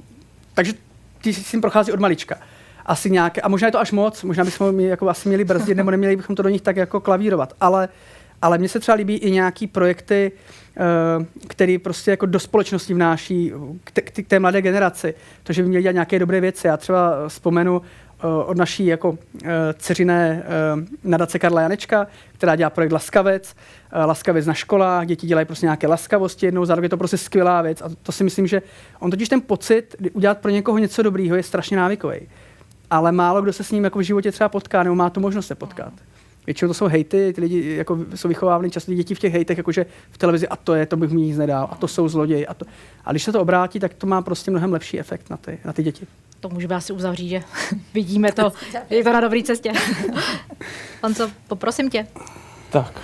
takže 0.54 0.74
ty 1.22 1.34
s 1.34 1.52
tím 1.52 1.62
prochází 1.62 1.92
od 1.92 2.00
malička. 2.00 2.38
Asi 2.86 3.12
nějaké, 3.12 3.42
a 3.42 3.48
možná 3.48 3.68
je 3.68 3.72
to 3.72 3.80
až 3.80 3.92
moc, 3.92 4.24
možná 4.24 4.44
bychom 4.44 4.80
jako 4.80 5.10
asi 5.10 5.28
měli 5.28 5.44
brzdit, 5.44 5.78
nebo 5.78 5.92
neměli 5.92 6.16
bychom 6.16 6.36
to 6.36 6.44
do 6.44 6.50
nich 6.50 6.62
tak 6.62 6.76
jako 6.76 7.00
klavírovat, 7.00 7.54
ale 7.62 7.88
uh, 7.88 7.94
ale 8.42 8.58
mně 8.58 8.70
se 8.70 8.80
třeba 8.80 8.96
líbí 8.96 9.16
i 9.16 9.32
nějaký 9.32 9.68
projekty, 9.68 10.32
eh, 10.32 10.69
který 11.48 11.78
prostě 11.78 12.12
jako 12.12 12.26
do 12.26 12.40
společnosti 12.40 12.94
vnáší 12.94 13.54
k, 13.84 14.28
té 14.28 14.40
mladé 14.40 14.62
generaci. 14.62 15.14
To, 15.44 15.54
že 15.54 15.64
by 15.64 15.70
měli 15.70 15.82
dělat 15.84 15.94
nějaké 15.94 16.20
dobré 16.20 16.42
věci. 16.42 16.68
Já 16.68 16.78
třeba 16.78 17.28
vzpomenu 17.28 17.82
eh, 17.82 18.28
od 18.46 18.58
naší 18.58 18.86
jako 18.86 19.18
eh, 19.44 19.50
dceřiné 19.78 20.44
nadace 21.04 21.40
Karla 21.40 21.62
Janečka, 21.62 22.08
která 22.34 22.56
dělá 22.56 22.70
projekt 22.70 22.92
Laskavec, 22.92 23.56
Laskavec 24.06 24.46
na 24.46 24.54
školách, 24.54 25.08
děti 25.08 25.28
dělají 25.28 25.46
prostě 25.46 25.66
nějaké 25.66 25.88
laskavosti 25.88 26.46
jednou 26.46 26.66
za 26.66 26.76
rok, 26.76 26.84
je 26.84 26.90
to 26.90 26.98
prostě 26.98 27.18
skvělá 27.18 27.62
věc 27.62 27.82
a 27.82 27.90
to 28.04 28.12
si 28.12 28.24
myslím, 28.24 28.48
že 28.48 28.62
on 29.00 29.12
totiž 29.12 29.30
ten 29.30 29.42
pocit 29.42 29.96
udělat 30.14 30.38
pro 30.38 30.52
někoho 30.52 30.78
něco 30.78 31.04
dobrýho 31.04 31.36
je 31.36 31.44
strašně 31.44 31.78
návykový. 31.78 32.20
Ale 32.90 33.12
málo 33.12 33.42
kdo 33.42 33.54
se 33.54 33.64
s 33.64 33.72
ním 33.72 33.84
jako 33.84 34.00
v 34.00 34.02
životě 34.02 34.32
třeba 34.32 34.50
potká, 34.50 34.84
nebo 34.84 34.96
má 34.96 35.10
tu 35.10 35.20
možnost 35.20 35.48
se 35.48 35.56
potkat 35.56 35.94
většinou 36.50 36.70
to 36.70 36.74
jsou 36.74 36.88
hejty, 36.88 37.34
ty 37.34 37.42
lidi 37.42 37.76
jako 37.76 38.00
jsou 38.16 38.28
vychovávány 38.28 38.70
často 38.70 38.94
děti 38.94 39.16
v 39.16 39.20
těch 39.20 39.34
hejtech, 39.34 39.58
jakože 39.58 39.86
v 40.12 40.18
televizi 40.18 40.48
a 40.48 40.56
to 40.56 40.74
je, 40.74 40.86
to 40.86 40.98
bych 40.98 41.12
mi 41.12 41.22
nic 41.22 41.38
nedal, 41.38 41.68
a 41.72 41.76
to 41.76 41.88
jsou 41.88 42.10
zloději. 42.10 42.48
A, 42.48 42.54
to. 42.54 42.66
a 43.06 43.12
když 43.12 43.24
se 43.24 43.32
to 43.32 43.42
obrátí, 43.42 43.80
tak 43.80 43.94
to 43.94 44.08
má 44.08 44.22
prostě 44.22 44.52
mnohem 44.52 44.74
lepší 44.74 45.00
efekt 45.00 45.30
na 45.30 45.38
ty, 45.38 45.60
na 45.66 45.74
ty 45.74 45.84
děti. 45.84 46.08
To 46.40 46.50
můžeme 46.50 46.76
asi 46.76 46.94
uzavřít, 46.94 47.30
že 47.30 47.42
vidíme 47.94 48.32
to, 48.32 48.52
je 48.90 49.04
to 49.04 49.14
na 49.14 49.22
dobré 49.22 49.44
cestě. 49.44 49.72
co, 51.16 51.32
poprosím 51.48 51.90
tě. 51.90 52.08
Tak, 52.70 53.02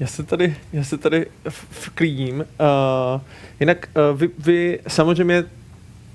já 0.00 0.06
se 0.06 0.22
tady, 0.22 0.56
já 0.72 0.84
se 0.84 0.98
tady 0.98 1.26
vklíním. 1.70 2.38
Uh, 2.40 3.20
jinak 3.60 3.88
uh, 4.12 4.18
vy, 4.18 4.30
vy 4.38 4.80
samozřejmě 4.88 5.44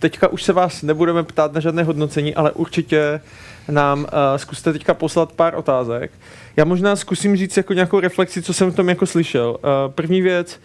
teďka 0.01 0.27
už 0.27 0.43
se 0.43 0.53
vás 0.53 0.81
nebudeme 0.81 1.23
ptát 1.23 1.53
na 1.53 1.59
žádné 1.59 1.83
hodnocení, 1.83 2.35
ale 2.35 2.51
určitě 2.51 3.21
nám 3.69 3.99
uh, 3.99 4.07
zkuste 4.37 4.73
teďka 4.73 4.93
poslat 4.93 5.31
pár 5.31 5.55
otázek. 5.55 6.11
Já 6.57 6.65
možná 6.65 6.95
zkusím 6.95 7.35
říct 7.35 7.57
jako 7.57 7.73
nějakou 7.73 7.99
reflexi, 7.99 8.41
co 8.41 8.53
jsem 8.53 8.71
v 8.71 8.75
tom 8.75 8.89
jako 8.89 9.05
slyšel. 9.05 9.57
Uh, 9.63 9.91
první 9.91 10.21
věc, 10.21 10.59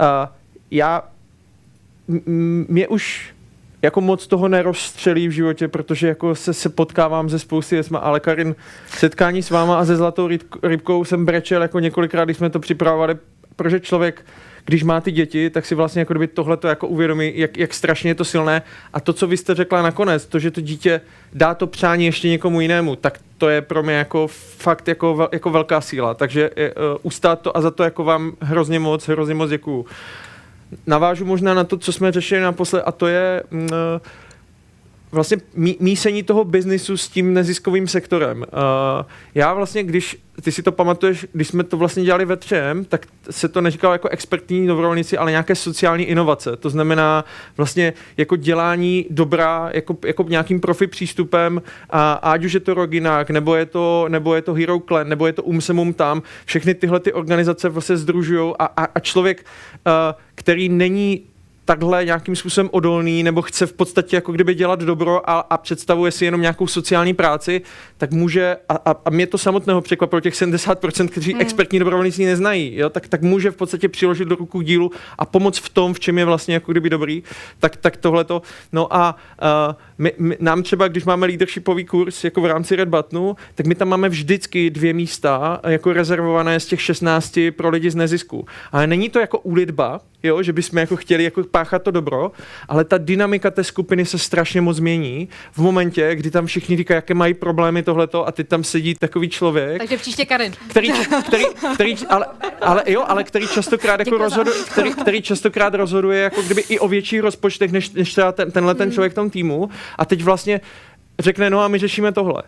uh, 0.00 0.06
já, 0.70 1.02
mě 2.68 2.88
už 2.88 3.34
jako 3.82 4.00
moc 4.00 4.26
toho 4.26 4.48
nerozstřelí 4.48 5.28
v 5.28 5.30
životě, 5.30 5.68
protože 5.68 6.08
jako 6.08 6.34
se, 6.34 6.54
se 6.54 6.68
potkávám 6.68 7.30
ze 7.30 7.38
spousty 7.38 7.76
věcma, 7.76 7.98
ale 7.98 8.20
Karin, 8.20 8.54
setkání 8.88 9.42
s 9.42 9.50
váma 9.50 9.78
a 9.78 9.84
se 9.84 9.96
Zlatou 9.96 10.28
rybkou 10.62 11.04
jsem 11.04 11.26
brečel 11.26 11.62
jako 11.62 11.78
několikrát, 11.78 12.24
když 12.24 12.36
jsme 12.36 12.50
to 12.50 12.60
připravovali, 12.60 13.16
protože 13.56 13.80
člověk 13.80 14.24
když 14.64 14.82
má 14.82 15.00
ty 15.00 15.12
děti, 15.12 15.50
tak 15.50 15.66
si 15.66 15.74
vlastně 15.74 16.00
jako 16.00 16.14
tohle 16.34 16.56
to 16.56 16.68
jako 16.68 16.86
uvědomí, 16.86 17.32
jak, 17.34 17.56
jak 17.56 17.74
strašně 17.74 18.10
je 18.10 18.14
to 18.14 18.24
silné. 18.24 18.62
A 18.92 19.00
to, 19.00 19.12
co 19.12 19.26
vy 19.26 19.36
jste 19.36 19.54
řekla 19.54 19.82
nakonec, 19.82 20.26
to, 20.26 20.38
že 20.38 20.50
to 20.50 20.60
dítě 20.60 21.00
dá 21.32 21.54
to 21.54 21.66
přání 21.66 22.06
ještě 22.06 22.28
někomu 22.28 22.60
jinému, 22.60 22.96
tak 22.96 23.18
to 23.38 23.48
je 23.48 23.62
pro 23.62 23.82
mě 23.82 23.94
jako 23.94 24.26
fakt 24.56 24.88
jako, 24.88 25.28
jako 25.32 25.50
velká 25.50 25.80
síla. 25.80 26.14
Takže 26.14 26.50
uh, 26.50 26.56
ustát 27.02 27.40
to 27.40 27.56
a 27.56 27.60
za 27.60 27.70
to 27.70 27.82
jako 27.82 28.04
vám 28.04 28.32
hrozně 28.40 28.78
moc, 28.78 29.08
hrozně 29.08 29.34
moc 29.34 29.50
děkuju. 29.50 29.86
Navážu 30.86 31.24
možná 31.24 31.54
na 31.54 31.64
to, 31.64 31.78
co 31.78 31.92
jsme 31.92 32.12
řešili 32.12 32.40
naposled, 32.40 32.82
a 32.86 32.92
to 32.92 33.06
je 33.06 33.42
uh, 33.52 33.58
vlastně 35.12 35.36
mísení 35.80 36.22
toho 36.22 36.44
biznisu 36.44 36.96
s 36.96 37.08
tím 37.08 37.34
neziskovým 37.34 37.88
sektorem. 37.88 38.38
Uh, 38.38 39.06
já 39.34 39.54
vlastně, 39.54 39.82
když, 39.82 40.16
ty 40.42 40.52
si 40.52 40.62
to 40.62 40.72
pamatuješ, 40.72 41.26
když 41.32 41.48
jsme 41.48 41.64
to 41.64 41.76
vlastně 41.76 42.04
dělali 42.04 42.24
ve 42.24 42.36
třem, 42.36 42.84
tak 42.84 43.06
se 43.30 43.48
to 43.48 43.60
neříkalo 43.60 43.94
jako 43.94 44.08
expertní 44.08 44.66
dobrovolníci, 44.66 45.18
ale 45.18 45.30
nějaké 45.30 45.54
sociální 45.54 46.04
inovace. 46.04 46.56
To 46.56 46.70
znamená 46.70 47.24
vlastně 47.56 47.92
jako 48.16 48.36
dělání 48.36 49.06
dobrá, 49.10 49.70
jako, 49.72 49.96
jako 50.06 50.22
nějakým 50.28 50.60
profi 50.60 50.86
přístupem, 50.86 51.62
a 51.90 52.12
ať 52.12 52.44
už 52.44 52.52
je 52.52 52.60
to 52.60 52.74
Roginák, 52.74 53.30
nebo 53.30 53.54
je 53.54 53.66
to, 53.66 54.06
nebo 54.08 54.34
je 54.34 54.42
to 54.42 54.54
Hero 54.54 54.80
Clan, 54.80 55.08
nebo 55.08 55.26
je 55.26 55.32
to 55.32 55.42
Umsemum 55.42 55.92
tam, 55.92 56.22
všechny 56.44 56.74
tyhle 56.74 57.00
ty 57.00 57.12
organizace 57.12 57.68
vlastně 57.68 57.96
združují 57.96 58.54
a, 58.58 58.64
a, 58.64 58.84
a 58.84 59.00
člověk, 59.00 59.46
uh, 59.86 59.92
který 60.34 60.68
není 60.68 61.29
takhle 61.70 62.04
nějakým 62.04 62.36
způsobem 62.36 62.68
odolný 62.72 63.22
nebo 63.22 63.42
chce 63.42 63.66
v 63.66 63.72
podstatě 63.72 64.16
jako 64.16 64.32
kdyby 64.32 64.54
dělat 64.54 64.80
dobro 64.80 65.30
a, 65.30 65.38
a 65.40 65.58
představuje 65.58 66.12
si 66.12 66.24
jenom 66.24 66.40
nějakou 66.40 66.66
sociální 66.66 67.14
práci, 67.14 67.62
tak 67.98 68.10
může, 68.10 68.56
a, 68.68 68.74
a, 68.74 68.94
a 69.04 69.10
mě 69.10 69.26
to 69.26 69.38
samotného 69.38 69.80
překvapilo, 69.80 70.20
těch 70.20 70.34
70%, 70.34 71.08
kteří 71.08 71.34
mm. 71.34 71.40
expertní 71.40 71.78
dobrovolníci 71.78 72.24
neznají, 72.24 72.76
jo, 72.76 72.90
tak, 72.90 73.08
tak 73.08 73.22
může 73.22 73.50
v 73.50 73.56
podstatě 73.56 73.88
přiložit 73.88 74.28
do 74.28 74.34
ruku 74.34 74.60
dílu 74.60 74.90
a 75.18 75.24
pomoct 75.24 75.58
v 75.58 75.68
tom, 75.68 75.94
v 75.94 76.00
čem 76.00 76.18
je 76.18 76.24
vlastně 76.24 76.54
jako 76.54 76.72
kdyby 76.72 76.90
dobrý, 76.90 77.22
tak, 77.58 77.76
tak 77.76 77.96
tohleto. 77.96 78.42
No 78.72 78.96
a 78.96 79.16
uh, 79.42 79.74
my, 79.98 80.12
my, 80.18 80.36
nám 80.40 80.62
třeba, 80.62 80.88
když 80.88 81.04
máme 81.04 81.26
leadershipový 81.26 81.84
kurz 81.84 82.24
jako 82.24 82.40
v 82.40 82.46
rámci 82.46 82.76
Red 82.76 82.88
Buttonu, 82.88 83.36
tak 83.54 83.66
my 83.66 83.74
tam 83.74 83.88
máme 83.88 84.08
vždycky 84.08 84.70
dvě 84.70 84.92
místa 84.92 85.60
jako 85.66 85.92
rezervované 85.92 86.60
z 86.60 86.66
těch 86.66 86.82
16 86.82 87.38
pro 87.56 87.70
lidi 87.70 87.90
z 87.90 87.94
nezisku. 87.94 88.46
Ale 88.72 88.86
není 88.86 89.08
to 89.08 89.18
jako 89.18 89.38
úlitba, 89.38 90.00
jo, 90.22 90.42
že 90.42 90.52
bychom 90.52 90.78
jako 90.78 90.96
chtěli 90.96 91.24
jako 91.24 91.44
páchat 91.60 91.82
to 91.82 91.90
dobro, 91.90 92.32
ale 92.68 92.84
ta 92.84 92.98
dynamika 92.98 93.50
té 93.50 93.64
skupiny 93.64 94.04
se 94.04 94.18
strašně 94.18 94.60
moc 94.60 94.76
změní 94.76 95.28
v 95.52 95.58
momentě, 95.58 96.14
kdy 96.14 96.30
tam 96.30 96.46
všichni 96.46 96.76
říkají, 96.76 96.96
jaké 96.96 97.14
mají 97.14 97.34
problémy 97.34 97.82
tohleto 97.82 98.28
a 98.28 98.32
ty 98.32 98.44
tam 98.44 98.64
sedí 98.64 98.94
takový 98.94 99.28
člověk. 99.28 99.78
Takže 99.78 99.96
příště 99.96 100.24
Karin. 100.24 100.52
Který, 100.68 100.92
který, 101.26 101.44
který, 101.74 101.96
ale, 102.08 102.26
ale, 102.60 102.82
jo, 102.86 103.04
ale 103.06 103.24
který 103.24 103.48
častokrát 103.48 104.00
jako 104.00 104.18
rozhoduje, 104.18 104.56
který, 104.72 104.90
který 104.94 105.22
častokrát 105.22 105.74
rozhoduje 105.74 106.20
jako 106.22 106.42
kdyby 106.42 106.60
i 106.68 106.78
o 106.78 106.88
větších 106.88 107.20
rozpočtech, 107.20 107.72
než, 107.72 107.90
než 107.90 108.12
třeba 108.12 108.32
ten, 108.32 108.50
tenhle 108.50 108.74
ten 108.74 108.88
hmm. 108.88 108.94
člověk 108.94 109.12
v 109.12 109.14
tom 109.14 109.30
týmu 109.30 109.70
a 109.98 110.04
teď 110.04 110.22
vlastně 110.22 110.60
řekne, 111.18 111.50
no 111.50 111.60
a 111.60 111.68
my 111.68 111.78
řešíme 111.78 112.12
tohle. 112.12 112.42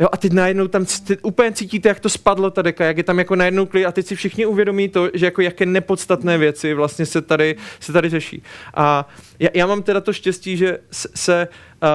Jo, 0.00 0.08
a 0.12 0.16
teď 0.16 0.32
najednou 0.32 0.68
tam 0.68 0.84
ty 1.06 1.18
úplně 1.22 1.52
cítíte, 1.52 1.88
jak 1.88 2.00
to 2.00 2.08
spadlo 2.08 2.50
ta 2.50 2.62
deka, 2.62 2.84
jak 2.84 2.96
je 2.96 3.02
tam 3.02 3.18
jako 3.18 3.36
najednou 3.36 3.66
klid 3.66 3.86
a 3.86 3.92
teď 3.92 4.06
si 4.06 4.16
všichni 4.16 4.46
uvědomí 4.46 4.88
to, 4.88 5.08
že 5.14 5.26
jako 5.26 5.40
jaké 5.40 5.66
nepodstatné 5.66 6.38
věci 6.38 6.74
vlastně 6.74 7.06
se 7.06 7.22
tady, 7.22 7.56
se 7.80 7.92
tady 7.92 8.08
řeší. 8.08 8.42
A 8.74 9.08
já, 9.38 9.48
já 9.54 9.66
mám 9.66 9.82
teda 9.82 10.00
to 10.00 10.12
štěstí, 10.12 10.56
že 10.56 10.78
se 10.90 11.48
uh, 11.82 11.88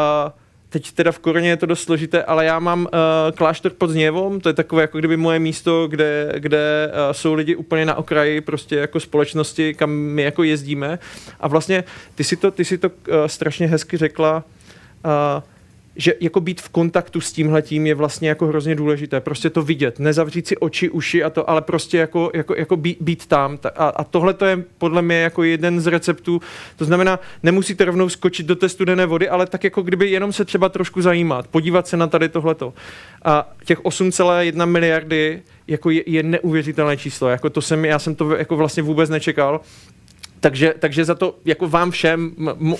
teď 0.70 0.92
teda 0.92 1.12
v 1.12 1.20
Koreně 1.20 1.50
je 1.50 1.58
to 1.58 1.66
dost 1.66 1.84
složité, 1.84 2.24
ale 2.24 2.46
já 2.46 2.60
mám 2.60 2.82
uh, 2.82 2.90
kláštor 3.36 3.72
pod 3.72 3.90
Zněvom, 3.90 4.40
to 4.40 4.50
je 4.50 4.54
takové 4.54 4.82
jako 4.82 5.00
kdyby 5.00 5.18
moje 5.18 5.40
místo, 5.40 5.88
kde, 5.88 6.34
kde 6.38 6.92
uh, 6.92 7.14
jsou 7.14 7.34
lidi 7.34 7.56
úplně 7.56 7.86
na 7.86 7.96
okraji 7.96 8.42
prostě 8.42 8.76
jako 8.76 9.00
společnosti, 9.00 9.74
kam 9.74 9.92
my 9.92 10.22
jako 10.22 10.44
jezdíme 10.44 11.00
a 11.40 11.48
vlastně 11.48 11.84
ty 12.16 12.24
si 12.24 12.36
to, 12.36 12.52
ty 12.52 12.66
si 12.66 12.78
to 12.78 12.90
uh, 12.90 13.16
strašně 13.28 13.68
hezky 13.68 13.98
řekla, 13.98 14.44
uh, 15.06 15.44
že 15.98 16.14
jako 16.20 16.40
být 16.40 16.62
v 16.62 16.70
kontaktu 16.70 17.22
s 17.22 17.32
tímhletím 17.32 17.88
je 17.88 17.96
vlastně 17.96 18.30
jako 18.30 18.48
hrozně 18.48 18.76
důležité. 18.76 19.20
Prostě 19.20 19.50
to 19.50 19.62
vidět, 19.62 20.00
nezavřít 20.00 20.48
si 20.48 20.58
oči, 20.58 20.90
uši 20.90 21.24
a 21.24 21.30
to, 21.30 21.50
ale 21.50 21.62
prostě 21.62 21.98
jako, 21.98 22.32
jako, 22.34 22.56
jako 22.56 22.78
být, 22.78 22.98
být 23.02 23.26
tam. 23.26 23.60
A, 23.76 23.88
a 23.88 24.04
tohle 24.04 24.34
to 24.34 24.46
je 24.46 24.64
podle 24.78 25.02
mě 25.02 25.20
jako 25.20 25.44
jeden 25.44 25.82
z 25.82 25.88
receptů. 25.88 26.42
To 26.76 26.86
znamená, 26.86 27.20
nemusíte 27.44 27.86
rovnou 27.86 28.10
skočit 28.10 28.46
do 28.46 28.56
té 28.56 28.70
studené 28.70 29.06
vody, 29.06 29.30
ale 29.30 29.48
tak 29.48 29.64
jako 29.64 29.82
kdyby 29.82 30.10
jenom 30.10 30.34
se 30.34 30.46
třeba 30.46 30.70
trošku 30.70 31.02
zajímat, 31.02 31.48
podívat 31.48 31.88
se 31.88 31.98
na 31.98 32.08
tady 32.08 32.30
tohleto. 32.30 32.74
A 33.26 33.50
těch 33.66 33.80
8,1 33.80 34.66
miliardy 34.66 35.42
jako 35.68 35.90
je, 35.90 36.04
je 36.06 36.24
neuvěřitelné 36.24 36.98
číslo. 36.98 37.30
Jako 37.30 37.50
to 37.50 37.62
jsem, 37.62 37.86
já 37.86 38.00
jsem 38.00 38.16
to 38.16 38.36
jako 38.36 38.56
vlastně 38.56 38.84
vůbec 38.84 39.10
nečekal. 39.10 39.62
Takže, 40.40 40.74
takže 40.80 41.06
za 41.06 41.16
to 41.16 41.36
jako 41.46 41.68
vám 41.68 41.92
všem 41.92 42.32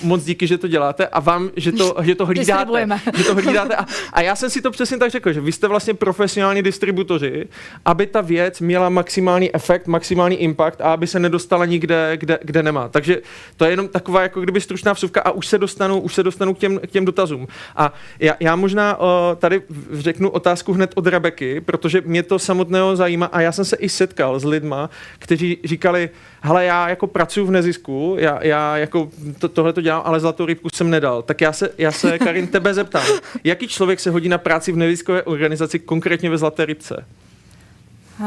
moc 0.02 0.24
díky, 0.24 0.46
že 0.46 0.58
to 0.58 0.68
děláte 0.68 1.06
a 1.06 1.20
vám, 1.20 1.50
že 1.56 1.72
to, 1.72 1.96
že 2.02 2.14
to 2.14 2.26
hlídáte. 2.26 2.88
Že 3.16 3.24
to 3.24 3.34
hlídáte. 3.34 3.76
A, 3.76 3.86
a 4.12 4.20
já 4.20 4.36
jsem 4.36 4.50
si 4.50 4.62
to 4.62 4.70
přesně 4.70 4.98
tak 4.98 5.10
řekl, 5.10 5.32
že 5.32 5.40
vy 5.40 5.52
jste 5.52 5.68
vlastně 5.68 5.94
profesionální 5.94 6.62
distributoři, 6.62 7.48
aby 7.84 8.06
ta 8.06 8.20
věc 8.20 8.60
měla 8.60 8.88
maximální 8.88 9.54
efekt, 9.54 9.86
maximální 9.86 10.36
impact 10.36 10.80
a 10.80 10.92
aby 10.92 11.06
se 11.06 11.18
nedostala 11.18 11.64
nikde, 11.64 12.16
kde, 12.16 12.38
kde 12.42 12.62
nemá. 12.62 12.88
Takže 12.88 13.20
to 13.56 13.64
je 13.64 13.70
jenom 13.70 13.88
taková 13.88 14.22
jako 14.22 14.40
kdyby 14.40 14.60
stručná 14.60 14.92
vsuvka 14.92 15.20
a 15.20 15.30
už 15.30 15.46
se 15.46 15.58
dostanu, 15.58 16.00
už 16.00 16.14
se 16.14 16.22
dostanu 16.22 16.54
k 16.54 16.58
těm, 16.58 16.78
k 16.78 16.90
těm 16.90 17.04
dotazům. 17.04 17.48
A 17.76 17.92
já, 18.20 18.34
já 18.40 18.56
možná 18.56 19.00
uh, 19.00 19.06
tady 19.36 19.62
řeknu 19.92 20.30
otázku 20.30 20.72
hned 20.72 20.92
od 20.94 21.06
Rebeky, 21.06 21.60
protože 21.60 22.02
mě 22.04 22.22
to 22.22 22.38
samotného 22.38 22.96
zajímá 22.96 23.26
a 23.26 23.40
já 23.40 23.52
jsem 23.52 23.64
se 23.64 23.76
i 23.76 23.88
setkal 23.88 24.40
s 24.40 24.44
lidma, 24.44 24.90
kteří 25.18 25.58
říkali, 25.64 26.10
hele, 26.40 26.64
já 26.64 26.88
jako 26.88 27.06
pracuji 27.06 27.47
v 27.48 27.50
nezisku, 27.50 28.16
já, 28.18 28.44
já 28.44 28.76
jako 28.76 29.10
to, 29.38 29.48
tohle 29.48 29.72
to 29.72 29.80
dělám, 29.80 30.02
ale 30.04 30.20
zlatou 30.20 30.46
rybku 30.46 30.68
jsem 30.74 30.90
nedal. 30.90 31.22
Tak 31.22 31.40
já 31.40 31.52
se, 31.52 31.70
já 31.78 31.92
se 31.92 32.18
Karin, 32.18 32.46
tebe 32.52 32.74
zeptám. 32.74 33.06
Jaký 33.44 33.68
člověk 33.68 34.00
se 34.00 34.10
hodí 34.10 34.28
na 34.28 34.38
práci 34.38 34.72
v 34.72 34.76
neziskové 34.76 35.22
organizaci, 35.22 35.78
konkrétně 35.78 36.30
ve 36.30 36.38
Zlaté 36.38 36.66
rybce? 36.66 37.04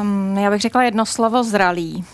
Um, 0.02 0.38
já 0.38 0.52
bych 0.52 0.62
řekla 0.62 0.84
jedno 0.84 1.06
slovo 1.06 1.44
zralý. 1.44 2.06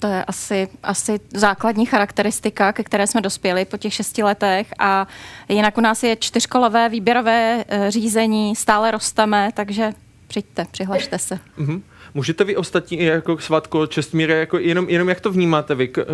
To 0.00 0.06
je 0.06 0.24
asi, 0.24 0.68
asi 0.82 1.20
základní 1.34 1.86
charakteristika, 1.86 2.72
ke 2.72 2.84
které 2.84 3.06
jsme 3.06 3.20
dospěli 3.20 3.64
po 3.64 3.76
těch 3.76 3.94
šesti 3.94 4.22
letech 4.22 4.74
a 4.78 5.06
jinak 5.48 5.78
u 5.78 5.80
nás 5.80 6.02
je 6.02 6.16
čtyřkolové 6.16 6.88
výběrové 6.88 7.64
e, 7.68 7.90
řízení, 7.90 8.56
stále 8.56 8.90
rosteme, 8.90 9.50
takže 9.54 9.92
přijďte, 10.26 10.66
přihlašte 10.70 11.18
se. 11.18 11.38
Mm-hmm. 11.58 11.82
Můžete 12.14 12.44
vy 12.44 12.56
ostatní, 12.56 13.04
jako 13.04 13.38
Svatko, 13.38 13.86
Čestmíre, 13.86 14.34
jako 14.34 14.58
jenom, 14.58 14.88
jenom 14.88 15.08
jak 15.08 15.20
to 15.20 15.32
vnímáte 15.32 15.74
vy? 15.74 15.88
Uh, 15.88 16.04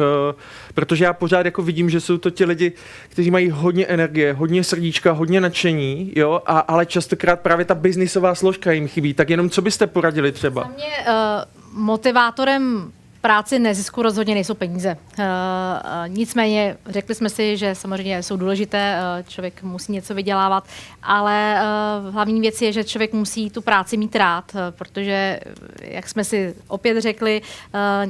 protože 0.74 1.04
já 1.04 1.12
pořád 1.12 1.46
jako 1.46 1.62
vidím, 1.62 1.90
že 1.90 2.00
jsou 2.00 2.18
to 2.18 2.30
ti 2.30 2.44
lidi, 2.44 2.72
kteří 3.08 3.30
mají 3.30 3.50
hodně 3.50 3.86
energie, 3.86 4.32
hodně 4.32 4.64
srdíčka, 4.64 5.12
hodně 5.12 5.40
nadšení, 5.40 6.12
jo, 6.16 6.42
a, 6.46 6.58
ale 6.58 6.86
častokrát 6.86 7.40
právě 7.40 7.64
ta 7.64 7.74
biznisová 7.74 8.34
složka 8.34 8.72
jim 8.72 8.88
chybí. 8.88 9.14
Tak 9.14 9.30
jenom 9.30 9.50
co 9.50 9.62
byste 9.62 9.86
poradili 9.86 10.32
třeba? 10.32 10.62
Za 10.62 10.68
mě 10.68 10.86
uh, 11.08 11.82
motivátorem 11.82 12.92
práci 13.26 13.58
nezisku 13.58 14.02
rozhodně 14.02 14.34
nejsou 14.34 14.54
peníze. 14.54 14.96
Uh, 15.18 15.24
uh, 15.24 16.08
nicméně 16.08 16.76
řekli 16.86 17.14
jsme 17.14 17.30
si, 17.30 17.56
že 17.56 17.74
samozřejmě 17.74 18.22
jsou 18.22 18.36
důležité, 18.36 18.98
uh, 18.98 19.28
člověk 19.28 19.62
musí 19.62 19.92
něco 19.92 20.14
vydělávat, 20.14 20.64
ale 21.02 21.62
hlavní 22.10 22.40
věc 22.40 22.62
je, 22.62 22.72
že 22.72 22.84
člověk 22.84 23.12
musí 23.12 23.50
tu 23.50 23.62
práci 23.62 23.96
mít 23.96 24.16
rád, 24.16 24.52
protože, 24.70 25.40
jak 25.80 26.08
jsme 26.08 26.24
si 26.24 26.54
opět 26.68 27.00
řekli, 27.00 27.42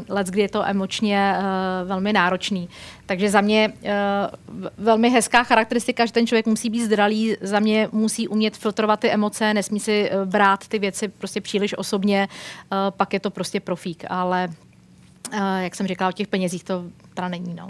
let, 0.08 0.26
kdy 0.26 0.42
je 0.42 0.48
to 0.48 0.66
emočně 0.66 1.34
velmi 1.84 2.12
náročný. 2.12 2.68
Takže 3.06 3.30
za 3.30 3.40
mě 3.40 3.72
velmi 4.78 5.10
hezká 5.10 5.44
charakteristika, 5.44 6.06
že 6.06 6.12
ten 6.12 6.26
člověk 6.26 6.46
musí 6.46 6.70
být 6.70 6.84
zdravý, 6.84 7.36
za 7.40 7.60
mě 7.60 7.88
musí 7.92 8.28
umět 8.28 8.56
filtrovat 8.56 9.00
ty 9.00 9.10
emoce, 9.10 9.54
nesmí 9.54 9.80
si 9.80 10.10
brát 10.24 10.68
ty 10.68 10.78
věci 10.78 11.08
prostě 11.08 11.40
příliš 11.40 11.78
osobně, 11.78 12.28
pak 12.90 13.12
je 13.12 13.20
to 13.20 13.30
prostě 13.30 13.60
profík, 13.60 14.04
ale 14.08 14.48
jak 15.60 15.74
jsem 15.74 15.86
říkala, 15.86 16.08
o 16.08 16.12
těch 16.12 16.28
penězích 16.28 16.64
to 16.64 16.84
teda 17.14 17.28
není. 17.28 17.54
No. 17.54 17.66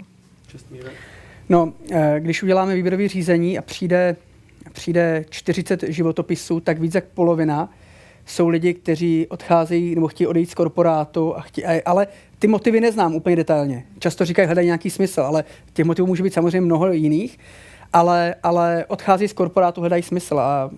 No, 1.49 1.73
eh, 1.91 2.15
když 2.19 2.43
uděláme 2.43 2.75
výběrové 2.75 3.07
řízení 3.07 3.57
a 3.57 3.61
přijde, 3.61 4.15
přijde 4.73 5.25
40 5.29 5.83
životopisů, 5.87 6.59
tak 6.59 6.79
víc 6.79 6.95
jak 6.95 7.05
polovina 7.05 7.69
jsou 8.25 8.47
lidi, 8.47 8.73
kteří 8.73 9.27
odcházejí 9.29 9.95
nebo 9.95 10.07
chtějí 10.07 10.27
odejít 10.27 10.49
z 10.49 10.53
korporátu, 10.53 11.37
a 11.37 11.41
chtí, 11.41 11.65
ale 11.65 12.07
ty 12.39 12.47
motivy 12.47 12.81
neznám 12.81 13.15
úplně 13.15 13.35
detailně. 13.35 13.85
Často 13.99 14.25
říkají, 14.25 14.45
hledají 14.45 14.65
nějaký 14.65 14.89
smysl, 14.89 15.21
ale 15.21 15.43
těch 15.73 15.85
motivů 15.85 16.07
může 16.07 16.23
být 16.23 16.33
samozřejmě 16.33 16.61
mnoho 16.61 16.91
jiných, 16.91 17.39
ale, 17.93 18.35
ale 18.43 18.85
odchází 18.87 19.27
z 19.27 19.33
korporátu, 19.33 19.81
hledají 19.81 20.03
smysl 20.03 20.39
a 20.39 20.69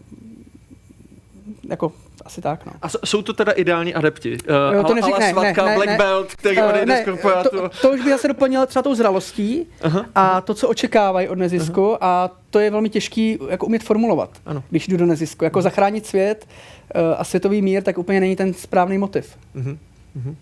jako 1.69 1.91
asi 2.25 2.41
tak, 2.41 2.65
no. 2.65 2.71
A 2.81 2.87
jsou 3.05 3.21
to 3.21 3.33
teda 3.33 3.51
ideální 3.51 3.93
adepti? 3.93 4.37
Uh, 4.49 4.75
jo, 4.75 4.83
to 4.83 4.93
neřík, 4.93 5.13
ale 5.13 5.19
ne, 5.19 5.31
svatka, 5.31 5.65
ne, 5.65 5.75
Black 5.75 5.89
ne, 5.89 5.97
Belt, 5.97 6.35
který 6.35 6.57
uh, 6.57 6.85
ne. 6.85 7.05
To, 7.51 7.69
to 7.81 7.91
už 7.91 8.01
bych 8.01 8.13
zase 8.13 8.27
doplnil 8.27 8.65
třeba 8.65 8.83
tou 8.83 8.95
zralostí 8.95 9.67
uh-huh, 9.81 10.05
a 10.15 10.41
to, 10.41 10.53
co 10.53 10.69
očekávají 10.69 11.27
od 11.27 11.37
nezisku 11.37 11.81
uh-huh. 11.81 11.97
a 12.01 12.29
to 12.49 12.59
je 12.59 12.71
velmi 12.71 12.89
těžký 12.89 13.39
jako 13.49 13.65
umět 13.65 13.83
formulovat, 13.83 14.29
ano. 14.45 14.63
když 14.69 14.87
jdu 14.87 14.97
do 14.97 15.05
nezisku. 15.05 15.43
Jako 15.43 15.61
zachránit 15.61 16.05
svět 16.05 16.47
uh, 16.95 17.01
a 17.17 17.23
světový 17.23 17.61
mír, 17.61 17.83
tak 17.83 17.97
úplně 17.97 18.19
není 18.19 18.35
ten 18.35 18.53
správný 18.53 18.97
motiv. 18.97 19.37
Uh-huh. 19.55 19.77
Uh-huh. 20.17 20.35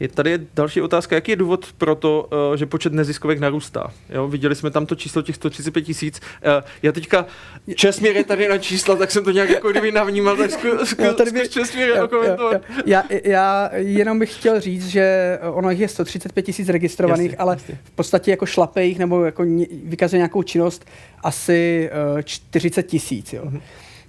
Je 0.00 0.08
tady 0.08 0.38
další 0.54 0.80
otázka, 0.80 1.14
jaký 1.14 1.30
je 1.30 1.36
důvod 1.36 1.66
pro 1.78 1.94
to, 1.94 2.28
uh, 2.50 2.56
že 2.56 2.66
počet 2.66 2.92
neziskovek 2.92 3.38
narůstá? 3.38 3.92
Jo, 4.10 4.28
viděli 4.28 4.54
jsme 4.54 4.70
tam 4.70 4.86
to 4.86 4.94
číslo 4.94 5.22
těch 5.22 5.36
135 5.36 5.82
tisíc. 5.82 6.20
Uh, 6.20 6.64
já 6.82 6.92
teďka, 6.92 7.26
Česmír 7.74 8.16
je 8.16 8.24
tady 8.24 8.48
na 8.48 8.58
čísla, 8.58 8.96
tak 8.96 9.10
jsem 9.10 9.24
to 9.24 9.30
nějak 9.30 9.50
jako 9.50 9.70
kdyby 9.70 9.92
navnímal, 9.92 10.36
tak 10.36 10.50
zkus, 10.50 10.88
zkus, 10.88 11.16
tady 11.16 11.30
by, 11.30 11.48
Česmír 11.48 12.08
komentovat. 12.10 12.62
Já, 12.86 13.04
já 13.24 13.70
jenom 13.74 14.18
bych 14.18 14.34
chtěl 14.34 14.60
říct, 14.60 14.88
že 14.88 15.38
ono 15.52 15.70
je 15.70 15.88
135 15.88 16.42
tisíc 16.42 16.68
registrovaných, 16.68 17.30
jasně, 17.30 17.36
ale 17.36 17.54
jasně. 17.54 17.78
v 17.84 17.90
podstatě 17.90 18.30
jako 18.30 18.46
šlapejích 18.46 18.98
nebo 18.98 19.24
jako 19.24 19.44
vykazuje 19.84 20.18
nějakou 20.18 20.42
činnost 20.42 20.84
asi 21.22 21.90
uh, 22.14 22.22
40 22.22 22.82
tisíc. 22.82 23.32
Uh-huh. 23.32 23.60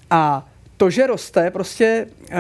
A 0.09 0.47
to, 0.77 0.89
že 0.89 1.07
roste, 1.07 1.51
prostě 1.51 2.07
uh, 2.31 2.37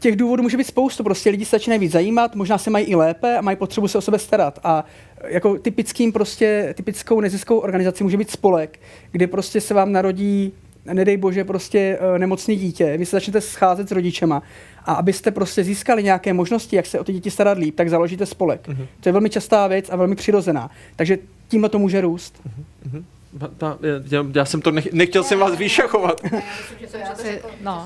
těch 0.00 0.16
důvodů 0.16 0.42
může 0.42 0.56
být 0.56 0.66
spoustu. 0.66 1.04
Prostě 1.04 1.30
lidi 1.30 1.44
se 1.44 1.50
začínají 1.50 1.80
víc 1.80 1.92
zajímat, 1.92 2.34
možná 2.34 2.58
se 2.58 2.70
mají 2.70 2.86
i 2.86 2.94
lépe 2.94 3.38
a 3.38 3.40
mají 3.40 3.56
potřebu 3.56 3.88
se 3.88 3.98
o 3.98 4.00
sebe 4.00 4.18
starat. 4.18 4.58
A 4.64 4.84
jako 5.24 5.58
typickým 5.58 6.12
prostě, 6.12 6.74
typickou 6.76 7.20
neziskovou 7.20 7.60
organizací 7.60 8.04
může 8.04 8.16
být 8.16 8.30
spolek, 8.30 8.80
kde 9.12 9.26
prostě 9.26 9.60
se 9.60 9.74
vám 9.74 9.92
narodí 9.92 10.52
nedej 10.92 11.16
bože, 11.16 11.44
prostě 11.44 11.98
uh, 12.12 12.18
nemocný 12.18 12.56
dítě, 12.56 12.96
vy 12.96 13.06
se 13.06 13.16
začnete 13.16 13.40
scházet 13.40 13.88
s 13.88 13.92
rodičema 13.92 14.42
a 14.84 14.92
abyste 14.92 15.30
prostě 15.30 15.64
získali 15.64 16.02
nějaké 16.02 16.32
možnosti, 16.32 16.76
jak 16.76 16.86
se 16.86 17.00
o 17.00 17.04
ty 17.04 17.12
děti 17.12 17.30
starat 17.30 17.58
líp, 17.58 17.76
tak 17.76 17.90
založíte 17.90 18.26
spolek. 18.26 18.68
Uh-huh. 18.68 18.86
To 19.00 19.08
je 19.08 19.12
velmi 19.12 19.30
častá 19.30 19.66
věc 19.66 19.90
a 19.90 19.96
velmi 19.96 20.14
přirozená. 20.14 20.70
Takže 20.96 21.18
tímhle 21.48 21.68
to 21.68 21.78
může 21.78 22.00
růst. 22.00 22.40
Uh-huh. 22.88 23.04
Ta, 23.58 23.78
já, 24.10 24.26
já 24.34 24.44
jsem 24.44 24.62
to 24.62 24.70
nech, 24.70 24.92
nechtěl 24.92 25.24
jsem 25.24 25.38
vás 25.38 25.56
vyšachovat. 25.56 26.20
Já 26.24 26.30
myslím, 26.60 26.78
že 26.80 26.86
to 26.86 27.12
asi, 27.12 27.40
no. 27.62 27.84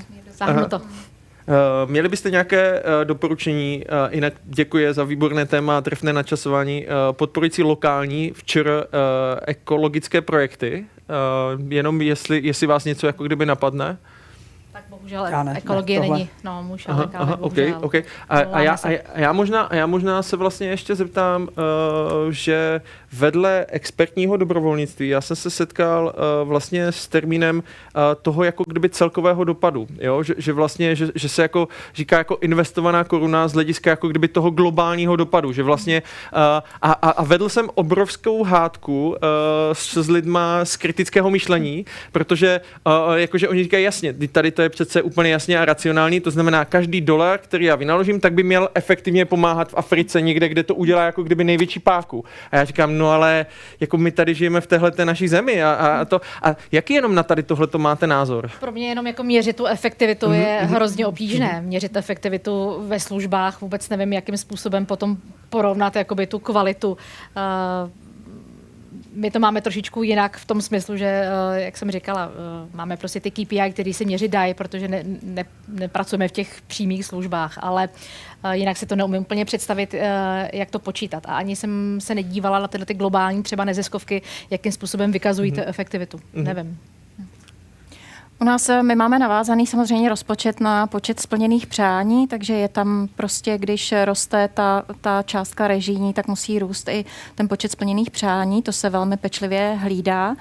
Uh, 1.48 1.90
měli 1.90 2.08
byste 2.08 2.30
nějaké 2.30 2.82
uh, 2.82 3.04
doporučení, 3.04 3.84
uh, 4.06 4.14
jinak 4.14 4.32
děkuji 4.44 4.92
za 4.92 5.04
výborné 5.04 5.46
téma, 5.46 5.80
trefné 5.80 6.12
načasování, 6.12 6.86
podporující 7.12 7.62
lokální, 7.62 8.32
včer 8.34 8.86
ekologické 9.46 10.20
projekty, 10.20 10.84
jenom 11.68 12.02
jestli, 12.02 12.40
jestli 12.44 12.66
vás 12.66 12.84
něco 12.84 13.06
jako 13.06 13.24
kdyby 13.24 13.46
napadne? 13.46 13.98
Bohužel 15.04 15.26
já 15.26 15.42
ne, 15.42 15.56
ekologie 15.56 16.00
ne, 16.00 16.08
není. 16.08 16.28
No, 16.44 16.62
muž, 16.62 16.84
aha, 16.88 17.02
ale 17.02 17.10
aha, 17.14 17.38
okay, 17.40 17.74
okay. 17.80 18.02
A, 18.28 18.38
a, 18.38 18.60
já, 18.60 18.76
a, 18.84 19.18
já 19.18 19.32
možná, 19.32 19.62
a 19.62 19.74
já 19.74 19.86
možná 19.86 20.22
se 20.22 20.36
vlastně 20.36 20.68
ještě 20.68 20.94
zeptám, 20.94 21.42
uh, 21.42 21.48
že 22.30 22.80
vedle 23.12 23.66
expertního 23.68 24.36
dobrovolnictví, 24.36 25.08
já 25.08 25.20
jsem 25.20 25.36
se 25.36 25.50
setkal 25.50 26.04
uh, 26.42 26.48
vlastně 26.48 26.86
s 26.86 27.08
termínem 27.08 27.56
uh, 27.56 28.02
toho 28.22 28.44
jako 28.44 28.64
kdyby 28.66 28.88
celkového 28.88 29.44
dopadu, 29.44 29.86
jo? 30.00 30.22
Že, 30.22 30.34
že 30.38 30.52
vlastně, 30.52 30.96
že, 30.96 31.08
že 31.14 31.28
se 31.28 31.42
jako 31.42 31.68
říká 31.94 32.18
jako 32.18 32.38
investovaná 32.40 33.04
koruna 33.04 33.48
z 33.48 33.52
hlediska 33.52 33.90
jako 33.90 34.08
kdyby 34.08 34.28
toho 34.28 34.50
globálního 34.50 35.16
dopadu, 35.16 35.52
že 35.52 35.62
vlastně 35.62 36.02
uh, 36.02 36.38
a, 36.38 36.62
a, 36.82 37.10
a 37.10 37.24
vedl 37.24 37.48
jsem 37.48 37.68
obrovskou 37.74 38.44
hádku 38.44 39.08
uh, 39.08 39.16
s, 39.72 39.96
s 39.96 40.08
lidma 40.08 40.64
z 40.64 40.76
kritického 40.76 41.30
myšlení, 41.30 41.86
protože 42.12 42.60
uh, 42.86 43.14
jakože 43.14 43.48
oni 43.48 43.62
říkají 43.62 43.84
jasně, 43.84 44.14
tady 44.32 44.50
to 44.50 44.62
je 44.62 44.68
přece 44.68 44.93
úplně 45.02 45.30
jasně 45.30 45.58
a 45.58 45.64
racionální, 45.64 46.20
to 46.20 46.30
znamená, 46.30 46.64
každý 46.64 47.00
dolar, 47.00 47.38
který 47.38 47.64
já 47.64 47.76
vynaložím, 47.76 48.20
tak 48.20 48.32
by 48.32 48.42
měl 48.42 48.68
efektivně 48.74 49.24
pomáhat 49.24 49.68
v 49.68 49.74
Africe 49.74 50.20
někde, 50.20 50.48
kde 50.48 50.62
to 50.62 50.74
udělá 50.74 51.04
jako 51.04 51.22
kdyby 51.22 51.44
největší 51.44 51.80
pávku. 51.80 52.24
A 52.50 52.56
já 52.56 52.64
říkám, 52.64 52.98
no 52.98 53.10
ale 53.10 53.46
jako 53.80 53.98
my 53.98 54.10
tady 54.10 54.34
žijeme 54.34 54.60
v 54.60 54.66
téhle 54.66 54.92
naší 55.04 55.28
zemi 55.28 55.62
a, 55.62 55.72
a, 55.72 56.04
to, 56.04 56.20
a 56.42 56.56
jaký 56.72 56.94
jenom 56.94 57.14
na 57.14 57.22
tady 57.22 57.42
tohle 57.42 57.66
to 57.66 57.78
máte 57.78 58.06
názor? 58.06 58.50
Pro 58.60 58.72
mě 58.72 58.88
jenom 58.88 59.06
jako 59.06 59.22
měřit 59.22 59.56
tu 59.56 59.66
efektivitu 59.66 60.26
mm-hmm. 60.26 60.40
je 60.40 60.58
mhm. 60.62 60.74
hrozně 60.74 61.06
obtížné. 61.06 61.62
Měřit 61.62 61.96
efektivitu 61.96 62.82
ve 62.86 63.00
službách, 63.00 63.60
vůbec 63.60 63.88
nevím, 63.88 64.12
jakým 64.12 64.36
způsobem 64.36 64.86
potom 64.86 65.16
porovnat 65.50 65.96
jakoby 65.96 66.26
tu 66.26 66.38
kvalitu. 66.38 66.90
Uh, 66.90 68.03
my 69.14 69.30
to 69.30 69.38
máme 69.38 69.60
trošičku 69.60 70.02
jinak 70.02 70.36
v 70.36 70.44
tom 70.44 70.62
smyslu, 70.62 70.96
že, 70.96 71.06
eh, 71.06 71.60
jak 71.60 71.76
jsem 71.76 71.90
říkala, 71.90 72.30
eh, 72.32 72.76
máme 72.76 72.96
prostě 72.96 73.20
ty 73.20 73.30
KPI, 73.30 73.72
které 73.72 73.92
se 73.92 74.04
měřit 74.04 74.30
dají, 74.30 74.54
protože 74.54 74.88
ne, 74.88 75.04
ne, 75.22 75.44
nepracujeme 75.68 76.28
v 76.28 76.32
těch 76.32 76.62
přímých 76.66 77.06
službách, 77.06 77.58
ale 77.60 77.88
eh, 78.44 78.56
jinak 78.56 78.76
si 78.76 78.86
to 78.86 78.96
neumím 78.96 79.20
úplně 79.20 79.44
představit, 79.44 79.94
jak 80.52 80.70
to 80.70 80.78
počítat. 80.78 81.26
A 81.26 81.36
ani 81.36 81.56
jsem 81.56 82.00
se 82.00 82.14
nedívala 82.14 82.58
na 82.58 82.68
tyhle 82.68 82.86
ty 82.86 82.94
globální 82.94 83.42
třeba 83.42 83.64
neziskovky, 83.64 84.22
jakým 84.50 84.72
způsobem 84.72 85.12
vykazují 85.12 85.52
mm-hmm. 85.52 85.62
tu 85.62 85.68
efektivitu. 85.68 86.16
Mm-hmm. 86.16 86.42
Nevím. 86.42 86.78
U 88.40 88.44
nás 88.44 88.68
eh, 88.68 88.82
my 88.82 88.94
máme 88.94 89.18
navázaný 89.18 89.66
samozřejmě 89.66 90.08
rozpočet 90.08 90.60
na 90.60 90.86
počet 90.86 91.20
splněných 91.20 91.66
přání, 91.66 92.28
takže 92.28 92.54
je 92.54 92.68
tam 92.68 93.08
prostě, 93.16 93.58
když 93.58 93.94
roste 94.04 94.48
ta, 94.48 94.84
ta 95.00 95.22
částka 95.22 95.68
režijní, 95.68 96.12
tak 96.12 96.28
musí 96.28 96.58
růst 96.58 96.88
i 96.88 97.04
ten 97.34 97.48
počet 97.48 97.72
splněných 97.72 98.10
přání, 98.10 98.62
to 98.62 98.72
se 98.72 98.90
velmi 98.90 99.16
pečlivě 99.16 99.78
hlídá. 99.80 100.36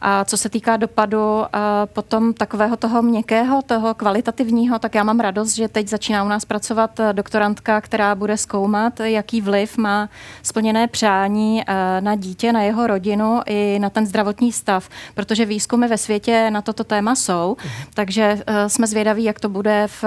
A 0.00 0.24
co 0.24 0.36
se 0.36 0.48
týká 0.48 0.76
dopadu 0.76 1.44
a 1.52 1.86
potom 1.86 2.34
takového 2.34 2.76
toho 2.76 3.02
měkkého, 3.02 3.62
toho 3.62 3.94
kvalitativního, 3.94 4.78
tak 4.78 4.94
já 4.94 5.04
mám 5.04 5.20
radost, 5.20 5.54
že 5.54 5.68
teď 5.68 5.88
začíná 5.88 6.24
u 6.24 6.28
nás 6.28 6.44
pracovat 6.44 7.00
doktorantka, 7.12 7.80
která 7.80 8.14
bude 8.14 8.36
zkoumat, 8.36 9.00
jaký 9.00 9.40
vliv 9.40 9.78
má 9.78 10.08
splněné 10.42 10.86
přání 10.88 11.62
na 12.00 12.14
dítě, 12.14 12.52
na 12.52 12.62
jeho 12.62 12.86
rodinu 12.86 13.40
i 13.46 13.78
na 13.78 13.90
ten 13.90 14.06
zdravotní 14.06 14.52
stav, 14.52 14.88
protože 15.14 15.44
výzkumy 15.44 15.88
ve 15.88 15.98
světě 15.98 16.50
na 16.50 16.62
toto 16.62 16.84
téma 16.84 17.14
jsou, 17.14 17.56
takže 17.94 18.42
jsme 18.66 18.86
zvědaví, 18.86 19.24
jak 19.24 19.40
to 19.40 19.48
bude 19.48 19.86
v 19.86 20.04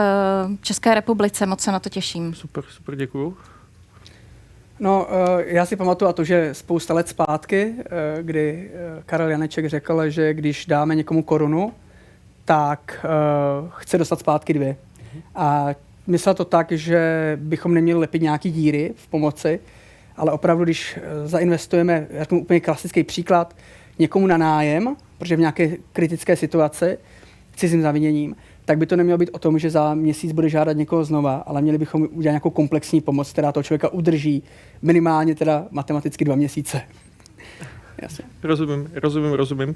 České 0.62 0.94
republice, 0.94 1.46
moc 1.46 1.62
se 1.62 1.72
na 1.72 1.80
to 1.80 1.90
těším. 1.90 2.34
Super, 2.34 2.64
super, 2.70 2.96
děkuju. 2.96 3.38
No, 4.82 5.08
eh, 5.10 5.44
já 5.46 5.66
si 5.66 5.76
pamatuju 5.76 6.10
a 6.10 6.14
to, 6.14 6.24
že 6.24 6.50
spousta 6.54 6.94
let 6.94 7.08
zpátky, 7.08 7.74
eh, 7.80 8.24
kdy 8.24 8.70
eh, 8.74 9.04
Karel 9.06 9.30
Janeček 9.30 9.70
řekl, 9.70 10.10
že 10.10 10.34
když 10.34 10.66
dáme 10.66 10.96
někomu 10.96 11.24
korunu, 11.24 11.74
tak 12.46 13.06
chce 13.70 13.98
dostat 13.98 14.20
zpátky 14.20 14.54
dvě. 14.54 14.76
A 15.36 15.68
myslel 16.08 16.36
to 16.36 16.46
tak, 16.46 16.72
že 16.72 17.00
bychom 17.42 17.74
neměli 17.74 18.00
lepit 18.00 18.22
nějaký 18.22 18.52
díry 18.52 18.94
v 18.96 19.08
pomoci, 19.08 19.60
ale 20.18 20.32
opravdu, 20.32 20.64
když 20.64 21.00
zainvestujeme, 21.26 22.08
já 22.10 22.26
tomu 22.26 22.42
úplně 22.42 22.60
klasický 22.60 23.04
příklad, 23.04 23.56
někomu 24.00 24.28
na 24.28 24.38
nájem, 24.38 24.96
protože 25.18 25.36
v 25.36 25.40
nějaké 25.40 25.72
kritické 25.94 26.36
situaci, 26.36 26.98
cizím 27.56 27.82
zaviněním, 27.82 28.36
tak 28.66 28.78
by 28.78 28.86
to 28.86 28.96
nemělo 28.96 29.18
být 29.18 29.30
o 29.30 29.40
tom, 29.40 29.60
že 29.60 29.70
za 29.70 29.94
měsíc 29.94 30.32
bude 30.32 30.50
žádat 30.50 30.78
někoho 30.78 31.04
znova, 31.04 31.36
ale 31.36 31.62
měli 31.62 31.78
bychom 31.78 32.02
udělat 32.02 32.32
nějakou 32.32 32.50
komplexní 32.50 33.02
pomoc, 33.02 33.32
která 33.32 33.52
toho 33.52 33.64
člověka 33.64 33.90
udrží 33.90 34.44
minimálně 34.82 35.36
teda 35.36 35.66
matematicky 35.72 36.26
dva 36.26 36.36
měsíce. 36.36 36.82
Jasně. 38.02 38.26
Rozumím, 38.44 38.90
rozumím, 38.94 39.32
rozumím. 39.32 39.70
Uh, 39.70 39.76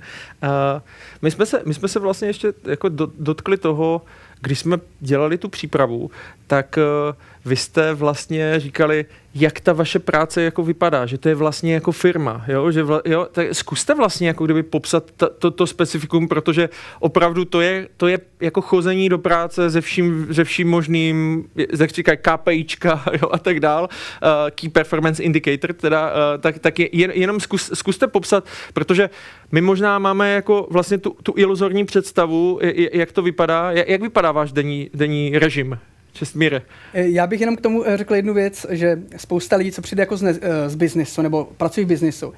my, 1.21 1.31
jsme 1.31 1.45
se, 1.45 1.61
my 1.65 1.73
jsme 1.73 1.87
se 1.87 1.99
vlastně 1.99 2.27
ještě 2.27 2.53
jako 2.67 2.89
dotkli 3.19 3.57
toho, 3.57 4.01
když 4.41 4.59
jsme 4.59 4.77
dělali 4.99 5.37
tu 5.37 5.49
přípravu, 5.49 6.11
tak 6.47 6.77
uh, 6.77 7.15
vy 7.45 7.55
jste 7.55 7.93
vlastně 7.93 8.59
říkali, 8.59 9.05
jak 9.35 9.59
ta 9.59 9.73
vaše 9.73 9.99
práce 9.99 10.41
jako 10.41 10.63
vypadá, 10.63 11.05
že 11.05 11.17
to 11.17 11.29
je 11.29 11.35
vlastně 11.35 11.73
jako 11.73 11.91
firma, 11.91 12.45
jo, 12.47 12.71
že 12.71 12.83
vla, 12.83 13.01
jo, 13.05 13.27
tak 13.31 13.47
zkuste 13.51 13.95
vlastně 13.95 14.27
jako 14.27 14.45
kdyby 14.45 14.63
popsat 14.63 15.11
to, 15.17 15.29
to, 15.29 15.51
to 15.51 15.67
specifikum, 15.67 16.27
protože 16.27 16.69
opravdu 16.99 17.45
to 17.45 17.61
je, 17.61 17.87
to 17.97 18.07
je 18.07 18.19
jako 18.41 18.61
chození 18.61 19.09
do 19.09 19.17
práce 19.17 19.69
ze 19.69 19.81
vším, 19.81 20.27
ze 20.29 20.43
vším 20.43 20.69
možným, 20.69 21.45
jak 21.79 21.89
říkají 21.89 22.17
KPIčka, 22.21 23.03
jo, 23.21 23.29
a 23.31 23.37
tak 23.37 23.59
dál, 23.59 23.83
uh, 24.23 24.29
Key 24.49 24.69
Performance 24.69 25.23
Indicator, 25.23 25.73
teda, 25.73 26.09
uh, 26.09 26.41
tak, 26.41 26.59
tak 26.59 26.79
je, 26.79 26.89
jen, 26.91 27.11
jenom 27.11 27.39
zkus, 27.39 27.71
zkuste 27.73 28.07
popsat, 28.07 28.45
protože 28.73 29.09
my 29.55 29.61
možná 29.61 29.99
máme 29.99 30.33
jako 30.33 30.67
vlastně 30.69 30.97
tu, 30.97 31.15
tu 31.23 31.33
iluzorní 31.35 31.85
představu, 31.85 32.59
jak 32.93 33.11
to 33.11 33.21
vypadá, 33.21 33.71
jak, 33.71 34.01
vypadá 34.01 34.31
váš 34.31 34.51
denní, 34.51 34.89
denní 34.93 35.39
režim, 35.39 35.79
Čestmíre. 36.13 36.61
Eh, 36.93 37.07
já 37.07 37.27
bych 37.27 37.39
jenom 37.39 37.55
k 37.55 37.61
tomu 37.61 37.87
eh, 37.87 37.97
řekl 37.97 38.15
jednu 38.15 38.33
věc, 38.33 38.65
že 38.69 38.99
spousta 39.17 39.55
lidí, 39.55 39.71
co 39.71 39.81
přijde 39.81 40.01
jako 40.01 40.17
z, 40.17 40.21
ne, 40.21 40.35
eh, 40.41 40.69
z 40.69 40.75
biznesu 40.75 41.21
nebo 41.21 41.47
pracují 41.57 41.85
v 41.85 41.89
biznesu, 41.89 42.33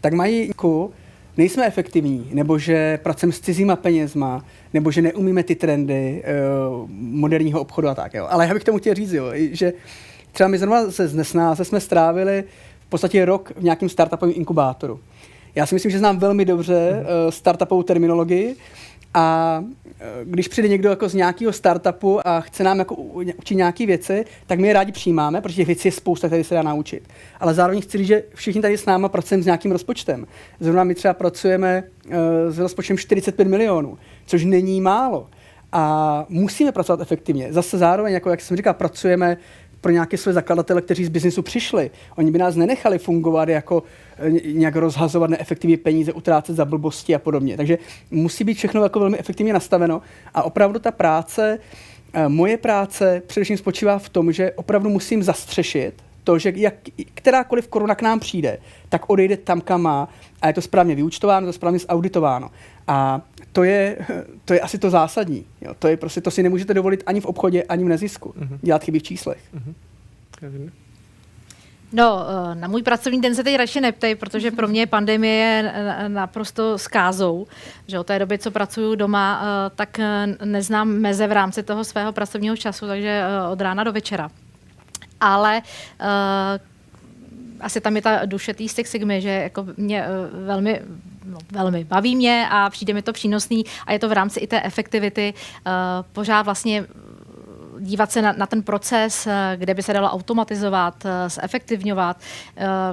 tak 0.00 0.12
mají 0.12 0.48
jako, 0.48 0.90
nejsme 1.36 1.66
efektivní, 1.66 2.28
nebo 2.32 2.58
že 2.58 2.98
pracujeme 3.02 3.32
s 3.32 3.40
cizíma 3.40 3.76
penězma, 3.76 4.44
nebo 4.74 4.90
že 4.90 5.02
neumíme 5.02 5.42
ty 5.42 5.54
trendy 5.54 6.22
uh, 6.80 6.90
moderního 6.90 7.60
obchodu 7.60 7.88
a 7.88 7.94
tak. 7.94 8.14
Jo. 8.14 8.26
Ale 8.30 8.46
já 8.46 8.54
bych 8.54 8.64
tomu 8.64 8.78
chtěl 8.78 8.94
říct, 8.94 9.12
jo, 9.12 9.32
že 9.34 9.72
třeba 10.32 10.48
my 10.48 10.58
zrovna 10.58 10.90
se 10.90 11.08
z 11.08 11.14
Nesnáze 11.14 11.64
jsme 11.64 11.80
strávili 11.80 12.44
v 12.80 12.88
podstatě 12.90 13.24
rok 13.24 13.52
v 13.56 13.62
nějakém 13.62 13.88
startupovém 13.88 14.34
inkubátoru. 14.36 15.00
Já 15.54 15.66
si 15.66 15.74
myslím, 15.74 15.90
že 15.90 15.98
znám 15.98 16.18
velmi 16.18 16.44
dobře 16.44 16.90
uh, 16.90 17.30
startupovou 17.30 17.82
terminologii 17.82 18.56
a 19.14 19.64
e, 20.00 20.24
když 20.24 20.48
přijde 20.48 20.68
někdo 20.68 20.90
jako 20.90 21.08
z 21.08 21.14
nějakého 21.14 21.52
startupu 21.52 22.28
a 22.28 22.40
chce 22.40 22.64
nám 22.64 22.78
jako 22.78 22.94
učit 22.94 23.54
nějaké 23.54 23.86
věci, 23.86 24.24
tak 24.46 24.58
my 24.58 24.68
je 24.68 24.74
rádi 24.74 24.92
přijímáme, 24.92 25.40
protože 25.40 25.56
těch 25.56 25.66
věcí 25.66 25.88
je 25.88 25.92
spousta, 25.92 26.26
které 26.26 26.44
se 26.44 26.54
dá 26.54 26.62
naučit. 26.62 27.08
Ale 27.40 27.54
zároveň 27.54 27.82
chci 27.82 27.98
říct, 27.98 28.06
že 28.06 28.22
všichni 28.34 28.62
tady 28.62 28.78
s 28.78 28.86
náma 28.86 29.08
pracujeme 29.08 29.42
s 29.42 29.46
nějakým 29.46 29.72
rozpočtem. 29.72 30.26
Zrovna 30.60 30.84
my 30.84 30.94
třeba 30.94 31.14
pracujeme 31.14 31.82
uh, 32.06 32.14
s 32.48 32.58
rozpočtem 32.58 32.98
45 32.98 33.48
milionů, 33.48 33.98
což 34.26 34.44
není 34.44 34.80
málo. 34.80 35.28
A 35.72 36.24
musíme 36.28 36.72
pracovat 36.72 37.00
efektivně. 37.00 37.52
Zase 37.52 37.78
zároveň, 37.78 38.12
jako 38.12 38.30
jak 38.30 38.40
jsem 38.40 38.56
říkal, 38.56 38.74
pracujeme 38.74 39.36
pro 39.80 39.92
nějaké 39.92 40.16
své 40.16 40.32
zakladatele, 40.32 40.82
kteří 40.82 41.04
z 41.04 41.08
biznisu 41.08 41.42
přišli. 41.42 41.90
Oni 42.16 42.30
by 42.30 42.38
nás 42.38 42.56
nenechali 42.56 42.98
fungovat 42.98 43.48
jako 43.48 43.82
eh, 44.18 44.30
nějak 44.30 44.76
rozhazovat 44.76 45.30
neefektivní 45.30 45.76
peníze, 45.76 46.12
utrácet 46.12 46.56
za 46.56 46.64
blbosti 46.64 47.14
a 47.14 47.18
podobně. 47.18 47.56
Takže 47.56 47.78
musí 48.10 48.44
být 48.44 48.54
všechno 48.54 48.82
jako 48.82 49.00
velmi 49.00 49.18
efektivně 49.18 49.52
nastaveno 49.52 50.02
a 50.34 50.42
opravdu 50.42 50.78
ta 50.78 50.90
práce, 50.90 51.58
eh, 52.12 52.28
moje 52.28 52.56
práce 52.56 53.22
především 53.26 53.56
spočívá 53.56 53.98
v 53.98 54.08
tom, 54.08 54.32
že 54.32 54.52
opravdu 54.52 54.90
musím 54.90 55.22
zastřešit 55.22 55.94
to, 56.24 56.38
že 56.38 56.52
jak, 56.56 56.74
kterákoliv 57.14 57.68
koruna 57.68 57.94
k 57.94 58.02
nám 58.02 58.20
přijde, 58.20 58.58
tak 58.88 59.10
odejde 59.10 59.36
tam, 59.36 59.60
kam 59.60 59.82
má 59.82 60.08
a 60.42 60.46
je 60.46 60.52
to 60.52 60.62
správně 60.62 60.94
vyúčtováno, 60.94 61.46
to 61.46 61.52
správně 61.52 61.78
zauditováno. 61.78 62.50
A 62.88 63.20
to 63.52 63.64
je, 63.64 63.98
to 64.44 64.54
je 64.54 64.60
asi 64.60 64.78
to 64.78 64.90
zásadní. 64.90 65.44
Jo. 65.60 65.74
To, 65.78 65.88
je 65.88 65.96
prostě, 65.96 66.20
to 66.20 66.30
si 66.30 66.42
nemůžete 66.42 66.74
dovolit 66.74 67.02
ani 67.06 67.20
v 67.20 67.26
obchodě, 67.26 67.62
ani 67.62 67.84
v 67.84 67.88
nezisku. 67.88 68.34
Uh-huh. 68.38 68.58
Dělat 68.62 68.84
chyby 68.84 68.98
v 68.98 69.02
číslech. 69.02 69.40
Uh-huh. 69.54 70.70
No, 71.92 72.26
eh, 72.28 72.54
na 72.54 72.68
můj 72.68 72.82
pracovní 72.82 73.20
den 73.20 73.34
se 73.34 73.44
teď 73.44 73.56
radši 73.56 73.80
neptej, 73.80 74.14
protože 74.14 74.50
pro 74.50 74.68
mě 74.68 74.86
pandemie 74.86 75.34
je 75.34 75.72
naprosto 76.08 76.78
skázou. 76.78 77.46
Že 77.86 77.98
od 77.98 78.06
té 78.06 78.18
doby, 78.18 78.38
co 78.38 78.50
pracuju 78.50 78.94
doma, 78.94 79.42
eh, 79.42 79.70
tak 79.76 79.98
eh, 79.98 80.26
neznám 80.44 80.88
meze 80.88 81.26
v 81.26 81.32
rámci 81.32 81.62
toho 81.62 81.84
svého 81.84 82.12
pracovního 82.12 82.56
času, 82.56 82.86
takže 82.86 83.22
od 83.52 83.60
rána 83.60 83.84
do 83.84 83.92
večera. 83.92 84.30
Ale 85.20 85.62
asi 87.60 87.80
tam 87.80 87.96
je 87.96 88.02
ta 88.02 88.24
duše 88.24 88.54
té 88.54 88.68
Six 88.68 88.90
Sigmy, 88.90 89.20
že 89.20 89.28
jako 89.28 89.66
mě 89.76 90.04
velmi 90.32 90.82
no, 91.30 91.38
velmi 91.52 91.84
baví 91.84 92.16
mě 92.16 92.46
a 92.50 92.70
přijde 92.70 92.94
mi 92.94 93.02
to 93.02 93.12
přínosný 93.12 93.64
a 93.86 93.92
je 93.92 93.98
to 93.98 94.08
v 94.08 94.12
rámci 94.12 94.40
i 94.40 94.46
té 94.46 94.62
efektivity 94.62 95.34
uh, 95.34 95.72
pořád 96.12 96.42
vlastně 96.42 96.86
dívat 97.80 98.12
se 98.12 98.22
na, 98.22 98.32
na 98.32 98.46
ten 98.46 98.62
proces, 98.62 99.26
eh, 99.26 99.56
kde 99.56 99.74
by 99.74 99.82
se 99.82 99.92
dalo 99.92 100.10
automatizovat, 100.10 101.04
uh, 101.04 101.10
zefektivňovat, 101.28 102.16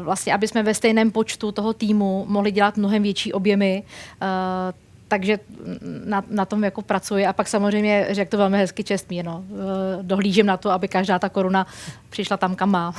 vlastně, 0.02 0.34
aby 0.34 0.48
jsme 0.48 0.64
ve 0.64 0.74
stejném 0.74 1.12
počtu 1.12 1.52
toho 1.52 1.74
týmu 1.74 2.26
mohli 2.30 2.52
dělat 2.52 2.78
mnohem 2.78 3.04
větší 3.04 3.34
objemy, 3.34 3.84
takže 5.08 5.40
na, 6.06 6.24
na 6.30 6.46
tom 6.46 6.64
jako 6.64 6.82
pracuji 6.82 7.26
a 7.26 7.34
pak 7.34 7.48
samozřejmě, 7.48 8.08
řekl 8.12 8.32
to 8.32 8.38
velmi 8.38 8.58
hezky 8.58 8.84
čestmí, 8.84 9.24
no, 9.24 9.44
dohlížím 10.02 10.46
na 10.46 10.58
to, 10.58 10.72
aby 10.72 10.88
každá 10.88 11.20
ta 11.20 11.30
koruna 11.30 11.68
přišla 12.10 12.38
tam, 12.38 12.56
kam 12.56 12.72
má. 12.72 12.94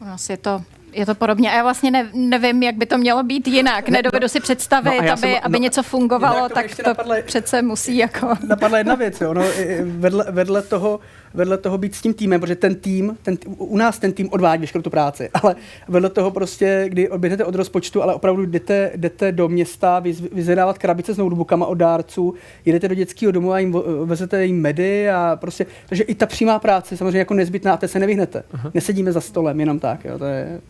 Asi 0.00 0.32
je 0.32 0.36
to 0.36 0.62
je 0.94 1.06
to 1.06 1.14
podobně. 1.14 1.50
A 1.50 1.56
já 1.56 1.62
vlastně 1.62 1.90
ne, 1.90 2.08
nevím, 2.14 2.62
jak 2.62 2.74
by 2.74 2.86
to 2.86 2.98
mělo 2.98 3.22
být 3.22 3.48
jinak. 3.48 3.88
Ne, 3.88 3.96
Nedovedu 3.98 4.24
no, 4.24 4.28
si 4.28 4.40
představit, 4.40 5.00
no 5.02 5.12
aby, 5.12 5.20
jsem, 5.20 5.30
aby 5.42 5.58
no, 5.58 5.62
něco 5.62 5.82
fungovalo, 5.82 6.48
tak 6.48 6.76
to 6.76 6.82
napadle, 6.86 7.22
přece 7.22 7.62
musí 7.62 7.96
jako... 7.96 8.34
Napadla 8.48 8.78
jedna 8.78 8.94
věc, 8.94 9.20
jo. 9.20 9.34
No, 9.34 9.42
vedle, 9.84 10.26
vedle 10.30 10.62
toho 10.62 11.00
vedle 11.34 11.58
toho 11.58 11.78
být 11.78 11.94
s 11.94 12.02
tím 12.02 12.14
týmem, 12.14 12.40
protože 12.40 12.56
ten 12.56 12.74
tým, 12.74 13.16
ten, 13.22 13.36
u 13.46 13.76
nás 13.76 13.98
ten 13.98 14.12
tým 14.12 14.28
odvádí 14.32 14.60
veškerou 14.60 14.82
tu 14.82 14.90
práci, 14.90 15.30
ale 15.42 15.56
vedle 15.88 16.10
toho 16.10 16.30
prostě, 16.30 16.84
kdy 16.88 17.08
odběhnete 17.08 17.44
od 17.44 17.54
rozpočtu, 17.54 18.02
ale 18.02 18.14
opravdu 18.14 18.46
jdete, 18.46 18.90
jdete 18.96 19.32
do 19.32 19.48
města 19.48 20.00
vyzvedávat 20.32 20.78
krabice 20.78 21.14
s 21.14 21.18
notebookama 21.18 21.66
od 21.66 21.74
dárců, 21.74 22.34
jedete 22.64 22.88
do 22.88 22.94
dětského 22.94 23.32
domu 23.32 23.52
a 23.52 23.58
jim 23.58 23.76
vezete 24.04 24.46
jim 24.46 24.60
medy 24.60 25.10
a 25.10 25.36
prostě, 25.40 25.66
takže 25.86 26.04
i 26.04 26.14
ta 26.14 26.26
přímá 26.26 26.58
práce 26.58 26.96
samozřejmě 26.96 27.18
jako 27.18 27.34
nezbytná 27.34 27.74
a 27.74 27.76
té 27.76 27.88
se 27.88 27.98
nevyhnete. 27.98 28.42
Aha. 28.52 28.70
Nesedíme 28.74 29.12
za 29.12 29.20
stolem 29.20 29.60
jenom 29.60 29.78
tak, 29.78 30.04
jo, 30.04 30.18
to 30.18 30.24
je 30.24 30.60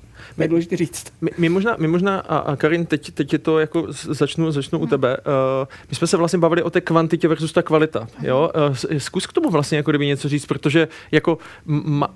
je 0.43 0.49
důležité 0.49 0.77
říct. 0.77 1.13
My, 1.21 1.31
my 1.39 1.49
možná, 1.49 1.77
my 1.79 1.89
možná 1.89 2.21
a, 2.21 2.39
a 2.39 2.57
Karin, 2.57 2.87
teď, 2.87 3.11
teď 3.11 3.33
je 3.33 3.39
to 3.39 3.59
jako 3.59 3.87
začnu, 3.91 4.53
začnu 4.53 4.79
u 4.79 4.87
tebe. 4.87 5.17
Uh, 5.17 5.69
my 5.91 5.97
jsme 5.97 6.07
se 6.07 6.17
vlastně 6.17 6.39
bavili 6.39 6.63
o 6.63 6.71
té 6.71 6.81
kvantitě 6.81 7.29
versus 7.29 7.53
ta 7.53 7.63
kvalita. 7.63 8.09
Jo? 8.23 8.51
Uh, 8.71 8.99
zkus 8.99 9.27
k 9.27 9.33
tomu 9.33 9.51
vlastně 9.51 9.77
jako 9.77 9.91
kdyby 9.91 10.07
něco 10.07 10.29
říct, 10.29 10.47
protože 10.47 10.89
jako 11.13 11.39
ma, 11.65 12.09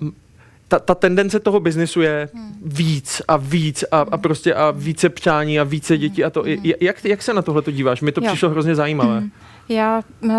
ta, 0.67 0.79
ta 0.79 0.95
tendence 0.95 1.39
toho 1.39 1.59
biznisu 1.59 2.01
je 2.01 2.29
víc 2.65 3.21
a 3.27 3.37
víc 3.37 3.83
a, 3.91 3.99
a 4.11 4.17
prostě 4.17 4.53
a 4.53 4.71
více 4.71 5.09
přání 5.09 5.59
a 5.59 5.63
více 5.63 5.97
dětí 5.97 6.23
a 6.23 6.29
to. 6.29 6.45
Je- 6.45 6.75
Jak, 6.81 7.05
jak 7.05 7.21
se 7.23 7.33
na 7.33 7.41
tohle 7.41 7.61
to 7.61 7.71
díváš? 7.71 8.01
Mi 8.01 8.11
to 8.11 8.21
Jo. 8.23 8.27
přišlo 8.27 8.49
hrozně 8.49 8.75
zajímavé. 8.75 9.23
Já, 9.69 10.01
uh, 10.21 10.31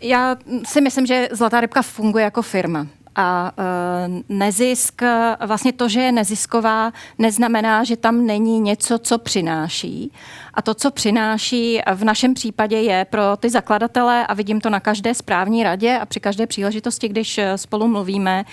já 0.00 0.36
si 0.66 0.80
myslím, 0.80 1.06
že 1.06 1.28
Zlatá 1.32 1.60
rybka 1.60 1.82
funguje 1.82 2.24
jako 2.24 2.42
firma. 2.42 2.86
A 3.16 3.52
uh, 3.58 4.20
nezisk, 4.28 5.02
vlastně 5.46 5.72
to, 5.72 5.88
že 5.88 6.00
je 6.00 6.12
nezisková, 6.12 6.92
neznamená, 7.18 7.84
že 7.84 7.96
tam 7.96 8.26
není 8.26 8.60
něco, 8.60 8.98
co 8.98 9.18
přináší. 9.18 10.12
A 10.54 10.62
to, 10.62 10.74
co 10.74 10.90
přináší 10.90 11.80
v 11.94 12.04
našem 12.04 12.34
případě 12.34 12.76
je 12.76 13.04
pro 13.04 13.22
ty 13.36 13.50
zakladatele, 13.50 14.26
a 14.26 14.34
vidím 14.34 14.60
to 14.60 14.70
na 14.70 14.80
každé 14.80 15.14
správní 15.14 15.62
radě 15.62 15.98
a 15.98 16.06
při 16.06 16.20
každé 16.20 16.46
příležitosti, 16.46 17.08
když 17.08 17.38
eh, 17.38 17.58
spolu 17.58 17.88
mluvíme, 17.88 18.44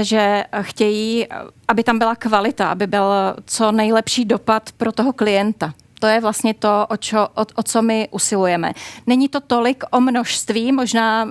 že 0.00 0.44
chtějí, 0.60 1.26
aby 1.68 1.84
tam 1.84 1.98
byla 1.98 2.16
kvalita, 2.16 2.70
aby 2.70 2.86
byl 2.86 3.12
co 3.46 3.72
nejlepší 3.72 4.24
dopad 4.24 4.72
pro 4.76 4.92
toho 4.92 5.12
klienta. 5.12 5.74
To 6.00 6.06
je 6.06 6.20
vlastně 6.20 6.54
to, 6.54 6.86
o, 6.88 6.96
čo, 6.96 7.28
o, 7.34 7.46
o 7.54 7.62
co 7.62 7.82
my 7.82 8.08
usilujeme. 8.10 8.72
Není 9.06 9.28
to 9.28 9.40
tolik 9.40 9.84
o 9.90 10.00
množství, 10.00 10.72
možná 10.72 11.24
um, 11.24 11.30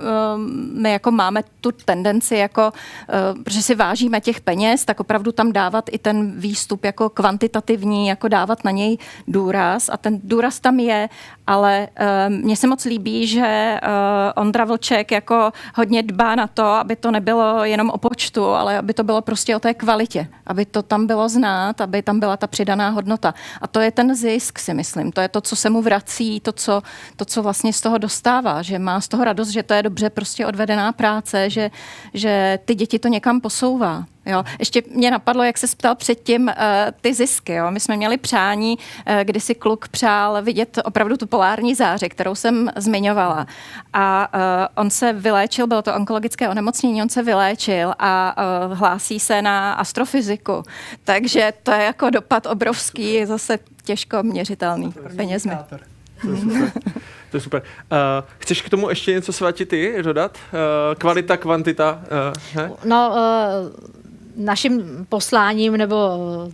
my 0.74 0.92
jako 0.92 1.10
máme 1.10 1.42
tu 1.60 1.72
tendenci, 1.72 2.36
jako, 2.36 2.72
uh, 2.72 3.42
protože 3.42 3.62
si 3.62 3.74
vážíme 3.74 4.20
těch 4.20 4.40
peněz, 4.40 4.84
tak 4.84 5.00
opravdu 5.00 5.32
tam 5.32 5.52
dávat 5.52 5.84
i 5.92 5.98
ten 5.98 6.40
výstup 6.40 6.84
jako 6.84 7.08
kvantitativní, 7.08 8.08
jako 8.08 8.28
dávat 8.28 8.64
na 8.64 8.70
něj 8.70 8.98
důraz 9.28 9.88
a 9.88 9.96
ten 9.96 10.20
důraz 10.24 10.60
tam 10.60 10.80
je, 10.80 11.08
ale 11.50 11.88
uh, 12.00 12.34
mně 12.34 12.56
se 12.56 12.66
moc 12.66 12.84
líbí, 12.84 13.26
že 13.26 13.80
uh, 13.82 13.88
Ondra 14.42 14.64
Vlček 14.64 15.10
jako 15.10 15.52
hodně 15.74 16.02
dbá 16.02 16.34
na 16.34 16.46
to, 16.46 16.64
aby 16.64 16.96
to 16.96 17.10
nebylo 17.10 17.64
jenom 17.64 17.90
o 17.90 17.98
počtu, 17.98 18.44
ale 18.44 18.78
aby 18.78 18.94
to 18.94 19.04
bylo 19.04 19.22
prostě 19.22 19.56
o 19.56 19.58
té 19.58 19.74
kvalitě, 19.74 20.26
aby 20.46 20.66
to 20.66 20.82
tam 20.82 21.06
bylo 21.06 21.28
znát, 21.28 21.80
aby 21.80 22.02
tam 22.02 22.20
byla 22.20 22.36
ta 22.36 22.46
přidaná 22.46 22.88
hodnota. 22.88 23.34
A 23.60 23.66
to 23.66 23.80
je 23.80 23.90
ten 23.90 24.14
zisk, 24.14 24.58
si 24.58 24.74
myslím. 24.74 25.12
To 25.12 25.20
je 25.20 25.28
to, 25.28 25.40
co 25.40 25.56
se 25.56 25.70
mu 25.70 25.82
vrací, 25.82 26.40
to 26.40 26.52
co, 26.52 26.82
to, 27.16 27.24
co 27.24 27.42
vlastně 27.42 27.72
z 27.72 27.80
toho 27.80 27.98
dostává, 27.98 28.62
že 28.62 28.78
má 28.78 29.00
z 29.00 29.08
toho 29.08 29.24
radost, 29.24 29.48
že 29.48 29.62
to 29.62 29.74
je 29.74 29.82
dobře 29.82 30.10
prostě 30.10 30.46
odvedená 30.46 30.92
práce, 30.92 31.50
že, 31.50 31.70
že 32.14 32.58
ty 32.64 32.74
děti 32.74 32.98
to 32.98 33.08
někam 33.08 33.40
posouvá. 33.40 34.04
Jo. 34.30 34.44
Ještě 34.58 34.82
mě 34.94 35.10
napadlo, 35.10 35.42
jak 35.42 35.58
se 35.58 35.66
ptal 35.76 35.94
předtím 35.94 36.42
uh, 36.42 36.52
ty 37.00 37.14
zisky. 37.14 37.52
Jo. 37.52 37.70
My 37.70 37.80
jsme 37.80 37.96
měli 37.96 38.18
přání, 38.18 38.78
uh, 38.78 39.14
kdy 39.22 39.40
si 39.40 39.54
kluk 39.54 39.88
přál 39.88 40.42
vidět 40.42 40.78
opravdu 40.84 41.16
tu 41.16 41.26
polární 41.26 41.74
záře, 41.74 42.08
kterou 42.08 42.34
jsem 42.34 42.70
zmiňovala. 42.76 43.46
A 43.92 44.28
uh, 44.34 44.40
on 44.74 44.90
se 44.90 45.12
vyléčil, 45.12 45.66
bylo 45.66 45.82
to 45.82 45.94
onkologické 45.94 46.48
onemocnění, 46.48 47.02
on 47.02 47.08
se 47.08 47.22
vyléčil 47.22 47.94
a 47.98 48.36
uh, 48.66 48.78
hlásí 48.78 49.20
se 49.20 49.42
na 49.42 49.72
astrofyziku. 49.72 50.62
Takže 51.04 51.52
to 51.62 51.70
je 51.70 51.84
jako 51.84 52.10
dopad 52.10 52.46
obrovský, 52.46 53.26
zase 53.26 53.58
těžko 53.84 54.22
měřitelný 54.22 54.94
penězmi. 55.16 55.52
To 56.20 56.30
je 56.30 56.36
super. 56.36 56.70
To 57.30 57.36
je 57.36 57.40
super. 57.40 57.62
Uh, 57.62 57.98
chceš 58.38 58.62
k 58.62 58.68
tomu 58.68 58.88
ještě 58.88 59.12
něco 59.12 59.32
svatě 59.32 59.66
ty 59.66 60.02
dodat? 60.02 60.38
Uh, 60.52 60.94
kvalita, 60.94 61.36
kvantita? 61.36 62.00
Uh? 62.56 62.76
No, 62.84 63.10
uh, 63.10 63.99
naším 64.36 65.06
posláním 65.08 65.76
nebo 65.76 65.96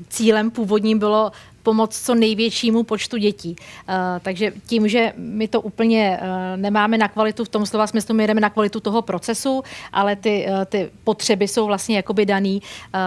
cílem 0.09 0.51
původním 0.51 0.99
bylo 0.99 1.33
pomoct 1.63 2.05
co 2.05 2.15
největšímu 2.15 2.83
počtu 2.83 3.17
dětí. 3.17 3.57
Uh, 3.59 3.95
takže 4.23 4.53
tím, 4.67 4.89
že 4.89 5.13
my 5.17 5.49
to 5.49 5.61
úplně 5.61 6.19
uh, 6.21 6.27
nemáme 6.57 6.99
na 6.99 7.09
kvalitu 7.09 7.45
v 7.45 7.49
tom 7.49 7.67
slova 7.67 7.87
smyslu, 7.87 8.15
my 8.15 8.27
jdeme 8.27 8.41
na 8.41 8.51
kvalitu 8.51 8.81
toho 8.81 9.03
procesu, 9.03 9.63
ale 9.93 10.17
ty, 10.17 10.47
uh, 10.49 10.65
ty 10.65 10.91
potřeby 11.05 11.49
jsou 11.49 11.67
vlastně 11.67 11.97
jakoby 11.97 12.27
daný. 12.27 12.63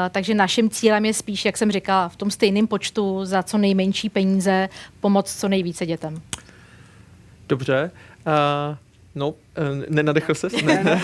Takže 0.10 0.34
naším 0.34 0.70
cílem 0.70 1.06
je 1.06 1.14
spíš, 1.14 1.46
jak 1.46 1.58
jsem 1.58 1.72
říkala, 1.72 2.10
v 2.10 2.16
tom 2.16 2.32
stejném 2.32 2.68
počtu 2.68 3.26
za 3.26 3.44
co 3.44 3.58
nejmenší 3.58 4.10
peníze 4.10 4.70
pomoct 5.00 5.40
co 5.40 5.48
nejvíce 5.48 5.86
dětem. 5.86 6.22
Dobře. 7.50 7.92
Uh, 8.28 8.76
no, 9.16 9.34
nenadechl 9.90 10.34
ses? 10.36 10.54
Ne, 10.64 10.84
ne. 10.84 11.02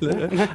ne. 0.00 0.28
Uh, 0.30 0.46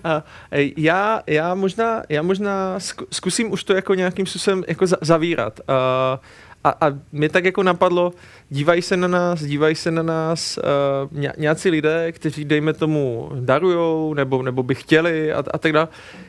já, 0.77 1.22
já, 1.27 1.56
možná, 1.56 2.03
já 2.10 2.22
možná 2.22 2.77
zku- 2.77 3.06
zkusím 3.11 3.51
už 3.51 3.64
to 3.64 3.73
jako 3.73 3.93
nějakým 3.93 4.26
způsobem 4.26 4.64
jako 4.68 4.88
za- 4.88 4.97
zavírat. 5.01 5.60
Uh, 5.69 5.76
a, 6.64 6.69
a 6.81 6.91
mě 7.11 7.30
tak 7.30 7.45
jako 7.45 7.64
napadlo, 7.64 8.14
dívají 8.49 8.81
se 8.81 8.97
na 8.97 9.07
nás, 9.07 9.43
dívají 9.43 9.76
se 9.76 9.91
na 9.91 10.03
nás 10.03 10.57
uh, 11.11 11.18
ně, 11.19 11.34
nějací 11.38 11.69
lidé, 11.69 12.11
kteří, 12.11 12.45
dejme 12.45 12.73
tomu, 12.73 13.30
darujou, 13.39 14.14
nebo, 14.14 14.43
nebo 14.43 14.64
by 14.64 14.76
chtěli 14.76 15.34
a, 15.34 15.43
a 15.53 15.57
tak 15.57 15.73
dále. 15.73 15.88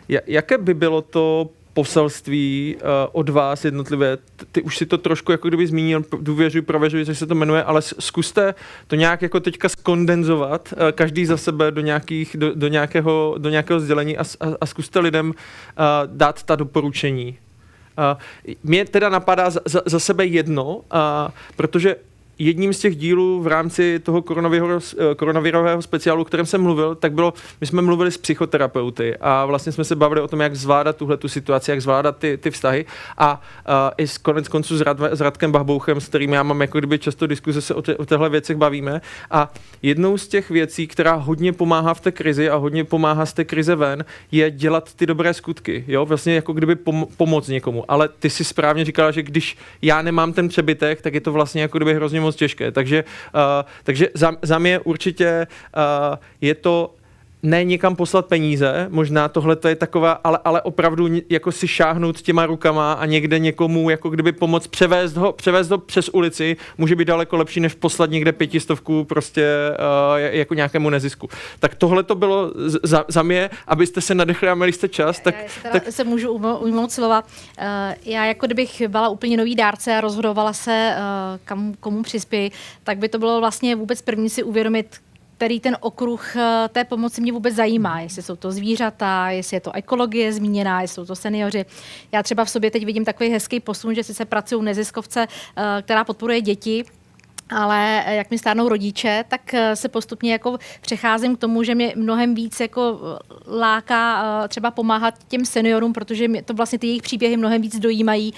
Ja- 0.08 0.20
Jaké 0.26 0.58
by 0.58 0.74
bylo 0.74 1.02
to 1.02 1.50
poselství 1.72 2.76
uh, 2.76 2.88
od 3.12 3.28
vás 3.28 3.64
jednotlivé. 3.64 4.16
T- 4.16 4.46
Ty 4.52 4.62
už 4.62 4.76
si 4.76 4.86
to 4.86 4.98
trošku 4.98 5.32
jako 5.32 5.48
kdyby 5.48 5.66
zmínil, 5.66 6.04
důvěřuji, 6.20 6.62
prověřuji, 6.62 7.06
co 7.06 7.14
se 7.14 7.26
to 7.26 7.34
jmenuje, 7.34 7.62
ale 7.64 7.82
zkuste 7.82 8.54
to 8.86 8.96
nějak 8.96 9.22
jako 9.22 9.40
teďka 9.40 9.68
skondenzovat, 9.68 10.72
uh, 10.72 10.90
každý 10.92 11.26
za 11.26 11.36
sebe 11.36 11.70
do, 11.70 11.80
nějakých, 11.80 12.36
do, 12.38 12.54
do, 12.54 12.68
nějakého, 12.68 13.34
do 13.38 13.48
nějakého 13.48 13.80
sdělení 13.80 14.18
a, 14.18 14.22
a, 14.22 14.46
a 14.60 14.66
zkuste 14.66 15.00
lidem 15.00 15.28
uh, 15.28 15.34
dát 16.06 16.42
ta 16.42 16.56
doporučení. 16.56 17.38
Uh, 17.98 18.20
mě 18.64 18.84
teda 18.84 19.08
napadá 19.08 19.50
za, 19.50 19.60
za, 19.64 19.82
za 19.86 19.98
sebe 19.98 20.26
jedno, 20.26 20.76
uh, 20.76 20.82
protože 21.56 21.96
jedním 22.40 22.72
z 22.72 22.78
těch 22.78 22.96
dílů 22.96 23.42
v 23.42 23.46
rámci 23.46 23.98
toho 23.98 24.22
koronavirového, 24.22 24.80
koronavirového 25.16 25.82
speciálu, 25.82 26.22
o 26.22 26.24
kterém 26.24 26.46
jsem 26.46 26.62
mluvil, 26.62 26.94
tak 26.94 27.12
bylo, 27.12 27.32
my 27.60 27.66
jsme 27.66 27.82
mluvili 27.82 28.10
s 28.10 28.18
psychoterapeuty 28.18 29.16
a 29.16 29.46
vlastně 29.46 29.72
jsme 29.72 29.84
se 29.84 29.96
bavili 29.96 30.20
o 30.20 30.28
tom, 30.28 30.40
jak 30.40 30.56
zvládat 30.56 30.96
tuhle 30.96 31.16
tu 31.16 31.28
situaci, 31.28 31.70
jak 31.70 31.82
zvládat 31.82 32.18
ty, 32.18 32.36
ty 32.36 32.50
vztahy 32.50 32.84
a 33.18 33.32
uh, 33.68 33.74
i 33.98 34.06
s 34.06 34.18
konec 34.18 34.48
konců 34.48 34.76
s, 34.76 34.80
Rad, 34.80 34.98
s 35.10 35.20
Radkem 35.20 35.52
Bahbouchem, 35.52 36.00
s 36.00 36.08
kterým 36.08 36.32
já 36.32 36.42
mám 36.42 36.60
jako 36.60 36.78
kdyby 36.78 36.98
často 36.98 37.26
diskuze, 37.26 37.60
se 37.62 37.74
o, 37.74 37.82
te, 37.82 37.96
o 37.96 38.04
těchto 38.04 38.30
věcech 38.30 38.56
bavíme. 38.56 39.00
A 39.30 39.52
jednou 39.82 40.18
z 40.18 40.28
těch 40.28 40.50
věcí, 40.50 40.86
která 40.86 41.14
hodně 41.14 41.52
pomáhá 41.52 41.94
v 41.94 42.00
té 42.00 42.12
krizi 42.12 42.50
a 42.50 42.56
hodně 42.56 42.84
pomáhá 42.84 43.26
z 43.26 43.32
té 43.32 43.44
krize 43.44 43.74
ven, 43.74 44.04
je 44.32 44.50
dělat 44.50 44.94
ty 44.94 45.06
dobré 45.06 45.34
skutky, 45.34 45.84
jo, 45.88 46.06
vlastně 46.06 46.34
jako 46.34 46.52
kdyby 46.52 46.74
pom- 46.74 47.06
pomoct 47.16 47.48
někomu, 47.48 47.84
ale 47.88 48.08
ty 48.08 48.30
si 48.30 48.44
správně 48.44 48.84
říkala, 48.84 49.10
že 49.10 49.22
když 49.22 49.56
já 49.82 50.02
nemám 50.02 50.32
ten 50.32 50.48
přebytek, 50.48 51.02
tak 51.02 51.14
je 51.14 51.20
to 51.20 51.32
vlastně 51.32 51.62
jako 51.62 51.78
kdyby 51.78 51.94
hrozně 51.94 52.20
moc 52.20 52.29
těžké, 52.36 52.72
takže, 52.72 53.04
uh, 53.34 53.40
takže 53.84 54.08
za, 54.14 54.32
za 54.42 54.58
mě 54.58 54.78
určitě 54.78 55.46
uh, 55.76 56.16
je 56.40 56.54
to 56.54 56.94
ne 57.42 57.64
někam 57.64 57.96
poslat 57.96 58.26
peníze, 58.26 58.86
možná 58.90 59.28
tohle 59.28 59.56
to 59.56 59.68
je 59.68 59.76
taková, 59.76 60.12
ale, 60.12 60.38
ale 60.44 60.62
opravdu 60.62 61.08
jako 61.30 61.52
si 61.52 61.68
šáhnout 61.68 62.20
těma 62.20 62.46
rukama 62.46 62.92
a 62.92 63.06
někde 63.06 63.38
někomu 63.38 63.90
jako 63.90 64.10
kdyby 64.10 64.32
pomoct 64.32 64.66
převést 64.66 65.16
ho, 65.16 65.32
převést 65.32 65.70
ho 65.70 65.78
přes 65.78 66.08
ulici, 66.08 66.56
může 66.78 66.96
být 66.96 67.08
daleko 67.08 67.36
lepší, 67.36 67.60
než 67.60 67.74
poslat 67.74 68.10
někde 68.10 68.32
pětistovku 68.32 69.04
prostě 69.04 69.46
uh, 69.70 70.18
jako 70.18 70.54
nějakému 70.54 70.90
nezisku. 70.90 71.28
Tak 71.58 71.74
tohle 71.74 72.02
to 72.02 72.14
bylo 72.14 72.52
za, 72.82 73.04
za 73.08 73.22
mě, 73.22 73.50
abyste 73.66 74.00
se 74.00 74.14
nadechli 74.14 74.48
a 74.48 74.54
měli 74.54 74.72
jste 74.72 74.88
čas, 74.88 75.20
tak, 75.20 75.34
já 75.64 75.70
tak 75.70 75.92
se 75.92 76.04
můžu 76.04 76.38
ujmo- 76.38 76.62
ujmout 76.62 76.92
slova. 76.92 77.22
Uh, 77.22 77.64
já 78.04 78.24
jako 78.24 78.46
kdybych 78.46 78.82
byla 78.88 79.08
úplně 79.08 79.36
nový 79.36 79.54
dárce 79.54 79.96
a 79.96 80.00
rozhodovala 80.00 80.52
se, 80.52 80.94
uh, 80.96 81.38
kam, 81.44 81.74
komu 81.80 82.02
přispěji, 82.02 82.50
tak 82.84 82.98
by 82.98 83.08
to 83.08 83.18
bylo 83.18 83.40
vlastně 83.40 83.76
vůbec 83.76 84.02
první 84.02 84.30
si 84.30 84.42
uvědomit, 84.42 84.86
který 85.40 85.60
ten 85.60 85.76
okruh 85.80 86.36
eh, 86.36 86.68
té 86.72 86.84
pomoci 86.84 87.20
mě 87.20 87.32
vůbec 87.32 87.54
zajímá. 87.54 88.00
Jestli 88.00 88.22
jsou 88.22 88.36
to 88.36 88.52
zvířata, 88.52 89.30
jestli 89.30 89.56
je 89.56 89.60
to 89.60 89.72
ekologie 89.74 90.32
zmíněná, 90.32 90.82
jestli 90.82 90.94
jsou 90.94 91.04
to 91.04 91.16
seniori. 91.16 91.64
Já 92.12 92.22
třeba 92.22 92.44
v 92.44 92.50
sobě 92.50 92.70
teď 92.70 92.84
vidím 92.84 93.04
takový 93.04 93.30
hezký 93.30 93.60
posun, 93.60 93.94
že 93.94 94.04
sice 94.04 94.24
pracuji 94.24 94.62
neziskovce, 94.62 95.26
eh, 95.56 95.82
která 95.82 96.04
podporuje 96.04 96.40
děti, 96.40 96.84
ale 97.50 98.04
eh, 98.06 98.14
jak 98.14 98.30
mi 98.30 98.38
stárnou 98.38 98.68
rodiče, 98.68 99.24
tak 99.28 99.54
eh, 99.54 99.76
se 99.76 99.88
postupně 99.88 100.32
jako 100.32 100.58
přecházím 100.80 101.36
k 101.36 101.38
tomu, 101.38 101.62
že 101.62 101.74
mě 101.74 101.92
mnohem 101.96 102.34
víc 102.34 102.60
jako 102.60 103.00
eh, 103.02 103.34
láká 103.58 104.24
třeba 104.48 104.70
pomáhat 104.70 105.14
těm 105.28 105.44
seniorům, 105.44 105.92
protože 105.92 106.28
mě 106.28 106.42
to 106.42 106.54
vlastně 106.54 106.78
ty 106.78 106.86
jejich 106.86 107.02
příběhy 107.02 107.36
mnohem 107.36 107.62
víc 107.62 107.78
dojímají. 107.78 108.34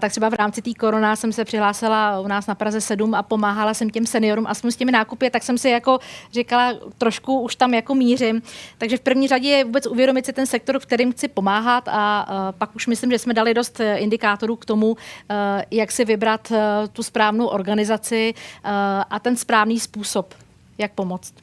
Tak 0.00 0.10
třeba 0.10 0.28
v 0.28 0.34
rámci 0.34 0.62
té 0.62 0.74
korona 0.74 1.16
jsem 1.16 1.32
se 1.32 1.44
přihlásila 1.44 2.20
u 2.20 2.28
nás 2.28 2.46
na 2.46 2.54
Praze 2.54 2.80
7 2.80 3.14
a 3.14 3.22
pomáhala 3.22 3.74
jsem 3.74 3.90
těm 3.90 4.06
seniorům 4.06 4.46
a 4.46 4.54
s 4.54 4.76
těmi 4.76 4.92
nákupy, 4.92 5.30
tak 5.30 5.42
jsem 5.42 5.58
si 5.58 5.68
jako 5.68 5.98
říkala, 6.32 6.72
trošku 6.98 7.40
už 7.40 7.56
tam 7.56 7.74
jako 7.74 7.94
mířím. 7.94 8.42
Takže 8.78 8.96
v 8.96 9.00
první 9.00 9.28
řadě 9.28 9.48
je 9.48 9.64
vůbec 9.64 9.86
uvědomit 9.86 10.26
si 10.26 10.32
ten 10.32 10.46
sektor, 10.46 10.78
v 10.78 10.86
kterým 10.86 11.12
chci 11.12 11.28
pomáhat 11.28 11.88
a 11.88 12.26
pak 12.58 12.76
už 12.76 12.86
myslím, 12.86 13.10
že 13.10 13.18
jsme 13.18 13.34
dali 13.34 13.54
dost 13.54 13.80
indikátorů 13.96 14.56
k 14.56 14.64
tomu, 14.64 14.96
jak 15.70 15.92
si 15.92 16.04
vybrat 16.04 16.52
tu 16.92 17.02
správnou 17.02 17.46
organizaci 17.46 18.34
a 19.10 19.18
ten 19.18 19.36
správný 19.36 19.80
způsob, 19.80 20.34
jak 20.78 20.92
pomoct. 20.92 21.34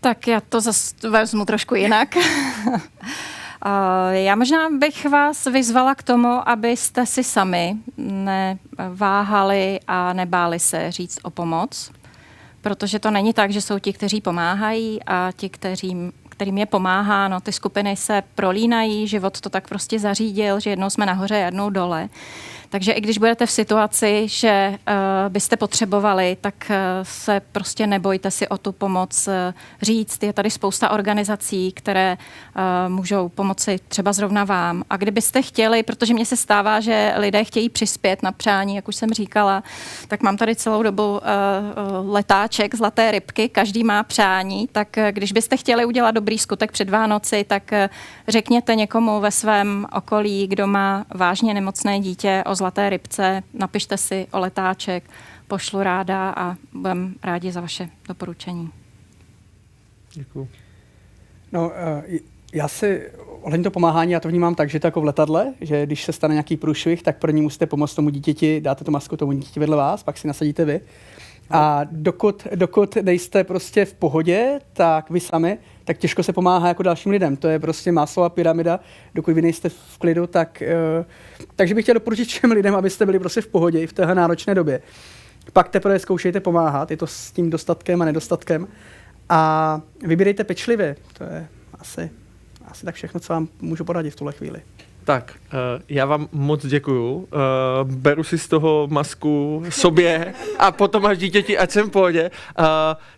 Tak 0.00 0.26
já 0.26 0.40
to 0.40 0.60
zase 0.60 0.94
vezmu 1.10 1.44
trošku 1.44 1.74
jinak. 1.74 2.08
Eh, 3.66 4.20
Já 4.22 4.34
možná 4.34 4.70
bych 4.78 5.06
vás 5.08 5.44
vyzvala 5.44 5.94
k 5.94 6.02
tomu, 6.02 6.48
abyste 6.48 7.06
si 7.06 7.24
sami 7.24 7.76
neváhali 7.96 9.80
a 9.88 10.12
nebáli 10.12 10.58
se 10.60 10.90
říct 10.92 11.18
o 11.22 11.30
pomoc, 11.30 11.90
protože 12.60 12.98
to 12.98 13.10
není 13.10 13.32
tak, 13.32 13.50
že 13.52 13.60
jsou 13.60 13.78
ti, 13.78 13.92
kteří 13.92 14.20
pomáhají 14.20 15.02
a 15.06 15.30
ti, 15.36 15.48
kteří, 15.48 15.96
kterým 16.28 16.58
je 16.58 16.66
pomáhá. 16.66 17.28
No, 17.28 17.40
ty 17.40 17.52
skupiny 17.52 17.96
se 17.96 18.22
prolínají, 18.34 19.08
život 19.08 19.40
to 19.40 19.50
tak 19.50 19.68
prostě 19.68 19.98
zařídil, 19.98 20.60
že 20.60 20.70
jednou 20.70 20.90
jsme 20.90 21.06
nahoře, 21.06 21.34
jednou 21.36 21.70
dole. 21.70 22.08
Takže 22.72 22.92
i 22.92 23.00
když 23.00 23.18
budete 23.18 23.46
v 23.46 23.50
situaci, 23.50 24.22
že 24.28 24.78
uh, 24.88 24.94
byste 25.28 25.56
potřebovali, 25.56 26.36
tak 26.40 26.54
uh, 26.70 26.76
se 27.02 27.40
prostě 27.52 27.86
nebojte 27.86 28.30
si 28.30 28.48
o 28.48 28.58
tu 28.58 28.72
pomoc 28.72 29.28
uh, 29.28 29.34
říct. 29.82 30.22
Je 30.22 30.32
tady 30.32 30.50
spousta 30.50 30.90
organizací, 30.90 31.72
které 31.72 32.16
uh, 32.16 32.92
můžou 32.92 33.28
pomoci 33.28 33.80
třeba 33.88 34.12
zrovna 34.12 34.44
vám. 34.44 34.84
A 34.90 34.96
kdybyste 34.96 35.42
chtěli, 35.42 35.82
protože 35.82 36.14
mně 36.14 36.26
se 36.26 36.36
stává, 36.36 36.80
že 36.80 37.14
lidé 37.16 37.44
chtějí 37.44 37.68
přispět 37.68 38.22
na 38.22 38.32
přání, 38.32 38.76
jak 38.76 38.88
už 38.88 38.96
jsem 38.96 39.10
říkala, 39.10 39.62
tak 40.08 40.22
mám 40.22 40.36
tady 40.36 40.56
celou 40.56 40.82
dobu 40.82 41.12
uh, 41.12 41.20
letáček 42.12 42.74
zlaté 42.74 43.10
rybky, 43.10 43.48
každý 43.48 43.84
má 43.84 44.02
přání, 44.02 44.68
tak 44.72 44.88
uh, 44.96 45.04
když 45.10 45.32
byste 45.32 45.56
chtěli 45.56 45.84
udělat 45.84 46.10
dobrý 46.10 46.38
skutek 46.38 46.72
před 46.72 46.90
Vánoci, 46.90 47.44
tak 47.44 47.62
uh, 47.72 47.78
řekněte 48.28 48.74
někomu 48.74 49.20
ve 49.20 49.30
svém 49.30 49.86
okolí, 49.96 50.46
kdo 50.46 50.66
má 50.66 51.04
vážně 51.14 51.54
nemocné 51.54 52.00
dítě 52.00 52.44
o 52.46 52.59
zlaté 52.60 52.90
rybce, 52.90 53.42
napište 53.54 53.96
si 53.96 54.26
o 54.32 54.38
letáček, 54.40 55.04
pošlu 55.48 55.82
ráda 55.82 56.30
a 56.36 56.56
budem 56.72 57.14
rádi 57.22 57.52
za 57.52 57.60
vaše 57.60 57.88
doporučení. 58.08 58.70
Děkuji. 60.14 60.48
No, 61.52 61.72
eh, 61.74 62.18
já 62.52 62.68
si 62.68 63.10
ohledně 63.42 63.64
to 63.64 63.70
pomáhání, 63.70 64.12
já 64.12 64.20
to 64.20 64.28
vnímám 64.28 64.54
tak, 64.54 64.70
že 64.70 64.80
to 64.80 64.86
jako 64.86 65.00
v 65.00 65.04
letadle, 65.04 65.54
že 65.60 65.86
když 65.86 66.04
se 66.04 66.12
stane 66.12 66.34
nějaký 66.34 66.56
průšvih, 66.56 67.02
tak 67.02 67.18
první 67.18 67.42
musíte 67.42 67.66
pomoct 67.66 67.94
tomu 67.94 68.10
dítěti, 68.10 68.60
dáte 68.60 68.84
tu 68.84 68.90
masku 68.90 69.16
tomu 69.16 69.32
dítěti 69.32 69.60
vedle 69.60 69.76
vás, 69.76 70.02
pak 70.02 70.18
si 70.18 70.28
nasadíte 70.28 70.64
vy. 70.64 70.80
A 71.50 71.80
dokud, 71.90 72.46
dokud 72.54 72.96
nejste 72.96 73.44
prostě 73.44 73.84
v 73.84 73.94
pohodě, 73.94 74.60
tak 74.72 75.10
vy 75.10 75.20
sami, 75.20 75.58
tak 75.90 75.98
těžko 75.98 76.22
se 76.22 76.32
pomáhá 76.32 76.68
jako 76.68 76.82
dalším 76.82 77.12
lidem. 77.12 77.36
To 77.36 77.48
je 77.48 77.58
prostě 77.58 77.92
máslová 77.92 78.28
pyramida. 78.28 78.80
Dokud 79.14 79.34
vy 79.34 79.42
nejste 79.42 79.68
v 79.68 79.98
klidu, 79.98 80.26
tak... 80.26 80.62
Uh, 80.98 81.04
takže 81.56 81.74
bych 81.74 81.84
chtěl 81.84 81.94
doporučit 81.94 82.28
všem 82.28 82.52
lidem, 82.52 82.74
abyste 82.74 83.06
byli 83.06 83.18
prostě 83.18 83.40
v 83.40 83.46
pohodě 83.46 83.80
i 83.80 83.86
v 83.86 83.92
téhle 83.92 84.14
náročné 84.14 84.54
době. 84.54 84.82
Pak 85.52 85.68
teprve 85.68 85.98
zkoušejte 85.98 86.40
pomáhat, 86.40 86.90
je 86.90 86.96
to 86.96 87.06
s 87.06 87.30
tím 87.30 87.50
dostatkem 87.50 88.02
a 88.02 88.04
nedostatkem. 88.04 88.68
A 89.28 89.80
vybírejte 90.02 90.44
pečlivě. 90.44 90.96
To 91.18 91.24
je 91.24 91.48
asi, 91.74 92.10
asi 92.64 92.84
tak 92.84 92.94
všechno, 92.94 93.20
co 93.20 93.32
vám 93.32 93.48
můžu 93.60 93.84
poradit 93.84 94.10
v 94.10 94.16
tuhle 94.16 94.32
chvíli. 94.32 94.62
Tak, 95.10 95.34
uh, 95.52 95.58
já 95.88 96.06
vám 96.06 96.28
moc 96.32 96.66
děkuju. 96.66 97.14
Uh, 97.14 97.26
beru 97.84 98.24
si 98.24 98.38
z 98.38 98.48
toho 98.48 98.88
masku 98.90 99.62
sobě 99.68 100.34
a 100.58 100.72
potom 100.72 101.06
až 101.06 101.18
dítěti, 101.18 101.58
ať 101.58 101.70
jsem 101.70 101.86
v 101.86 101.90
pohodě. 101.90 102.30
Uh, 102.58 102.64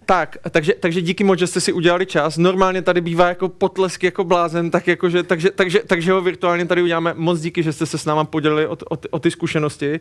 tak, 0.06 0.36
takže, 0.50 0.74
takže 0.80 1.02
díky 1.02 1.24
moc, 1.24 1.38
že 1.38 1.46
jste 1.46 1.60
si 1.60 1.72
udělali 1.72 2.06
čas. 2.06 2.36
Normálně 2.38 2.82
tady 2.82 3.00
bývá 3.00 3.28
jako 3.28 3.48
potlesk 3.48 4.02
jako 4.02 4.24
blázen, 4.24 4.70
tak 4.70 4.86
jakože, 4.86 5.22
takže, 5.22 5.50
takže, 5.50 5.80
takže 5.86 6.12
ho 6.12 6.20
virtuálně 6.20 6.66
tady 6.66 6.82
uděláme. 6.82 7.14
Moc 7.16 7.40
díky, 7.40 7.62
že 7.62 7.72
jste 7.72 7.86
se 7.86 7.98
s 7.98 8.04
náma 8.04 8.24
podělili 8.24 8.66
o, 8.66 8.72
o, 8.72 8.98
o 9.10 9.18
ty 9.18 9.30
zkušenosti. 9.30 10.00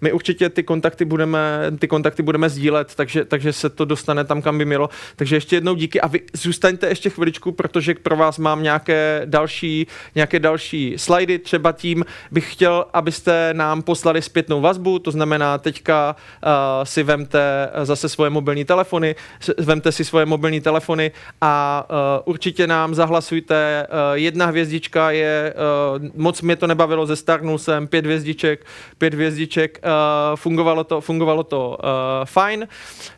My 0.00 0.12
určitě 0.12 0.48
ty 0.48 0.62
kontakty 0.62 1.04
budeme, 1.04 1.40
ty 1.78 1.88
kontakty 1.88 2.22
budeme 2.22 2.48
sdílet, 2.48 2.94
takže, 2.94 3.24
takže 3.24 3.52
se 3.52 3.70
to 3.70 3.84
dostane 3.84 4.24
tam, 4.24 4.42
kam 4.42 4.58
by 4.58 4.64
mělo. 4.64 4.88
Takže 5.16 5.36
ještě 5.36 5.56
jednou 5.56 5.74
díky 5.74 6.00
a 6.00 6.06
vy 6.06 6.20
zůstaňte 6.32 6.88
ještě 6.88 7.10
chviličku, 7.10 7.52
protože 7.52 7.94
pro 7.94 8.16
vás 8.16 8.38
mám 8.38 8.62
nějaké 8.62 9.22
další, 9.24 9.86
nějaké 10.14 10.38
další 10.38 10.87
slajdy. 10.96 11.38
Třeba 11.38 11.72
tím 11.72 12.04
bych 12.30 12.52
chtěl, 12.52 12.84
abyste 12.92 13.50
nám 13.52 13.82
poslali 13.82 14.22
zpětnou 14.22 14.60
vazbu, 14.60 14.98
to 14.98 15.10
znamená 15.10 15.58
teďka 15.58 16.16
uh, 16.16 16.84
si 16.84 17.02
vemte 17.02 17.70
zase 17.82 18.08
svoje 18.08 18.30
mobilní 18.30 18.64
telefony, 18.64 19.14
vemte 19.58 19.92
si 19.92 20.04
svoje 20.04 20.26
mobilní 20.26 20.60
telefony 20.60 21.10
a 21.40 21.86
uh, 21.90 21.96
určitě 22.24 22.66
nám 22.66 22.94
zahlasujte. 22.94 23.86
Uh, 23.88 23.96
jedna 24.14 24.46
hvězdička 24.46 25.10
je, 25.10 25.54
uh, 25.98 26.04
moc 26.14 26.42
mě 26.42 26.56
to 26.56 26.66
nebavilo, 26.66 27.06
ze 27.06 27.16
starnul 27.16 27.58
jsem, 27.58 27.86
pět 27.86 28.04
hvězdiček, 28.04 28.66
pět 28.98 29.14
hvězdiček, 29.14 29.80
uh, 29.84 30.36
fungovalo 30.36 30.84
to, 30.84 31.00
fungovalo 31.00 31.42
to 31.42 31.78
uh, 31.82 32.24
fajn. 32.24 32.68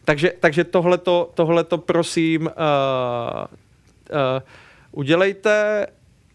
Takže, 0.04 0.32
takže 0.40 0.64
tohleto, 0.64 1.30
tohleto 1.34 1.78
prosím 1.78 2.42
uh, 2.42 2.48
uh, 2.48 4.42
udělejte 4.92 5.86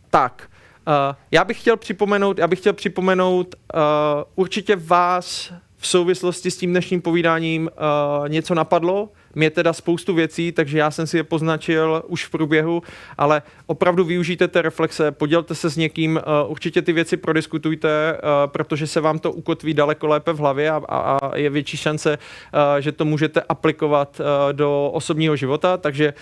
tak. 0.10 0.50
Uh, 0.88 1.16
já 1.32 1.44
bych 1.44 1.62
chtěl 1.62 1.78
připomenout, 1.78 2.38
já 2.38 2.48
bych 2.48 2.60
chtěl 2.60 2.74
připomenout 2.74 3.56
uh, 3.56 3.80
určitě 4.36 4.76
vás 4.76 5.54
v 5.78 5.88
souvislosti 5.88 6.52
s 6.52 6.58
tím 6.58 6.70
dnešním 6.70 7.02
povídáním 7.02 7.70
uh, 8.22 8.30
něco 8.30 8.56
napadlo, 8.56 9.10
mě 9.36 9.50
teda 9.50 9.74
spoustu 9.74 10.14
věcí, 10.14 10.52
takže 10.52 10.78
já 10.78 10.92
jsem 10.92 11.08
si 11.08 11.18
je 11.18 11.24
poznačil 11.24 12.04
už 12.08 12.26
v 12.26 12.30
průběhu, 12.30 12.84
ale 13.18 13.42
opravdu 13.66 14.04
využijte 14.04 14.48
té 14.48 14.62
reflexe, 14.62 15.12
podělte 15.12 15.56
se 15.56 15.70
s 15.70 15.78
někým, 15.78 16.16
uh, 16.16 16.52
určitě 16.52 16.82
ty 16.82 16.94
věci 16.94 17.18
prodiskutujte, 17.18 18.14
uh, 18.14 18.52
protože 18.52 18.88
se 18.88 19.02
vám 19.02 19.20
to 19.20 19.32
ukotví 19.32 19.74
daleko 19.74 20.08
lépe 20.08 20.34
v 20.34 20.38
hlavě 20.38 20.72
a, 20.72 20.82
a, 20.90 21.18
a 21.18 21.38
je 21.38 21.50
větší 21.50 21.78
šance, 21.78 22.18
uh, 22.18 22.60
že 22.80 22.92
to 22.92 23.06
můžete 23.06 23.42
aplikovat 23.42 24.22
do 24.52 24.90
osobního 24.94 25.36
života, 25.36 25.78
takže, 25.78 26.14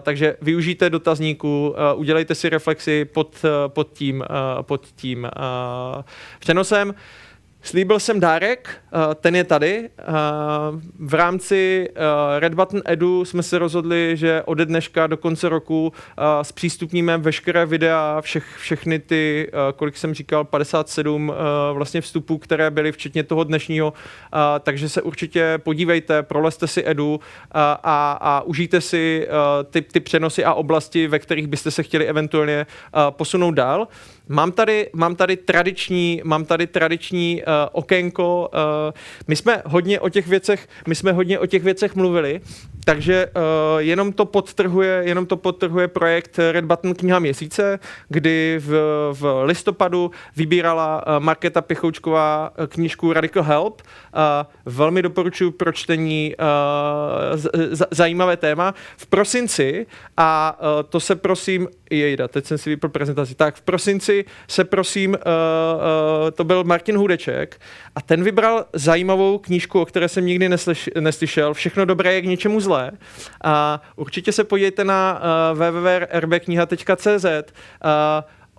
takže 0.00 0.36
využijte 0.42 0.90
dotazníku, 0.90 1.74
udělejte 1.94 2.34
si 2.34 2.48
reflexy 2.48 3.04
pod, 3.04 3.42
pod 3.68 3.92
tím, 3.92 4.24
pod 4.62 4.86
tím 4.96 5.28
přenosem. 6.38 6.94
Slíbil 7.62 8.00
jsem 8.00 8.20
dárek, 8.20 8.68
eh, 8.68 8.87
ten 9.14 9.36
je 9.36 9.44
tady. 9.44 9.88
Eh, 9.98 10.02
v 10.98 11.14
rámci 11.14 11.88
eh, 11.94 12.40
Red 12.40 12.54
Button 12.54 12.82
Edu 12.84 13.24
jsme 13.24 13.42
se 13.42 13.58
rozhodli, 13.58 14.16
že 14.16 14.42
ode 14.42 14.66
dneška 14.66 15.06
do 15.06 15.16
konce 15.16 15.48
roku 15.48 15.92
zpřístupníme 16.42 17.18
veškeré 17.18 17.66
videa, 17.66 18.20
všech, 18.20 18.56
všechny 18.58 18.98
ty, 18.98 19.50
kolik 19.76 19.96
jsem 19.96 20.14
říkal, 20.14 20.44
57 20.44 21.32
vlastně 21.72 22.00
vstupů, 22.00 22.38
které 22.38 22.70
byly, 22.70 22.92
včetně 22.92 23.22
toho 23.22 23.44
dnešního. 23.44 23.92
Takže 24.60 24.88
se 24.88 25.02
určitě 25.02 25.58
podívejte, 25.58 26.22
proleste 26.22 26.66
si 26.66 26.82
Edu 26.86 27.20
a, 27.52 27.72
a, 27.82 28.18
a 28.20 28.40
užijte 28.40 28.80
si 28.80 29.28
ty, 29.70 29.82
ty 29.82 30.00
přenosy 30.00 30.44
a 30.44 30.54
oblasti, 30.54 31.08
ve 31.08 31.18
kterých 31.18 31.46
byste 31.46 31.70
se 31.70 31.82
chtěli 31.82 32.06
eventuálně 32.06 32.66
posunout 33.10 33.50
dál. 33.50 33.88
Mám 34.28 34.52
tady, 34.52 34.90
mám 34.92 35.16
tady 35.16 35.36
tradiční, 35.36 36.20
mám 36.24 36.44
tady 36.44 36.66
tradiční 36.66 37.42
uh, 37.42 37.52
okénko. 37.72 38.50
Uh, 38.54 38.60
my 39.28 39.36
jsme 39.36 39.62
hodně 39.66 40.00
o 40.00 40.08
těch 40.08 40.26
věcech, 40.26 40.68
my 40.88 40.94
jsme 40.94 41.12
hodně 41.12 41.38
o 41.38 41.46
těch 41.46 41.62
věcech 41.62 41.94
mluvili, 41.94 42.40
takže 42.88 43.26
uh, 43.26 43.42
jenom 43.78 44.12
to 44.12 44.24
podtrhuje, 44.24 45.02
jenom 45.04 45.26
to 45.26 45.36
podtrhuje 45.36 45.88
projekt 45.88 46.38
Red 46.52 46.64
Button 46.64 46.94
kniha 46.94 47.18
měsíce, 47.18 47.78
kdy 48.08 48.56
v, 48.58 48.70
v 49.12 49.42
listopadu 49.44 50.10
vybírala 50.36 51.06
uh, 51.06 51.24
Markéta 51.24 51.60
Pichoučková 51.60 52.50
knížku 52.68 53.12
Radical 53.12 53.42
Help. 53.42 53.82
Uh, 53.82 54.72
velmi 54.72 55.02
doporučuji 55.02 55.50
pro 55.50 55.72
čtení 55.72 56.34
uh, 56.38 57.36
z, 57.38 57.48
z, 57.70 57.86
zajímavé 57.90 58.36
téma. 58.36 58.74
V 58.96 59.06
prosinci, 59.06 59.86
a 60.16 60.58
uh, 60.60 60.66
to 60.88 61.00
se 61.00 61.16
prosím, 61.16 61.68
jejda, 61.90 62.28
teď 62.28 62.46
jsem 62.46 62.58
si 62.58 62.70
vypl 62.70 62.88
prezentaci, 62.88 63.34
tak 63.34 63.54
v 63.54 63.60
prosinci 63.60 64.24
se 64.48 64.64
prosím, 64.64 65.10
uh, 65.10 65.16
uh, 65.16 66.30
to 66.30 66.44
byl 66.44 66.64
Martin 66.64 66.96
Hudeček 66.96 67.60
a 67.94 68.00
ten 68.00 68.24
vybral 68.24 68.64
zajímavou 68.72 69.38
knížku, 69.38 69.80
o 69.80 69.84
které 69.84 70.08
jsem 70.08 70.26
nikdy 70.26 70.48
neslyš, 70.48 70.90
neslyšel, 71.00 71.54
Všechno 71.54 71.84
dobré 71.84 72.14
je 72.14 72.22
k 72.22 72.24
něčemu 72.24 72.60
zlé. 72.60 72.77
A 73.44 73.82
určitě 73.96 74.32
se 74.32 74.44
podívejte 74.44 74.84
na 74.84 75.20
uh, 75.52 75.58
www.rbkniha.cz. 75.58 77.24
Uh, 77.24 77.90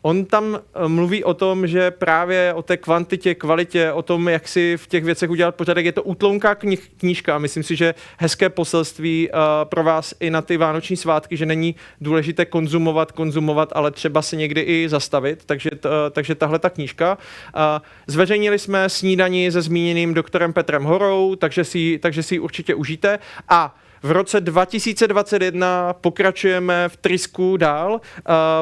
On 0.01 0.25
tam 0.25 0.55
eh, 0.55 0.87
mluví 0.87 1.23
o 1.23 1.33
tom, 1.33 1.67
že 1.67 1.91
právě 1.91 2.53
o 2.53 2.61
té 2.61 2.77
kvantitě, 2.77 3.35
kvalitě, 3.35 3.91
o 3.91 4.01
tom, 4.01 4.29
jak 4.29 4.47
si 4.47 4.77
v 4.77 4.87
těch 4.87 5.03
věcech 5.03 5.29
udělat 5.29 5.55
pořádek. 5.55 5.85
Je 5.85 5.91
to 5.91 6.03
útlounká 6.03 6.55
knih, 6.55 6.89
knížka. 6.97 7.37
Myslím 7.37 7.63
si, 7.63 7.75
že 7.75 7.95
hezké 8.17 8.49
poselství 8.49 9.29
uh, 9.29 9.39
pro 9.63 9.83
vás 9.83 10.13
i 10.19 10.29
na 10.29 10.41
ty 10.41 10.57
vánoční 10.57 10.97
svátky, 10.97 11.37
že 11.37 11.45
není 11.45 11.75
důležité 12.01 12.45
konzumovat, 12.45 13.11
konzumovat, 13.11 13.69
ale 13.75 13.91
třeba 13.91 14.21
se 14.21 14.35
někdy 14.35 14.61
i 14.61 14.89
zastavit. 14.89 15.45
Takže, 15.45 15.69
t, 15.69 15.89
uh, 15.89 15.93
takže 16.11 16.35
tahle 16.35 16.59
ta 16.59 16.69
knížka. 16.69 17.17
Uh, 17.55 17.61
zveřejnili 18.07 18.59
jsme 18.59 18.89
snídaní 18.89 19.51
se 19.51 19.61
zmíněným 19.61 20.13
doktorem 20.13 20.53
Petrem 20.53 20.83
Horou, 20.83 21.35
takže 21.35 21.63
si, 21.63 21.99
takže 22.01 22.23
si 22.23 22.35
ji 22.35 22.39
určitě 22.39 22.75
užijte. 22.75 23.19
A 23.49 23.75
v 24.03 24.11
roce 24.11 24.41
2021 24.41 25.93
pokračujeme 25.93 26.89
v 26.89 26.97
Trisku 26.97 27.57
dál. 27.57 27.91
Uh, 27.91 27.99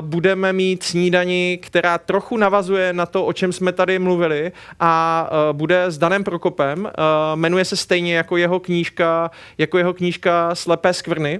budeme 0.01 0.53
mít 0.53 0.83
snídani, 0.83 1.59
která 1.61 1.97
trochu 1.97 2.37
navazuje 2.37 2.93
na 2.93 3.05
to, 3.05 3.25
o 3.25 3.33
čem 3.33 3.53
jsme 3.53 3.71
tady 3.71 3.99
mluvili 3.99 4.51
a 4.79 5.29
uh, 5.31 5.57
bude 5.57 5.85
s 5.85 5.97
Danem 5.97 6.23
Prokopem. 6.23 6.83
Uh, 6.83 6.91
jmenuje 7.35 7.65
se 7.65 7.75
stejně 7.75 8.15
jako 8.15 8.37
jeho 8.37 8.59
knížka, 8.59 9.31
jako 9.57 9.77
jeho 9.77 9.93
knížka 9.93 10.55
Slepé 10.55 10.93
skvrny. 10.93 11.39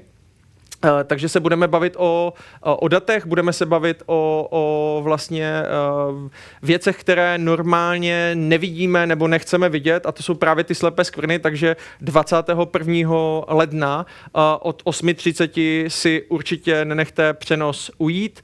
Uh, 0.83 0.89
takže 1.03 1.29
se 1.29 1.39
budeme 1.39 1.67
bavit 1.67 1.95
o, 1.97 2.33
o 2.61 2.87
datech, 2.87 3.25
budeme 3.25 3.53
se 3.53 3.65
bavit 3.65 4.03
o, 4.05 4.47
o 4.51 5.01
vlastně 5.03 5.63
uh, 6.11 6.29
věcech, 6.61 6.99
které 6.99 7.37
normálně 7.37 8.31
nevidíme 8.35 9.07
nebo 9.07 9.27
nechceme 9.27 9.69
vidět 9.69 10.05
a 10.05 10.11
to 10.11 10.23
jsou 10.23 10.33
právě 10.33 10.63
ty 10.63 10.75
slepé 10.75 11.03
skvrny, 11.03 11.39
takže 11.39 11.75
21. 12.01 13.11
ledna 13.47 14.05
od 14.59 14.83
8.30 14.83 15.85
si 15.87 16.25
určitě 16.29 16.85
nenechte 16.85 17.33
přenos 17.33 17.91
ujít. 17.97 18.41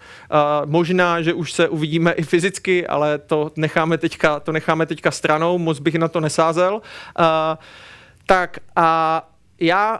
Možná, 0.65 1.21
že 1.21 1.33
už 1.33 1.53
se 1.53 1.69
uvidíme 1.69 2.11
i 2.11 2.23
fyzicky, 2.23 2.87
ale 2.87 3.17
to 3.17 3.51
necháme 3.55 3.97
teďka, 3.97 4.39
to 4.39 4.51
necháme 4.51 4.85
teďka 4.85 5.11
stranou, 5.11 5.57
moc 5.57 5.79
bych 5.79 5.95
na 5.95 6.07
to 6.07 6.19
nesázel. 6.19 6.81
Tak 8.25 8.59
a 8.75 9.29
já 9.59 9.99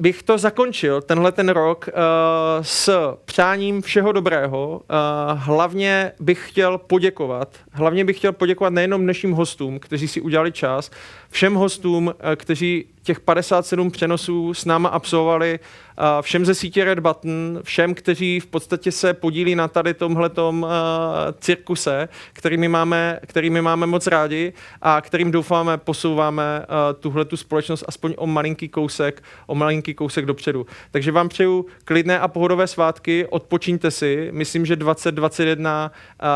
bych 0.00 0.22
to 0.22 0.38
zakončil, 0.38 1.02
tenhle 1.02 1.32
ten 1.32 1.48
rok, 1.48 1.88
uh, 1.88 2.62
s 2.62 2.90
přáním 3.24 3.82
všeho 3.82 4.12
dobrého. 4.12 4.80
Uh, 4.90 5.38
hlavně 5.38 6.12
bych 6.20 6.48
chtěl 6.48 6.78
poděkovat, 6.78 7.56
hlavně 7.72 8.04
bych 8.04 8.16
chtěl 8.16 8.32
poděkovat 8.32 8.72
nejenom 8.72 9.02
dnešním 9.02 9.32
hostům, 9.32 9.78
kteří 9.78 10.08
si 10.08 10.20
udělali 10.20 10.52
čas, 10.52 10.90
všem 11.30 11.54
hostům, 11.54 12.06
uh, 12.06 12.12
kteří 12.36 12.84
těch 13.02 13.20
57 13.20 13.90
přenosů 13.90 14.54
s 14.54 14.64
náma 14.64 14.88
absolvovali, 14.88 15.58
uh, 15.98 16.04
všem 16.22 16.46
ze 16.46 16.54
sítě 16.54 16.84
Red 16.84 16.98
Button, 16.98 17.60
všem, 17.62 17.94
kteří 17.94 18.40
v 18.40 18.46
podstatě 18.46 18.92
se 18.92 19.14
podílí 19.14 19.54
na 19.54 19.68
tady 19.68 19.94
tomhletom 19.94 20.62
uh, 20.62 20.68
cirkuse, 21.40 22.08
kterými 22.32 22.68
máme, 22.68 23.20
kterými 23.26 23.62
máme 23.62 23.86
moc 23.86 24.06
rádi 24.06 24.52
a 24.82 25.00
kterým 25.00 25.30
doufáme 25.30 25.78
posouváme 25.78 26.60
uh, 26.60 27.00
tuhle 27.00 27.24
tu 27.24 27.36
společnost 27.36 27.84
aspoň 27.88 28.14
o 28.16 28.26
malinký 28.26 28.68
kousek, 28.68 29.22
o 29.46 29.54
malinký 29.54 29.94
kousek 29.94 30.26
dopředu. 30.26 30.66
Takže 30.90 31.12
vám 31.12 31.28
přeju 31.28 31.66
klidné 31.84 32.18
a 32.18 32.28
pohodové 32.28 32.66
svátky, 32.66 33.26
odpočíňte 33.26 33.90
si. 33.90 34.28
Myslím, 34.32 34.66
že 34.66 34.76
2021 34.76 35.92
uh, 36.22 36.28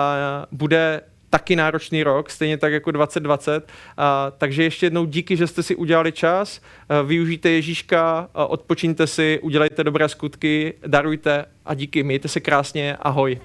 bude 0.58 1.00
taky 1.35 1.56
náročný 1.56 2.02
rok, 2.02 2.31
stejně 2.31 2.59
tak 2.59 2.73
jako 2.73 2.90
2020. 2.90 3.69
A, 3.97 4.32
takže 4.39 4.62
ještě 4.62 4.86
jednou 4.86 5.05
díky, 5.05 5.36
že 5.36 5.47
jste 5.47 5.62
si 5.62 5.77
udělali 5.77 6.12
čas, 6.12 6.61
a, 6.89 7.02
využijte 7.02 7.51
Ježíška, 7.51 8.28
a 8.35 8.47
odpočíňte 8.47 9.06
si, 9.06 9.39
udělejte 9.43 9.85
dobré 9.85 10.09
skutky, 10.09 10.74
darujte 10.86 11.44
a 11.65 11.74
díky, 11.74 12.02
mějte 12.02 12.28
se 12.28 12.40
krásně, 12.40 12.97
ahoj. 13.01 13.40